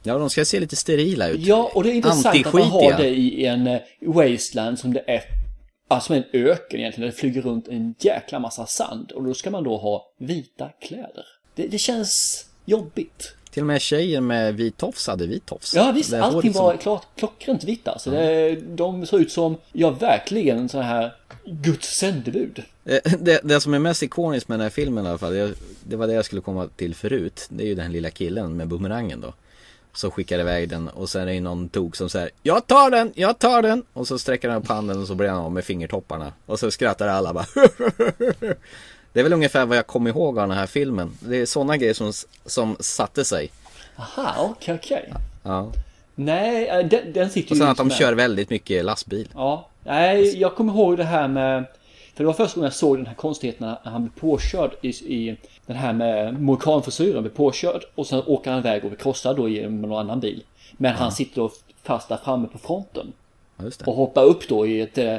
Ja, 0.03 0.19
de 0.19 0.31
ska 0.31 0.45
se 0.45 0.61
lite 0.61 0.77
sterila 0.77 1.29
ut. 1.29 1.41
Ja, 1.47 1.71
och 1.75 1.83
det 1.83 1.91
är 1.91 1.95
intressant 1.95 2.47
att 2.47 2.53
man 2.53 2.63
har 2.63 2.93
det 2.99 3.09
i 3.09 3.47
en 3.47 3.67
eh, 3.67 3.81
wasteland 4.01 4.79
som 4.79 4.93
det 4.93 5.05
är 5.07 5.23
Alltså 5.89 6.15
en 6.15 6.25
öken 6.33 6.81
egentligen, 6.81 7.01
där 7.09 7.15
det 7.15 7.21
flyger 7.21 7.43
runt 7.43 7.69
en 7.69 7.95
jäkla 7.99 8.39
massa 8.39 8.67
sand 8.67 9.13
och 9.13 9.23
då 9.25 9.35
ska 9.35 9.51
man 9.51 9.65
då 9.65 9.77
ha 9.77 10.13
vita 10.19 10.69
kläder. 10.81 11.25
Det, 11.55 11.67
det 11.67 11.79
känns 11.79 12.45
jobbigt. 12.65 13.35
Till 13.53 13.63
och 13.63 13.67
med 13.67 13.81
tjejen 13.81 14.27
med 14.27 14.55
vit 14.55 14.77
tofs 14.77 15.07
hade 15.07 15.27
vit 15.27 15.47
tofs. 15.47 15.75
Ja 15.75 15.93
visst, 15.93 16.11
Det 16.11 16.23
allting 16.25 16.41
håret 16.41 16.57
som- 16.57 16.65
var 16.65 16.77
klart, 16.77 17.07
klockrent 17.17 17.65
vitt 17.65 17.89
alltså. 17.89 18.11
Det, 18.11 18.55
de 18.55 19.07
ser 19.07 19.19
ut 19.19 19.33
som, 19.33 19.57
ja 19.73 19.91
verkligen 19.91 20.69
så 20.69 20.81
här 20.81 21.13
Guds 21.45 21.89
sändebud. 21.97 22.63
Eh, 22.85 22.99
Det, 23.19 23.41
det 23.45 23.61
som 23.61 23.75
är 23.75 23.79
mest 23.79 24.03
ikoniskt 24.03 24.49
med 24.49 24.59
den 24.59 24.63
här 24.63 24.71
filmen 24.71 25.07
i 25.07 25.09
alla 25.09 25.19
fall, 25.19 25.37
jag- 25.37 25.51
det 25.85 25.97
var 25.97 26.07
det 26.07 26.13
jag 26.13 26.25
skulle 26.25 26.41
komma 26.43 26.69
till 26.77 26.95
förut. 26.95 27.47
Det 27.51 27.65
är 27.65 27.69
ju 27.69 27.75
den 27.75 27.93
lilla 27.93 28.11
killen 28.11 28.57
med 28.57 28.69
bumerangen 28.69 29.21
då. 29.21 29.33
Som 29.95 30.11
skickar 30.11 30.39
iväg 30.39 30.69
den 30.69 30.89
och 30.89 31.09
sen 31.11 31.23
är 31.29 31.33
det 31.33 31.41
någon 31.41 31.69
tok 31.69 31.97
som 31.97 32.11
säger 32.11 32.31
Jag 32.43 32.67
tar 32.67 32.91
den, 32.91 33.13
jag 33.15 33.39
tar 33.39 33.63
den! 33.63 33.83
Och 33.93 34.09
så 34.09 34.19
sträcker 34.19 34.49
han 34.49 34.63
upp 34.63 34.69
handen 34.69 35.01
och 35.01 35.07
så 35.07 35.15
blir 35.15 35.29
han 35.29 35.39
av 35.39 35.53
med 35.53 35.65
fingertopparna. 35.65 36.33
Och 36.47 36.59
så 36.59 36.71
skrattar 36.71 37.09
alla 37.09 37.33
bara 37.33 37.47
Det 39.13 39.21
är 39.21 39.25
väl 39.25 39.33
ungefär 39.33 39.67
vad 39.67 39.77
jag 39.79 39.87
kommer 39.87 40.11
ihåg 40.11 40.39
av 40.39 40.49
den 40.49 40.57
här 40.59 40.67
filmen. 40.67 41.11
Det 41.21 41.37
är 41.37 41.47
sådana 41.47 41.77
grejer 41.77 41.95
som, 41.95 42.13
som 42.47 42.77
satte 42.81 43.25
sig. 43.25 43.51
Aha, 43.97 44.49
okej 44.57 44.75
okej. 44.75 45.13
Ja. 45.43 45.73
Nej, 46.15 46.69
eh, 46.69 46.87
den, 46.87 47.13
den 47.13 47.31
sitter 47.31 47.51
Och 47.51 47.57
ju 47.57 47.61
sen 47.61 47.69
att 47.69 47.77
de 47.77 47.89
med. 47.89 47.97
kör 47.97 48.13
väldigt 48.13 48.51
mycket 48.51 48.85
lastbil. 48.85 49.29
Ja, 49.35 49.69
nej, 49.85 50.39
jag 50.41 50.55
kommer 50.55 50.73
ihåg 50.73 50.97
det 50.97 51.05
här 51.05 51.29
med... 51.29 51.65
För 52.15 52.25
det 52.25 52.27
var 52.27 52.33
första 52.35 52.55
gången 52.55 52.65
jag 52.67 52.73
såg 52.75 52.97
den 52.99 53.07
här 53.07 53.15
konstigheten 53.15 53.67
när 53.85 53.91
han 53.91 54.03
blev 54.03 54.13
påkörd 54.21 54.71
i, 54.83 54.89
i 54.89 55.37
den 55.67 55.77
här 55.77 55.93
med 55.93 56.41
mohikanfrisyren, 56.43 57.23
blev 57.23 57.33
påkörd 57.33 57.83
och 57.95 58.07
sen 58.07 58.23
åker 58.27 58.51
han 58.51 58.61
iväg 58.61 58.85
och 58.85 58.91
blir 58.91 58.99
krossad 58.99 59.37
då 59.37 59.49
i- 59.49 59.69
med 59.69 59.89
någon 59.89 59.99
annan 59.99 60.21
bil. 60.21 60.43
Men 60.73 60.95
han 60.95 61.13
sitter 61.13 61.37
då 61.41 61.51
fast 61.83 62.09
där 62.09 62.17
framme 62.25 62.49
på 62.53 62.59
fronten 62.59 63.13
Ja, 63.57 63.65
och 63.87 63.95
hoppar 63.95 64.23
upp 64.25 64.49
då 64.49 64.67
i 64.67 64.81
ett 64.81 64.99
eh, 64.99 65.17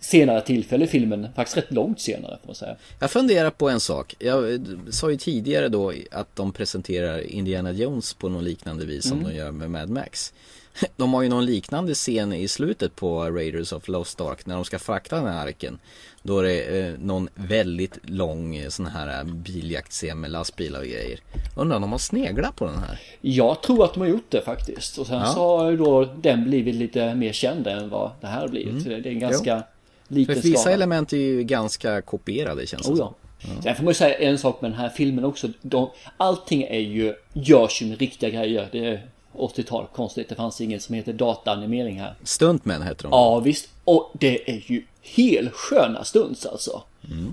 senare 0.00 0.40
tillfälle 0.40 0.84
i 0.84 0.88
filmen, 0.88 1.28
faktiskt 1.36 1.56
rätt 1.56 1.72
långt 1.72 2.00
senare 2.00 2.38
får 2.40 2.46
man 2.48 2.54
säga. 2.54 2.76
Jag 3.00 3.10
funderar 3.10 3.50
på 3.50 3.68
en 3.68 3.80
sak. 3.80 4.14
Jag 4.18 4.66
sa 4.90 5.10
ju 5.10 5.16
tidigare 5.16 5.68
då 5.68 5.92
att 6.10 6.36
de 6.36 6.52
presenterar 6.52 7.20
Indiana 7.20 7.72
Jones 7.72 8.14
på 8.14 8.28
någon 8.28 8.44
liknande 8.44 8.84
vis 8.86 9.08
som 9.08 9.24
de 9.24 9.34
gör 9.34 9.50
med 9.50 9.70
Mad 9.70 9.90
Max. 9.90 10.32
De 10.96 11.14
har 11.14 11.22
ju 11.22 11.28
någon 11.28 11.46
liknande 11.46 11.94
scen 11.94 12.32
i 12.32 12.48
slutet 12.48 12.96
på 12.96 13.30
Raiders 13.30 13.72
of 13.72 13.88
Lost 13.88 14.20
Ark 14.20 14.46
när 14.46 14.54
de 14.54 14.64
ska 14.64 14.78
frakta 14.78 15.16
den 15.16 15.26
här 15.26 15.46
arken. 15.46 15.78
Då 16.22 16.38
är 16.38 16.42
det 16.42 16.80
eh, 16.80 16.94
någon 16.98 17.28
väldigt 17.34 17.98
lång 18.02 18.56
eh, 18.56 18.68
sån 18.68 18.86
här 18.86 19.18
eh, 19.18 19.24
biljaktscen 19.24 20.20
med 20.20 20.30
lastbilar 20.30 20.80
och 20.80 20.86
grejer. 20.86 21.20
Undrar 21.56 21.76
om 21.76 21.82
de 21.82 21.92
har 21.92 21.98
sneglat 21.98 22.56
på 22.56 22.64
den 22.66 22.78
här? 22.78 23.00
Jag 23.20 23.62
tror 23.62 23.84
att 23.84 23.94
de 23.94 24.00
har 24.00 24.06
gjort 24.06 24.30
det 24.30 24.42
faktiskt. 24.42 24.98
Och 24.98 25.06
sen 25.06 25.18
Ja. 25.18 25.26
så 25.26 25.58
har 25.58 25.70
ju 25.70 25.76
då 25.76 26.04
den 26.04 26.44
blivit 26.44 26.74
lite 26.74 27.14
mer 27.14 27.32
känd 27.32 27.66
än 27.66 27.88
vad 27.88 28.10
det 28.20 28.26
här 28.26 28.48
blivit. 28.48 28.82
Så 28.82 28.88
det, 28.88 28.94
är 28.94 29.06
en 29.06 29.18
ganska 29.18 29.56
För 29.56 29.75
liten 30.08 30.34
vissa 30.34 30.58
skala. 30.58 30.74
element 30.74 31.12
är 31.12 31.16
ju 31.16 31.42
ganska 31.42 32.02
kopierade 32.02 32.66
känns 32.66 32.86
det 32.86 32.92
Oh 32.92 32.98
ja. 32.98 33.14
Sen 33.62 33.74
får 33.76 33.84
man 33.84 33.90
ju 33.90 33.94
säga 33.94 34.18
en 34.18 34.38
sak 34.38 34.60
med 34.60 34.70
den 34.70 34.78
här 34.80 34.88
filmen 34.88 35.24
också. 35.24 35.48
De, 35.62 35.90
allting 36.16 36.62
är 36.62 36.78
ju, 36.78 37.14
görs 37.32 37.82
ju 37.82 37.86
med 37.86 37.98
riktiga 37.98 38.30
grejer. 38.30 38.68
Det 38.72 38.86
är 38.86 39.06
80-tal, 39.34 39.86
konstigt. 39.94 40.28
Det 40.28 40.34
fanns 40.34 40.60
ingen 40.60 40.80
som 40.80 40.94
heter 40.94 41.12
dataanimering 41.12 42.00
här. 42.00 42.14
Stuntmen 42.22 42.82
heter 42.82 43.02
de. 43.02 43.08
Ja 43.12 43.38
visst. 43.40 43.68
Och 43.84 44.10
det 44.14 44.50
är 44.50 44.62
ju 44.72 44.82
helsköna 45.02 46.04
stunts 46.04 46.46
alltså. 46.46 46.82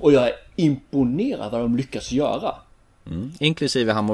Och 0.01 0.13
jag 0.13 0.27
är 0.27 0.33
imponerad 0.55 1.51
vad 1.51 1.61
de 1.61 1.75
lyckas 1.77 2.11
göra. 2.11 2.55
Inklusive 3.39 3.91
han 3.93 4.05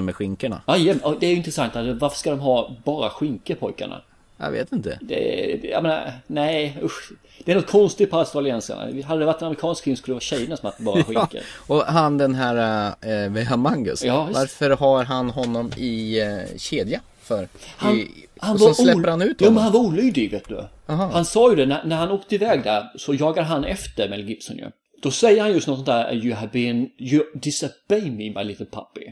med 0.00 0.16
skinkorna. 0.16 0.60
Och 1.02 1.16
det 1.20 1.26
är 1.26 1.30
ju 1.30 1.36
intressant. 1.36 1.76
Alltså, 1.76 1.94
varför 1.94 2.16
ska 2.16 2.30
de 2.30 2.40
ha 2.40 2.70
bara 2.84 3.10
skinkor 3.10 3.54
pojkarna? 3.54 4.02
Jag 4.36 4.50
vet 4.50 4.72
inte. 4.72 4.98
Det- 5.02 5.60
jag 5.72 5.82
menar, 5.82 6.12
nej 6.26 6.76
usch. 6.82 7.12
Det 7.44 7.52
är 7.52 7.56
något 7.56 7.70
konstigt 7.70 8.10
på 8.10 8.16
australiensarna. 8.18 9.02
Hade 9.04 9.20
det 9.20 9.26
varit 9.26 9.40
en 9.40 9.46
amerikansk 9.46 9.84
film 9.84 9.96
skulle 9.96 10.12
det 10.12 10.14
vara 10.14 10.20
tjejerna 10.20 10.56
som 10.56 10.66
haft 10.66 10.78
bara 10.78 11.02
skinkor. 11.04 11.40
Och 11.66 11.82
han 11.82 12.18
den 12.18 12.34
här 12.34 12.86
eh, 13.00 13.30
Vehamangus. 13.30 14.04
Ja, 14.04 14.24
visst. 14.24 14.40
Varför 14.40 14.70
har 14.70 15.04
han 15.04 15.30
honom 15.30 15.70
i 15.76 16.20
eh, 16.20 16.58
kedja? 16.58 17.00
För? 17.22 17.48
Han, 17.76 17.94
I, 17.96 18.08
han 18.38 18.54
och 18.54 18.60
var 18.60 18.72
släpper 18.72 19.10
han 19.10 19.22
ut 19.22 19.36
Ja 19.40 19.46
honom. 19.46 19.54
men 19.54 19.62
han 19.62 19.72
var 19.72 19.80
olydig 19.80 20.30
vet 20.30 20.48
du. 20.48 20.64
Aha. 20.86 21.10
Han 21.12 21.24
sa 21.24 21.50
ju 21.50 21.56
det, 21.56 21.66
när, 21.66 21.84
när 21.84 21.96
han 21.96 22.10
åkte 22.10 22.34
iväg 22.34 22.62
där 22.64 22.92
så 22.96 23.14
jagade 23.14 23.46
han 23.46 23.64
efter 23.64 24.08
Mel 24.08 24.28
Gibson 24.28 24.56
ju. 24.56 24.70
Då 25.02 25.10
säger 25.10 25.42
han 25.42 25.52
just 25.52 25.66
något 25.68 25.76
sånt 25.76 25.86
där 25.86 26.14
You 26.14 26.34
have 26.34 26.48
been, 26.52 26.90
you 26.98 27.24
disobey 27.34 28.10
me 28.10 28.40
my 28.40 28.44
little 28.44 28.66
puppy. 28.66 29.06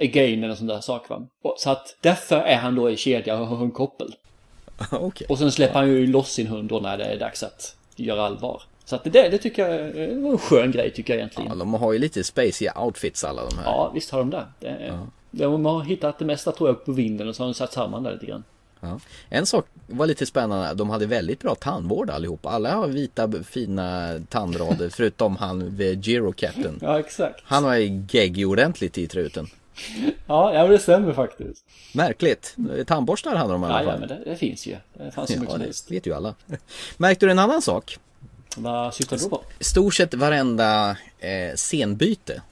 Again 0.00 0.44
eller 0.44 0.54
sån 0.54 0.66
där 0.66 0.80
sak 0.80 1.08
va. 1.08 1.22
Och, 1.42 1.54
så 1.58 1.70
att 1.70 1.96
därför 2.00 2.36
är 2.36 2.56
han 2.56 2.74
då 2.74 2.90
i 2.90 2.96
kedja 2.96 3.38
och 3.40 3.46
har 3.46 3.56
hundkoppel. 3.56 4.14
Okej. 4.90 5.26
Och 5.30 5.38
sen 5.38 5.52
släpper 5.52 5.74
han 5.74 5.88
ju 5.88 6.06
loss 6.06 6.32
sin 6.32 6.46
hund 6.46 6.68
då 6.68 6.80
när 6.80 6.98
det 6.98 7.04
är 7.04 7.18
dags 7.18 7.42
att 7.42 7.76
göra 7.96 8.22
allvar. 8.22 8.62
Så 8.84 8.96
att 8.96 9.04
det, 9.04 9.10
det 9.10 9.38
tycker 9.38 9.68
jag 9.68 9.74
är 9.74 10.08
en 10.08 10.38
skön 10.38 10.70
grej 10.70 10.92
tycker 10.92 11.12
jag 11.12 11.18
egentligen. 11.18 11.48
Ja, 11.48 11.54
de 11.54 11.74
har 11.74 11.92
ju 11.92 11.98
lite 11.98 12.24
spacey 12.24 12.68
outfits 12.76 13.24
alla 13.24 13.44
de 13.44 13.58
här. 13.58 13.64
Ja, 13.64 13.90
visst 13.94 14.10
har 14.10 14.18
de 14.18 14.30
det. 14.30 14.46
det 14.60 14.94
De 15.30 15.64
har 15.64 15.80
hittat 15.84 16.18
det 16.18 16.24
mesta 16.24 16.52
tror 16.52 16.68
jag 16.68 16.84
på 16.84 16.92
vinden 16.92 17.28
och 17.28 17.36
så 17.36 17.42
har 17.42 17.48
de 17.48 17.54
satt 17.54 17.72
samman 17.72 18.02
det 18.02 18.12
lite 18.12 18.26
grann. 18.26 18.44
Ja. 18.80 19.00
En 19.28 19.46
sak 19.46 19.66
var 19.86 20.06
lite 20.06 20.26
spännande. 20.26 20.74
De 20.74 20.90
hade 20.90 21.06
väldigt 21.06 21.40
bra 21.40 21.54
tandvård 21.54 22.10
allihop. 22.10 22.46
Alla 22.46 22.74
har 22.74 22.88
vita 22.88 23.32
fina 23.44 24.14
tandrader 24.28 24.88
förutom 24.92 25.36
han 25.36 25.76
vid 25.76 26.04
Girocatten. 26.04 26.78
Ja, 26.82 26.98
exakt. 26.98 27.40
Han 27.44 27.64
var 27.64 27.74
ju 27.74 28.04
geggig 28.10 28.48
ordentligt 28.48 28.98
i 28.98 29.06
truten. 29.06 29.46
Ja, 30.26 30.66
det 30.68 30.78
stämmer 30.78 31.12
faktiskt. 31.12 31.64
Märkligt. 31.94 32.56
Tandborstar 32.86 33.34
hade 33.36 33.52
de 33.52 33.62
i 33.62 33.66
alla 33.66 33.74
Ja, 33.74 33.82
ja 33.84 33.90
fall. 33.90 34.00
men 34.00 34.08
det, 34.08 34.20
det 34.24 34.36
finns 34.36 34.66
ju. 34.66 34.76
Det 34.94 35.10
fanns 35.10 35.30
ju 35.30 35.34
mycket 35.34 35.48
Ja, 35.48 35.50
som 35.50 35.58
det 35.60 35.64
helst. 35.66 35.90
vet 35.90 36.06
ju 36.06 36.14
alla. 36.14 36.34
Märkte 36.96 37.26
du 37.26 37.32
en 37.32 37.38
annan 37.38 37.62
sak? 37.62 37.98
Vad 38.56 38.94
syftar 38.94 39.16
du 39.16 39.28
på? 39.28 39.42
Stort 39.60 39.94
sett 39.94 40.14
varenda 40.14 40.96
eh, 41.18 41.54
scenbyte 41.56 42.42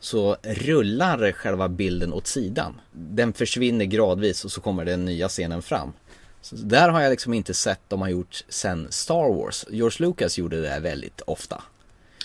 så 0.00 0.36
rullar 0.42 1.32
själva 1.32 1.68
bilden 1.68 2.12
åt 2.12 2.26
sidan. 2.26 2.80
Den 2.92 3.32
försvinner 3.32 3.84
gradvis 3.84 4.44
och 4.44 4.52
så 4.52 4.60
kommer 4.60 4.84
den 4.84 5.04
nya 5.04 5.28
scenen 5.28 5.62
fram. 5.62 5.92
Så 6.40 6.56
där 6.56 6.88
har 6.88 7.00
jag 7.00 7.10
liksom 7.10 7.34
inte 7.34 7.54
sett 7.54 7.80
de 7.88 8.00
har 8.02 8.08
gjort 8.08 8.44
sen 8.48 8.86
Star 8.90 9.34
Wars. 9.34 9.64
George 9.70 10.06
Lucas 10.06 10.38
gjorde 10.38 10.60
det 10.60 10.78
väldigt 10.80 11.20
ofta. 11.20 11.62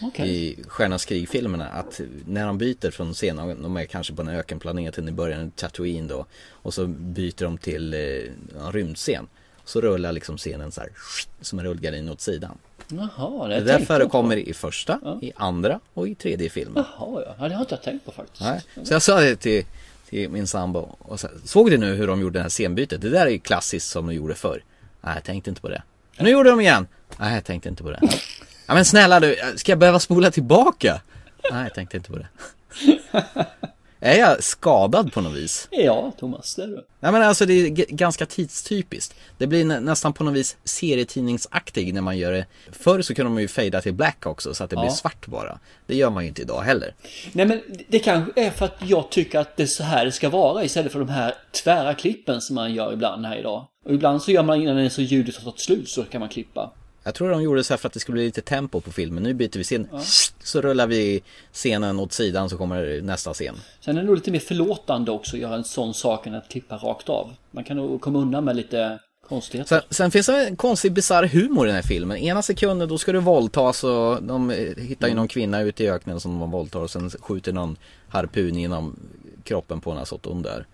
Okej. 0.02 0.30
I 0.30 0.64
Stjärnans 0.68 1.06
krig-filmerna. 1.06 1.68
Att 1.68 2.02
när 2.26 2.48
de 2.48 2.58
byter 2.58 2.91
från 2.91 3.14
scenen, 3.14 3.62
de 3.62 3.78
är 3.78 3.86
kanske 3.86 4.14
på 4.14 4.22
en 4.22 4.28
ökenplaneten 4.28 5.10
i 5.10 5.12
början, 5.12 5.52
Tatooine 5.52 6.08
då. 6.08 6.26
Och 6.50 6.74
så 6.74 6.88
byter 6.88 7.43
de 7.43 7.58
till 7.58 7.93
eh, 7.93 8.00
en 8.66 8.72
rymdscen. 8.72 9.28
Så 9.66 9.82
rullar 9.82 10.12
liksom 10.12 10.38
scenen 10.38 10.72
så 10.72 10.82
här 10.82 10.89
som 11.41 11.60
en 11.60 11.66
rullgardin 11.66 12.10
åt 12.10 12.22
sidan. 12.22 12.58
Jaha, 12.88 13.48
det, 13.48 13.56
Det 13.56 13.62
där 13.62 13.80
förekommer 13.80 14.38
i 14.38 14.54
första, 14.54 15.20
i 15.22 15.32
andra 15.36 15.80
och 15.93 16.08
i 16.08 16.16
tredje 16.16 16.50
filmen. 16.50 16.84
Jaha, 17.00 17.24
ja. 17.26 17.36
ja. 17.39 17.48
Det 17.48 17.54
har 17.54 17.62
inte 17.62 17.76
jag 17.76 17.84
tänkt 17.84 18.06
på 18.06 18.12
faktiskt. 18.12 18.41
Nej. 18.41 18.62
Så 18.84 18.93
jag 18.93 19.02
sa 19.02 19.20
det 19.20 19.36
till, 19.36 19.66
till 20.10 20.30
min 20.30 20.48
sambo. 20.48 20.80
Och 21.00 21.20
så, 21.20 21.28
såg 21.43 21.72
du 21.72 21.78
nu 21.78 21.95
hur 21.95 22.08
de 22.08 22.22
gjorde 22.22 22.39
det 22.39 22.43
här 22.43 22.50
scenbytet? 22.50 23.02
Det 23.02 23.10
där 23.10 23.26
är 23.26 23.30
ju 23.30 23.39
klassiskt 23.39 23.89
som 23.89 24.08
de 24.08 24.14
gjorde 24.16 24.36
förr. 24.36 24.64
Nej, 25.02 25.14
jag 25.16 25.24
tänkte 25.24 25.50
inte 25.50 25.62
på 25.62 25.70
det. 25.70 25.84
Nu 26.20 26.30
gjorde 26.30 26.50
de 26.50 26.60
igen. 26.62 26.88
Nej, 27.20 27.34
jag 27.34 27.45
tänkte 27.45 27.70
inte 27.70 27.84
på 27.84 27.91
det. 27.91 28.00
Ja 28.68 28.74
men 28.74 28.86
snälla 28.86 29.20
du, 29.20 29.36
ska 29.55 29.72
jag 29.72 29.80
behöva 29.80 29.99
spola 29.99 30.32
tillbaka? 30.32 31.01
Nej, 31.51 31.63
jag 31.63 31.74
tänkte 31.74 31.97
inte 31.97 32.11
på 32.11 32.18
det. 32.18 32.28
Är 33.99 34.18
jag 34.20 34.43
skadad 34.43 35.13
på 35.13 35.22
något 35.22 35.34
vis? 35.34 35.68
Ja, 35.72 36.11
Thomas, 36.20 36.55
det 36.55 36.63
är 36.63 36.68
du. 36.68 36.86
Nej 36.99 37.11
men 37.11 37.22
alltså 37.22 37.45
det 37.45 37.53
är 37.53 37.70
ganska 37.95 38.26
tidstypiskt. 38.26 39.15
Det 39.38 39.47
blir 39.47 39.65
nä- 39.65 39.80
nästan 39.80 40.13
på 40.13 40.24
något 40.24 40.34
vis 40.34 40.57
serietidningsaktig 40.63 41.93
när 41.93 42.01
man 42.01 42.18
gör 42.18 42.32
det. 42.32 42.45
Förr 42.72 43.01
så 43.01 43.15
kunde 43.15 43.32
man 43.32 43.41
ju 43.41 43.47
fejda 43.47 43.82
till 43.82 43.93
black 43.93 44.26
också 44.26 44.53
så 44.53 44.63
att 44.63 44.70
det 44.70 44.76
Ja. 44.76 44.82
blir 44.82 44.91
svart 44.91 45.28
bara. 45.28 45.59
Det 45.86 45.95
gör 45.95 46.09
man 46.09 46.24
ju 46.24 46.30
inte 46.30 46.41
idag 46.41 46.61
heller. 46.61 46.93
Nej 47.32 47.45
men 47.45 47.61
det 47.88 47.99
kanske 47.99 48.41
är 48.45 48.51
för 48.51 48.65
att 48.65 48.76
jag 48.86 49.09
tycker 49.11 49.39
att 49.39 49.57
det 49.57 49.63
är 49.63 49.68
så 49.68 49.84
här 49.84 50.05
det 50.05 50.11
ska 50.11 50.30
vara 50.30 50.63
istället 50.63 50.91
för 50.91 50.99
de 50.99 51.09
här 51.09 51.36
tvära 51.63 51.93
klippen 51.93 52.41
som 52.41 52.55
man 52.55 52.74
gör 52.74 52.93
ibland 52.93 53.26
här 53.26 53.38
idag. 53.38 53.65
Och 53.86 53.93
ibland 53.93 54.22
så 54.22 54.32
gör 54.32 54.43
man 54.43 54.61
innan 54.61 54.76
det 54.76 54.89
så 54.89 55.01
ljudet 55.01 55.36
har 55.36 55.43
tagit 55.43 55.59
slut 55.59 55.89
så 55.89 56.03
kan 56.03 56.20
man 56.20 56.30
klippa. 56.30 56.72
Jag 57.08 57.16
tror 57.16 57.30
de 57.30 57.43
gjorde 57.43 57.64
så 57.64 57.74
här 57.74 57.78
för 57.78 57.88
att 57.88 57.93
det 57.93 57.99
skulle 57.99 58.14
bli 58.14 58.26
lite 58.26 58.41
tempo 58.41 58.82
på 58.82 58.91
filmen. 58.91 59.24
Nu 59.24 59.34
byter 59.34 59.58
vi 59.58 59.64
scen. 59.64 59.88
Så 60.43 60.62
rullar 60.62 60.88
vi 60.88 61.24
scenen 61.53 61.99
åt 61.99 62.14
sidan 62.14 62.49
så 62.49 62.58
kommer 62.58 63.01
nästa 63.01 63.34
scen. 63.34 63.55
Sen 63.80 63.97
är 63.97 64.01
det 64.01 64.08
nog 64.08 64.16
lite 64.16 64.32
mer 64.32 64.39
förlåtande 64.39 65.12
också 65.12 65.36
att 65.36 65.41
göra 65.41 65.55
en 65.55 65.64
sån 65.64 65.93
sak 65.93 66.28
än 66.28 66.36
att 66.36 66.49
klippa 66.49 66.78
rakt 66.78 67.10
av. 67.10 67.34
Man 67.51 67.64
kan 67.64 67.78
nog 67.78 68.01
komma 68.01 68.20
undan 68.20 68.45
med 68.45 68.55
lite 68.55 68.99
konstigheter. 69.28 69.76
Sen, 69.80 69.82
sen 69.89 70.12
finns 70.12 70.26
det 70.26 70.47
en 70.47 70.55
konstig 70.55 70.93
bisarr 70.93 71.24
humor 71.24 71.66
i 71.66 71.68
den 71.68 71.76
här 71.76 71.84
filmen. 71.84 72.18
Ena 72.18 72.41
sekunden 72.41 72.89
då 72.89 72.97
ska 72.97 73.12
du 73.12 73.20
våldtas 73.20 73.84
och 73.84 74.24
de 74.24 74.49
eh, 74.49 74.76
hittar 74.78 75.08
ju 75.08 75.14
någon 75.14 75.28
kvinna 75.28 75.62
ute 75.62 75.84
i 75.84 75.89
öknen 75.89 76.20
som 76.20 76.39
de 76.39 76.51
våldtar 76.51 76.80
och 76.80 76.91
sen 76.91 77.10
skjuter 77.10 77.53
någon 77.53 77.78
harpun 78.10 78.55
genom 78.60 78.99
kroppen 79.43 79.82
på 79.82 79.91
en 79.91 79.97
Azoton 79.97 80.41
där. 80.41 80.66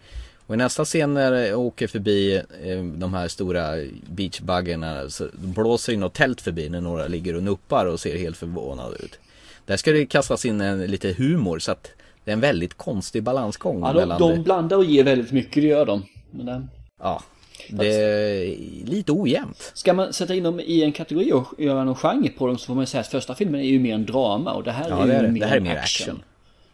Och 0.48 0.54
i 0.56 0.58
nästa 0.58 0.86
scen 0.86 1.14
när 1.14 1.32
jag 1.34 1.60
åker 1.60 1.88
förbi 1.88 2.36
eh, 2.64 2.84
de 2.84 3.14
här 3.14 3.28
stora 3.28 3.70
beachbuggarna 4.10 5.10
så 5.10 5.28
blåser 5.34 5.92
ju 5.94 6.00
något 6.00 6.14
tält 6.14 6.42
förbi 6.42 6.70
när 6.70 6.82
några 6.82 7.08
ligger 7.08 7.36
och 7.36 7.44
nuppar 7.44 7.86
och 7.86 8.00
ser 8.00 8.18
helt 8.18 8.38
förvånade 8.38 8.96
ut. 8.96 9.20
Där 9.66 9.78
ska 9.78 9.92
det 9.92 10.06
kastas 10.06 10.46
in 10.46 10.62
en, 10.62 10.86
lite 10.86 11.14
humor 11.14 11.60
så 11.60 11.72
att 11.72 11.92
det 12.24 12.32
är 12.32 12.34
en 12.34 12.40
väldigt 12.40 12.74
konstig 12.74 13.24
balansgång 13.24 13.82
Ja, 13.82 13.94
de, 13.94 14.20
de 14.20 14.44
blandar 14.44 14.78
och 14.78 14.86
ger 14.86 15.04
väldigt 15.04 15.32
mycket, 15.32 15.64
det 15.64 15.68
gör 15.68 15.86
de. 15.86 16.06
Men 16.32 16.46
det... 16.46 16.68
Ja, 17.02 17.24
det 17.70 17.88
är 17.88 18.56
lite 18.86 19.12
ojämnt. 19.12 19.72
Ska 19.74 19.94
man 19.94 20.14
sätta 20.14 20.36
in 20.36 20.44
dem 20.44 20.60
i 20.60 20.84
en 20.84 20.92
kategori 20.92 21.32
och 21.34 21.48
göra 21.58 21.84
någon 21.84 21.96
genre 21.96 22.30
på 22.30 22.48
dem 22.48 22.58
så 22.58 22.66
får 22.66 22.76
man 22.76 22.88
säga 22.88 23.02
att 23.02 23.08
första 23.08 23.36
filmen 23.36 23.62
är 23.62 23.66
ju 23.66 23.80
mer 23.80 23.94
en 23.96 24.06
drama 24.06 24.54
och 24.54 24.64
det 24.64 24.72
här 24.72 24.90
Ja, 24.90 25.04
är 25.04 25.08
det 25.08 25.14
ju 25.14 25.20
är 25.20 25.24
det. 25.24 25.30
mer, 25.32 25.40
Det 25.40 25.46
här 25.46 25.56
är 25.58 25.60
mer 25.62 25.76
action. 25.76 26.24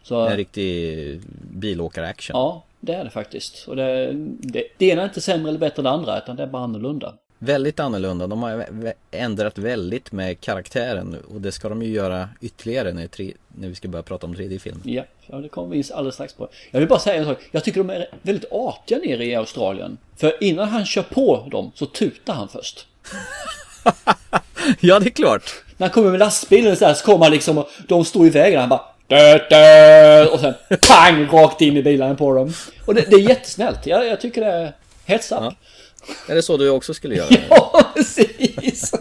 Så, 0.02 0.26
En 0.26 0.36
riktig 0.36 1.20
bilåkar-action. 1.52 2.36
ja, 2.36 2.64
det 2.80 2.94
är 2.94 3.04
det 3.04 3.10
faktiskt. 3.10 3.68
Och 3.68 3.76
det, 3.76 4.12
det, 4.40 4.64
det 4.78 4.86
ena 4.86 5.02
är 5.02 5.06
inte 5.06 5.20
sämre 5.20 5.48
eller 5.48 5.58
bättre 5.58 5.80
än 5.80 5.84
det 5.84 5.90
andra 5.90 6.18
utan 6.18 6.36
det 6.36 6.42
är 6.42 6.46
bara 6.46 6.62
annorlunda. 6.62 7.14
Väldigt 7.38 7.80
annorlunda. 7.80 8.26
De 8.26 8.42
har 8.42 8.64
ändrat 9.10 9.58
väldigt 9.58 10.12
med 10.12 10.40
karaktären 10.40 11.16
och 11.34 11.40
det 11.40 11.52
ska 11.52 11.68
de 11.68 11.82
ju 11.82 11.92
göra 11.92 12.28
ytterligare 12.40 12.92
när, 12.92 13.06
tre, 13.06 13.32
när 13.48 13.68
vi 13.68 13.74
ska 13.74 13.88
börja 13.88 14.02
prata 14.02 14.26
om 14.26 14.34
tredje 14.34 14.58
film. 14.58 14.80
Ja, 14.84 15.02
ja 15.26 15.36
det 15.36 15.48
kommer 15.48 15.68
vi 15.68 15.84
alldeles 15.92 16.14
strax 16.14 16.34
på. 16.34 16.48
Jag 16.70 16.80
vill 16.80 16.88
bara 16.88 16.98
säga 16.98 17.16
en 17.16 17.24
sak. 17.24 17.38
Jag 17.50 17.64
tycker 17.64 17.80
de 17.80 17.90
är 17.90 18.08
väldigt 18.22 18.52
artiga 18.52 18.98
nere 18.98 19.24
i 19.24 19.34
Australien. 19.34 19.98
För 20.16 20.44
innan 20.44 20.68
han 20.68 20.86
kör 20.86 21.02
på 21.02 21.48
dem 21.50 21.72
så 21.74 21.86
tutar 21.86 22.34
han 22.34 22.48
först. 22.48 22.86
Ja, 24.80 25.00
det 25.00 25.06
är 25.06 25.10
klart. 25.10 25.64
När 25.76 25.86
han 25.86 25.94
kommer 25.94 26.10
med 26.10 26.18
lastbilen 26.18 26.76
så, 26.76 26.84
här, 26.84 26.94
så 26.94 27.04
kommer 27.04 27.24
han 27.24 27.32
liksom 27.32 27.58
och 27.58 27.68
de 27.88 28.04
står 28.04 28.26
i 28.26 28.30
vägen. 28.30 28.60
Han 28.60 28.68
bara 28.68 28.84
dö, 29.10 29.38
dö, 29.50 30.26
och 30.26 30.40
sen 30.40 30.54
pang 30.88 31.26
rakt 31.26 31.60
in 31.60 31.76
i 31.76 31.82
bilen 31.82 32.16
på 32.16 32.34
dem. 32.34 32.52
Och 32.86 32.94
det, 32.94 33.10
det 33.10 33.16
är 33.16 33.28
jättesnällt. 33.28 33.86
Jag, 33.86 34.06
jag 34.06 34.20
tycker 34.20 34.40
det 34.40 34.46
är 34.46 34.66
up. 35.16 35.22
Ja. 35.30 35.54
Är 36.28 36.34
det 36.34 36.42
så 36.42 36.56
du 36.56 36.70
också 36.70 36.94
skulle 36.94 37.14
göra? 37.14 37.28
Ja, 37.50 37.92
precis. 37.94 38.94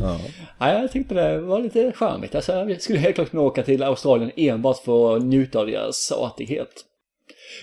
Ja. 0.00 0.20
Ja, 0.58 0.72
jag 0.72 0.92
tyckte 0.92 1.14
det 1.14 1.38
var 1.38 1.60
lite 1.60 1.92
charmigt. 1.92 2.34
Alltså, 2.34 2.52
jag 2.52 2.82
skulle 2.82 2.98
helt 2.98 3.14
klart 3.14 3.30
kunna 3.30 3.42
åka 3.42 3.62
till 3.62 3.82
Australien 3.82 4.30
enbart 4.36 4.84
för 4.84 5.16
att 5.16 5.22
njuta 5.22 5.58
av 5.58 5.66
deras 5.66 6.12
artighet. 6.12 6.84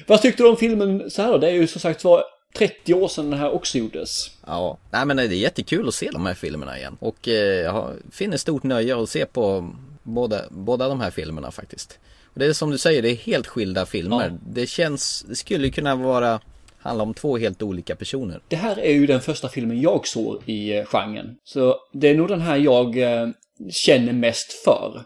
Vad 0.08 0.22
tyckte 0.22 0.44
du 0.44 0.50
om 0.50 0.58
filmen 0.58 1.10
så 1.10 1.22
här 1.22 1.32
då? 1.32 1.38
Det 1.38 1.48
är 1.48 1.52
ju 1.52 1.68
som 1.68 1.82
sagt 1.82 2.04
var 2.04 2.24
30 2.58 2.94
år 2.94 3.08
sedan 3.08 3.30
den 3.30 3.40
här 3.40 3.54
också 3.54 3.78
gjordes. 3.78 4.32
Ja, 4.48 4.78
nej 4.92 5.06
men 5.06 5.18
det 5.18 5.24
är 5.24 5.28
jättekul 5.28 5.88
att 5.88 5.94
se 5.94 6.10
de 6.12 6.26
här 6.26 6.34
filmerna 6.34 6.78
igen. 6.78 6.98
Och 7.00 7.28
eh, 7.28 7.34
jag 7.62 7.94
finner 8.12 8.38
stort 8.38 8.64
nöje 8.64 9.02
att 9.02 9.10
se 9.10 9.26
på 9.26 9.70
båda, 10.06 10.42
båda 10.50 10.88
de 10.88 11.00
här 11.02 11.12
filmerna 11.12 11.52
faktiskt. 11.52 12.00
Och 12.34 12.40
det 12.40 12.46
är 12.46 12.54
som 12.54 12.72
du 12.72 12.78
säger, 12.78 13.02
det 13.02 13.10
är 13.10 13.16
helt 13.16 13.48
skilda 13.48 13.86
filmer. 13.86 14.30
Ja. 14.30 14.38
Det 14.48 14.68
känns, 14.68 15.26
det 15.30 15.36
skulle 15.36 15.70
kunna 15.70 15.96
vara, 15.96 16.40
handla 16.78 17.04
om 17.04 17.14
två 17.14 17.38
helt 17.38 17.62
olika 17.62 17.96
personer. 17.96 18.40
Det 18.48 18.56
här 18.56 18.80
är 18.80 18.94
ju 18.94 19.08
den 19.08 19.22
första 19.22 19.50
filmen 19.50 19.82
jag 19.82 20.08
såg 20.08 20.42
i 20.46 20.78
eh, 20.78 20.86
genren. 20.86 21.36
Så 21.44 21.76
det 21.92 22.08
är 22.10 22.16
nog 22.16 22.28
den 22.28 22.42
här 22.42 22.58
jag 22.58 22.98
eh, 22.98 23.28
känner 23.72 24.14
mest 24.14 24.54
för. 24.64 25.02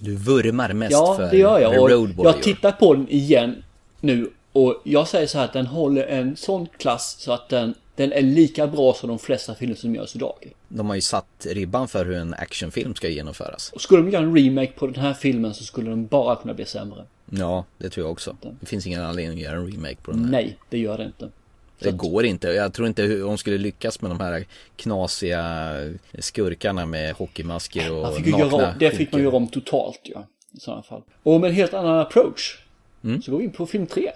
Du 0.00 0.16
vurmar 0.16 0.72
mest 0.72 0.92
Ja, 0.92 1.16
för 1.16 1.30
det 1.30 1.36
gör 1.36 1.60
jag. 1.60 1.82
Och 1.82 2.26
jag 2.26 2.42
tittar 2.42 2.72
på 2.72 2.94
den 2.94 3.08
igen 3.08 3.62
nu 4.00 4.30
och 4.52 4.80
jag 4.84 5.08
säger 5.08 5.26
så 5.26 5.38
här 5.38 5.44
att 5.44 5.52
den 5.52 5.66
håller 5.66 6.06
en 6.06 6.36
sån 6.36 6.66
klass 6.78 7.16
så 7.18 7.32
att 7.32 7.48
den, 7.48 7.74
den 7.96 8.12
är 8.12 8.22
lika 8.22 8.66
bra 8.66 8.94
som 8.94 9.08
de 9.08 9.18
flesta 9.18 9.54
filmer 9.54 9.76
som 9.76 9.94
görs 9.94 10.16
idag. 10.16 10.52
De 10.68 10.88
har 10.88 10.94
ju 10.94 11.00
satt 11.00 11.46
ribban 11.50 11.88
för 11.88 12.04
hur 12.04 12.16
en 12.16 12.34
actionfilm 12.34 12.94
ska 12.94 13.08
genomföras. 13.08 13.72
Och 13.74 13.80
skulle 13.80 14.02
de 14.02 14.10
göra 14.10 14.24
en 14.24 14.36
remake 14.36 14.72
på 14.72 14.86
den 14.86 15.02
här 15.02 15.14
filmen 15.14 15.54
så 15.54 15.64
skulle 15.64 15.90
den 15.90 16.06
bara 16.06 16.36
kunna 16.36 16.54
bli 16.54 16.64
sämre. 16.64 17.04
Ja, 17.30 17.64
det 17.78 17.90
tror 17.90 18.06
jag 18.06 18.12
också. 18.12 18.36
Det 18.60 18.66
finns 18.66 18.86
ingen 18.86 19.02
anledning 19.02 19.38
att 19.38 19.44
göra 19.44 19.56
en 19.56 19.72
remake 19.72 19.96
på 20.02 20.10
den 20.10 20.24
här. 20.24 20.30
Nej, 20.30 20.58
det 20.70 20.78
gör 20.78 20.98
det 20.98 21.04
inte. 21.04 21.30
Det 21.78 21.92
går 21.92 22.24
inte. 22.24 22.48
Jag 22.48 22.72
tror 22.72 22.88
inte 22.88 23.02
hur 23.02 23.20
de 23.20 23.38
skulle 23.38 23.58
lyckas 23.58 24.00
med 24.00 24.10
de 24.10 24.20
här 24.20 24.46
knasiga 24.76 25.72
skurkarna 26.18 26.86
med 26.86 27.14
hockeymasker 27.14 27.92
och 27.92 28.16
fick 28.16 28.26
nakna 28.26 28.46
göra 28.46 28.74
det 28.78 28.90
fick 28.90 29.12
man 29.12 29.22
göra 29.22 29.36
om 29.36 29.48
totalt 29.48 30.00
ja. 30.02 30.26
I 30.52 30.60
sådana 30.60 30.82
fall. 30.82 31.02
Och 31.22 31.40
med 31.40 31.48
en 31.48 31.54
helt 31.54 31.74
annan 31.74 31.98
approach. 31.98 32.58
Mm. 33.04 33.22
Så 33.22 33.30
går 33.30 33.38
vi 33.38 33.44
in 33.44 33.52
på 33.52 33.66
film 33.66 33.86
3. 33.86 34.12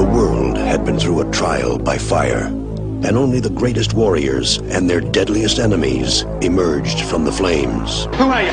The 0.00 0.06
world 0.06 0.56
had 0.56 0.86
been 0.86 0.98
through 0.98 1.20
a 1.20 1.30
trial 1.30 1.76
by 1.78 1.98
fire, 1.98 2.46
and 2.46 3.18
only 3.18 3.38
the 3.38 3.50
greatest 3.50 3.92
warriors 3.92 4.56
and 4.56 4.88
their 4.88 5.02
deadliest 5.02 5.58
enemies 5.58 6.22
emerged 6.40 7.02
from 7.02 7.26
the 7.26 7.30
flames. 7.32 8.06
Who 8.16 8.24
are 8.24 8.42
you? 8.42 8.50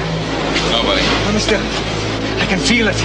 Nobody. 0.70 1.02
Mister, 1.32 1.56
I 1.56 2.46
can 2.50 2.60
feel 2.60 2.90
it. 2.90 2.98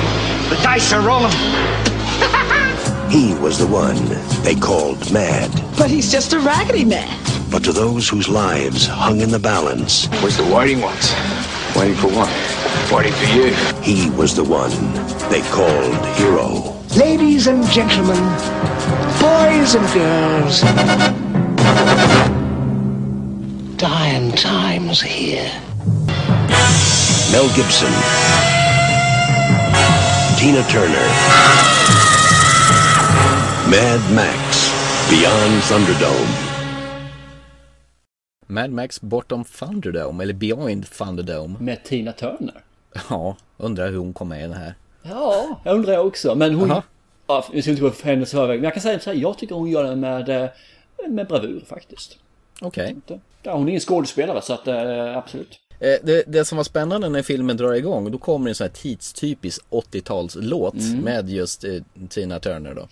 The 0.50 0.56
dice 0.60 0.92
are 0.92 1.06
rolling. 1.06 1.30
He 3.12 3.32
was 3.34 3.58
the 3.58 3.66
one 3.68 3.94
they 4.42 4.56
called 4.56 5.12
Mad, 5.12 5.48
But 5.78 5.88
he's 5.88 6.10
just 6.10 6.32
a 6.32 6.40
raggedy 6.40 6.84
man. 6.84 7.16
but 7.48 7.62
to 7.62 7.72
those 7.72 8.08
whose 8.08 8.28
lives 8.28 8.88
hung 8.88 9.20
in 9.20 9.30
the 9.30 9.38
balance, 9.38 10.06
Where's 10.20 10.36
the 10.36 10.52
waiting 10.52 10.80
ones? 10.80 11.14
Waiting 11.76 11.94
for 11.94 12.08
what? 12.08 12.32
Waiting 12.90 13.12
for 13.12 13.26
you. 13.36 13.54
he 13.82 14.10
was 14.10 14.34
the 14.34 14.42
one 14.42 14.72
they 15.30 15.42
called 15.52 15.94
Hero. 16.16 16.81
Ladies 16.96 17.46
and 17.46 17.64
gentlemen, 17.70 18.22
boys 19.18 19.74
and 19.74 19.86
girls, 19.94 20.60
dying 23.78 24.30
times 24.32 25.00
here. 25.00 25.50
Mel 27.32 27.48
Gibson, 27.56 27.92
Tina 30.38 30.62
Turner, 30.68 31.08
Mad 33.70 34.12
Max, 34.12 34.70
Beyond 35.08 35.62
Thunderdome. 35.62 36.28
Mad 38.48 38.70
Max 38.70 39.00
Bortom 39.00 39.44
Thunderdome, 39.44 40.22
eller 40.22 40.34
Beyond 40.34 40.86
Thunderdome. 40.90 41.56
Med 41.58 41.84
Tina 41.84 42.12
Turner. 42.12 42.62
Ja, 43.10 43.36
undrar 43.56 43.90
hur 43.90 43.98
hon 43.98 44.12
kom 44.14 44.28
med 44.28 44.38
i 44.38 44.42
den 44.42 44.52
här. 44.52 44.74
Ja, 45.02 45.60
jag 45.64 45.74
undrar 45.74 45.92
jag 45.92 46.06
också. 46.06 46.34
Men 46.34 46.54
hon... 46.54 46.72
Ja, 47.26 47.44
vi 47.52 47.62
ska 47.62 47.70
inte 47.70 47.82
gå 47.82 47.90
för 47.90 48.04
hennes 48.06 48.30
förväg. 48.30 48.56
Men 48.58 48.64
jag 48.64 48.72
kan 48.74 48.82
säga 48.82 49.00
så 49.00 49.10
här, 49.10 49.16
jag 49.16 49.38
tycker 49.38 49.54
hon 49.54 49.70
gör 49.70 49.84
det 49.84 49.96
med, 49.96 50.28
eh, 50.28 50.48
med 51.08 51.26
bravur 51.26 51.64
faktiskt. 51.68 52.16
Okej. 52.60 52.96
Ja, 53.42 53.52
hon 53.54 53.64
är 53.64 53.68
ingen 53.68 53.80
skådespelare 53.80 54.42
så 54.42 54.52
att 54.52 54.68
eh, 54.68 55.16
absolut. 55.16 55.58
Eh, 55.80 55.94
Det, 56.02 56.24
det 56.26 56.44
som 56.44 56.56
var 56.56 56.64
spännande 56.64 57.08
när 57.08 57.22
filmen 57.22 57.56
drar 57.56 57.72
igång, 57.72 58.10
då 58.10 58.18
kommer 58.18 58.48
en 58.48 58.54
sån 58.54 58.64
här 58.64 58.72
tidstypisk 58.74 59.62
80-talslåt 59.70 60.74
Mm. 60.74 60.98
med 60.98 61.30
just 61.30 61.64
eh, 61.64 61.70
Tina 62.08 62.38
Turner 62.40 62.74
då. 62.74 62.88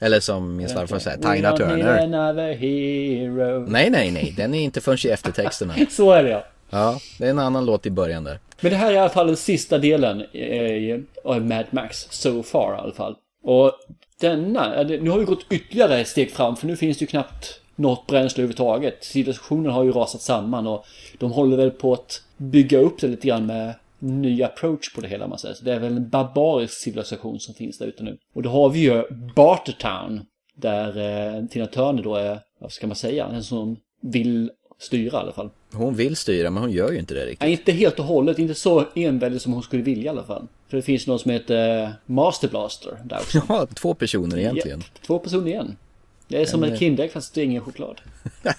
Eller 0.00 0.20
som 0.20 0.56
min 0.56 0.68
svärfar 0.68 0.98
säger, 0.98 1.16
Tina 1.16 1.56
Turner. 1.56 2.54
hero. 2.54 3.66
Nej, 3.68 3.90
nej, 3.90 4.10
nej. 4.10 4.34
Den 4.36 4.54
är 4.54 4.60
inte 4.60 4.80
förrän 4.80 4.98
i 5.04 5.08
eftertexterna. 5.08 5.74
Så 5.90 6.10
är 6.12 6.22
det 6.24 6.30
ja. 6.30 6.44
Ja, 6.70 7.00
det 7.18 7.26
är 7.26 7.30
en 7.30 7.38
annan 7.38 7.64
låt 7.66 7.86
i 7.86 7.90
början 7.90 8.24
där. 8.24 8.38
Men 8.64 8.72
det 8.72 8.78
här 8.78 8.90
är 8.90 8.94
i 8.94 8.98
alla 8.98 9.10
fall 9.10 9.26
den 9.26 9.36
sista 9.36 9.78
delen 9.78 10.24
av 11.24 11.46
Mad 11.46 11.64
Max, 11.70 12.06
so 12.10 12.42
far 12.42 12.74
i 12.74 12.78
alla 12.78 12.94
fall. 12.94 13.16
Och 13.42 13.72
denna, 14.20 14.82
nu 14.82 15.10
har 15.10 15.18
vi 15.18 15.24
gått 15.24 15.46
ytterligare 15.50 16.00
ett 16.00 16.08
steg 16.08 16.30
fram 16.30 16.56
för 16.56 16.66
nu 16.66 16.76
finns 16.76 16.98
det 16.98 17.02
ju 17.02 17.06
knappt 17.06 17.60
något 17.76 18.06
bränsle 18.06 18.42
överhuvudtaget. 18.42 19.04
Civilisationen 19.04 19.72
har 19.72 19.84
ju 19.84 19.92
rasat 19.92 20.20
samman 20.20 20.66
och 20.66 20.84
de 21.18 21.32
håller 21.32 21.56
väl 21.56 21.70
på 21.70 21.92
att 21.92 22.22
bygga 22.36 22.78
upp 22.78 23.00
det 23.00 23.06
lite 23.06 23.28
grann 23.28 23.46
med 23.46 23.74
ny 23.98 24.42
approach 24.42 24.94
på 24.94 25.00
det 25.00 25.08
hela 25.08 25.28
man 25.28 25.38
säger. 25.38 25.54
Så 25.54 25.64
det 25.64 25.72
är 25.72 25.80
väl 25.80 25.96
en 25.96 26.08
barbarisk 26.08 26.74
civilisation 26.74 27.40
som 27.40 27.54
finns 27.54 27.78
där 27.78 27.86
ute 27.86 28.02
nu. 28.02 28.18
Och 28.34 28.42
då 28.42 28.50
har 28.50 28.70
vi 28.70 28.78
ju 28.78 29.02
Bartertown. 29.36 30.20
Där 30.56 30.88
eh, 31.36 31.46
Tina 31.46 31.66
Turner 31.66 32.02
då 32.02 32.14
är, 32.14 32.38
vad 32.60 32.72
ska 32.72 32.86
man 32.86 32.96
säga, 32.96 33.26
en 33.26 33.44
som 33.44 33.76
vill 34.00 34.50
styra 34.84 35.18
i 35.18 35.20
alla 35.20 35.32
fall. 35.32 35.50
Hon 35.72 35.94
vill 35.94 36.16
styra, 36.16 36.50
men 36.50 36.62
hon 36.62 36.72
gör 36.72 36.92
ju 36.92 36.98
inte 36.98 37.14
det 37.14 37.20
riktigt. 37.20 37.40
Nej, 37.40 37.50
inte 37.52 37.72
helt 37.72 37.98
och 37.98 38.04
hållet. 38.04 38.38
Inte 38.38 38.54
så 38.54 38.84
enväldig 38.94 39.40
som 39.40 39.52
hon 39.52 39.62
skulle 39.62 39.82
vilja 39.82 40.04
i 40.04 40.08
alla 40.08 40.22
fall. 40.24 40.46
För 40.68 40.76
det 40.76 40.82
finns 40.82 41.06
någon 41.06 41.18
som 41.18 41.30
heter 41.30 41.82
eh, 41.82 41.88
Master 42.06 42.48
Blaster 42.48 42.98
där 43.04 43.18
också. 43.18 43.42
Ja, 43.48 43.66
två 43.66 43.94
personer 43.94 44.38
egentligen. 44.38 44.78
Japp, 44.78 45.02
två 45.06 45.18
personer 45.18 45.46
igen. 45.46 45.76
Det 46.28 46.42
är 46.42 46.46
som 46.46 46.64
En, 46.64 46.72
en 46.72 46.78
Kinderägg 46.78 47.12
fast 47.12 47.34
det 47.34 47.40
är 47.40 47.44
ingen 47.44 47.62
choklad. 47.62 48.00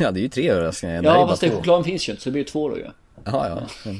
Ja, 0.00 0.10
det 0.10 0.20
är 0.20 0.22
ju 0.22 0.28
tre 0.28 0.48
överraskningar. 0.48 1.02
Ja, 1.02 1.28
fast 1.28 1.40
det 1.40 1.50
chokladen 1.50 1.84
finns 1.84 2.08
ju 2.08 2.12
inte 2.12 2.22
så 2.22 2.28
det 2.28 2.32
blir 2.32 2.44
två 2.44 2.68
då 2.68 2.78
ju. 2.78 2.86
Ja, 3.24 3.48
ja. 3.84 3.92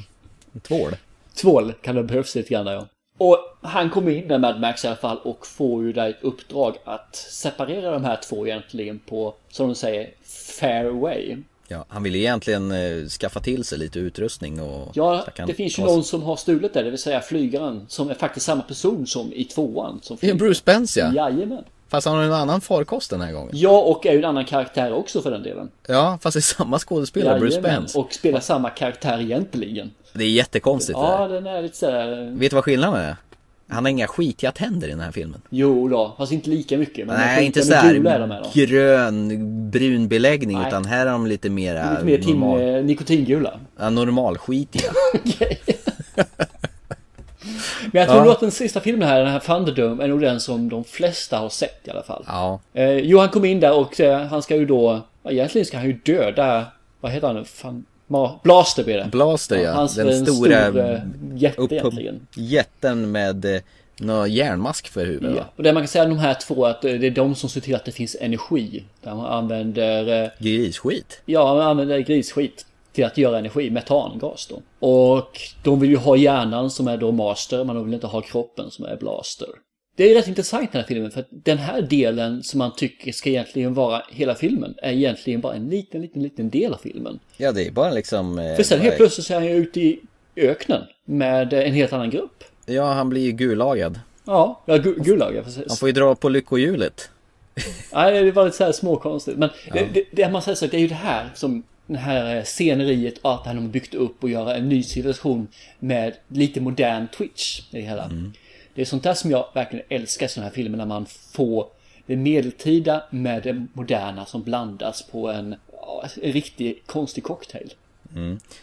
Tvål. 0.63 0.97
Tvål 1.35 1.73
kan 1.73 1.95
det 1.95 2.03
behövs 2.03 2.35
lite 2.35 2.49
grann 2.49 2.65
där, 2.65 2.73
ja. 2.73 2.87
Och 3.19 3.39
han 3.61 3.91
kommer 3.91 4.11
in 4.11 4.29
där 4.29 4.39
Mad 4.39 4.61
Max 4.61 4.85
i 4.85 4.89
alla 4.89 4.97
fall 4.97 5.19
och 5.19 5.47
får 5.47 5.85
ju 5.85 5.93
där 5.93 6.09
ett 6.11 6.23
uppdrag 6.23 6.77
att 6.85 7.17
separera 7.17 7.91
de 7.91 8.05
här 8.05 8.21
två 8.29 8.47
egentligen 8.47 8.99
på, 8.99 9.35
som 9.49 9.69
de 9.69 9.75
säger, 9.75 10.11
fair 10.59 10.85
way. 10.85 11.37
Ja, 11.73 11.85
han 11.89 12.03
vill 12.03 12.17
egentligen 12.17 12.73
eh, 12.73 13.07
skaffa 13.09 13.41
till 13.41 13.65
sig 13.65 13.79
lite 13.79 13.99
utrustning 13.99 14.61
och... 14.61 14.91
Ja, 14.95 15.25
det 15.47 15.55
finns 15.55 15.79
ju 15.79 15.83
någon 15.83 16.05
som 16.05 16.23
har 16.23 16.37
stulit 16.37 16.75
det, 16.75 16.83
det 16.83 16.91
vill 16.91 16.99
säga 16.99 17.21
flygaren, 17.21 17.85
som 17.89 18.11
är 18.11 18.15
faktiskt 18.15 18.47
samma 18.47 18.63
person 18.63 19.07
som 19.07 19.33
i 19.33 19.45
tvåan. 19.45 20.01
Som 20.03 20.17
flyger. 20.17 20.35
Bruce 20.35 20.55
Spence 20.59 21.01
ja. 21.01 21.13
Jajamän. 21.15 21.65
Fast 21.89 22.07
han 22.07 22.17
har 22.17 22.25
en 22.25 22.33
annan 22.33 22.61
farkost 22.61 23.11
den 23.11 23.21
här 23.21 23.33
gången. 23.33 23.51
Ja, 23.53 23.81
och 23.81 24.07
är 24.07 24.13
ju 24.13 24.19
en 24.19 24.25
annan 24.25 24.45
karaktär 24.45 24.93
också 24.93 25.23
för 25.23 25.31
den 25.31 25.43
delen. 25.43 25.71
Ja, 25.89 26.19
fast 26.23 26.35
det 26.35 26.39
är 26.39 26.41
samma 26.41 26.79
skådespelare, 26.79 27.41
Bruce 27.41 27.59
Spence. 27.61 27.99
Och 27.99 28.13
spelar 28.13 28.41
samma 28.41 28.71
karaktär 28.71 29.21
egentligen. 29.21 29.91
Det 30.13 30.25
är 30.25 30.31
jättekonstigt 30.31 30.99
det 30.99 31.05
Ja, 31.05 31.29
där. 31.29 31.35
den 31.35 31.47
är 31.47 31.63
lite 31.63 31.77
sådär... 31.77 32.31
Vet 32.39 32.51
du 32.51 32.55
vad 32.55 32.65
skillnaden 32.65 33.01
är? 33.01 33.17
Han 33.73 33.85
har 33.85 33.91
inga 33.91 34.07
skitiga 34.07 34.53
tänder 34.53 34.87
i 34.89 34.91
den 34.91 35.01
här 35.01 35.13
filmen. 35.13 35.41
Jo 35.51 35.89
då, 35.89 36.15
fast 36.19 36.33
inte 36.33 36.51
lika 36.51 36.79
mycket. 36.79 37.07
Men 37.07 37.17
Nej, 37.17 37.47
inte 37.47 37.63
så 37.63 37.75
här 37.75 37.95
grön, 38.67 39.71
brun 39.71 40.09
beläggning 40.09 40.59
Nej. 40.59 40.69
utan 40.69 40.85
här 40.85 41.07
är 41.07 41.11
de 41.11 41.27
lite 41.27 41.51
mera 41.51 41.91
Lite 41.93 42.05
mer 42.05 42.19
tim, 42.19 42.41
normal, 42.41 42.75
eh, 42.77 42.85
nikotingula. 42.85 43.61
ja, 43.79 43.91
normalskitiga. 43.91 44.91
Men 47.93 48.01
jag 48.01 48.09
tror 48.09 48.19
Ja. 48.19 48.25
nog 48.25 48.33
att 48.33 48.41
den 48.41 48.51
sista 48.51 48.81
filmen 48.81 49.09
här, 49.09 49.19
den 49.21 49.33
här 49.33 49.39
Thunderdome, 49.41 50.05
är 50.05 50.09
nog 50.09 50.21
den 50.21 50.41
som 50.41 50.69
de 50.69 50.85
flesta 50.85 51.39
har 51.39 51.49
sett 51.49 51.89
i 51.89 51.91
alla 51.91 52.03
fall. 52.03 52.25
Ja, 52.27 52.61
Eh, 52.75 52.91
jo, 52.99 53.19
han 53.19 53.29
kom 53.29 53.45
in 53.45 53.61
där 53.61 53.73
och 53.75 54.01
eh, 54.01 54.23
han 54.27 54.43
ska 54.43 54.57
ju 54.57 54.67
då... 54.67 55.01
Egentligen 55.29 55.67
ska 55.67 55.77
han 55.77 55.87
ju 55.87 55.93
döda... 55.93 56.67
Vad 57.01 57.13
heter 57.13 57.27
han 57.27 57.37
nu? 57.37 57.45
Fan, 57.45 57.85
Blaster 58.43 58.85
blir 58.85 58.97
det. 58.97 59.09
Blaster 59.13 59.57
ja. 59.57 59.73
Hans, 59.73 59.95
den 59.95 60.09
en 60.09 60.27
stora 60.27 60.69
stor, 60.71 60.81
eh, 60.81 60.99
jätte 61.35 61.61
upp- 61.61 61.73
egentligen. 61.73 62.27
jätten 62.37 63.13
med 63.13 63.45
eh, 63.45 63.61
någon 64.01 64.33
järnmask 64.33 64.89
för 64.89 65.07
huvudet 65.07 65.37
Ja. 65.37 65.45
Och 65.57 65.63
det 65.63 65.73
man 65.73 65.83
kan 65.83 65.89
säga 65.89 66.05
om 66.05 66.11
de 66.11 66.19
här 66.19 66.35
två 66.35 66.67
att 66.67 66.85
eh, 66.85 66.93
det 66.93 67.07
är 67.07 67.11
de 67.11 67.35
som 67.35 67.49
ser 67.49 67.61
till 67.61 67.75
att 67.75 67.85
det 67.85 67.93
finns 67.93 68.17
energi. 68.21 68.85
Där 69.05 69.15
man 69.15 69.27
använder... 69.27 70.23
eh, 70.25 70.29
Grisskit. 70.39 71.21
Ja, 71.27 71.55
man 71.55 71.67
använder 71.67 71.99
grisskit 71.99 72.67
till 72.93 73.05
att 73.05 73.19
göra 73.19 73.39
energi, 73.39 73.71
metangas 73.71 74.47
då. 74.51 74.87
Och 74.89 75.41
de 75.65 75.81
vill 75.81 75.91
ju 75.91 75.97
ha 75.97 76.17
hjärnan 76.17 76.71
som 76.71 76.89
är 76.89 76.97
då 76.97 77.13
master, 77.13 77.65
men 77.65 77.77
de 77.77 77.85
vill 77.85 77.95
inte 77.95 78.07
ha 78.07 78.21
kroppen 78.21 78.71
som 78.71 78.85
är 78.85 78.97
blaster. 78.97 79.49
Det 79.97 80.11
är 80.11 80.15
rätt 80.15 80.29
intressant 80.29 80.73
den 80.73 80.81
här 80.81 80.89
filmen, 80.89 81.11
för 81.11 81.21
att 81.21 81.29
den 81.31 81.59
här 81.59 81.83
delen 81.83 82.43
som 82.43 82.59
man 82.59 82.75
tycker 82.77 83.13
ska 83.13 83.29
egentligen 83.31 83.75
vara 83.75 84.03
hela 84.11 84.35
filmen, 84.35 84.75
är 84.83 84.93
egentligen 84.93 85.41
bara 85.41 85.55
en 85.55 85.69
liten, 85.69 86.01
liten, 86.03 86.23
liten 86.23 86.51
del 86.51 86.73
av 86.75 86.79
filmen. 86.79 87.19
Ja, 87.37 87.53
det 87.53 87.67
är 87.67 87.71
bara 87.71 87.91
liksom... 87.91 88.39
eh, 88.39 88.57
För 88.57 88.63
sen 88.63 88.81
helt 88.81 88.97
plötsligt 88.97 89.27
så 89.27 89.33
är 89.33 89.39
han 89.39 89.47
ju 89.47 89.53
ute 89.55 89.81
i 89.81 90.01
öknen 90.37 90.83
med 91.05 91.53
en 91.53 91.73
helt 91.75 91.93
annan 91.93 92.11
grupp. 92.11 92.45
Ja, 92.67 92.93
han 92.93 93.09
blir 93.09 93.23
ju 93.23 93.33
gulagad. 93.33 94.01
Ja, 94.25 94.63
ja 94.67 94.77
gu- 94.77 95.03
Gulag. 95.05 95.35
jag 95.35 95.45
får 95.45 95.51
säga. 95.51 95.67
Han 95.69 95.77
får 95.77 95.89
ju 95.89 95.93
dra 95.93 96.15
på 96.15 96.29
lyckohjulet. 96.29 97.11
Nej, 97.93 98.25
det 98.25 98.31
var 98.33 98.45
lite 98.45 98.57
så 98.57 98.65
här 98.65 98.73
småkonstigt. 98.73 99.39
Men 99.39 99.51
det, 99.73 99.87
det, 99.95 100.05
det 100.13 100.29
man 100.31 100.43
säger 100.43 100.57
så, 100.57 100.67
det 100.67 100.77
är 100.77 100.81
ju 100.81 100.89
det 100.89 100.95
här 100.95 101.31
som 101.35 101.63
det 101.87 101.99
här 101.99 102.37
eh, 102.37 102.43
sceneriet 102.43 103.19
och 103.19 103.31
allt 103.31 103.45
det 103.45 103.49
här 103.49 103.55
de 103.57 103.63
har 103.65 103.71
byggt 103.73 103.95
upp 103.95 104.23
och 104.25 104.31
göra 104.31 104.57
en 104.57 104.69
ny 104.69 104.83
civilisation 104.83 105.49
med 105.79 106.13
lite 106.29 106.61
modern 106.61 107.09
twitch 107.09 107.61
i 107.61 107.63
det 107.71 107.81
hela. 107.81 108.11
Det 108.75 108.81
är 108.81 108.85
sånt 108.85 109.03
där 109.03 109.15
som 109.15 109.31
jag 109.31 109.47
verkligen 109.55 109.85
älskar 109.89 110.27
i 110.27 110.29
sådana 110.29 110.49
här 110.49 110.55
filmer 110.55 110.79
när 110.79 110.87
man 110.87 111.07
får 111.07 111.67
det 112.07 112.17
medeltida 112.17 113.03
med 113.11 113.43
det 113.43 113.67
moderna 113.73 114.27
som 114.27 114.43
blandas 114.43 115.03
på 115.03 115.29
en, 115.31 115.55
ja, 115.73 116.05
en 116.23 116.33
riktig 116.33 116.83
konstig 116.87 117.25
cocktail. 117.25 117.75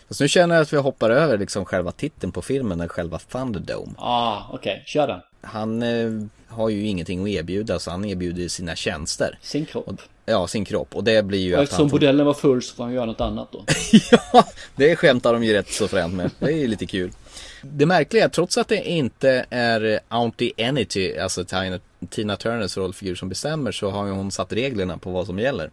Fast 0.07 0.21
nu 0.21 0.27
känner 0.27 0.55
jag 0.55 0.61
att 0.61 0.73
vi 0.73 0.77
hoppar 0.77 1.09
över 1.09 1.37
liksom 1.37 1.65
själva 1.65 1.91
titeln 1.91 2.31
på 2.31 2.41
filmen, 2.41 2.89
själva 2.89 3.19
Thunderdome. 3.19 3.93
Ah, 3.97 4.41
okej, 4.51 4.83
kör 4.85 5.07
den. 5.07 5.19
Han 5.41 5.83
eh, 5.83 6.25
har 6.47 6.69
ju 6.69 6.87
ingenting 6.87 7.23
att 7.23 7.29
erbjuda 7.29 7.79
så 7.79 7.91
han 7.91 8.05
erbjuder 8.05 8.47
sin 8.47 8.75
tjänster. 8.75 9.37
Sin 9.41 9.65
kropp. 9.65 10.01
Ja, 10.25 10.47
sin 10.47 10.65
kropp. 10.65 10.95
Och 10.95 11.03
det 11.03 11.23
blir 11.23 11.39
ju 11.39 11.53
Och 11.53 11.59
att 11.59 11.63
eftersom 11.63 11.85
han 11.85 11.91
bordellen 11.91 12.25
var 12.25 12.33
full 12.33 12.61
så 12.61 12.75
får 12.75 12.83
han 12.83 12.93
göra 12.93 13.05
något 13.05 13.21
annat 13.21 13.51
då. 13.51 13.65
ja, 14.11 14.45
det 14.75 14.95
skämtar 14.95 15.33
de 15.33 15.43
ju 15.43 15.53
rätt 15.53 15.69
så 15.69 15.87
fränt 15.87 16.13
med. 16.13 16.31
Det 16.39 16.45
är 16.45 16.57
ju 16.57 16.67
lite 16.67 16.85
kul. 16.85 17.11
Det 17.61 17.85
märkliga 17.85 18.23
är, 18.23 18.29
trots 18.29 18.57
att 18.57 18.67
det 18.67 18.89
inte 18.89 19.45
är 19.49 19.99
Auntie 20.07 20.69
Anity, 20.69 21.17
alltså 21.17 21.45
Tina, 21.45 21.79
Tina 22.09 22.35
Turners 22.35 22.77
rollfigur 22.77 23.15
som 23.15 23.29
bestämmer 23.29 23.71
så 23.71 23.89
har 23.89 24.05
ju 24.05 24.11
hon 24.11 24.31
satt 24.31 24.53
reglerna 24.53 24.97
på 24.97 25.09
vad 25.09 25.25
som 25.25 25.39
gäller. 25.39 25.69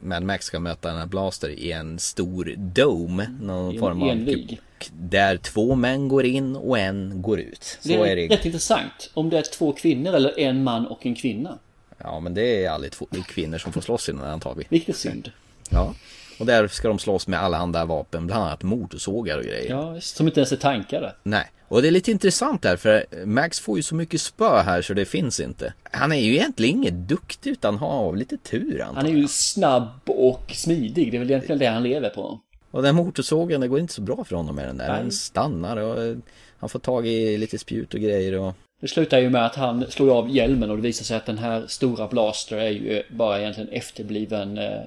Mad 0.00 0.22
Max 0.22 0.46
ska 0.46 0.60
möta 0.60 0.88
den 0.88 0.98
här 0.98 1.06
Blaster 1.06 1.48
i 1.48 1.72
en 1.72 1.98
stor 1.98 2.54
dome, 2.56 3.34
någon 3.40 3.78
form 3.78 4.02
av 4.02 4.08
envig. 4.08 4.60
Där 4.92 5.36
två 5.36 5.74
män 5.74 6.08
går 6.08 6.24
in 6.24 6.56
och 6.56 6.78
en 6.78 7.22
går 7.22 7.40
ut. 7.40 7.78
Så 7.80 7.88
det 7.88 7.94
är, 7.94 8.06
är 8.06 8.16
det. 8.16 8.28
rätt 8.28 8.44
intressant. 8.44 9.10
Om 9.14 9.30
det 9.30 9.38
är 9.38 9.42
två 9.42 9.72
kvinnor 9.72 10.14
eller 10.14 10.40
en 10.40 10.64
man 10.64 10.86
och 10.86 11.06
en 11.06 11.14
kvinna. 11.14 11.58
Ja 11.98 12.20
men 12.20 12.34
det 12.34 12.64
är 12.64 12.70
aldrig 12.70 12.92
två 12.92 13.06
kvinnor 13.28 13.58
som 13.58 13.72
får 13.72 13.80
slåss 13.80 14.08
i 14.08 14.12
den 14.12 14.20
här 14.20 14.28
antar 14.28 14.54
vi. 14.54 14.66
Vilket 14.68 14.96
synd. 14.96 15.30
Ja. 15.70 15.94
Och 16.38 16.46
där 16.46 16.68
ska 16.68 16.88
de 16.88 16.98
slåss 16.98 17.26
med 17.26 17.40
alla 17.40 17.56
andra 17.56 17.84
vapen, 17.84 18.26
bland 18.26 18.44
annat 18.44 18.62
motorsågar 18.62 19.38
och 19.38 19.44
grejer. 19.44 19.70
Ja. 19.70 20.00
Som 20.00 20.26
inte 20.26 20.40
ens 20.40 20.52
är 20.52 20.56
tankade. 20.56 21.14
Nej, 21.22 21.50
och 21.68 21.82
det 21.82 21.88
är 21.88 21.92
lite 21.92 22.10
intressant 22.10 22.62
där 22.62 22.76
för 22.76 23.04
Max 23.24 23.60
får 23.60 23.76
ju 23.76 23.82
så 23.82 23.94
mycket 23.94 24.20
spö 24.20 24.62
här 24.62 24.82
så 24.82 24.94
det 24.94 25.04
finns 25.04 25.40
inte. 25.40 25.74
Han 25.82 26.12
är 26.12 26.16
ju 26.16 26.34
egentligen 26.34 26.76
inget 26.76 26.94
duktig 26.94 27.50
utan 27.50 27.76
har 27.78 28.16
lite 28.16 28.36
tur 28.36 28.82
antar 28.82 28.94
Han 28.94 29.06
är 29.06 29.16
ju 29.16 29.28
snabb 29.28 29.88
och 30.06 30.50
smidig. 30.54 31.10
Det 31.10 31.16
är 31.16 31.18
väl 31.18 31.30
egentligen 31.30 31.58
det 31.58 31.66
han 31.66 31.82
lever 31.82 32.10
på. 32.10 32.40
Och 32.70 32.82
den 32.82 32.94
motorsågen, 32.94 33.60
det 33.60 33.68
går 33.68 33.80
inte 33.80 33.92
så 33.94 34.02
bra 34.02 34.24
för 34.24 34.36
honom 34.36 34.56
med 34.56 34.68
den 34.68 34.76
där. 34.76 34.88
Nej. 34.88 35.02
Den 35.02 35.12
stannar 35.12 35.76
och 35.76 36.02
eh, 36.02 36.16
han 36.58 36.68
får 36.68 36.78
tag 36.78 37.06
i 37.06 37.38
lite 37.38 37.58
spjut 37.58 37.94
och 37.94 38.00
grejer 38.00 38.38
och... 38.38 38.54
Det 38.80 38.88
slutar 38.88 39.18
ju 39.18 39.30
med 39.30 39.46
att 39.46 39.54
han 39.54 39.84
slår 39.88 40.18
av 40.18 40.30
hjälmen 40.30 40.70
och 40.70 40.76
det 40.76 40.82
visar 40.82 41.04
sig 41.04 41.16
att 41.16 41.26
den 41.26 41.38
här 41.38 41.64
stora 41.66 42.08
Blaster 42.08 42.56
är 42.56 42.70
ju 42.70 43.02
bara 43.10 43.40
egentligen 43.40 43.70
efterbliven 43.72 44.58
eh, 44.58 44.80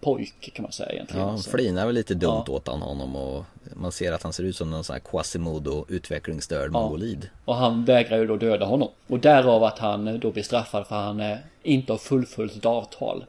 pojk 0.00 0.50
kan 0.54 0.62
man 0.62 0.72
säga 0.72 0.92
egentligen. 0.92 1.22
Ja, 1.26 1.30
han 1.30 1.42
flinar 1.42 1.86
väl 1.86 1.94
lite 1.94 2.14
dumt 2.14 2.42
Ja. 2.46 2.52
åt 2.52 2.68
han 2.68 2.82
honom 2.82 3.16
och 3.16 3.44
man 3.74 3.92
ser 3.92 4.12
att 4.12 4.22
han 4.22 4.32
ser 4.32 4.44
ut 4.44 4.56
som 4.56 4.70
någon 4.70 4.84
sån 4.84 4.94
här 4.94 5.00
Quasimodo 5.00 5.84
utvecklingsstörd 5.88 6.72
mongolid. 6.72 7.28
Och 7.44 7.54
han 7.54 7.84
vägrar 7.84 8.18
ju 8.18 8.26
då 8.26 8.36
döda 8.36 8.66
honom. 8.66 8.88
Och 9.06 9.18
därav 9.20 9.64
att 9.64 9.78
han 9.78 10.20
då 10.20 10.30
blir 10.30 10.42
straffad 10.42 10.86
för 10.86 10.96
att 10.96 11.04
han 11.04 11.20
eh, 11.20 11.36
inte 11.62 11.92
har 11.92 11.98
fullföljt 11.98 12.56
ett 12.56 12.66
avtal. 12.66 13.24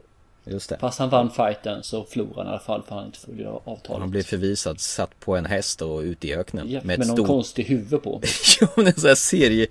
Just 0.45 0.69
det. 0.69 0.77
Fast 0.77 0.99
han 0.99 1.09
vann 1.09 1.29
fighten 1.31 1.83
så 1.83 2.03
förlorade 2.03 2.35
han 2.35 2.45
i 2.47 2.49
alla 2.49 2.59
fall 2.59 2.81
för 2.87 2.95
han 2.95 3.05
inte 3.05 3.19
följde 3.19 3.49
avtalet. 3.49 3.99
Han 4.01 4.09
blev 4.11 4.23
förvisad, 4.23 4.79
satt 4.79 5.19
på 5.19 5.35
en 5.35 5.45
häst 5.45 5.81
och 5.81 5.99
ute 5.99 6.27
i 6.27 6.35
öknen. 6.35 6.71
Ja, 6.71 6.79
med 6.83 6.99
med 6.99 7.07
ett 7.09 7.17
någon 7.17 7.27
konstig 7.27 7.63
huvud 7.63 8.03
på. 8.03 8.21
Ja, 8.61 8.67
men 8.75 8.87
en 8.87 8.93
sån 8.93 9.07
här 9.07 9.15
serie 9.15 9.67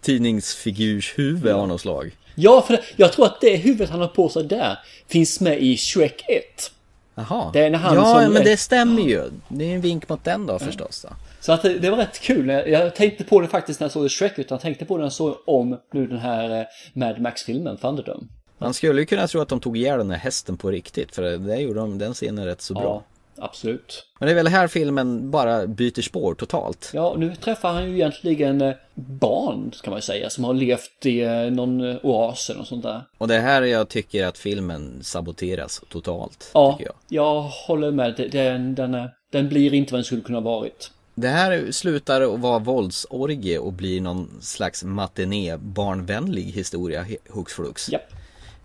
tidningsfigurshuvud 0.00 1.52
av 1.52 1.68
något 1.68 1.80
slag. 1.80 2.16
Ja, 2.34 2.62
för 2.66 2.80
jag 2.96 3.12
tror 3.12 3.26
att 3.26 3.40
det 3.40 3.56
huvudet 3.56 3.90
han 3.90 4.00
har 4.00 4.08
på 4.08 4.28
sig 4.28 4.44
där 4.44 4.78
finns 5.08 5.40
med 5.40 5.58
i 5.62 5.76
Shrek 5.76 6.24
1. 6.28 6.72
Jaha. 7.14 7.50
Det 7.52 7.60
är 7.60 7.70
när 7.70 7.78
han 7.78 7.94
ja, 7.94 8.22
som- 8.22 8.32
men 8.32 8.44
det 8.44 8.56
stämmer 8.56 9.02
ju. 9.02 9.30
Det 9.48 9.64
är 9.70 9.74
en 9.74 9.80
vink 9.80 10.08
mot 10.08 10.24
den 10.24 10.46
då 10.46 10.58
förstås. 10.58 11.06
Då. 11.08 11.14
Så 11.40 11.52
att 11.52 11.62
det, 11.62 11.78
det 11.78 11.90
var 11.90 11.96
rätt 11.98 12.20
kul. 12.20 12.48
Jag, 12.48 12.94
tänkte 12.94 13.24
på 13.24 13.40
det 13.40 13.48
faktiskt 13.48 13.80
när 13.80 13.84
jag 13.84 13.92
såg 13.92 14.10
Shrek, 14.10 14.38
utan 14.38 14.54
jag 14.56 14.62
tänkte 14.62 14.84
på 14.84 14.96
det 14.96 14.98
när 15.00 15.04
jag 15.06 15.12
såg 15.12 15.36
om 15.46 15.76
nu 15.92 16.06
den 16.06 16.18
här 16.18 16.60
eh, 16.60 16.66
Mad 16.92 17.20
Max-filmen, 17.20 17.76
Thunderdome. 17.76 18.22
Man 18.58 18.74
skulle 18.74 19.00
ju 19.00 19.06
kunna 19.06 19.26
tro 19.26 19.40
att 19.40 19.48
de 19.48 19.60
tog 19.60 19.76
ihjäl 19.76 19.98
den 19.98 20.10
här 20.10 20.18
hästen 20.18 20.56
på 20.56 20.70
riktigt. 20.70 21.14
För 21.14 21.22
det 21.22 21.56
gjorde 21.56 21.80
de, 21.80 21.98
den 21.98 22.14
scenen 22.14 22.44
rätt 22.44 22.62
så 22.62 22.74
bra. 22.74 23.02
Absolut. 23.40 24.06
Men 24.18 24.26
det 24.26 24.32
är 24.32 24.36
väl 24.36 24.48
här 24.48 24.68
filmen 24.68 25.30
bara 25.30 25.66
byter 25.66 26.02
spår 26.02 26.34
totalt. 26.34 26.90
Ja, 26.94 27.14
nu 27.18 27.36
träffar 27.36 27.72
han 27.72 27.90
ju 27.90 27.94
egentligen 27.94 28.60
eh, 28.60 28.74
barn, 28.94 29.72
kan 29.82 29.92
man 29.92 30.02
säga, 30.02 30.30
som 30.30 30.44
har 30.44 30.54
levt 30.54 31.06
i 31.06 31.20
eh, 31.20 31.42
någon 31.42 31.90
eh, 31.90 31.96
oas 32.02 32.50
eller 32.50 32.58
något 32.58 32.68
sånt 32.68 32.82
där. 32.82 33.02
Och 33.18 33.28
det 33.28 33.34
är 33.34 33.40
här 33.40 33.62
jag 33.62 33.88
tycker 33.88 34.26
att 34.26 34.38
filmen 34.38 34.98
saboteras 35.02 35.82
totalt. 35.88 36.50
Ja, 36.54 36.72
tycker 36.72 36.92
jag. 37.08 37.24
jag 37.24 37.42
håller 37.42 37.90
med. 37.90 38.28
Den, 38.32 38.74
den, 38.74 39.08
den 39.32 39.48
blir 39.48 39.74
inte 39.74 39.92
vad 39.92 39.98
den 39.98 40.04
skulle 40.04 40.22
kunna 40.22 40.40
varit. 40.40 40.90
Det 41.14 41.28
här 41.28 41.72
slutar 41.72 42.20
att 42.20 42.40
vara 42.40 42.58
våldsorgie 42.58 43.58
och 43.58 43.72
blir 43.72 44.00
någon 44.00 44.38
slags 44.40 44.84
matiné 44.84 45.56
barnvänlig 45.56 46.42
historia 46.42 47.06
hux 47.28 47.52
flux. 47.52 47.88
Japp. 47.88 48.12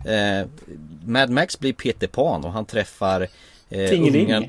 Eh, 0.04 0.48
Mad 1.04 1.30
Max 1.30 1.58
blir 1.58 1.72
Peter 1.72 2.06
Pan 2.06 2.44
och 2.44 2.52
han 2.52 2.64
träffar 2.64 3.28
eh, 3.70 3.88
Tingeling. 3.90 4.26
ungar- 4.26 4.48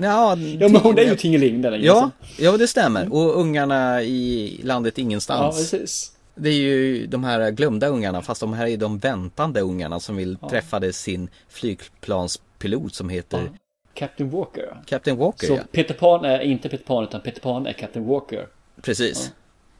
Ja, 0.00 0.36
Ja, 0.60 0.68
men 0.68 0.76
hon 0.80 0.98
är 0.98 1.02
ju 1.02 1.16
Tingeling 1.16 1.62
den 1.62 1.82
Ja, 1.82 2.10
ja 2.38 2.56
det 2.56 2.68
stämmer. 2.68 3.12
Och 3.12 3.40
ungarna 3.40 4.02
i 4.02 4.60
landet 4.64 4.98
Ja, 4.98 5.02
ingenstans. 5.02 5.56
precis. 5.56 6.12
det 6.34 6.48
är 6.48 6.54
ju 6.54 7.06
de 7.06 7.24
här 7.24 7.50
glömda 7.50 7.86
ungarna 7.88 8.22
fast 8.22 8.40
de 8.40 8.52
här 8.52 8.66
är 8.66 8.76
de 8.76 8.98
väntande 8.98 9.60
ungarna 9.60 10.00
som 10.00 10.16
vill 10.16 10.36
träffa 10.50 10.92
sin 10.92 11.28
flygplanspilot 11.48 12.94
som 12.94 13.08
heter 13.08 13.50
Captain 13.94 14.30
Walker. 14.30 14.76
Captain 14.86 15.16
Walker. 15.16 15.46
Så 15.46 15.52
ja. 15.52 15.60
Peter 15.72 15.94
Pan 15.94 16.24
är 16.24 16.40
inte 16.40 16.68
Peter 16.68 16.84
Pan 16.84 17.04
utan 17.04 17.20
Peter 17.20 17.40
Pan 17.40 17.66
är 17.66 17.72
Captain 17.72 18.06
Walker. 18.06 18.46
Precis. 18.82 19.32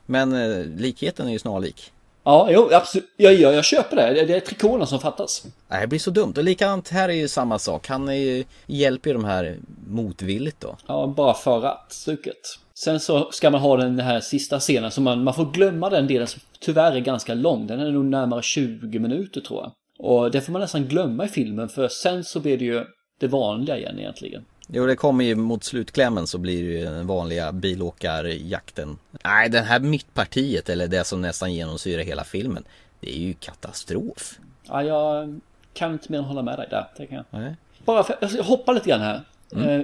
Men 0.06 0.32
eh, 0.32 0.64
likheten 0.64 1.28
är 1.28 1.32
ju 1.32 1.38
snarlik. 1.38 1.92
Ja, 2.28 2.48
jo, 2.50 2.68
absolut. 2.72 3.08
Ja, 3.16 3.30
ja, 3.30 3.52
jag 3.52 3.64
köper 3.64 3.96
det. 3.96 4.24
Det- 4.24 4.34
är 4.36 4.40
trikåerna 4.40 4.86
som 4.86 5.00
fattas. 5.00 5.44
Nej, 5.68 5.80
det 5.80 5.86
blir 5.86 5.98
så 5.98 6.10
dumt. 6.10 6.34
Och 6.36 6.44
likadant 6.44 6.88
här 6.88 7.08
är 7.08 7.12
ju 7.12 7.28
samma 7.28 7.58
sak. 7.58 7.88
Han 7.88 8.08
är 8.08 8.12
ju, 8.12 8.44
hjälper 8.66 9.10
ju 9.10 9.14
de 9.14 9.24
här 9.24 9.56
motvilligt 9.86 10.60
då. 10.60 10.76
Ja, 10.86 11.14
bara 11.16 11.34
för 11.34 11.66
att 11.66 11.92
stuket. 11.92 12.58
Sen 12.74 13.00
så 13.00 13.28
ska 13.32 13.50
man 13.50 13.60
ha 13.60 13.76
den 13.76 14.00
här 14.00 14.20
sista 14.20 14.60
scenen 14.60 14.90
som 14.90 15.04
man, 15.04 15.24
man 15.24 15.34
får 15.34 15.52
glömma 15.52 15.90
den 15.90 16.06
delen 16.06 16.26
som 16.26 16.40
tyvärr 16.60 16.92
är 16.92 17.00
ganska 17.00 17.34
lång. 17.34 17.66
Den 17.66 17.80
är 17.80 17.90
nog 17.90 18.04
närmare 18.04 18.42
20 18.42 18.98
minuter 18.98 19.40
tror 19.40 19.60
jag. 19.60 19.72
Och 20.06 20.30
det 20.30 20.40
får 20.40 20.52
man 20.52 20.60
nästan 20.60 20.84
glömma 20.86 21.24
i 21.24 21.28
filmen 21.28 21.68
för 21.68 21.88
sen 21.88 22.24
så 22.24 22.40
blir 22.40 22.58
det 22.58 22.64
ju 22.64 22.84
det 23.20 23.26
vanliga 23.28 23.78
igen 23.78 23.98
egentligen. 23.98 24.44
Jo, 24.72 24.86
det 24.86 24.96
kommer 24.96 25.24
ju 25.24 25.34
mot 25.34 25.64
slutklämmen 25.64 26.26
så 26.26 26.38
blir 26.38 26.62
det 26.62 26.78
ju 26.78 26.84
den 26.84 27.06
vanliga 27.06 27.52
bilåkarjakten. 27.52 28.98
Nej, 29.24 29.48
den 29.48 29.64
här 29.64 29.80
mittpartiet, 29.80 30.68
eller 30.68 30.88
det 30.88 31.04
som 31.04 31.20
nästan 31.20 31.54
genomsyrar 31.54 32.02
hela 32.02 32.24
filmen, 32.24 32.64
det 33.00 33.16
är 33.16 33.20
ju 33.20 33.34
katastrof. 33.34 34.38
Ja, 34.68 34.82
jag 34.82 35.40
kan 35.74 35.92
inte 35.92 36.12
mer 36.12 36.18
än 36.18 36.24
hålla 36.24 36.42
med 36.42 36.58
dig 36.58 36.66
där. 36.70 36.86
Det 36.96 37.06
kan 37.06 37.16
jag. 37.16 37.40
Nej. 37.40 37.54
Bara 37.84 38.04
för, 38.04 38.16
jag 38.20 38.30
ska 38.30 38.42
hoppa 38.42 38.72
lite 38.72 38.88
grann 38.88 39.00
här. 39.00 39.20
Eh, 39.56 39.80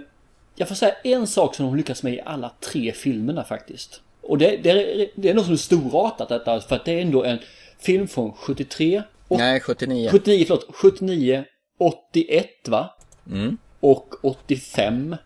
Jag 0.57 0.69
får 0.69 0.75
säga 0.75 0.95
en 1.05 1.27
sak 1.27 1.55
som 1.55 1.67
de 1.67 1.77
lyckas 1.77 2.03
med 2.03 2.15
i 2.15 2.21
alla 2.25 2.51
tre 2.61 2.93
filmerna 2.93 3.45
faktiskt. 3.45 4.01
Och 4.21 4.39
det, 4.39 4.57
det, 4.57 4.71
är, 4.71 5.09
det 5.15 5.31
är 5.31 5.35
något 5.35 5.45
som 5.45 5.53
är 5.53 5.59
storartat 5.59 6.29
detta, 6.29 6.61
för 6.61 6.77
att 6.77 6.85
det 6.85 6.93
är 6.93 7.03
ändå 7.03 7.25
en 7.25 7.39
film 7.79 8.09
från 8.09 8.33
73, 8.33 9.03
och, 9.29 9.39
Nej, 9.39 9.61
79. 9.61 10.09
79, 10.13 10.45
förlåt, 10.49 10.67
79, 10.75 11.45
81 11.79 12.47
va? 12.69 12.95
Mm. 13.31 13.59
Och 13.85 14.15
85. 14.23 15.17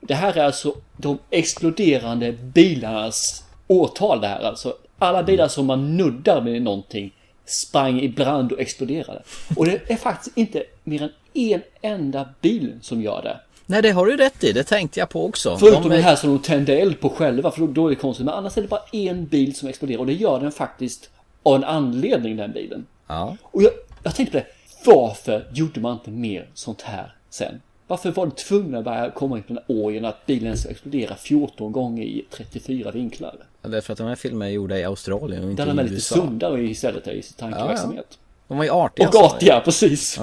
Det 0.00 0.14
här 0.14 0.36
är 0.38 0.44
alltså 0.44 0.74
de 0.96 1.18
exploderande 1.30 2.32
bilarnas 2.32 3.44
årtal 3.68 4.20
det 4.20 4.26
här 4.26 4.42
alltså. 4.42 4.74
Alla 4.98 5.22
bilar 5.22 5.48
som 5.48 5.66
man 5.66 5.96
nuddar 5.96 6.40
med 6.40 6.62
någonting 6.62 7.14
sprang 7.44 8.00
i 8.00 8.08
brand 8.08 8.52
och 8.52 8.60
exploderade. 8.60 9.22
Och 9.56 9.64
det 9.64 9.90
är 9.90 9.96
faktiskt 9.96 10.36
inte 10.36 10.64
mer 10.84 11.02
än 11.02 11.10
en 11.34 11.62
enda 11.80 12.28
bil 12.40 12.78
som 12.82 13.02
gör 13.02 13.22
det. 13.22 13.40
Nej, 13.66 13.82
det 13.82 13.90
har 13.90 14.06
du 14.06 14.16
rätt 14.16 14.44
i. 14.44 14.52
Det 14.52 14.64
tänkte 14.64 15.00
jag 15.00 15.08
på 15.08 15.24
också. 15.26 15.56
Förutom 15.56 15.82
De 15.82 15.92
är- 15.92 15.96
det 15.96 16.02
här 16.02 16.16
som 16.16 16.30
de 16.30 16.38
tände 16.42 16.76
eld 16.78 17.00
på 17.00 17.08
själva, 17.08 17.50
för 17.50 17.60
då, 17.60 17.66
då 17.66 17.86
är 17.86 17.90
det 17.90 17.96
konstigt. 17.96 18.26
Men 18.26 18.34
annars 18.34 18.58
är 18.58 18.62
det 18.62 18.68
bara 18.68 18.82
en 18.92 19.26
bil 19.26 19.54
som 19.56 19.68
exploderar 19.68 19.98
och 20.00 20.06
det 20.06 20.12
gör 20.12 20.40
den 20.40 20.52
faktiskt 20.52 21.10
av 21.42 21.54
en 21.56 21.64
anledning 21.64 22.36
den 22.36 22.52
bilen. 22.52 22.86
Ja. 23.06 23.36
Och 23.42 23.62
jag, 23.62 23.72
jag 24.02 24.14
tänkte 24.14 24.40
på 24.40 24.44
det, 24.44 24.46
varför 24.92 25.46
gjorde 25.52 25.80
man 25.80 25.92
inte 25.92 26.10
mer 26.10 26.46
sånt 26.54 26.82
här 26.82 27.14
sen? 27.34 27.60
Varför 27.86 28.10
var 28.10 28.26
det 28.26 28.32
tvungna 28.36 28.78
att 28.78 28.84
börja 28.84 29.10
komma 29.10 29.36
in 29.36 29.42
på 29.42 29.48
den 29.54 29.62
här 29.68 29.76
orgen 29.84 30.04
att 30.04 30.26
bilen 30.26 30.58
ska 30.58 30.70
explodera 30.70 31.16
14 31.16 31.72
gånger 31.72 32.02
i 32.04 32.24
34 32.30 32.90
vinklar? 32.90 33.34
Det 33.62 33.76
är 33.76 33.80
för 33.80 33.92
att 33.92 33.98
de 33.98 34.06
här 34.06 34.14
filmerna 34.14 34.46
är 34.46 34.54
gjorda 34.54 34.78
i 34.78 34.84
Australien 34.84 35.44
och 35.44 35.50
inte 35.50 35.62
Där 35.64 35.66
de 35.74 35.78
i 35.78 35.80
är 35.80 35.84
lite 35.84 35.94
USA. 35.94 36.14
sundare 36.14 36.62
istället 36.62 37.08
i 37.08 37.22
sin 37.22 37.36
tankeverksamhet. 37.36 38.18
De 38.48 38.56
var 38.56 38.64
ju 38.64 38.70
artiga. 38.70 39.08
Och 39.08 39.14
artiga, 39.14 39.60
precis. 39.64 40.20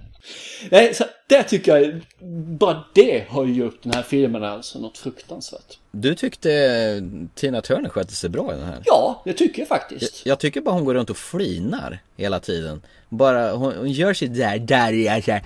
Nej, 0.70 0.94
så 0.94 1.04
det 1.28 1.42
tycker 1.42 1.76
jag, 1.76 2.00
bara 2.58 2.84
det 2.94 3.24
har 3.28 3.44
ju 3.46 3.54
gjort 3.54 3.82
den 3.82 3.92
här 3.94 4.02
filmen 4.02 4.44
alltså 4.44 4.78
något 4.78 4.98
fruktansvärt. 4.98 5.78
Du 5.90 6.14
tyckte 6.14 6.50
Tina 7.34 7.60
Turner 7.60 7.88
skötte 7.88 8.12
sig 8.14 8.30
bra 8.30 8.52
i 8.52 8.56
den 8.56 8.64
här? 8.66 8.78
Ja, 8.84 9.22
det 9.24 9.32
tycker 9.32 9.58
jag 9.60 9.68
faktiskt. 9.68 10.26
Jag 10.26 10.38
tycker 10.38 10.60
bara 10.60 10.74
hon 10.74 10.84
går 10.84 10.94
runt 10.94 11.10
och 11.10 11.16
flinar 11.16 11.98
hela 12.16 12.40
tiden. 12.40 12.82
Bara, 13.08 13.52
hon, 13.52 13.72
hon 13.76 13.90
gör 13.92 14.14
sitt 14.14 14.34
där, 14.34 14.58
där 14.58 14.92
är 14.92 15.14
jag 15.14 15.24
såhär. 15.24 15.42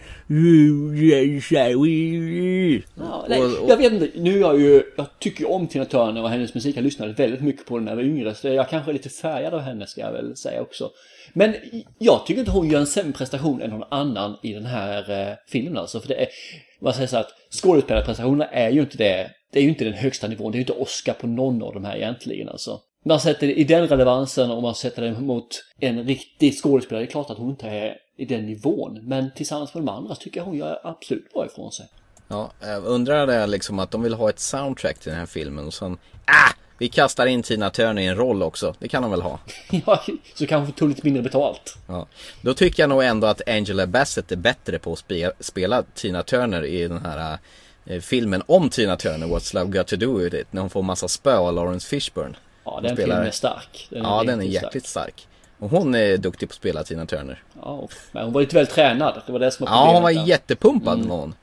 Ja, 2.99 3.27
nej, 3.29 3.41
Och- 3.41 3.63
och- 3.63 3.71
jag 3.71 3.77
vet 3.77 3.93
inte, 3.93 4.11
nu 4.15 4.35
är 4.37 4.41
jag 4.41 4.61
ju, 4.61 4.83
jag 4.97 5.07
tycker 5.19 5.51
om 5.51 5.67
Tina 5.67 5.85
Turner 5.85 6.23
och 6.23 6.31
hennes 6.31 6.55
musik. 6.55 6.77
Jag 6.77 6.85
lyssnade 6.85 7.13
väldigt 7.13 7.41
mycket 7.41 7.67
på 7.67 7.77
den 7.77 7.85
när 7.85 7.93
jag 7.93 7.97
var 7.97 8.03
yngre. 8.05 8.35
Så 8.35 8.49
jag 8.49 8.69
kanske 8.69 8.91
är 8.91 8.93
lite 8.93 9.09
färgad 9.09 9.55
av 9.55 9.61
henne 9.61 9.87
ska 9.87 10.01
jag 10.01 10.13
väl 10.13 10.37
säga 10.37 10.63
också. 10.63 10.91
Men 11.33 11.55
jag 11.99 12.27
tycker 12.27 12.41
inte 12.41 12.51
hon 12.53 12.71
gör 12.71 12.81
en 12.81 12.87
sämre 12.87 13.13
prestation 13.13 13.63
än 13.63 13.71
någon 13.71 13.89
annan 13.91 14.37
i 14.43 14.53
den 14.53 14.67
här 14.67 15.29
eh, 15.29 15.35
filmen 15.49 15.70
alltså. 15.77 16.01
För 16.01 16.09
det 16.09 16.15
är, 16.15 16.29
man 16.81 16.95
säger 16.95 17.07
så 17.07 17.17
att 17.17 17.31
skådespelarprestationerna 17.51 18.47
är 18.47 18.71
ju 18.71 18.81
inte 18.81 18.97
det, 18.97 19.31
det 19.53 19.59
är 19.59 19.63
ju 19.63 19.69
inte 19.69 19.85
den 19.85 19.95
högsta 19.95 20.29
nivån. 20.29 20.53
Det 20.53 20.57
är 20.57 20.59
ju 20.59 20.63
inte 20.63 20.73
Oscar 20.73 21.13
på 21.13 21.27
någon 21.27 21.63
av 21.63 21.75
de 21.75 21.85
här 21.85 21.97
egentligen 21.97 22.49
alltså. 22.49 22.81
Man 23.05 23.21
sätter 23.21 23.47
det 23.47 23.55
i 23.55 23.65
den 23.65 23.89
relevansen 23.89 24.51
och 24.51 24.63
man 24.63 24.75
sätter 24.75 25.03
det 25.03 25.21
mot 25.21 25.65
en 25.81 26.05
riktig 26.05 26.55
skådespelare. 26.63 27.05
Det 27.05 27.09
är 27.09 27.11
klart 27.11 27.31
att 27.31 27.39
hon 27.39 27.51
inte 27.51 27.69
är 27.69 27.97
i 28.19 28.25
den 28.25 28.47
nivån. 28.47 29.01
Men 29.03 29.31
tillsammans 29.37 29.75
med 29.75 29.83
de 29.83 29.89
andra 29.89 30.15
tycker 30.15 30.41
jag 30.41 30.45
hon 30.45 30.57
gör 30.57 30.81
absolut 30.85 31.33
bra 31.33 31.47
ifrån 31.47 31.73
sig. 31.73 31.87
Ja, 32.29 32.51
jag 32.61 32.85
undrar 32.85 33.27
det 33.27 33.47
liksom 33.47 33.79
att 33.79 33.91
de 33.91 34.03
vill 34.03 34.15
ha 34.15 34.31
ett 34.31 34.39
soundtrack 34.39 34.99
till 34.99 35.11
den 35.11 35.19
här 35.19 35.27
filmen 35.27 35.67
och 35.67 35.75
sen, 35.75 35.99
ah! 36.25 36.53
Vi 36.81 36.89
kastar 36.89 37.27
in 37.27 37.43
Tina 37.43 37.71
Turner 37.71 38.03
i 38.03 38.07
en 38.07 38.17
roll 38.17 38.43
också. 38.43 38.75
Det 38.79 38.89
kan 38.89 39.03
de 39.03 39.11
väl 39.11 39.23
ha? 39.23 39.39
Ja, 39.87 40.03
så 40.35 40.47
kanske 40.47 40.73
tog 40.79 40.89
lite 40.89 41.01
mindre 41.05 41.23
betalt. 41.23 41.77
Ja. 41.87 42.07
Då 42.43 42.55
tycker 42.55 42.83
jag 42.83 42.91
nog 42.91 43.03
ändå 43.05 43.27
att 43.27 43.49
Angela 43.49 43.87
Bassett 43.87 44.33
är 44.33 44.37
bättre 44.37 44.79
på 44.79 44.93
att 44.93 44.99
spe, 44.99 45.31
spela 45.41 45.83
Tina 45.95 46.23
Turner 46.23 46.65
i 46.65 46.89
den 46.89 47.05
här 47.07 47.39
eh, 47.87 48.01
filmen 48.01 48.43
om 48.47 48.71
Tina 48.71 48.97
Turner, 48.97 49.27
What's 49.27 49.55
Love 49.55 49.79
Got 49.79 49.87
To 49.87 49.97
Do 49.97 50.19
With 50.19 50.37
It, 50.37 50.47
när 50.53 50.61
hon 50.61 50.71
får 50.71 50.83
massa 50.83 51.09
spö 51.09 51.37
av 51.37 51.55
Lawrence 51.55 51.89
Fishburne. 51.89 52.35
Ja, 52.65 52.71
Hon 52.75 52.83
den 52.83 52.97
spelar- 52.97 53.15
filmen 53.15 53.27
är 53.27 53.31
stark. 53.31 53.87
Den 53.91 54.03
ja, 54.03 54.23
den 54.27 54.41
är 54.41 54.45
jäkligt 54.45 54.87
stark. 54.87 55.27
Och 55.59 55.71
hon 55.71 55.95
är 55.95 56.17
duktig 56.17 56.49
på 56.49 56.53
att 56.53 56.57
spela 56.57 56.85
Tina 56.85 57.07
Turner. 57.07 57.43
Ja, 57.63 57.89
men 58.13 58.25
hon 58.25 58.33
var 58.33 58.41
lite 58.41 58.57
väl 58.57 58.67
tränad. 58.67 59.23
Det 59.27 59.33
var 59.33 59.39
det 59.39 59.51
som 59.51 59.67
var 59.67 59.73
Ja, 59.73 59.85
hon 59.87 59.87
var 59.95 60.01
problemet 60.11 60.25
där. 60.27 60.31
jättepumpad 60.31 60.99
Mm. 60.99 61.11
hon. 61.11 61.35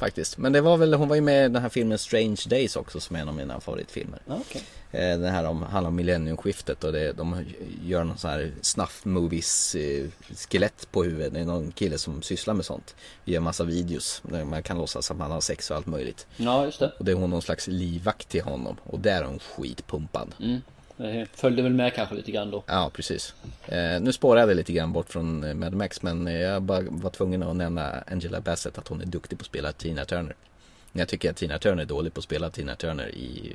Faktiskt. 0.00 0.38
Men 0.38 0.52
det 0.52 0.60
var 0.60 0.76
väl, 0.76 0.94
hon 0.94 1.08
var 1.08 1.16
ju 1.16 1.22
med 1.22 1.44
i 1.44 1.48
den 1.48 1.62
här 1.62 1.68
filmen 1.68 1.98
Strange 1.98 2.40
Days 2.46 2.76
också 2.76 3.00
som 3.00 3.16
är 3.16 3.20
en 3.20 3.28
av 3.28 3.34
mina 3.34 3.60
favoritfilmer. 3.60 4.18
Okej. 4.26 4.62
Eh, 4.92 5.18
Den 5.18 5.24
här 5.34 5.44
om, 5.44 5.62
handlar 5.62 5.88
om 5.88 5.96
millenniumskiftet 5.96 6.84
och 6.84 6.92
det, 6.92 7.12
de 7.12 7.44
gör 7.82 8.04
någon 8.04 8.18
sån 8.18 8.30
här 8.30 8.52
snuff 8.60 9.04
movies 9.04 9.74
eh, 9.74 10.06
skelett 10.50 10.88
på 10.90 11.04
huvudet. 11.04 11.34
Det 11.34 11.40
är 11.40 11.44
någon 11.44 11.72
kille 11.72 11.98
som 11.98 12.22
sysslar 12.22 12.54
med 12.54 12.64
sånt. 12.64 12.94
Gör 13.24 13.40
massa 13.40 13.64
videos 13.64 14.22
där 14.24 14.44
man 14.44 14.62
kan 14.62 14.78
låtsas 14.78 15.10
att 15.10 15.16
man 15.16 15.30
har 15.30 15.40
sex 15.40 15.70
och 15.70 15.76
allt 15.76 15.86
möjligt. 15.86 16.26
Ja, 16.36 16.64
just 16.64 16.78
det. 16.78 16.92
Och 16.98 17.04
det 17.04 17.12
är 17.12 17.16
hon 17.16 17.30
någon 17.30 17.42
slags 17.42 17.66
livvakt 17.66 18.28
till 18.28 18.42
honom. 18.42 18.76
Och 18.84 19.00
där 19.00 19.20
är 19.22 19.24
hon 19.24 19.38
skitpumpad. 19.38 20.34
Mm. 20.40 20.60
Det 20.96 21.26
följde 21.32 21.62
väl 21.62 21.72
med 21.72 21.94
kanske 21.94 22.14
lite 22.14 22.32
grann 22.32 22.50
då. 22.50 22.62
Ja, 22.66 22.90
precis. 22.94 23.34
Eh, 23.66 24.00
nu 24.00 24.12
spårade 24.12 24.50
jag 24.50 24.56
lite 24.56 24.72
grann 24.72 24.92
bort 24.92 25.10
från 25.10 25.44
eh, 25.44 25.54
Mad 25.54 25.74
Max 25.74 26.02
men 26.02 26.26
eh, 26.26 26.40
jag 26.40 26.62
bara 26.62 26.82
var 26.88 27.10
tvungen 27.10 27.42
att 27.42 27.56
nämna 27.56 28.04
Angela 28.06 28.40
Bassett 28.40 28.78
att 28.78 28.88
hon 28.88 29.00
är 29.00 29.06
duktig 29.06 29.38
på 29.38 29.42
att 29.42 29.46
spela 29.46 29.72
Tina 29.72 30.04
Turner. 30.04 30.34
Jag 30.92 31.08
tycker 31.08 31.30
att 31.30 31.36
Tina 31.36 31.58
Turner 31.58 31.82
är 31.82 31.86
dålig 31.86 32.14
på 32.14 32.18
att 32.18 32.24
spela 32.24 32.50
Tina 32.50 32.74
Turner 32.74 33.08
i 33.08 33.52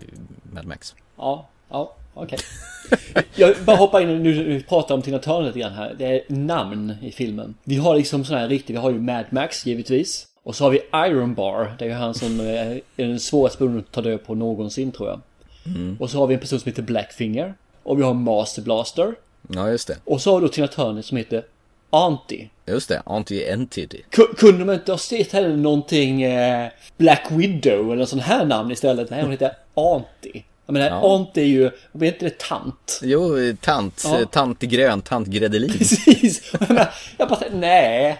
Mad 0.53 0.65
Max. 0.65 0.95
Ja, 1.17 1.47
ja, 1.69 1.95
okej. 2.13 2.39
Jag 3.35 3.55
bara 3.65 3.75
hoppa 3.75 4.01
in 4.01 4.23
nu 4.23 4.35
när 4.35 4.43
vi 4.43 4.63
pratar 4.63 4.95
om 4.95 5.01
Tina 5.01 5.19
Turner 5.19 5.47
lite 5.47 5.59
grann 5.59 5.73
här. 5.73 5.95
Det 5.97 6.05
är 6.05 6.21
namn 6.27 6.95
i 7.01 7.11
filmen. 7.11 7.55
Vi 7.63 7.75
har 7.75 7.95
liksom 7.95 8.25
sådana 8.25 8.41
här 8.41 8.49
riktiga, 8.49 8.73
vi 8.73 8.81
har 8.81 8.91
ju 8.91 8.99
Mad 8.99 9.25
Max 9.29 9.65
givetvis. 9.65 10.27
Och 10.43 10.55
så 10.55 10.63
har 10.63 10.71
vi 10.71 10.81
Iron 10.93 11.33
Bar. 11.33 11.75
Det 11.79 11.85
är 11.85 11.89
ju 11.89 11.95
han 11.95 12.13
som 12.13 12.39
eh, 12.39 12.71
är 12.71 12.81
den 12.95 13.19
svåraste 13.19 13.57
personen 13.57 13.79
att 13.79 13.91
ta 13.91 14.01
död 14.01 14.25
på 14.25 14.35
någonsin 14.35 14.91
tror 14.91 15.09
jag. 15.09 15.21
Mm. 15.66 15.97
Och 15.99 16.10
så 16.10 16.18
har 16.18 16.28
vi 16.28 16.34
en 16.34 16.39
person 16.39 16.60
som 16.60 16.70
heter 16.70 16.82
Blackfinger. 16.84 17.53
Och 17.84 17.99
vi 17.99 18.03
har 18.03 18.14
Master 18.14 18.62
Blaster. 18.62 19.16
Ja, 19.47 19.70
just 19.70 19.88
det. 19.88 19.97
Och 20.05 20.22
så 20.22 20.32
har 20.32 20.39
vi 20.39 20.47
då 20.47 20.53
Tina 20.53 20.68
Turner 20.68 21.01
som 21.01 21.18
heter 21.18 21.43
Auntie. 21.89 22.49
Just 22.66 22.89
det, 22.89 23.01
Anti-Entity. 23.05 24.01
Ku- 24.12 24.36
Kunde 24.38 24.66
de 24.66 24.74
inte 24.74 24.91
ha 24.91 24.97
sett 24.97 25.32
heller 25.32 25.57
någonting 25.57 26.22
eh, 26.24 26.70
Black 26.97 27.26
Widow 27.32 27.93
eller 27.93 28.05
sån 28.05 28.20
här 28.20 28.45
namn 28.45 28.72
istället? 28.72 29.10
Nej, 29.10 29.22
hon 29.22 29.32
heter 29.32 29.51
Auntie. 29.74 30.43
Jag 30.66 30.74
menar, 30.74 30.88
Ja. 30.88 31.16
Auntie 31.16 31.43
är 31.43 31.47
ju, 31.47 31.72
vad 31.91 32.03
heter 32.05 32.26
det, 32.30 32.38
tant? 32.38 32.99
Jo, 33.03 33.36
tant, 33.62 34.03
Ja. 34.05 34.26
tant 34.32 34.60
grön, 34.60 35.01
tant 35.01 35.28
gredelin. 35.28 35.72
Precis! 35.78 36.51
Jag, 36.60 36.70
menar, 36.70 36.89
jag 37.18 37.30
bara 37.30 37.39
nej. 37.53 38.18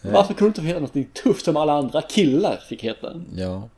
Varför 0.00 0.34
kunde 0.34 0.48
inte 0.48 0.62
heta 0.62 0.80
något 0.80 1.14
tufft 1.22 1.44
som 1.44 1.56
alla 1.56 1.72
andra 1.72 2.02
killar 2.02 2.60
fick 2.68 2.84
heta? 2.84 3.12
Ja. 3.36 3.68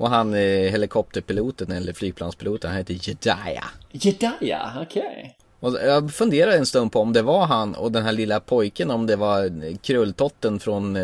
Och 0.00 0.10
han 0.10 0.34
eh, 0.34 0.40
helikopterpiloten 0.40 1.72
eller 1.72 1.92
flygplanspiloten, 1.92 2.70
han 2.70 2.78
heter 2.78 3.08
Jedaya. 3.08 3.64
Jedaya, 3.92 4.72
okej. 4.82 5.36
Och 5.60 5.78
jag 5.84 6.12
funderade 6.12 6.56
en 6.56 6.66
stund 6.66 6.92
på 6.92 7.00
om 7.00 7.12
det 7.12 7.22
var 7.22 7.46
han 7.46 7.74
och 7.74 7.92
den 7.92 8.02
här 8.02 8.12
lilla 8.12 8.40
pojken, 8.40 8.90
om 8.90 9.06
det 9.06 9.16
var 9.16 9.50
krulltotten 9.76 10.60
från 10.60 10.96
eh, 10.96 11.02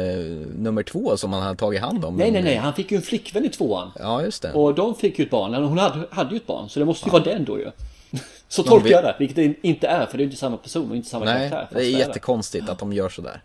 nummer 0.59 0.83
två 0.83 1.17
som 1.17 1.33
han 1.33 1.43
hade 1.43 1.57
tagit 1.57 1.81
hand 1.81 2.05
om. 2.05 2.17
Nej, 2.17 2.31
nej, 2.31 2.43
nej, 2.43 2.57
han 2.57 2.75
fick 2.75 2.91
ju 2.91 2.97
en 2.97 3.03
flickvän 3.03 3.45
i 3.45 3.49
tvåan. 3.49 3.91
Ja, 3.99 4.23
just 4.23 4.43
det. 4.43 4.53
Och 4.53 4.75
de 4.75 4.95
fick 4.95 5.19
ju 5.19 5.25
ett 5.25 5.31
barn, 5.31 5.55
hon 5.55 5.79
hade, 5.79 6.07
hade 6.11 6.31
ju 6.31 6.37
ett 6.37 6.47
barn, 6.47 6.69
så 6.69 6.79
det 6.79 6.85
måste 6.85 7.09
ju 7.09 7.13
vara 7.13 7.25
den 7.25 7.45
då 7.45 7.59
ju. 7.59 7.71
Så 8.49 8.63
tolkar 8.63 8.91
jag 8.91 9.05
det, 9.05 9.17
vilket 9.19 9.37
det 9.37 9.55
inte 9.63 9.87
är, 9.87 10.07
för 10.07 10.19
det 10.19 10.23
är 10.23 10.25
inte 10.25 10.37
samma 10.37 10.57
person 10.57 10.91
och 10.91 10.97
inte 10.97 11.09
samma 11.09 11.25
Nej, 11.25 11.51
karaktär. 11.51 11.79
det 11.79 11.87
är 11.87 11.99
jättekonstigt 11.99 12.69
att 12.69 12.79
de 12.79 12.93
gör 12.93 13.09
sådär. 13.09 13.41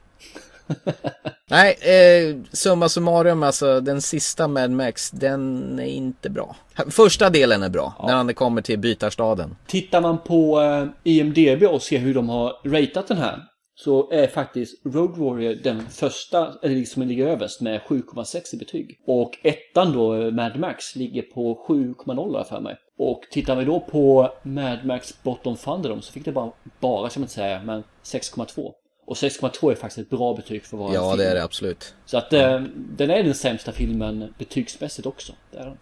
Nej, 1.50 1.78
eh, 1.82 2.36
summa 2.52 2.90
summarum 2.90 3.44
alltså, 3.44 3.80
den 3.80 4.02
sista 4.02 4.48
Mad 4.48 4.72
Max, 4.72 5.12
den 5.12 5.80
är 5.80 5.86
inte 5.86 6.30
bra. 6.30 6.56
Första 6.90 7.30
delen 7.30 7.64
är 7.64 7.70
bra, 7.70 8.06
när 8.08 8.14
han 8.14 8.34
kommer 8.34 8.62
till 8.62 8.80
bytarstaden. 8.80 9.56
Tittar 9.68 10.02
man 10.02 10.18
på 10.18 10.62
eh, 10.62 11.12
IMDB 11.12 11.64
och 11.64 11.82
ser 11.82 11.98
hur 11.98 12.14
de 12.14 12.30
har 12.30 12.54
ratat 12.66 13.08
den 13.08 13.18
här 13.18 13.40
så 13.84 14.12
är 14.12 14.28
faktiskt 14.28 14.86
Road 14.86 15.18
Warrior 15.18 15.56
den 15.64 15.90
första, 15.90 16.54
eller 16.64 16.76
liksom 16.76 17.02
ligger 17.02 17.28
överst 17.28 17.62
med 17.62 17.82
7,6 17.82 18.56
i 18.56 18.58
betyg. 18.58 19.00
Och 19.08 19.32
ettan 19.44 19.94
då, 19.94 20.16
eh, 20.16 20.32
Mad 20.32 20.60
Max, 20.60 20.96
ligger 20.96 21.22
på 21.22 21.66
7,0 21.68 22.38
har 22.38 22.44
för 22.44 22.60
mig. 22.60 22.76
Och 22.98 23.22
tittar 23.32 23.56
vi 23.56 23.66
då 23.66 23.80
på 23.80 24.30
Mad 24.44 24.86
Max 24.86 25.24
Bottom 25.24 25.56
Thunderdome 25.56 26.02
så 26.02 26.12
fick 26.12 26.26
det 26.26 26.32
bara, 26.32 26.52
bara 26.80 27.10
ska 27.10 27.20
man 27.20 27.30
säga, 27.30 27.62
men 27.64 27.84
6,2. 28.04 28.72
Och 29.06 29.16
6,2 29.16 29.72
är 29.72 29.76
faktiskt 29.76 29.97
ett 29.97 30.10
bra 30.10 30.34
betyg 30.34 30.66
för 30.66 30.78
vara 30.78 30.93
Ja, 30.93 31.10
film. 31.12 31.18
det 31.18 31.26
är 31.32 31.36
det 31.36 31.43
absolut. 31.43 31.93
Så 32.06 32.18
att 32.18 32.34
eh, 32.34 32.62
den 32.76 33.10
är 33.10 33.24
den 33.24 33.34
sämsta 33.36 33.72
filmen 33.72 34.34
betygsmässigt 34.38 35.06
också. 35.08 35.34
Det 35.52 35.58
är 35.58 35.66
den. 35.66 35.78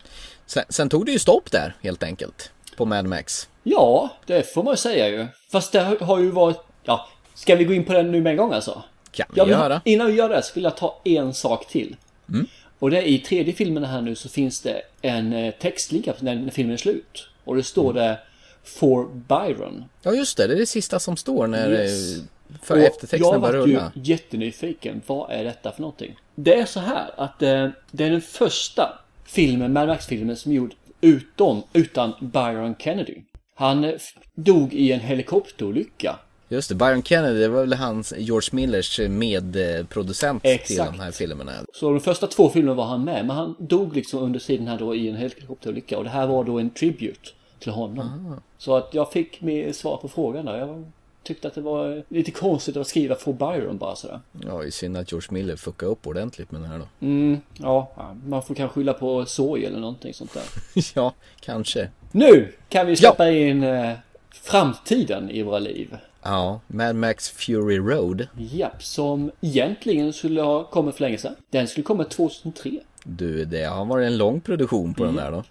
Sen, 0.45 0.63
sen 0.69 0.89
tog 0.89 1.05
det 1.05 1.11
ju 1.11 1.19
stopp 1.19 1.51
där, 1.51 1.75
helt 1.81 2.03
enkelt. 2.03 2.51
På 2.77 2.85
Mad 2.85 3.05
Max. 3.05 3.49
Ja, 3.63 4.09
det 4.25 4.53
får 4.53 4.63
man 4.63 4.73
ju 4.73 4.77
säga 4.77 5.07
ju. 5.09 5.27
Fast 5.51 5.71
det 5.71 5.79
har 6.01 6.19
ju 6.19 6.31
varit... 6.31 6.59
Ja, 6.83 7.09
ska 7.35 7.55
vi 7.55 7.63
gå 7.65 7.73
in 7.73 7.85
på 7.85 7.93
den 7.93 8.11
nu 8.11 8.21
med 8.21 8.31
en 8.31 8.37
gång 8.37 8.53
alltså? 8.53 8.83
Kan 9.11 9.27
vi 9.33 9.39
göra. 9.41 9.81
innan 9.85 10.07
vi 10.07 10.13
gör 10.13 10.29
det 10.29 10.41
så 10.43 10.53
vill 10.53 10.63
jag 10.63 10.77
ta 10.77 11.01
en 11.05 11.33
sak 11.33 11.67
till. 11.67 11.95
Mm. 12.29 12.47
Och 12.79 12.91
det 12.91 12.97
är 12.97 13.01
i 13.03 13.19
tredje 13.19 13.53
filmen 13.53 13.83
här 13.83 14.01
nu 14.01 14.15
så 14.15 14.29
finns 14.29 14.61
det 14.61 14.81
en 15.01 15.33
eh, 15.33 15.53
textlinka 15.53 16.13
när, 16.19 16.35
när 16.35 16.51
filmen 16.51 16.73
är 16.73 16.77
slut. 16.77 17.27
Och 17.43 17.55
det 17.55 17.63
står 17.63 17.91
Mm. 17.91 17.95
det 18.03 18.19
For 18.63 19.05
Byron. 19.13 19.85
Ja, 20.01 20.11
just 20.13 20.37
det. 20.37 20.47
Det 20.47 20.53
är 20.53 20.57
det 20.57 20.65
sista 20.65 20.99
som 20.99 21.17
står 21.17 21.47
när 21.47 21.71
Yes. 21.71 22.17
Eh, 22.49 22.55
för 22.61 22.75
Och 22.77 22.81
eftertexten 22.81 23.19
jag 23.31 23.41
börjar 23.41 23.59
var 23.59 23.67
ju 23.67 23.73
rulla. 23.73 23.91
jättenyfiken. 23.95 25.01
Vad 25.07 25.31
är 25.31 25.43
detta 25.43 25.71
för 25.71 25.81
någonting? 25.81 26.15
Det 26.35 26.55
är 26.55 26.65
så 26.65 26.79
här 26.79 27.11
att 27.17 27.41
eh, 27.41 27.67
det 27.91 28.05
är 28.05 28.09
den 28.09 28.21
första 28.21 28.99
filmen, 29.25 29.73
Mad 29.73 29.87
Max-filmen 29.87 30.35
som 30.35 30.51
är 30.51 30.55
gjord 30.55 30.73
utom, 31.01 31.63
utan 31.73 32.13
Byron 32.19 32.75
Kennedy. 32.79 33.15
Han 33.55 33.83
eh, 33.83 33.93
dog 34.35 34.73
i 34.73 34.91
en 34.91 34.99
helikopterolycka. 34.99 36.15
Just 36.51 36.69
det, 36.69 36.75
Byron 36.75 37.03
Kennedy, 37.03 37.39
det 37.39 37.47
var 37.47 37.61
väl 37.61 37.73
hans, 37.73 38.13
George 38.17 38.49
Millers 38.51 38.99
medproducent 39.09 40.43
till 40.43 40.51
Exakt. 40.51 40.91
de 40.91 40.99
här 40.99 41.11
filmerna. 41.11 41.51
Så 41.73 41.89
de 41.91 41.99
första 41.99 42.27
två 42.27 42.49
filmerna 42.49 42.73
var 42.75 42.85
han 42.85 43.03
med, 43.03 43.25
men 43.25 43.35
han 43.35 43.55
dog 43.59 43.95
liksom 43.95 44.19
under 44.23 44.39
tiden 44.39 44.67
här 44.67 44.77
då 44.77 44.95
i 44.95 45.09
en 45.09 45.15
helikopterolycka. 45.15 45.97
Och 45.97 46.03
det 46.03 46.09
här 46.09 46.27
var 46.27 46.43
då 46.43 46.59
en 46.59 46.69
tribute 46.69 47.29
till 47.59 47.71
honom. 47.71 48.35
Så 48.57 48.75
att 48.75 48.93
jag 48.93 49.11
fick 49.11 49.41
med 49.41 49.75
svar 49.75 49.97
på 49.97 50.07
frågan 50.07 50.45
där. 50.45 50.57
Jag 50.57 50.91
tyckte 51.23 51.47
att 51.47 51.55
det 51.55 51.61
var 51.61 52.03
lite 52.09 52.31
konstigt 52.31 52.77
att 52.77 52.87
skriva 52.87 53.15
For 53.15 53.33
Byron 53.33 53.77
bara 53.77 53.95
sådär. 53.95 54.19
Ja, 54.45 54.63
i 54.63 54.71
synd 54.71 54.97
att 54.97 55.11
George 55.11 55.27
Miller 55.31 55.55
fuckade 55.55 55.91
upp 55.91 56.07
ordentligt 56.07 56.51
med 56.51 56.61
den 56.61 56.69
här 56.71 56.79
då. 56.79 56.85
Mm, 57.07 57.41
ja, 57.57 57.91
ja, 57.95 58.15
man 58.27 58.43
får 58.43 58.55
kanske 58.55 58.73
skylla 58.75 58.93
på 58.93 59.25
sorg 59.25 59.65
eller 59.65 59.79
någonting 59.79 60.13
sånt 60.13 60.33
där. 60.33 60.43
ja, 60.95 61.13
kanske. 61.39 61.89
Nu 62.11 62.53
kan 62.69 62.87
vi 62.87 62.95
släppa 62.95 63.29
in 63.31 63.63
eh, 63.63 63.91
framtiden 64.31 65.29
i 65.29 65.43
våra 65.43 65.59
liv. 65.59 65.97
Ja, 66.23 66.59
Mad 66.67 66.95
Max 66.95 67.29
Fury 67.29 67.77
Road. 67.79 68.27
Japp, 68.37 68.83
som 68.83 69.31
egentligen 69.41 70.13
skulle 70.13 70.41
ha 70.41 70.63
kommit 70.63 70.95
för 70.95 71.01
länge 71.01 71.17
sedan. 71.17 71.35
Den 71.49 71.67
skulle 71.67 71.83
komma 71.83 72.03
2003. 72.03 72.71
Du, 73.03 73.45
det 73.45 73.63
har 73.63 73.85
varit 73.85 74.07
en 74.07 74.17
lång 74.17 74.41
produktion 74.41 74.93
på 74.93 75.03
Mm. 75.03 75.15
den 75.15 75.25
där 75.25 75.31
då. 75.31 75.43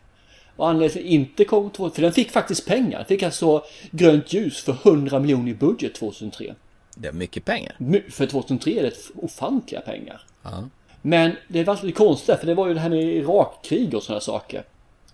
Och 0.58 0.68
anledningen 0.68 0.92
till 0.92 1.00
att 1.00 1.12
inte 1.12 1.44
kom 1.44 1.70
2003, 1.70 1.94
för 1.94 2.02
den 2.02 2.12
fick 2.12 2.30
faktiskt 2.30 2.66
pengar. 2.66 2.98
Den 2.98 3.06
fick 3.06 3.22
alltså 3.22 3.62
grönt 3.90 4.32
ljus 4.32 4.62
för 4.62 4.76
100 4.84 5.18
miljoner 5.18 5.50
i 5.50 5.54
budget 5.54 5.94
2003. 5.94 6.54
Det 6.94 7.08
är 7.08 7.12
mycket 7.12 7.44
pengar. 7.44 7.76
För 8.10 8.26
2003 8.26 8.78
är 8.78 8.82
det 8.82 8.94
ofantliga 9.14 9.80
pengar. 9.80 10.20
Ja. 10.42 10.64
Men 11.02 11.32
det 11.48 11.64
var 11.64 11.74
lite 11.82 11.92
konstigt, 11.98 12.38
för 12.40 12.46
det 12.46 12.54
var 12.54 12.68
ju 12.68 12.74
det 12.74 12.80
här 12.80 12.88
med 12.88 13.02
Irakkrig 13.02 13.94
och 13.94 14.02
sådana 14.02 14.20
saker. 14.20 14.62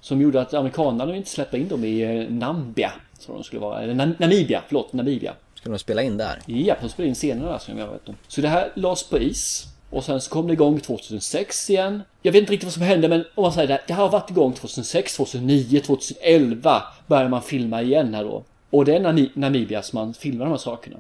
Som 0.00 0.20
gjorde 0.20 0.40
att 0.40 0.54
amerikanerna 0.54 1.16
inte 1.16 1.30
släppte 1.30 1.58
in 1.58 1.68
dem 1.68 1.84
i 1.84 2.00
eh, 2.02 2.30
Nambia. 2.32 2.92
Som 3.18 3.34
de 3.34 3.44
skulle 3.44 3.60
vara. 3.60 3.80
Eller 3.82 3.94
Na- 3.94 4.14
Namibia, 4.18 4.62
förlåt, 4.66 4.92
Namibia. 4.92 5.34
Ska 5.54 5.70
de 5.70 5.78
spela 5.78 6.02
in 6.02 6.16
där? 6.16 6.38
Ja, 6.46 6.76
de 6.80 6.88
spelade 6.88 7.08
in 7.08 7.14
scenerna 7.14 7.52
där 7.52 7.58
som 7.58 7.78
jag 7.78 7.86
vet 7.86 8.08
om. 8.08 8.16
Så 8.28 8.40
det 8.40 8.48
här 8.48 8.72
lades 8.74 9.08
på 9.08 9.18
is. 9.18 9.66
Och 9.94 10.04
sen 10.04 10.20
så 10.20 10.30
kom 10.30 10.46
det 10.46 10.52
igång 10.52 10.80
2006 10.80 11.70
igen. 11.70 12.02
Jag 12.22 12.32
vet 12.32 12.40
inte 12.40 12.52
riktigt 12.52 12.66
vad 12.66 12.72
som 12.72 12.82
hände 12.82 13.08
men 13.08 13.24
om 13.34 13.42
man 13.42 13.52
säger 13.52 13.68
det, 13.68 13.74
här. 13.74 13.82
det 13.86 13.92
här 13.92 14.02
har 14.02 14.10
varit 14.10 14.30
igång 14.30 14.52
2006, 14.52 15.16
2009, 15.16 15.80
2011 15.80 16.82
började 17.06 17.28
man 17.28 17.42
filma 17.42 17.82
igen 17.82 18.14
här 18.14 18.24
då. 18.24 18.44
Och 18.70 18.84
det 18.84 18.96
är 18.96 19.00
Nami- 19.00 19.30
Namibia 19.34 19.82
som 19.82 19.98
man 19.98 20.14
filmar 20.14 20.44
de 20.44 20.50
här 20.50 20.58
sakerna. 20.58 20.96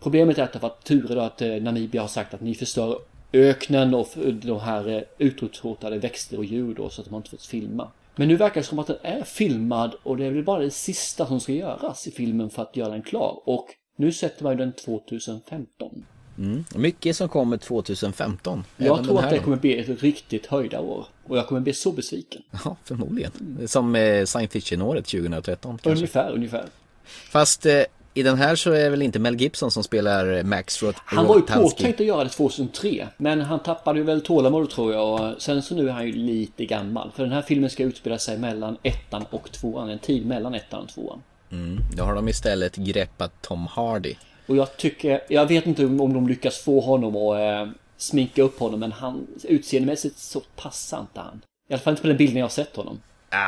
Problemet 0.00 0.38
är 0.38 0.42
att 0.42 0.52
det 0.52 0.58
har 0.58 0.68
varit 0.68 0.84
turer 0.84 1.14
då 1.16 1.20
att 1.20 1.42
eh, 1.42 1.48
Namibia 1.48 2.00
har 2.00 2.08
sagt 2.08 2.34
att 2.34 2.40
ni 2.40 2.54
förstör 2.54 2.98
öknen 3.32 3.94
och 3.94 4.08
de 4.42 4.60
här 4.60 4.88
eh, 4.88 5.02
utrotningshotade 5.18 5.98
växter 5.98 6.38
och 6.38 6.44
djur 6.44 6.74
då 6.74 6.88
så 6.88 7.00
att 7.00 7.04
de 7.06 7.10
har 7.10 7.18
inte 7.18 7.30
fått 7.30 7.46
filma. 7.46 7.88
Men 8.16 8.28
nu 8.28 8.36
verkar 8.36 8.60
det 8.60 8.66
som 8.66 8.78
att 8.78 8.86
den 8.86 8.96
är 9.02 9.22
filmad 9.22 9.94
och 10.02 10.16
det 10.16 10.24
är 10.24 10.30
väl 10.30 10.44
bara 10.44 10.62
det 10.62 10.70
sista 10.70 11.26
som 11.26 11.40
ska 11.40 11.52
göras 11.52 12.06
i 12.06 12.10
filmen 12.10 12.50
för 12.50 12.62
att 12.62 12.76
göra 12.76 12.88
den 12.88 13.02
klar. 13.02 13.40
Och 13.44 13.66
nu 13.96 14.12
sätter 14.12 14.44
man 14.44 14.52
ju 14.52 14.58
den 14.58 14.72
2015. 14.72 16.04
Mm. 16.38 16.64
Mycket 16.74 17.16
som 17.16 17.28
kommer 17.28 17.56
2015. 17.56 18.64
Jag 18.76 19.04
tror 19.04 19.18
att 19.24 19.30
det 19.30 19.38
kommer 19.38 19.56
bli 19.56 19.78
ett 19.78 20.02
riktigt 20.02 20.46
höjda 20.46 20.80
år. 20.80 21.06
Och 21.24 21.38
jag 21.38 21.46
kommer 21.46 21.60
bli 21.60 21.72
så 21.72 21.92
besviken. 21.92 22.42
Ja, 22.64 22.76
förmodligen. 22.84 23.32
Som 23.66 23.94
eh, 23.96 24.24
science 24.24 24.48
fiction-året 24.52 25.06
2013 25.06 25.78
kanske. 25.82 25.90
Ungefär, 25.90 26.30
ungefär. 26.32 26.64
Fast 27.30 27.66
eh, 27.66 27.82
i 28.14 28.22
den 28.22 28.36
här 28.38 28.56
så 28.56 28.70
är 28.72 28.84
det 28.84 28.90
väl 28.90 29.02
inte 29.02 29.18
Mel 29.18 29.40
Gibson 29.40 29.70
som 29.70 29.82
spelar 29.84 30.42
Max 30.42 30.82
Rot- 30.82 30.96
Han 31.04 31.26
var 31.26 31.36
ju 31.36 31.42
påtänkt 31.42 32.00
att 32.00 32.06
göra 32.06 32.24
det 32.24 32.30
2003. 32.30 33.08
Men 33.16 33.40
han 33.40 33.58
tappade 33.62 33.98
ju 33.98 34.04
väl 34.04 34.20
tålamod 34.20 34.70
tror 34.70 34.92
jag. 34.92 35.14
Och 35.34 35.42
sen 35.42 35.62
så 35.62 35.74
nu 35.74 35.88
är 35.88 35.92
han 35.92 36.06
ju 36.06 36.12
lite 36.12 36.64
gammal. 36.64 37.10
För 37.14 37.22
den 37.22 37.32
här 37.32 37.42
filmen 37.42 37.70
ska 37.70 37.82
utspela 37.82 38.18
sig 38.18 38.38
mellan 38.38 38.76
ettan 38.82 39.24
och 39.30 39.52
tvåan. 39.52 39.90
En 39.90 39.98
tid 39.98 40.26
mellan 40.26 40.54
ettan 40.54 40.82
och 40.82 40.88
tvåan. 40.88 41.22
Mm. 41.50 41.78
Då 41.96 42.02
har 42.04 42.14
de 42.14 42.28
istället 42.28 42.76
greppat 42.76 43.32
Tom 43.42 43.66
Hardy. 43.66 44.14
Och 44.48 44.56
jag 44.56 44.76
tycker, 44.76 45.20
jag 45.28 45.46
vet 45.46 45.66
inte 45.66 45.84
om 45.84 46.12
de 46.12 46.28
lyckas 46.28 46.58
få 46.58 46.80
honom 46.80 47.16
att 47.16 47.38
eh, 47.38 47.72
sminka 47.96 48.42
upp 48.42 48.58
honom. 48.58 48.80
Men 48.80 48.92
han, 48.92 49.26
utseendemässigt 49.42 50.18
så 50.18 50.40
passar 50.56 51.00
inte 51.00 51.20
han. 51.20 51.40
I 51.68 51.72
alla 51.72 51.82
fall 51.82 51.90
inte 51.92 52.02
på 52.02 52.08
den 52.08 52.16
bilden 52.16 52.36
jag 52.36 52.44
har 52.44 52.50
sett 52.50 52.76
honom. 52.76 53.00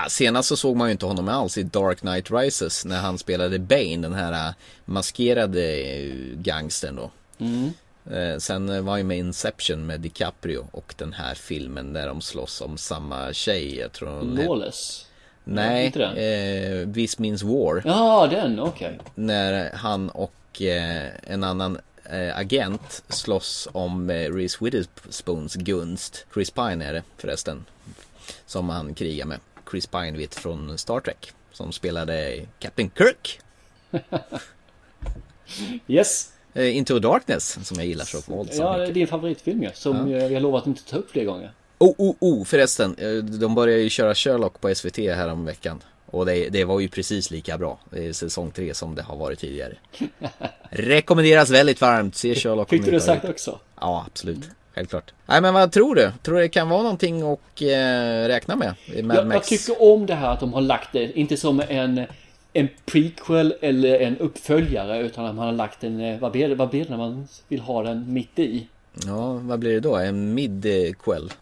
Senast 0.09 0.49
så 0.49 0.57
såg 0.57 0.77
man 0.77 0.89
ju 0.89 0.93
inte 0.93 1.07
honom 1.07 1.29
alls 1.29 1.59
i 1.59 1.63
Dark 1.63 2.01
Knight 2.01 2.31
Rises 2.31 2.85
när 2.85 3.01
han 3.01 3.19
spelade 3.19 3.59
Bane, 3.59 3.97
den 3.97 4.15
här 4.15 4.33
eh, 4.33 4.55
maskerade 4.85 5.77
eh, 5.77 6.15
gangstern 6.35 6.97
då. 6.97 7.11
Mm. 7.39 7.71
Eh, 8.11 8.39
sen 8.39 8.85
var 8.85 8.97
han 8.97 9.07
med 9.07 9.19
Inception 9.19 9.87
med 9.87 10.01
DiCaprio 10.01 10.67
och 10.73 10.95
den 10.99 11.13
här 11.13 11.35
filmen 11.35 11.93
där 11.93 12.07
de 12.07 12.21
slåss 12.21 12.61
om 12.61 12.79
samma 12.79 13.33
tjej. 13.33 13.79
Jag 13.79 13.93
tror 13.93 14.09
hon 14.09 14.35
Lawless. 14.35 15.07
Nej, 15.55 15.87
eh, 15.97 16.93
This 16.93 17.19
Means 17.19 17.43
War. 17.43 17.83
Ja, 17.85 18.27
den, 18.31 18.61
okej. 18.61 18.99
När 19.15 19.71
han 19.75 20.11
och 20.11 20.63
eh, 20.63 21.07
en 21.27 21.45
annan 21.45 21.79
eh, 22.05 22.39
agent 22.39 23.03
slåss 23.09 23.69
om 23.73 24.11
eh, 24.11 24.33
Reese 24.35 24.63
Witherspoons 24.63 25.55
gunst. 25.55 26.27
Chris 26.35 26.51
Pine 26.51 26.85
är 26.85 26.93
det 26.93 27.03
förresten. 27.17 27.65
Som 28.47 28.69
han 28.69 28.95
krigar 28.95 29.27
med. 29.27 29.39
Chris 29.71 29.87
Pine 29.87 30.19
vet 30.19 30.35
från 30.35 30.79
Star 30.79 31.01
Trek. 31.01 31.33
Som 31.53 31.73
spelade 31.73 32.41
Captain 32.59 32.91
Kirk. 32.99 33.41
Yes. 35.87 36.33
Eh, 36.55 36.77
Into 36.77 36.99
Darkness 36.99 37.59
som 37.69 37.77
jag 37.77 37.87
gillar 37.87 38.05
så 38.05 38.33
våldsamt 38.33 38.59
Ja, 38.59 38.77
det 38.77 38.85
är 38.87 38.93
din 38.93 39.07
favoritfilm 39.07 39.63
ju. 39.63 39.71
Som 39.75 40.11
Ja. 40.11 40.19
jag 40.19 40.31
har 40.33 40.41
lovat 40.41 40.63
att 40.63 40.67
inte 40.67 40.85
ta 40.85 40.97
upp 40.97 41.11
fler 41.11 41.25
gånger. 41.25 41.53
Oh, 41.81 41.95
oh, 41.99 42.15
oh, 42.21 42.45
förresten. 42.45 42.95
eh, 42.99 43.09
De 43.25 43.55
började 43.55 43.83
ju 43.83 43.91
köra 43.91 44.15
Sherlock 44.15 44.61
på 44.61 44.75
SVT 44.75 44.97
här 44.97 45.33
om 45.33 45.45
veckan. 45.45 45.83
Och 46.07 46.27
det, 46.27 46.49
det 46.49 46.65
var 46.65 46.81
ju 46.81 46.89
precis 46.89 47.31
lika 47.31 47.59
bra. 47.59 47.79
Är 47.93 48.13
säsong 48.13 48.51
tre 48.51 48.75
som 48.75 48.95
det 48.95 49.03
har 49.03 49.17
varit 49.17 49.39
tidigare. 49.39 49.73
Rekommenderas 50.71 51.51
väldigt 51.51 51.81
varmt. 51.81 52.15
Se 52.17 52.35
Sherlock. 52.35 52.71
Fick 52.71 52.85
du 52.85 52.91
det 52.91 53.01
sagt 53.01 53.25
också? 53.25 53.59
Ja, 53.81 54.05
absolut. 54.07 54.49
Självklart. 54.75 55.13
Nej, 55.27 55.41
men 55.41 55.55
vad 55.55 55.73
tror 55.73 55.95
du? 55.95 56.13
Tror 56.23 56.35
du 56.37 56.41
det 56.43 56.49
kan 56.49 56.69
vara 56.69 56.83
någonting 56.83 57.23
att 57.23 57.63
eh, 57.63 57.67
räkna 58.29 58.57
med 58.57 58.75
i 58.87 59.01
Jag, 59.01 59.35
jag 59.35 59.45
tycker 59.45 59.83
om 59.83 60.07
det 60.07 60.15
här 60.15 60.33
att 60.33 60.41
de 60.41 60.53
har 60.53 60.61
lagt 60.61 60.93
det, 60.93 61.19
inte 61.19 61.37
som 61.37 61.63
en, 61.69 62.07
en 62.53 62.69
prequel 62.87 63.55
eller 63.61 64.01
en 64.01 64.19
uppföljare 64.19 64.99
utan 64.99 65.25
att 65.27 65.35
man 65.35 65.47
har 65.47 65.53
lagt 65.53 65.85
en, 65.85 66.01
eh, 66.01 66.19
vad 66.21 66.33
blir 66.33 66.49
det, 66.49 66.55
vad 66.55 66.69
blir 66.71 66.85
det 66.85 66.91
när 66.91 66.97
man 66.97 67.29
vill 67.49 67.61
ha 67.61 67.83
den 67.83 68.13
mitt 68.13 68.39
i? 68.39 68.67
Ja, 69.07 69.33
vad 69.33 69.59
blir 69.59 69.73
det 69.73 69.81
då? 69.81 69.97
En 69.97 70.35
midquel? 70.35 71.33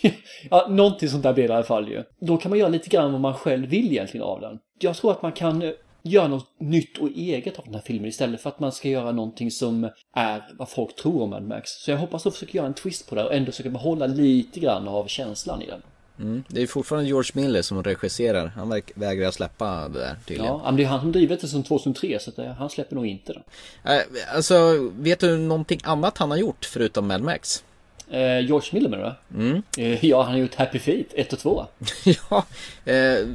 ja, 0.50 0.66
någonting 0.70 1.08
sånt 1.08 1.22
där 1.22 1.32
blir 1.32 1.48
det 1.48 1.52
i 1.52 1.56
alla 1.56 1.64
fall 1.64 1.88
ju. 1.88 2.04
Då 2.20 2.36
kan 2.36 2.50
man 2.50 2.58
göra 2.58 2.68
lite 2.68 2.88
grann 2.88 3.12
vad 3.12 3.20
man 3.20 3.34
själv 3.34 3.68
vill 3.68 3.86
egentligen 3.92 4.26
av 4.26 4.40
den. 4.40 4.58
Jag 4.78 4.96
tror 4.96 5.10
att 5.10 5.22
man 5.22 5.32
kan 5.32 5.62
eh, 5.62 5.70
göra 6.02 6.28
något 6.28 6.60
nytt 6.60 6.98
och 6.98 7.08
eget 7.08 7.58
av 7.58 7.64
den 7.64 7.74
här 7.74 7.82
filmen 7.84 8.08
istället 8.08 8.40
för 8.40 8.48
att 8.48 8.60
man 8.60 8.72
ska 8.72 8.88
göra 8.88 9.12
någonting 9.12 9.50
som 9.50 9.90
är 10.14 10.42
vad 10.58 10.68
folk 10.68 10.96
tror 10.96 11.22
om 11.22 11.30
Mad 11.30 11.42
Max. 11.42 11.70
Så 11.70 11.90
jag 11.90 11.98
hoppas 11.98 12.26
att 12.26 12.34
försöka 12.34 12.58
göra 12.58 12.66
en 12.66 12.74
twist 12.74 13.08
på 13.08 13.14
det 13.14 13.24
och 13.24 13.34
ändå 13.34 13.52
försöka 13.52 13.70
behålla 13.70 14.06
lite 14.06 14.60
grann 14.60 14.88
av 14.88 15.06
känslan 15.06 15.62
i 15.62 15.66
den. 15.66 15.82
Mm. 16.20 16.44
Det 16.48 16.62
är 16.62 16.66
fortfarande 16.66 17.08
George 17.08 17.30
Miller 17.34 17.62
som 17.62 17.82
regisserar. 17.82 18.46
Han 18.46 18.82
vägrar 18.94 19.30
släppa 19.30 19.88
det 19.88 19.98
där 19.98 20.16
tydligen. 20.26 20.52
Ja, 20.52 20.62
men 20.64 20.76
det 20.76 20.82
är 20.82 20.86
han 20.86 21.00
som 21.00 21.12
drivit 21.12 21.40
det 21.40 21.48
sedan 21.48 21.62
2003 21.62 22.18
så 22.20 22.30
att 22.30 22.38
eh, 22.38 22.46
han 22.46 22.70
släpper 22.70 22.96
nog 22.96 23.06
inte 23.06 23.32
den. 23.32 23.42
Äh, 23.96 24.02
alltså, 24.34 24.88
vet 24.92 25.20
du 25.20 25.36
någonting 25.36 25.80
annat 25.84 26.18
han 26.18 26.30
har 26.30 26.38
gjort 26.38 26.64
förutom 26.64 27.06
Mad 27.06 27.22
Max? 27.22 27.64
Eh, 28.10 28.40
George 28.40 28.68
Miller 28.72 28.88
menar 28.88 29.16
du? 29.28 29.40
Mm. 29.40 29.62
Eh, 29.78 30.04
ja, 30.04 30.22
han 30.22 30.32
har 30.32 30.38
gjort 30.38 30.54
Happy 30.54 30.78
Feet 30.78 31.06
1 31.14 31.32
och 31.32 31.38
2. 31.38 31.66
ja, 32.04 32.44
eh, 32.84 33.26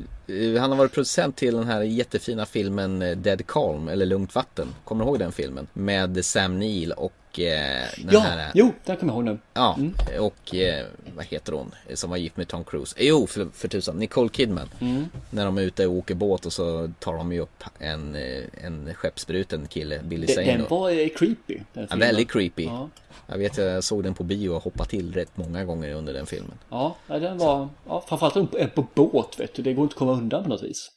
han 0.60 0.72
har 0.72 0.76
varit 0.76 0.94
producent 0.94 1.36
till 1.36 1.56
den 1.56 1.68
här 1.68 1.82
jättefina 1.82 2.46
filmen 2.46 3.02
eh, 3.02 3.18
Dead 3.18 3.48
Calm, 3.48 3.88
eller 3.88 4.06
Lugnt 4.06 4.36
Vatten. 4.36 4.68
Kommer 4.84 5.06
du 5.06 5.10
ihåg 5.10 5.20
den 5.20 5.32
filmen? 5.32 5.68
Med 5.74 6.26
Sam 6.26 6.60
Neill 6.60 6.92
och 6.92 7.14
eh, 7.14 7.23
den 7.38 8.10
Ja, 8.12 8.20
här... 8.20 8.52
jo, 8.54 8.74
den 8.86 8.98
kommer 8.98 9.14
jag 9.14 9.18
ihåg 9.18 9.26
nu. 9.26 9.38
Ja, 9.54 9.78
och 10.20 10.56
eh, 10.56 10.86
vad 11.16 11.26
heter 11.26 11.54
hon 11.54 11.72
som 11.94 12.10
var 12.10 12.18
gift 12.18 12.38
med 12.38 12.48
Tom 12.48 12.64
Cruise? 12.64 12.96
Eh, 13.00 13.08
Jo, 13.08 13.28
för, 13.28 13.48
för 13.54 13.68
tusan, 13.68 13.98
Nicole 13.98 14.30
Kidman. 14.30 14.70
Mm. 14.82 15.06
När 15.30 15.46
de 15.46 15.58
är 15.58 15.62
ute 15.62 15.88
och 15.88 15.94
åker 15.94 16.16
båt 16.16 16.46
och 16.46 16.54
så 16.54 16.92
tar 17.00 17.14
de 17.14 17.34
ju 17.34 17.40
upp 17.40 17.64
en, 17.80 18.16
eh, 18.16 18.44
en 18.64 18.94
skeppsbruten 18.94 19.68
kille, 19.68 20.00
Billy 20.04 20.26
Den, 20.26 20.36
Zane. 20.36 20.48
den 20.58 20.66
då. 20.70 20.80
var 20.80 20.90
eh, 20.90 21.08
creepy. 21.10 21.60
Den 21.74 21.88
Ja, 21.90 21.96
väldigt 21.96 22.32
creepy. 22.32 22.64
Ja. 22.64 22.90
Jag 23.28 23.38
vet, 23.38 23.58
jag 23.58 23.84
såg 23.84 24.04
den 24.04 24.14
på 24.14 24.24
bio 24.24 24.50
och 24.50 24.64
hoppade 24.64 24.90
till 24.90 25.14
rätt 25.14 25.38
många 25.38 25.66
gånger 25.66 25.94
under 25.94 26.14
den 26.14 26.26
filmen. 26.26 26.58
Ja, 26.70 26.96
den 27.08 27.38
var... 27.38 27.70
Ja, 27.88 28.04
framförallt 28.08 28.52
på, 28.76 28.84
på 28.94 29.10
båt 29.12 29.40
vet 29.40 29.54
du. 29.56 29.62
Det 29.62 29.74
går 29.74 29.84
inte 29.84 29.94
att 29.94 30.00
komma 30.00 30.12
undan 30.12 30.44
på 30.44 30.50
något 30.50 30.64
vis. 30.64 30.92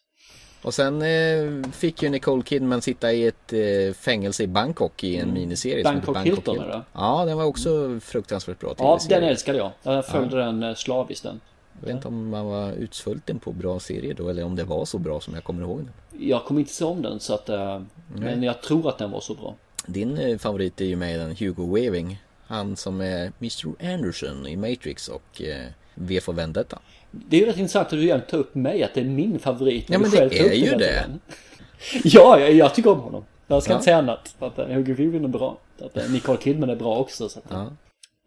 Och 0.67 0.75
sen 0.75 1.03
eh, 1.03 1.71
fick 1.73 2.03
ju 2.03 2.09
Nicole 2.09 2.43
Kidman 2.43 2.83
sitta 2.83 3.13
i 3.13 3.27
ett 3.27 3.53
eh, 3.53 3.95
fängelse 3.95 4.43
i 4.43 4.47
Bangkok 4.47 5.05
i 5.05 5.17
en 5.17 5.33
miniserie 5.33 5.85
som 5.85 5.95
heter 5.95 6.09
Mm. 6.09 6.15
Bangkok 6.15 6.27
Hilton, 6.37 6.61
eller? 6.61 6.83
Ja, 6.93 7.25
den 7.25 7.37
var 7.37 7.45
också 7.45 8.01
fruktansvärt 8.03 8.61
bra 8.61 8.75
Ja, 8.79 8.99
den 9.09 9.23
älskade 9.25 9.59
jag. 9.59 9.71
Jag 9.83 10.07
följde 10.07 10.37
den 10.37 10.63
eh, 10.63 10.75
slaviskt 10.75 11.23
den. 11.25 11.41
Jag 11.81 11.87
vet 11.87 11.97
inte 11.97 12.09
om 12.09 12.29
man 12.29 12.47
var 12.47 12.73
utsvulten 12.73 13.39
på 13.39 13.53
bra 13.53 13.81
serier 13.81 14.15
då 14.15 14.29
eller 14.29 14.45
om 14.45 14.57
det 14.57 14.65
var 14.65 14.85
så 14.85 14.99
bra 14.99 15.21
som 15.21 15.35
jag 15.35 15.45
kommer 15.45 15.63
ihåg 15.63 15.79
den. 15.79 15.91
Jag 16.29 16.45
kommer 16.45 16.61
inte 16.61 16.73
se 16.73 16.85
om 16.85 17.03
den 17.03 17.21
så 17.21 17.35
att... 17.35 17.49
eh, 17.49 17.81
Men 18.15 18.43
jag 18.43 18.63
tror 18.63 18.89
att 18.89 18.99
den 18.99 19.11
var 19.11 19.21
så 19.21 19.35
bra. 19.35 19.55
Din 19.87 20.19
eh, 20.19 20.39
favorit 20.39 20.81
är 20.81 20.85
ju 20.85 20.97
med 20.97 21.21
den 21.21 21.37
Hugo 21.37 21.75
Weaving. 21.75 22.23
Han 22.47 22.77
som 22.77 23.01
är 23.01 23.33
Mr 23.41 23.93
Anderson 23.95 24.47
i 24.47 24.57
Matrix 24.57 25.09
och 25.09 25.43
eh, 25.43 25.67
V 25.99 26.21
för 26.21 26.33
Vendetta. 26.33 26.79
Det 27.11 27.37
är 27.37 27.41
ju 27.41 27.47
rätt 27.47 27.57
intressant 27.59 27.87
att 27.87 27.91
du 27.91 28.03
igen 28.03 28.21
tar 28.31 28.39
upp 28.39 28.55
mig, 28.55 28.83
att 28.83 28.95
det 28.95 29.01
är 29.01 29.05
min 29.05 29.39
favorit. 29.39 29.85
Ja, 29.91 29.99
men 29.99 30.11
det 30.11 30.19
är 30.39 30.53
ju 30.55 30.71
det. 30.71 31.05
Ja, 32.05 32.41
jag, 32.41 32.53
jag 32.53 32.75
tycker 32.75 32.91
om 32.91 33.01
honom. 33.01 33.25
Jag 33.47 33.63
ska 33.63 33.73
Ja. 33.73 33.77
inte 33.77 33.85
säga 33.85 33.97
annat. 33.97 34.35
Att 34.39 34.59
uh, 34.59 34.65
Hugo 34.67 34.95
Weaving 34.95 35.25
är 35.25 35.29
bra. 35.29 35.59
Att 35.81 35.97
uh, 35.97 36.11
Nicole 36.13 36.39
Kidman 36.43 36.71
är 36.71 36.77
bra 36.77 36.97
också. 36.99 37.29
Så 37.29 37.39
att, 37.39 37.45
Ja. 37.49 37.73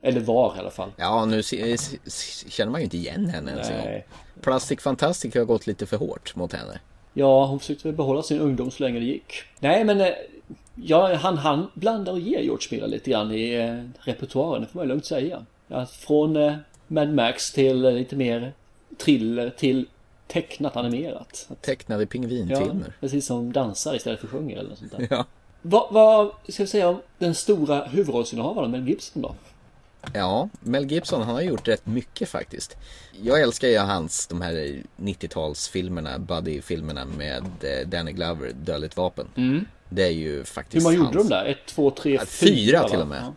Eller 0.03 0.19
var 0.21 0.55
i 0.55 0.59
alla 0.59 0.69
fall. 0.71 0.89
Ja, 0.97 1.25
nu 1.25 1.41
känner 2.49 2.71
man 2.71 2.81
ju 2.81 2.83
inte 2.83 2.97
igen 2.97 3.25
henne 3.25 3.51
ens 3.51 3.69
en 3.69 3.77
gång. 3.83 4.01
Plastic 4.41 4.79
Fantastic 4.81 5.35
har 5.35 5.43
gått 5.45 5.67
lite 5.67 5.85
för 5.85 5.97
hårt 5.97 6.35
mot 6.35 6.53
henne. 6.53 6.79
Ja, 7.13 7.45
hon 7.45 7.59
försökte 7.59 7.87
väl 7.87 7.95
behålla 7.97 8.23
sin 8.23 8.39
ungdom 8.39 8.71
så 8.71 8.83
länge 8.83 8.99
det 8.99 9.05
gick. 9.05 9.33
Nej, 9.59 9.83
men 9.83 10.01
eh, 10.01 10.07
ja, 10.75 11.15
han, 11.15 11.37
han 11.37 11.67
blandar 11.73 12.13
och 12.13 12.19
ger 12.19 12.39
George 12.39 12.67
Miller 12.71 12.87
lite 12.87 13.11
grann 13.11 13.31
i 13.31 13.53
eh, 13.53 14.05
repertoaren, 14.07 14.61
det 14.61 14.67
får 14.67 14.79
man 14.79 14.87
lugnt 14.87 15.05
säga. 15.05 15.45
Ja, 15.67 15.85
från 15.85 16.35
eh, 16.35 16.53
Mad 16.91 17.13
Max 17.13 17.51
till 17.51 17.81
lite 17.81 18.15
mer 18.15 18.53
thriller 18.97 19.49
till 19.49 19.85
tecknat 20.27 20.75
animerat. 20.77 21.47
Tecknade 21.61 22.03
Ja, 22.03 22.07
pingvinfilmer. 22.07 22.93
precis 22.99 23.25
som 23.25 23.53
dansar 23.53 23.95
istället 23.95 24.19
för 24.19 24.27
sjunger 24.27 24.57
eller 24.57 24.69
något 24.69 24.79
sånt 24.79 24.91
där. 24.97 25.07
Ja. 25.09 25.25
Vad, 25.61 25.93
vad 25.93 26.31
ska 26.49 26.63
vi 26.63 26.67
säga 26.67 26.89
om 26.89 27.01
den 27.17 27.35
stora 27.35 27.85
huvudrollsinnehavaren 27.85 28.71
Mel 28.71 28.87
Gibson 28.87 29.21
då? 29.21 29.35
Ja, 30.13 30.49
Mel 30.59 30.91
Gibson 30.91 31.21
han 31.21 31.35
har 31.35 31.41
gjort 31.41 31.67
rätt 31.67 31.85
mycket 31.85 32.29
faktiskt. 32.29 32.77
Jag 33.23 33.41
älskar 33.41 33.67
ju 33.67 33.77
hans, 33.77 34.27
de 34.27 34.41
här 34.41 34.83
90-talsfilmerna, 34.97 36.17
buddy-filmerna 36.19 37.05
med 37.05 37.43
eh, 37.61 37.87
Danny 37.87 38.11
Glover, 38.11 38.51
Dödligt 38.53 38.97
vapen. 38.97 39.65
Det 39.89 40.03
är 40.03 40.09
ju 40.09 40.35
Hur 40.35 40.43
faktiskt 40.43 40.83
man 40.83 40.93
gjorde 40.93 41.05
hans... 41.05 41.29
de 41.29 41.29
där? 41.29 41.45
Ett, 41.45 41.65
två, 41.65 41.91
tre, 41.91 42.19
fyra? 42.19 42.25
Fyra 42.25 42.89
till 42.89 42.99
och 42.99 43.07
med. 43.07 43.23
Ja. 43.23 43.33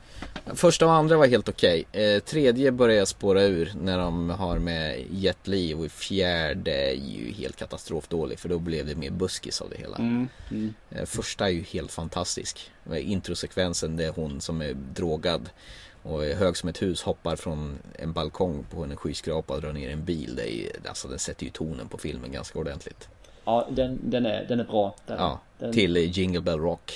Första 0.54 0.86
och 0.86 0.92
andra 0.92 1.16
var 1.16 1.26
helt 1.26 1.48
okej. 1.48 1.84
Eh, 1.92 2.22
tredje 2.22 2.72
började 2.72 3.06
spåra 3.06 3.42
ur 3.42 3.72
när 3.80 3.98
de 3.98 4.30
har 4.30 4.58
med 4.58 5.04
Jet 5.10 5.46
Li 5.46 5.74
och 5.74 5.90
fjärde 5.90 6.90
är 6.90 6.94
ju 6.94 7.32
helt 7.32 7.56
katastrofdålig 7.56 8.38
för 8.38 8.48
då 8.48 8.58
blev 8.58 8.86
det 8.86 8.94
mer 8.94 9.10
buskis 9.10 9.60
av 9.60 9.70
det 9.70 9.76
hela. 9.76 9.96
Mm, 9.96 10.28
mm. 10.50 10.74
Eh, 10.90 11.04
Första 11.04 11.46
är 11.46 11.50
ju 11.50 11.62
helt 11.62 11.92
fantastisk. 11.92 12.70
Eh, 12.92 13.10
Introsekvensen 13.10 13.96
det 13.96 14.04
är 14.04 14.12
hon 14.12 14.40
som 14.40 14.62
är 14.62 14.74
drogad 14.74 15.50
och 16.02 16.26
är 16.26 16.34
hög 16.34 16.56
som 16.56 16.68
ett 16.68 16.82
hus 16.82 17.02
hoppar 17.02 17.36
från 17.36 17.78
en 17.98 18.12
balkong 18.12 18.66
på 18.70 18.84
en 18.84 18.96
skyskrapa 18.96 19.54
och 19.54 19.60
drar 19.60 19.72
ner 19.72 19.90
en 19.90 20.04
bil. 20.04 20.34
Det 20.36 20.54
är, 20.54 20.88
alltså 20.88 21.08
den 21.08 21.18
sätter 21.18 21.44
ju 21.44 21.50
tonen 21.50 21.88
på 21.88 21.98
filmen 21.98 22.32
ganska 22.32 22.58
ordentligt. 22.58 23.08
Ja, 23.44 23.66
den, 23.70 23.98
den, 24.02 24.26
är, 24.26 24.44
den 24.48 24.60
är 24.60 24.64
bra. 24.64 24.94
Den, 25.06 25.16
Ja, 25.18 25.40
den... 25.58 25.72
till 25.72 25.96
Jingle 25.96 26.40
Bell 26.40 26.58
Rock. 26.58 26.92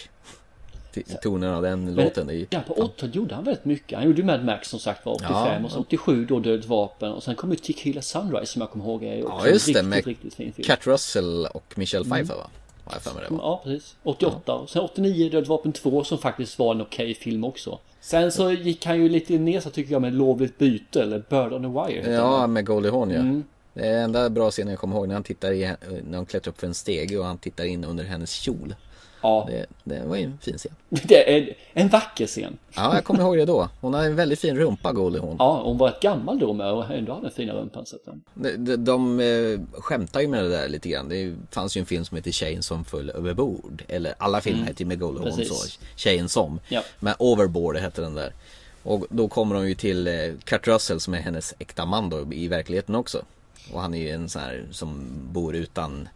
Till- 0.92 1.04
Tonen 1.22 1.54
av 1.54 1.62
den 1.62 1.84
Men- 1.84 1.94
låten 2.04 2.28
är 2.28 2.32
ju... 2.34 2.46
Ja, 2.50 2.60
på 2.66 2.72
80 2.74 3.06
gjorde 3.12 3.34
han 3.34 3.44
väldigt 3.44 3.64
mycket. 3.64 3.98
Han 3.98 4.06
gjorde 4.06 4.18
ju 4.20 4.24
Mad 4.26 4.44
Max 4.44 4.68
som 4.68 4.78
sagt 4.78 5.06
var 5.06 5.12
85 5.14 5.32
Ja. 5.34 5.64
och 5.64 5.70
så 5.70 5.80
87 5.80 6.24
då 6.24 6.40
Dödligt 6.40 6.68
vapen 6.68 7.12
och 7.12 7.22
sen 7.22 7.34
kom 7.34 7.50
ju 7.50 7.56
Tequila 7.56 8.02
Sunrise 8.02 8.46
som 8.52 8.62
jag 8.62 8.70
kommer 8.70 8.84
ihåg 8.84 9.04
är 9.04 9.26
också 9.26 9.46
Ja 9.46 9.52
just 9.52 9.68
en 9.68 9.74
det 9.74 9.80
riktigt, 9.80 9.88
med 9.90 10.06
riktigt 10.06 10.34
fin 10.34 10.52
film. 10.52 10.66
Kurt 10.66 10.86
Russell 10.86 11.46
och 11.54 11.72
Michelle 11.76 12.04
Mm. 12.06 12.16
Pfeiffer 12.16 12.34
va? 12.36 12.50
Har 12.84 12.92
jag 12.94 13.02
för 13.02 13.14
mig 13.14 13.24
det 13.28 13.34
var. 13.34 13.42
Ja, 13.42 13.60
precis. 13.64 13.96
88 14.02 14.52
och 14.54 14.70
sen 14.70 14.82
89 14.82 15.24
Dödligt 15.30 15.48
vapen 15.48 15.72
2 15.72 16.04
som 16.04 16.18
faktiskt 16.18 16.58
var 16.58 16.74
en 16.74 16.80
okej 16.82 17.14
film 17.14 17.44
också. 17.44 17.78
Sen 18.00 18.32
så 18.32 18.50
gick 18.52 18.86
han 18.86 19.02
ju 19.02 19.08
lite 19.08 19.38
ner 19.38 19.60
så 19.60 19.70
tycker 19.70 19.92
jag 19.92 20.02
med 20.02 20.14
Lovligt 20.14 20.58
byte 20.58 21.02
eller 21.02 21.18
Bird 21.18 21.52
on 21.52 21.62
the 21.86 21.92
Wire. 21.94 22.12
Ja, 22.12 22.46
med 22.46 22.66
Goldie 22.66 22.90
Hawn 22.90 23.10
ja. 23.10 23.16
Mm. 23.20 23.44
Det 23.76 23.86
är 23.86 24.02
enda 24.04 24.30
bra 24.30 24.50
scenen 24.50 24.70
jag 24.70 24.78
kommer 24.80 24.96
ihåg 24.96 25.08
när 25.08 25.14
han 25.14 25.22
tittar 25.24 25.52
i, 25.52 25.72
när 26.04 26.16
hon 26.16 26.26
klättrar 26.26 26.50
upp 26.52 26.60
för 26.60 26.66
en 26.66 26.74
stege 26.74 27.18
och 27.18 27.24
han 27.24 27.38
tittar 27.38 27.64
in 27.64 27.84
under 27.84 28.04
hennes 28.04 28.30
kjol. 28.30 28.74
Ja, 29.22 29.48
Det, 29.50 29.66
det 29.84 30.02
var 30.06 30.16
ju 30.16 30.24
en 30.24 30.38
fin 30.42 30.58
scen. 30.58 30.72
det 30.88 31.36
är 31.36 31.54
en 31.72 31.88
vacker 31.88 32.26
scen. 32.26 32.58
Ja, 32.76 32.94
jag 32.94 33.04
kommer 33.04 33.20
ihåg 33.20 33.36
det 33.36 33.44
då. 33.44 33.68
Hon 33.80 33.94
har 33.94 34.04
en 34.04 34.16
väldigt 34.16 34.38
fin 34.40 34.56
rumpa, 34.56 34.92
Goldie 34.92 35.20
Hawn. 35.20 35.36
Ja, 35.38 35.62
hon 35.64 35.78
var 35.78 35.98
gammal 36.02 36.38
då 36.38 36.52
med 36.52 36.72
och 36.72 36.90
ändå 36.90 37.12
hade 37.12 37.24
den 37.26 37.32
fina 37.34 37.52
rumpan. 37.54 37.86
Så 37.86 37.96
De, 38.34 38.50
de, 38.56 38.76
de 38.84 39.20
eh, 39.20 39.80
skämtar 39.80 40.20
ju 40.20 40.28
med 40.28 40.44
det 40.44 40.48
där 40.50 40.68
lite 40.68 40.88
grann. 40.88 41.08
Det 41.08 41.34
fanns 41.50 41.76
ju 41.76 41.80
en 41.80 41.86
film 41.86 42.04
som 42.04 42.16
heter 42.16 42.30
Tjejen 42.30 42.62
som 42.62 42.84
föll 42.84 43.10
överbord. 43.10 43.82
Eller 43.88 44.14
alla 44.18 44.40
filmer 44.40 44.58
Mm. 44.58 44.68
heter 44.68 44.80
ju 44.82 44.86
med 44.88 44.98
Goldie 45.00 45.20
Hawn 45.22 45.36
Precis. 45.36 45.58
så. 45.58 45.80
Tjejen 45.96 46.28
som. 46.28 46.60
Ja. 46.68 46.82
Men 47.00 47.14
Overboard 47.18 47.76
hette 47.76 48.00
den 48.00 48.14
där. 48.14 48.32
Och 48.82 49.06
då 49.10 49.28
kommer 49.28 49.54
de 49.54 49.68
ju 49.68 49.74
till 49.74 50.06
eh, 50.08 50.14
Kurt 50.44 50.66
Russell 50.68 51.00
som 51.00 51.14
är 51.14 51.18
hennes 51.18 51.54
äkta 51.58 51.84
man 51.86 52.10
då 52.10 52.32
i 52.32 52.48
verkligheten 52.48 52.94
också. 52.94 53.22
Och 53.72 53.80
han 53.80 53.94
är 53.94 53.98
ju 53.98 54.10
en 54.10 54.28
sån 54.28 54.42
här 54.42 54.66
som 54.70 55.10
bor 55.32 55.56
utan 55.56 56.08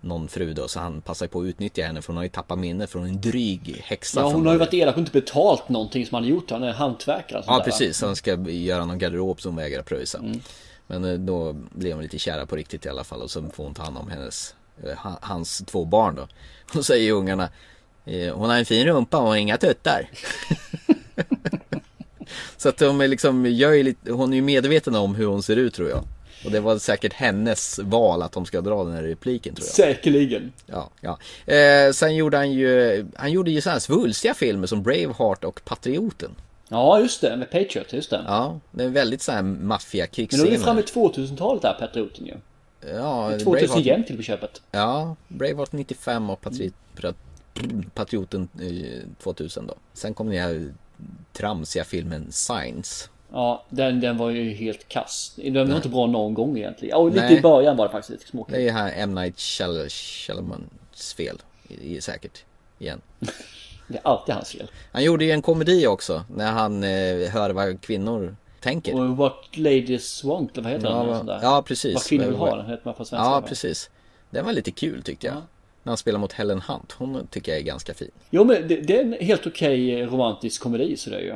någon 0.00 0.28
fru 0.28 0.52
då 0.52 0.68
så 0.68 0.80
han 0.80 1.00
passar 1.00 1.26
på 1.26 1.40
att 1.40 1.46
utnyttja 1.46 1.82
henne 1.82 2.02
för 2.02 2.08
hon 2.08 2.16
har 2.16 2.24
ju 2.24 2.28
tappat 2.28 2.58
minne 2.58 2.86
från 2.86 3.04
en 3.04 3.20
dryg 3.20 3.82
häxa. 3.84 4.20
Ja, 4.20 4.26
hon 4.26 4.46
har 4.46 4.52
ju 4.52 4.58
varit 4.58 4.74
elak 4.74 4.94
och 4.94 5.00
inte 5.00 5.12
betalt 5.12 5.68
någonting 5.68 6.06
som 6.06 6.14
han 6.14 6.24
har 6.24 6.30
gjort. 6.30 6.50
Han 6.50 6.62
är 6.62 6.72
hantverkare. 6.72 7.42
Ja 7.46 7.52
där, 7.52 7.58
va? 7.58 7.64
precis, 7.64 8.02
han 8.02 8.16
ska 8.16 8.36
göra 8.50 8.84
någon 8.84 8.98
garderob 8.98 9.40
som 9.40 9.56
vägrar 9.56 9.82
pröjsa. 9.82 10.18
Mm. 10.18 10.40
Men 10.86 11.04
eh, 11.04 11.14
då 11.18 11.52
blir 11.52 11.90
de 11.90 12.00
lite 12.00 12.18
kära 12.18 12.46
på 12.46 12.56
riktigt 12.56 12.86
i 12.86 12.88
alla 12.88 13.04
fall 13.04 13.22
och 13.22 13.30
så 13.30 13.42
får 13.42 13.64
hon 13.64 13.74
ta 13.74 13.82
hand 13.82 13.98
om 13.98 14.10
hennes, 14.10 14.54
eh, 14.84 14.96
ha- 14.98 15.18
hans 15.22 15.58
två 15.66 15.84
barn 15.84 16.14
då. 16.14 16.28
Och 16.78 16.84
säger 16.86 17.12
ungarna, 17.12 17.48
eh, 18.04 18.34
hon 18.34 18.50
har 18.50 18.56
en 18.56 18.66
fin 18.66 18.86
rumpa 18.86 19.18
och 19.18 19.38
inga 19.38 19.56
tuttar. 19.56 20.10
så 22.56 22.68
att 22.68 22.78
de 22.78 23.00
är 23.00 23.08
liksom, 23.08 23.46
gör 23.46 23.82
lite, 23.82 24.12
hon 24.12 24.32
är 24.32 24.36
ju 24.36 24.42
medveten 24.42 24.94
om 24.94 25.14
hur 25.14 25.26
hon 25.26 25.42
ser 25.42 25.56
ut 25.56 25.74
tror 25.74 25.88
jag. 25.88 26.04
Och 26.44 26.50
det 26.50 26.60
var 26.60 26.78
säkert 26.78 27.12
hennes 27.12 27.78
val 27.78 28.22
att 28.22 28.32
de 28.32 28.46
ska 28.46 28.60
dra 28.60 28.84
den 28.84 28.92
här 28.94 29.02
repliken 29.02 29.54
tror 29.54 29.66
jag. 29.66 29.74
Säkerligen. 29.74 30.52
Ja, 30.66 30.90
ja. 31.00 31.18
Eh, 31.54 31.92
sen 31.92 32.16
gjorde 32.16 32.36
han 32.36 32.52
ju, 32.52 33.06
han 33.16 33.32
gjorde 33.32 33.50
ju 33.50 33.60
så 33.60 33.70
här 33.70 33.78
svulstiga 33.78 34.34
filmer 34.34 34.66
som 34.66 34.82
Braveheart 34.82 35.44
och 35.44 35.60
Patrioten. 35.64 36.30
Ja, 36.68 37.00
just 37.00 37.20
det. 37.20 37.36
Med 37.36 37.50
Patriot, 37.50 37.92
just 37.92 38.10
det. 38.10 38.24
Ja, 38.26 38.60
det 38.70 38.84
är 38.84 38.88
väldigt 38.88 39.22
så 39.22 39.32
här 39.32 39.42
Men 39.42 39.68
då 39.68 40.46
är 40.46 40.50
vi 40.50 40.58
framme 40.58 40.80
i 40.80 40.84
2000-talet 40.84 41.62
där, 41.62 41.76
Patrioten 41.80 42.26
ju. 42.26 42.34
Ja, 42.94 43.30
2000 43.44 43.52
Braveheart- 43.52 43.80
jämt 43.86 44.06
till 44.06 44.16
på 44.16 44.22
köpet. 44.22 44.62
Ja, 44.70 45.16
Braveheart 45.28 45.72
95 45.72 46.30
och 46.30 46.40
Patri- 46.44 46.72
Pat- 46.96 47.14
Patrioten 47.94 48.48
eh, 48.60 49.08
2000 49.22 49.66
då. 49.66 49.74
Sen 49.94 50.14
kom 50.14 50.30
den 50.30 50.38
här 50.42 50.74
tramsiga 51.32 51.84
filmen 51.84 52.26
Signs. 52.32 53.10
Ja, 53.36 53.64
den, 53.70 54.00
den 54.00 54.16
var 54.16 54.30
ju 54.30 54.50
helt 54.54 54.88
kass. 54.88 55.32
Den 55.36 55.68
var 55.68 55.76
inte 55.76 55.88
bra 55.88 56.06
någon 56.06 56.34
gång 56.34 56.56
egentligen. 56.58 56.96
Och 56.96 57.08
lite 57.10 57.20
Nej. 57.26 57.38
i 57.38 57.40
början 57.40 57.76
var 57.76 57.86
det 57.86 57.92
faktiskt 57.92 58.10
lite 58.10 58.22
Det 58.24 58.26
är 58.26 58.30
småkul. 58.30 58.70
här 58.70 58.92
M. 58.96 59.14
Night 59.14 59.36
Shyam- 59.36 59.88
Shyamalans 59.88 61.14
fel. 61.16 61.42
I, 61.68 61.96
i, 61.96 62.00
säkert. 62.00 62.44
Igen. 62.78 63.00
Det 63.88 63.96
är 63.98 64.06
alltid 64.06 64.34
hans 64.34 64.50
fel. 64.52 64.70
Han 64.92 65.04
gjorde 65.04 65.24
ju 65.24 65.30
en 65.30 65.42
komedi 65.42 65.86
också 65.86 66.24
när 66.34 66.52
han 66.52 66.84
eh, 66.84 67.28
hör 67.30 67.50
vad 67.50 67.80
kvinnor 67.80 68.36
tänker. 68.60 68.94
Och 69.00 69.16
What 69.16 69.56
Ladies 69.56 70.24
Want, 70.24 70.52
eller 70.58 70.62
vad 70.62 70.72
heter 70.72 70.88
Ja, 70.88 71.04
den? 71.16 71.26
där. 71.26 71.38
ja, 71.42 71.62
precis. 71.66 71.94
Vad 71.94 72.04
kvinnor 72.04 72.24
vill 72.26 72.34
ha, 72.36 72.56
den 72.56 72.66
heter 72.66 72.82
man 72.84 72.94
på 72.94 73.04
svenska. 73.04 73.30
Ja, 73.30 73.42
precis. 73.48 73.90
Den 74.30 74.44
var 74.44 74.52
lite 74.52 74.70
kul 74.70 75.02
tyckte 75.02 75.26
jag. 75.26 75.36
Ja. 75.36 75.42
När 75.82 75.90
han 75.90 75.96
spelar 75.96 76.18
mot 76.18 76.32
Helen 76.32 76.60
Hunt. 76.60 76.92
Hon 76.92 77.26
tycker 77.30 77.52
jag 77.52 77.58
är 77.60 77.64
ganska 77.64 77.94
fin. 77.94 78.10
Jo 78.30 78.44
men 78.44 78.68
det, 78.68 78.76
det 78.80 78.96
är 78.98 79.02
en 79.04 79.12
helt 79.20 79.46
okej 79.46 80.00
eh, 80.00 80.08
romantisk 80.10 80.62
komedi 80.62 80.96
så 80.96 81.10
det 81.10 81.16
är 81.16 81.20
ju. 81.20 81.30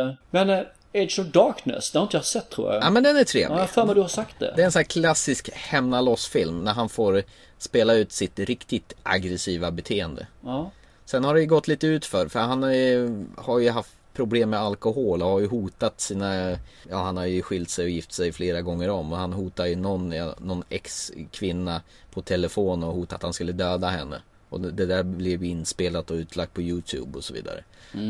Eh, 0.00 0.10
men 0.30 0.50
eh, 0.50 0.60
Age 0.94 1.18
of 1.18 1.26
Darkness, 1.26 1.90
det 1.90 1.98
har 1.98 2.02
inte 2.04 2.16
jag 2.16 2.24
sett 2.24 2.50
tror 2.50 2.72
jag. 2.72 2.82
Ja, 2.84 2.90
men 2.90 3.02
den 3.02 3.16
är 3.16 3.20
Ja, 3.20 3.24
trevlig. 3.24 3.54
jag 3.56 3.60
har 3.60 3.66
för 3.66 3.84
mig 3.86 3.94
du 3.94 4.00
har 4.00 4.08
sagt 4.08 4.38
det. 4.38 4.52
Det 4.56 4.62
är 4.62 4.66
en 4.66 4.72
sån 4.72 4.78
här 4.80 4.84
klassisk 4.84 5.50
hämna 5.52 6.00
loss-film 6.00 6.64
när 6.64 6.72
han 6.72 6.88
får 6.88 7.22
spela 7.58 7.94
ut 7.94 8.12
sitt 8.12 8.38
riktigt 8.38 8.92
aggressiva 9.02 9.70
beteende. 9.70 10.26
Ja. 10.44 10.70
Sen 11.04 11.24
har 11.24 11.34
det 11.34 11.40
ju 11.40 11.46
gått 11.46 11.68
lite 11.68 11.86
ut 11.86 12.06
för 12.06 12.28
för 12.28 12.40
han 12.40 12.62
har 12.62 12.70
ju, 12.70 13.24
har 13.36 13.58
ju 13.58 13.70
haft 13.70 13.90
problem 14.12 14.50
med 14.50 14.60
alkohol 14.60 15.22
och 15.22 15.28
har 15.28 15.40
ju 15.40 15.46
hotat 15.46 16.00
sina, 16.00 16.50
ja 16.90 16.96
han 17.02 17.16
har 17.16 17.24
ju 17.24 17.42
skilt 17.42 17.70
sig 17.70 17.84
och 17.84 17.90
gift 17.90 18.12
sig 18.12 18.32
flera 18.32 18.62
gånger 18.62 18.90
om 18.90 19.12
och 19.12 19.18
han 19.18 19.32
hotar 19.32 19.66
ju 19.66 19.76
någon, 19.76 20.12
ja, 20.12 20.34
någon 20.38 20.64
ex-kvinna 20.68 21.80
på 22.10 22.22
telefon 22.22 22.82
och 22.84 22.94
hotat 22.94 23.16
att 23.16 23.22
han 23.22 23.32
skulle 23.32 23.52
döda 23.52 23.88
henne. 23.88 24.22
Och 24.54 24.60
det, 24.60 24.86
där 24.86 25.02
blev 25.02 25.44
inspelat 25.44 26.10
och 26.10 26.14
utlagt 26.14 26.54
på 26.54 26.62
YouTube 26.62 27.18
och 27.18 27.24
så 27.24 27.34
vidare. 27.34 27.64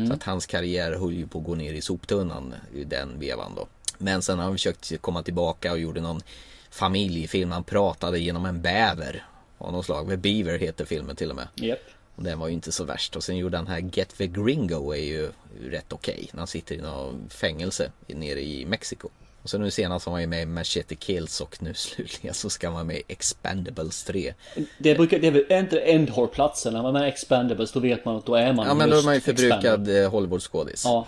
Så 0.07 0.13
att 0.13 0.23
hans 0.23 0.45
karriär 0.45 0.91
höll 0.91 1.13
ju 1.13 1.27
på 1.27 1.39
att 1.39 1.45
gå 1.45 1.55
ner 1.55 1.73
i 1.73 1.81
soptunnan 1.81 2.55
i 2.73 2.83
den 2.83 3.19
vevan 3.19 3.55
då. 3.55 3.67
Men 3.97 4.21
sen 4.21 4.37
har 4.37 4.45
han 4.45 4.53
försökt 4.53 5.01
komma 5.01 5.23
tillbaka 5.23 5.71
och 5.71 5.79
gjorde 5.79 6.01
någon 6.01 6.21
familjefilm. 6.69 7.51
Han 7.51 7.63
pratade 7.63 8.19
genom 8.19 8.45
en 8.45 8.61
bäver 8.61 9.25
av 9.57 9.71
något 9.71 9.85
slag. 9.85 10.19
Beaver 10.19 10.57
heter 10.57 10.85
filmen 10.85 11.15
till 11.15 11.29
och 11.29 11.35
med. 11.35 11.47
Japp. 11.55 11.79
Och 12.15 12.23
den 12.23 12.39
var 12.39 12.47
ju 12.47 12.53
inte 12.53 12.71
så 12.71 12.83
värst. 12.83 13.15
Och 13.15 13.23
sen 13.23 13.37
gjorde 13.37 13.57
han 13.57 13.67
här 13.67 13.89
Get 13.93 14.17
the 14.17 14.27
Gringo 14.27 14.91
är 14.93 15.03
ju 15.03 15.31
rätt 15.61 15.93
okej. 15.93 16.29
När 16.31 16.39
han 16.39 16.47
sitter 16.47 16.75
i 16.75 16.81
något 16.81 17.33
fängelse 17.33 17.91
nere 18.07 18.41
i 18.41 18.65
Mexiko. 18.65 19.09
Och 19.45 19.51
sen 19.51 19.61
nu 19.61 19.71
senast 19.71 20.05
var 20.05 20.13
han 20.13 20.21
ju 20.21 20.27
med 20.27 20.41
i 20.41 20.45
Machete 20.45 20.95
Kills 20.95 21.41
och 21.41 21.63
nu 21.63 21.73
slutligen 21.75 22.33
så 22.33 22.49
ska 22.49 22.69
vara 22.69 22.83
med 22.83 22.95
i 22.95 23.03
Expendables 23.07 24.03
3. 24.03 24.33
Det, 24.77 24.95
brukar, 24.95 25.19
det 25.19 25.27
är 25.27 25.31
väl 25.31 25.45
inte 25.49 25.79
Endhore-platsen, 25.79 26.73
när 26.73 26.81
man 26.81 26.95
är 26.95 27.03
Expandables 27.03 27.71
då 27.71 27.79
vet 27.79 28.05
man 28.05 28.15
att 28.15 28.25
då 28.25 28.35
är 28.35 28.53
man 28.53 28.67
Ja 28.67 28.73
men 28.73 28.89
då 28.89 28.97
är 28.97 29.03
man 29.03 29.13
ju 29.13 29.21
förbrukad 29.21 30.03
eh, 30.03 30.09
Hollywoodskådis. 30.11 30.85
Ja. 30.85 31.07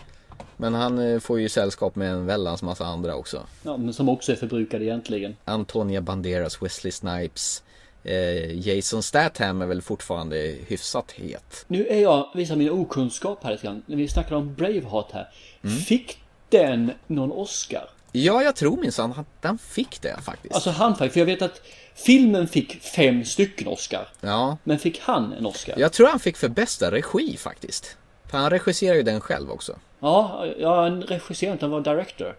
Men 0.57 0.73
han 0.73 0.99
eh, 0.99 1.19
får 1.19 1.39
ju 1.39 1.49
sällskap 1.49 1.95
med 1.95 2.11
en 2.11 2.25
väldans 2.25 2.63
massa 2.63 2.85
andra 2.85 3.15
också. 3.15 3.43
ja, 3.63 3.77
men 3.77 3.93
som 3.93 4.09
också 4.09 4.31
är 4.31 4.35
förbrukade 4.35 4.85
egentligen. 4.85 5.35
Antonia 5.45 6.01
Banderas, 6.01 6.61
Wesley 6.61 6.91
Snipes. 6.91 7.63
Eh, 8.03 8.67
Jason 8.67 9.03
Statham 9.03 9.61
är 9.61 9.65
väl 9.65 9.81
fortfarande 9.81 10.55
hyfsat 10.67 11.11
het. 11.11 11.65
Nu 11.67 11.88
är 11.88 12.01
jag, 12.01 12.29
visar 12.35 12.55
min 12.55 12.69
okunskap 12.69 13.43
här 13.43 13.51
lite 13.51 13.63
grann. 13.63 13.83
När 13.85 13.95
vi 13.95 14.07
snackade 14.07 14.35
om 14.35 14.55
Braveheart 14.55 15.11
här. 15.11 15.27
Mm. 15.63 15.75
Fick 15.75 16.17
den 16.49 16.91
någon 17.07 17.31
Oscar? 17.31 17.89
Ja, 18.11 18.43
jag 18.43 18.55
tror 18.55 18.77
minsann 18.77 19.11
att 19.11 19.45
han 19.45 19.57
fick 19.57 20.01
det 20.01 20.21
faktiskt. 20.21 20.55
Alltså 20.55 20.69
han 20.69 20.95
fick, 20.95 21.11
för 21.11 21.19
jag 21.19 21.25
vet 21.25 21.41
att 21.41 21.61
filmen 21.95 22.47
fick 22.47 22.81
fem 22.81 23.25
stycken 23.25 23.67
Oscar. 23.67 24.07
ja, 24.21 24.57
Men 24.63 24.79
fick 24.79 24.99
han 24.99 25.33
en 25.33 25.45
Oscar? 25.45 25.75
jag 25.77 25.93
tror 25.93 26.07
han 26.07 26.19
fick 26.19 26.37
för 26.37 26.49
bästa 26.49 26.91
regi 26.91 27.37
faktiskt. 27.37 27.97
För 28.25 28.37
han 28.37 28.49
regisserar 28.49 28.95
ju 28.95 29.03
den 29.03 29.21
själv 29.21 29.51
också. 29.51 29.75
Ja, 29.99 30.45
ja 30.59 30.87
en 30.87 31.03
regissör, 31.03 31.51
inte 31.51 31.65
han 31.65 31.71
var 31.71 31.81
director. 31.81 32.35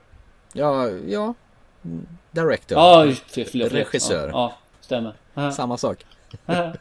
Ja, 0.53 0.89
ja. 0.89 1.35
Mm, 1.85 2.07
Director. 2.31 2.79
Ja, 2.79 3.13
förlåt, 3.29 3.49
förlåt. 3.51 3.73
Regissör. 3.73 4.29
Ja, 4.29 4.33
ja 4.35 4.59
stämmer. 4.81 5.15
Aha. 5.35 5.53
Samma 5.53 5.77
sak. 5.77 6.07
Aha. 6.47 6.73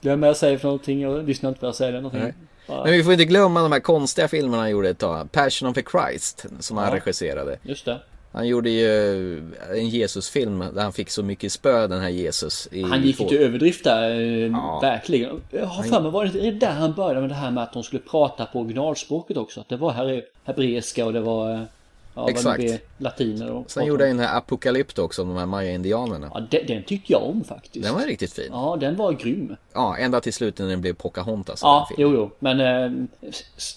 Glömmer 0.00 0.26
jag 0.26 0.36
säga 0.36 0.58
för 0.58 0.68
någonting, 0.68 1.00
jag 1.00 1.28
lyssnar 1.28 1.48
inte 1.50 1.60
på 1.60 1.66
vad 1.66 1.68
jag 1.68 1.76
säger 1.76 1.92
någonting. 1.92 2.20
Nej. 2.22 2.34
Men 2.66 2.92
vi 2.92 3.04
får 3.04 3.12
inte 3.12 3.24
glömma 3.24 3.62
de 3.62 3.72
här 3.72 3.80
konstiga 3.80 4.28
filmerna 4.28 4.62
han 4.62 4.70
gjorde 4.70 4.88
ett 4.88 4.98
tag. 4.98 5.32
Passion 5.32 5.68
of 5.68 5.74
the 5.74 5.82
Christ, 5.92 6.44
som 6.60 6.76
han 6.76 6.92
regisserade. 6.92 7.58
Just 7.62 7.84
det. 7.84 7.98
Han 8.32 8.46
gjorde 8.48 8.70
ju 8.70 9.38
en 9.74 9.88
Jesusfilm 9.88 10.58
där 10.74 10.82
han 10.82 10.92
fick 10.92 11.10
så 11.10 11.22
mycket 11.22 11.52
spö 11.52 11.86
den 11.86 12.00
här 12.00 12.08
Jesus. 12.08 12.68
I 12.72 12.82
Han 12.82 13.02
gick 13.02 13.20
ju 13.20 13.28
till 13.28 13.38
överdrift 13.38 13.84
där, 13.84 14.10
eh, 14.10 14.46
Ja. 14.46 14.78
verkligen. 14.82 15.40
Jag 15.50 15.66
har 15.66 15.82
för 15.82 16.00
mig, 16.00 16.10
var 16.10 16.24
det 16.24 16.50
där 16.50 16.70
han 16.72 16.92
började 16.92 17.20
med 17.20 17.28
det 17.30 17.34
här 17.34 17.50
med 17.50 17.62
att 17.62 17.72
de 17.72 17.82
skulle 17.82 18.02
prata 18.02 18.46
på 18.46 18.60
originalspråket 18.60 19.36
också? 19.36 19.60
Att 19.60 19.68
det 19.68 19.76
var 19.76 19.92
här 19.92 20.22
hebreiska 20.44 21.06
och 21.06 21.12
det 21.12 21.20
var, 21.20 21.52
eh, 21.54 21.60
ja, 22.14 22.30
Exakt. 22.30 22.64
latiner 22.98 23.50
och 23.50 23.70
Sen 23.70 23.86
gjorde 23.86 24.04
han 24.04 24.16
den 24.16 24.26
här 24.26 24.36
Apocalypto 24.36 25.02
också, 25.02 25.24
de 25.24 25.36
här 25.36 25.46
Maya-indianerna. 25.46 26.30
Ja, 26.34 26.40
den, 26.50 26.66
den 26.66 26.82
tyckte 26.82 27.12
jag 27.12 27.22
om 27.22 27.44
faktiskt. 27.44 27.84
Den 27.84 27.94
var 27.94 28.02
riktigt 28.02 28.32
fin. 28.32 28.48
Ja, 28.50 28.76
den 28.80 28.96
var 28.96 29.12
grym. 29.12 29.56
Ja, 29.72 29.96
ända 29.96 30.20
till 30.20 30.32
slutet 30.32 30.58
när 30.58 30.68
den 30.70 30.80
blev 30.80 30.94
Pocahontas. 30.94 31.62
Ja, 31.62 31.88
jo, 31.98 32.12
jo. 32.14 32.30
Men 32.38 32.60
eh, 32.60 33.30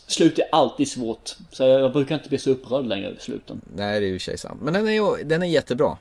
slut 0.08 0.40
är 0.40 0.46
alltid 0.52 0.92
svårt. 0.92 1.36
Så 1.52 1.64
jag, 1.64 1.82
jag 1.82 1.94
brukar 1.94 2.16
inte 2.16 2.30
bli 2.30 2.38
så 2.38 2.50
upprörd 2.50 2.86
längre 2.86 3.08
över 3.08 3.20
sluten. 3.20 3.62
Nej, 3.76 4.00
det 4.00 4.06
är 4.06 4.10
ju 4.10 4.16
i 4.16 4.18
och 4.18 4.22
sig 4.22 4.38
sant. 4.38 4.62
Men 4.62 4.74
den 4.74 4.88
är, 4.88 5.24
den 5.24 5.44
är 5.44 5.48
jättebra. 5.48 5.98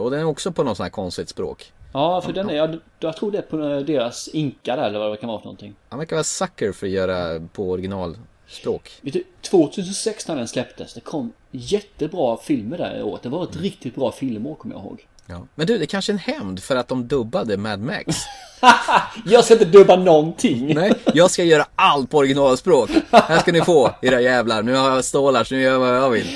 Och 0.00 0.10
den 0.10 0.20
är 0.20 0.24
också 0.24 0.52
på 0.52 0.62
något 0.62 0.76
sånt 0.76 0.84
här 0.84 0.90
konstigt 0.90 1.28
språk. 1.28 1.72
Ja, 1.92 2.20
för 2.20 2.32
den 2.32 2.50
är, 2.50 2.54
jag, 2.54 2.78
jag 3.00 3.16
tror 3.16 3.30
det 3.30 3.38
är 3.38 3.42
på 3.42 3.60
eh, 3.60 3.78
deras 3.78 4.28
inka 4.28 4.76
där 4.76 4.82
eller 4.82 4.98
vad 4.98 5.12
det 5.12 5.16
kan 5.16 5.28
vara 5.28 5.38
för 5.38 5.44
någonting. 5.44 5.74
Han 5.88 5.98
verkar 5.98 6.16
vara 6.16 6.24
sucker 6.24 6.72
för 6.72 6.86
att 6.86 6.92
göra 6.92 7.40
på 7.52 7.70
originalspråk. 7.70 8.26
Du, 9.02 9.24
2006 9.40 10.28
när 10.28 10.36
den 10.36 10.48
släpptes, 10.48 10.94
det 10.94 11.00
kom 11.00 11.32
jättebra 11.50 12.36
filmer 12.36 12.78
där 12.78 12.98
i 12.98 13.02
året. 13.02 13.22
Det 13.22 13.28
var 13.28 13.44
ett 13.44 13.56
riktigt 13.56 13.94
bra 13.94 14.12
filmår 14.12 14.54
kommer 14.54 14.74
jag 14.74 14.84
ihåg. 14.84 15.06
Ja. 15.26 15.46
Men 15.54 15.66
du, 15.66 15.78
det 15.78 15.84
är 15.84 15.86
kanske 15.86 16.12
är 16.12 16.14
en 16.14 16.18
hämnd 16.18 16.62
för 16.62 16.76
att 16.76 16.88
de 16.88 17.08
dubbade 17.08 17.56
Mad 17.56 17.80
Max. 17.80 18.16
Jag 19.24 19.44
ska 19.44 19.54
inte 19.54 19.64
dubba 19.64 19.96
någonting! 19.96 20.74
Nej, 20.74 20.92
jag 21.14 21.30
ska 21.30 21.44
göra 21.44 21.66
allt 21.74 22.10
på 22.10 22.18
originalspråk. 22.18 22.90
Här 23.10 23.38
ska 23.38 23.52
ni 23.52 23.60
få, 23.60 23.94
era 24.02 24.20
jävlar. 24.20 24.62
Nu 24.62 24.74
har 24.74 24.90
jag 24.90 25.04
stålar 25.04 25.44
så 25.44 25.54
nu 25.54 25.62
gör 25.62 25.72
jag 25.72 25.78
vad 25.78 25.96
jag 25.96 26.10
vill. 26.10 26.26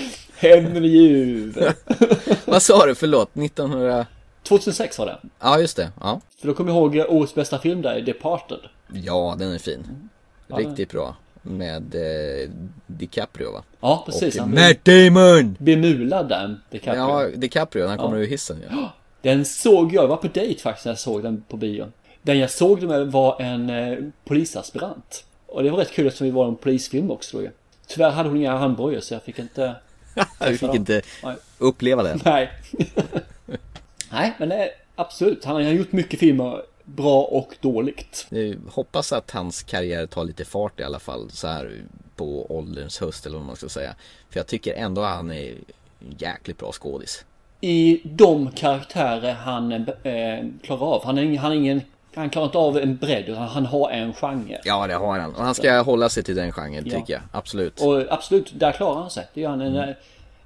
I 0.85 0.89
jul! 0.89 1.73
Vad 2.45 2.63
sa 2.63 2.87
du? 2.87 2.95
Förlåt, 2.95 3.37
1900... 3.37 4.07
2006 4.43 4.99
var 4.99 5.07
det. 5.07 5.19
Ja, 5.41 5.59
just 5.59 5.77
det. 5.77 5.93
Ja, 6.01 6.21
För 6.41 6.49
då 6.49 6.55
kommer 6.55 6.73
jag 6.73 6.97
ihåg 6.97 7.07
årets 7.09 7.35
bästa 7.35 7.59
film 7.59 7.83
där, 7.83 8.01
Departed. 8.01 8.59
ja 8.93 9.37
den 9.39 9.53
är 9.53 9.59
fin. 9.59 10.09
Riktigt 10.49 10.93
bra. 10.93 11.17
Med 11.43 11.95
eh, 11.95 12.51
DiCaprio 12.87 13.53
va? 13.53 13.63
Ja, 13.81 14.03
precis. 14.07 14.35
Och 14.35 14.41
Han 14.41 14.55
Matt 14.55 14.85
Damon! 14.85 15.57
blir 15.59 15.77
mulad 15.77 16.29
där, 16.29 16.57
DiCaprio. 16.71 17.01
Ja, 17.03 17.29
DiCaprio, 17.37 17.87
han 17.87 17.99
kommer 17.99 18.17
ur 18.17 18.27
hissen 18.27 18.63
ja. 18.71 18.93
Den 19.23 19.45
såg 19.45 19.95
jag, 19.95 20.05
jag 20.05 20.09
var 20.09 20.17
på 20.17 20.29
dejt 20.29 20.61
faktiskt 20.61 20.85
när 20.85 20.93
jag 20.93 20.99
såg 20.99 21.23
den 21.23 21.45
på 21.49 21.57
bion. 21.57 21.93
Den 22.23 22.39
jag 22.39 22.51
såg 22.51 22.81
den 22.81 22.89
med 22.89 23.07
var 23.13 23.41
en 23.41 23.71
eh, 23.71 23.99
polisaspirant. 24.25 25.25
Och 25.47 25.63
det 25.63 25.71
var 25.71 25.79
rätt 25.79 25.93
kul 25.93 26.07
eftersom 26.07 26.25
vi 26.25 26.31
var 26.31 26.49
en 26.49 26.57
polisfilm 26.57 27.11
också 27.11 27.37
då 27.37 27.43
ju. 27.43 27.51
Tyvärr 27.87 28.11
hade 28.11 28.29
hon 28.29 28.39
inga 28.39 28.57
handbojor 28.57 29.01
så 29.01 29.15
jag 29.15 29.23
fick 29.23 29.39
inte... 29.39 29.75
Du 30.47 30.57
fick 30.59 30.75
inte 30.75 31.03
Nej. 31.23 31.37
uppleva 31.59 32.03
det. 32.03 32.19
Nej. 32.25 32.51
Nej, 34.13 34.35
men 34.39 34.49
det 34.49 34.55
är 34.55 34.71
absolut. 34.95 35.45
Han 35.45 35.55
har 35.55 35.63
gjort 35.63 35.93
mycket 35.93 36.21
filmer 36.21 36.63
bra 36.97 37.23
och 37.23 37.57
dåligt. 37.61 38.27
Jag 38.31 38.57
hoppas 38.73 39.13
att 39.13 39.31
hans 39.31 39.63
karriär 39.63 40.07
tar 40.07 40.25
lite 40.25 40.45
fart 40.45 40.81
i 40.81 40.83
alla 40.83 40.99
fall 40.99 41.31
så 41.31 41.47
här 41.47 41.73
på 42.17 42.57
ålderns 42.59 43.01
höst 43.01 43.27
eller 43.27 43.37
vad 43.37 43.47
man 43.47 43.57
ska 43.57 43.69
säga. 43.69 43.95
För 44.31 44.41
jag 44.41 44.47
tycker 44.47 44.75
ändå 44.75 45.03
att 45.03 45.15
han 45.17 45.33
är 45.33 45.49
en 45.51 46.15
jäkligt 46.19 46.59
bra 46.59 46.73
skådis. 46.73 47.25
I 47.61 48.01
de 48.05 48.51
karaktärer 48.51 49.33
han 49.33 49.73
eh, 49.73 50.45
klarar 50.63 50.83
av. 50.95 51.05
Han, 51.05 51.19
är, 51.19 51.39
han, 51.39 51.53
är 51.53 51.57
ingen, 51.57 51.83
han 52.15 52.31
klarar 52.31 52.47
inte 52.47 52.59
av 52.59 52.79
en 52.79 52.97
bredd 52.97 53.29
utan 53.29 53.43
han 53.49 53.67
har 53.67 53.91
en 53.91 54.13
genre. 54.13 54.61
Ja, 54.65 54.87
det 54.87 54.95
har 54.95 55.19
han. 55.19 55.35
Och 55.35 55.45
han 55.45 55.55
ska 55.55 55.81
hålla 55.81 56.09
sig 56.09 56.23
till 56.23 56.37
den 56.37 56.53
genren 56.53 56.83
Ja. 56.87 56.99
tycker 56.99 57.13
jag. 57.13 57.23
Absolut. 57.33 57.81
Och 57.81 58.13
absolut, 58.13 58.53
där 58.61 58.73
klarar 58.73 59.01
han 59.01 59.11
sig. 59.11 59.27
Det 59.35 59.41
gör 59.41 59.51
han. 59.51 59.61
Mm. 59.61 59.95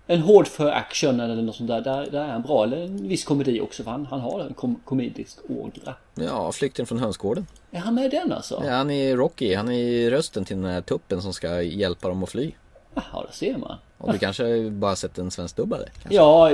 En 0.06 0.20
hård 0.20 0.46
för 0.48 0.70
action 0.70 1.20
eller 1.20 1.42
något 1.42 1.56
sånt 1.56 1.68
där. 1.68 1.80
Där, 1.80 2.06
där 2.10 2.24
är 2.24 2.32
han 2.32 2.42
bra. 2.42 2.64
Eller 2.64 2.76
en 2.84 3.08
viss 3.08 3.24
komedi 3.24 3.60
också 3.60 3.82
för 3.84 3.90
han, 3.90 4.06
han 4.06 4.20
har 4.20 4.40
en 4.40 4.54
kom, 4.54 4.80
komedisk 4.84 5.38
ådra. 5.48 5.94
Ja, 6.14 6.52
Flykten 6.52 6.86
från 6.86 6.98
hönsgården. 6.98 7.46
Är 7.70 7.78
han 7.78 7.94
med 7.94 8.04
i 8.04 8.08
den 8.08 8.32
alltså? 8.32 8.62
Ja, 8.66 8.72
han 8.72 8.90
är 8.90 9.16
Rocky. 9.16 9.54
Han 9.54 9.70
är 9.72 10.10
rösten 10.10 10.44
till 10.44 10.56
den 10.56 10.70
här 10.70 10.80
tuppen 10.80 11.22
som 11.22 11.32
ska 11.32 11.62
hjälpa 11.62 12.08
dem 12.08 12.22
att 12.22 12.30
fly. 12.30 12.52
Jaha, 12.94 13.24
det 13.30 13.36
ser 13.36 13.56
man. 13.58 13.76
Och 13.98 14.12
du 14.12 14.18
kanske 14.18 14.70
bara 14.70 14.96
sett 14.96 15.18
en 15.18 15.30
svensk 15.30 15.56
dubbare? 15.56 15.88
kanske? 16.02 16.14
Ja, 16.14 16.50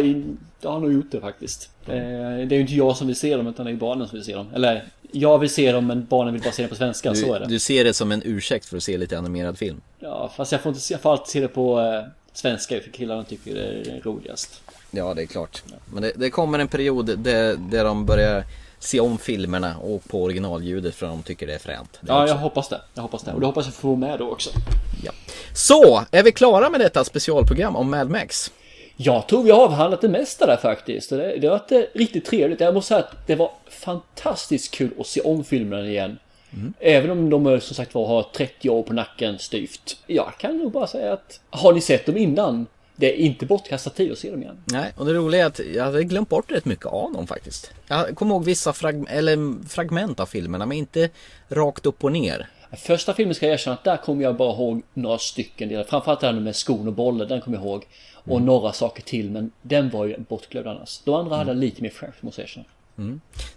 jag 0.61 0.71
har 0.71 0.81
nog 0.81 0.93
gjort 0.93 1.11
det 1.11 1.21
faktiskt. 1.21 1.71
Eh, 1.87 1.93
Det 1.95 2.01
är 2.03 2.53
ju 2.53 2.61
inte 2.61 2.75
jag 2.75 2.97
som 2.97 3.07
vill 3.07 3.17
se 3.17 3.37
dem 3.37 3.47
utan 3.47 3.67
det 3.67 3.73
är 3.73 3.77
barnen 3.77 4.09
som 4.09 4.17
vill 4.19 4.25
se 4.25 4.35
dem. 4.35 4.47
Eller, 4.55 4.85
jag 5.13 5.39
vill 5.39 5.51
se 5.51 5.73
dem 5.73 5.87
men 5.87 6.07
barnen 6.07 6.35
vill 6.35 6.43
bara 6.43 6.53
se 6.53 6.63
dem 6.63 6.69
på 6.71 6.75
svenska, 6.77 7.15
så 7.15 7.35
är 7.35 7.39
Du, 7.41 7.45
det. 7.45 7.51
du 7.51 7.59
ser 7.59 7.85
det 7.85 7.95
som 7.95 8.13
en 8.13 8.23
ursäkt 8.25 8.67
för 8.67 8.77
att 8.77 8.83
se 8.83 8.99
lite 8.99 9.19
animerad 9.19 9.59
film. 9.59 9.81
Ja, 9.99 10.31
fast 10.37 10.53
jag 10.53 10.61
får, 10.61 10.71
inte 10.71 10.81
se, 10.81 10.95
jag 10.95 11.01
får 11.01 11.13
alltid 11.13 11.27
se 11.27 11.41
det 11.41 11.49
på 11.49 11.81
eh, 12.33 12.37
svenska 12.37 12.81
för 12.81 12.91
killarna 12.91 13.25
tycker 13.25 13.55
det 13.55 13.65
är 13.65 14.01
roligast. 14.05 14.63
Ja, 14.91 15.15
det 15.15 15.23
är 15.23 15.27
klart. 15.27 15.63
Men 15.93 16.03
det, 16.03 16.13
det 16.17 16.31
kommer 16.31 16.59
en 16.59 16.69
period 16.69 17.19
där, 17.19 17.57
där 17.57 17.85
de 17.85 18.07
börjar 18.07 18.45
se 18.79 19.01
om 19.01 19.19
filmerna 19.19 19.77
och 19.79 20.05
på 20.09 20.23
originalljudet 20.23 20.95
för 20.95 21.07
de 21.07 21.23
tycker 21.23 21.47
det 21.47 21.55
är 21.55 21.59
fränt. 21.59 21.99
Det 22.01 22.13
Ja, 22.13 22.23
också. 22.23 22.35
jag 22.35 22.39
hoppas 22.39 22.69
det. 22.69 22.81
Jag 22.95 23.03
hoppas 23.03 23.23
det. 23.23 23.33
Och 23.33 23.41
det 23.41 23.47
hoppas 23.47 23.67
jag 23.67 23.75
får 23.75 23.97
med 23.97 24.19
då 24.19 24.31
också. 24.31 24.51
Ja. 25.05 25.13
Så, 25.55 26.05
är 26.11 26.23
vi 26.23 26.33
klara 26.33 26.71
med 26.71 26.81
detta 26.81 27.05
specialprogram 27.05 27.77
om 27.77 27.91
Mad 27.91 28.11
Max? 28.11 28.53
Jag 28.97 29.29
tror 29.29 29.43
vi 29.43 29.51
har 29.51 29.59
avhandlat 29.65 30.01
det 30.01 30.09
mesta 30.09 30.47
där 30.47 30.57
faktiskt. 30.57 31.11
Det, 31.11 31.37
det 31.39 31.47
har 31.47 31.59
varit 31.59 31.73
eh, 31.73 31.81
riktigt 31.95 32.25
trevligt. 32.25 32.61
Jag 32.61 32.75
måste 32.75 32.89
säga 32.89 33.01
att 33.01 33.27
det 33.27 33.35
var 33.35 33.51
fantastiskt 33.69 34.71
kul 34.75 34.91
att 35.01 35.07
se 35.07 35.21
om 35.21 35.45
filmen 35.45 35.87
igen. 35.87 36.19
Även 36.79 37.11
om 37.11 37.31
de 37.31 37.47
eh, 37.47 37.59
som 37.59 37.75
sagt 37.77 37.95
var 37.95 38.07
har 38.07 38.23
30 38.23 38.71
år 38.71 38.83
på 38.83 38.93
nacken 38.93 39.39
styvt. 39.39 39.97
Jag 40.07 40.33
kan 40.39 40.59
nog 40.59 40.73
bara 40.73 40.87
säga 40.87 41.13
att 41.13 41.41
har 41.51 41.73
ni 41.73 41.81
sett 41.81 42.07
dem 42.07 42.17
innan? 42.17 42.67
Det 42.97 43.15
är 43.15 43.17
inte 43.17 43.47
bortkastad 43.47 43.91
tid 43.91 44.13
att 44.13 44.19
se 44.19 44.31
dem 44.31 44.43
igen. 44.43 44.63
Nej, 44.65 44.93
och 44.97 45.07
det 45.07 45.13
roliga 45.13 45.43
är 45.43 45.47
att 45.47 45.61
jag 45.75 45.85
hade 45.85 46.05
glömt 46.05 46.29
bort 46.29 46.53
rätt 46.53 46.65
mycket 46.65 46.87
av 46.87 47.13
dem 47.13 47.27
faktiskt. 47.27 47.71
Jag 47.87 48.17
kommer 48.17 48.35
ihåg 48.35 48.45
vissa 48.45 48.73
frag 48.73 49.07
eller 49.09 49.69
fragment 49.69 50.21
av 50.21 50.27
filmerna, 50.27 50.67
men 50.67 50.79
inte 50.79 51.11
rakt 51.49 51.87
upp 51.87 52.05
och 52.05 52.13
ner. 52.13 52.49
Första 52.77 53.15
filmen 53.15 53.35
ska 53.35 53.47
jag 53.47 53.53
erkänna 53.53 53.75
att 53.77 53.85
där 53.85 53.97
kommer 53.97 54.23
jag 54.23 54.37
bara 54.37 54.53
ihåg 54.53 54.83
några 54.95 55.19
stycken 55.19 55.69
delar. 55.69 55.85
Framförallt 55.85 56.21
den 56.21 56.45
med 56.45 56.57
skon 56.57 56.87
och 56.87 56.93
bollen, 56.93 57.29
den 57.29 57.41
kommer 57.41 57.57
jag 57.57 57.67
ihåg. 57.67 57.87
Och 58.15 58.43
några 58.43 58.73
saker 58.73 59.03
till, 59.03 59.31
men 59.31 59.51
den 59.63 59.91
var 59.91 60.05
ju 60.05 60.19
bortglömd 60.19 60.69
annars. 60.69 61.01
De 61.05 61.15
andra 61.15 61.37
hade 61.37 61.51
jag 61.51 61.59
lite 61.59 61.83
mer 61.83 61.91
fräscht 61.91 62.23
måste 62.23 62.41
jag 62.41 62.49
erkänna. 62.49 62.67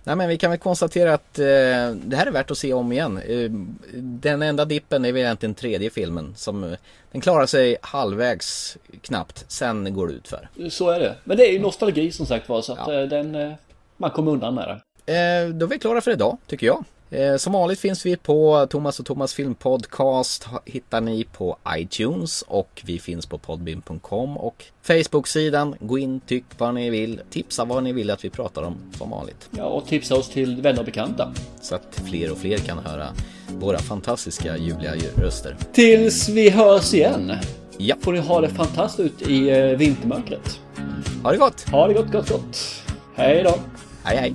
Nej 0.04 0.16
men 0.16 0.30
vi 0.30 0.38
kan 0.38 0.50
väl 0.52 0.60
konstatera 0.60 1.14
att 1.14 1.40
eh, 1.40 1.46
det 1.96 2.16
här 2.16 2.26
är 2.26 2.32
värt 2.32 2.52
att 2.52 2.58
se 2.58 2.74
om 2.74 2.92
igen. 2.92 3.18
Eh, 3.18 3.50
den 3.94 4.42
enda 4.42 4.66
dippen 4.66 5.06
är 5.06 5.12
väl 5.12 5.22
egentligen 5.22 5.56
tredje 5.56 5.90
filmen 5.90 6.34
som 6.38 6.64
eh, 6.64 6.72
den 7.12 7.22
klarar 7.22 7.46
sig 7.46 7.78
halvvägs 7.82 8.78
knappt, 9.02 9.46
sen 9.48 9.94
går 9.94 10.08
det 10.08 10.14
ut 10.14 10.28
för. 10.28 10.50
Så 10.70 10.90
är 10.90 11.00
det. 11.00 11.16
Men 11.24 11.38
det 11.38 11.48
är 11.48 11.52
ju 11.52 11.60
nostalgi 11.60 12.12
som 12.12 12.26
sagt 12.26 12.50
var, 12.50 12.62
så 12.62 12.74
att 12.74 12.80
Ja. 12.88 12.94
eh, 13.02 13.08
den... 13.08 13.54
Man 13.98 14.12
kommer 14.12 14.32
undan 14.32 14.56
med 14.56 14.68
det. 14.68 14.82
Då 15.54 15.66
är 15.66 15.70
vi 15.70 15.80
klara 15.80 16.02
för 16.02 16.12
idag, 16.12 16.38
tycker 16.48 16.68
jag. 16.68 16.84
Eh, 17.14 17.36
som 17.38 17.54
vanligt 17.54 17.80
finns 17.80 18.06
vi 18.06 18.18
på 18.18 18.68
Thomas 18.70 19.00
och 19.00 19.06
Thomas 19.06 19.34
filmpodcast. 19.34 20.48
Hittar 20.66 21.02
ni 21.02 21.24
på 21.24 21.58
iTunes 21.78 22.42
och 22.42 22.82
vi 22.86 23.00
finns 23.00 23.26
på 23.26 23.38
podbean.com 23.38 24.38
och 24.38 24.66
Facebook-sidan. 24.82 25.76
Gå 25.80 25.98
in, 25.98 26.20
tyck 26.20 26.44
vad 26.58 26.74
ni 26.74 26.90
vill. 26.90 27.22
Tipsa 27.30 27.66
vad 27.66 27.84
ni 27.84 27.94
vill 27.94 28.12
att 28.12 28.26
vi 28.26 28.30
pratar 28.30 28.64
om 28.64 28.76
som 28.98 29.10
vanligt. 29.10 29.50
Ja, 29.52 29.64
och 29.64 29.88
tipsa 29.88 30.16
oss 30.16 30.30
till 30.30 30.62
vänner 30.62 30.80
och 30.80 30.86
bekanta. 30.86 31.32
Så 31.62 31.76
att 31.76 32.02
fler 32.10 32.32
och 32.32 32.38
fler 32.38 32.58
kan 32.58 32.78
höra 32.78 33.08
våra 33.48 33.80
fantastiska 33.80 34.58
ljuvliga 34.58 34.94
röster. 35.16 35.58
Tills 35.74 36.30
vi 36.30 36.50
hörs 36.50 36.94
igen. 36.94 37.34
Ja. 37.78 37.96
Får 38.02 38.14
ni 38.14 38.20
ha 38.20 38.42
det 38.42 38.50
fantastiskt 38.50 39.22
ut 39.22 39.30
i 39.30 39.50
eh, 39.50 39.66
vintermörkret. 39.66 40.60
Ha 41.24 41.32
det 41.32 41.38
gott! 41.38 41.70
Ha 41.70 41.88
det 41.88 41.94
gott, 41.94 42.12
gott, 42.12 42.30
gott. 42.30 42.58
Hej 43.16 43.44
då. 43.44 43.56
Hej 44.04 44.18
hej! 44.18 44.34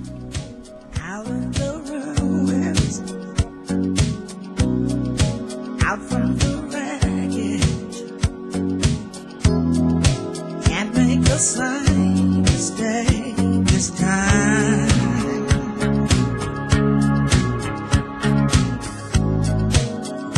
The 11.29 11.39
same 11.39 12.43
mistake 12.43 13.37
this 13.67 13.91
time. 13.91 14.89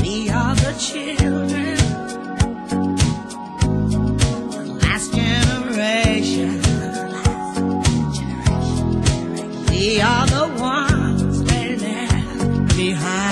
We 0.02 0.30
are 0.30 0.54
the 0.56 0.72
children, 0.88 1.76
the 4.64 4.78
last 4.82 5.14
generation. 5.14 6.60
We 9.70 10.00
are 10.00 10.26
the 10.26 10.46
ones 10.58 11.44
they 11.44 11.76
left 11.76 12.76
behind. 12.76 13.29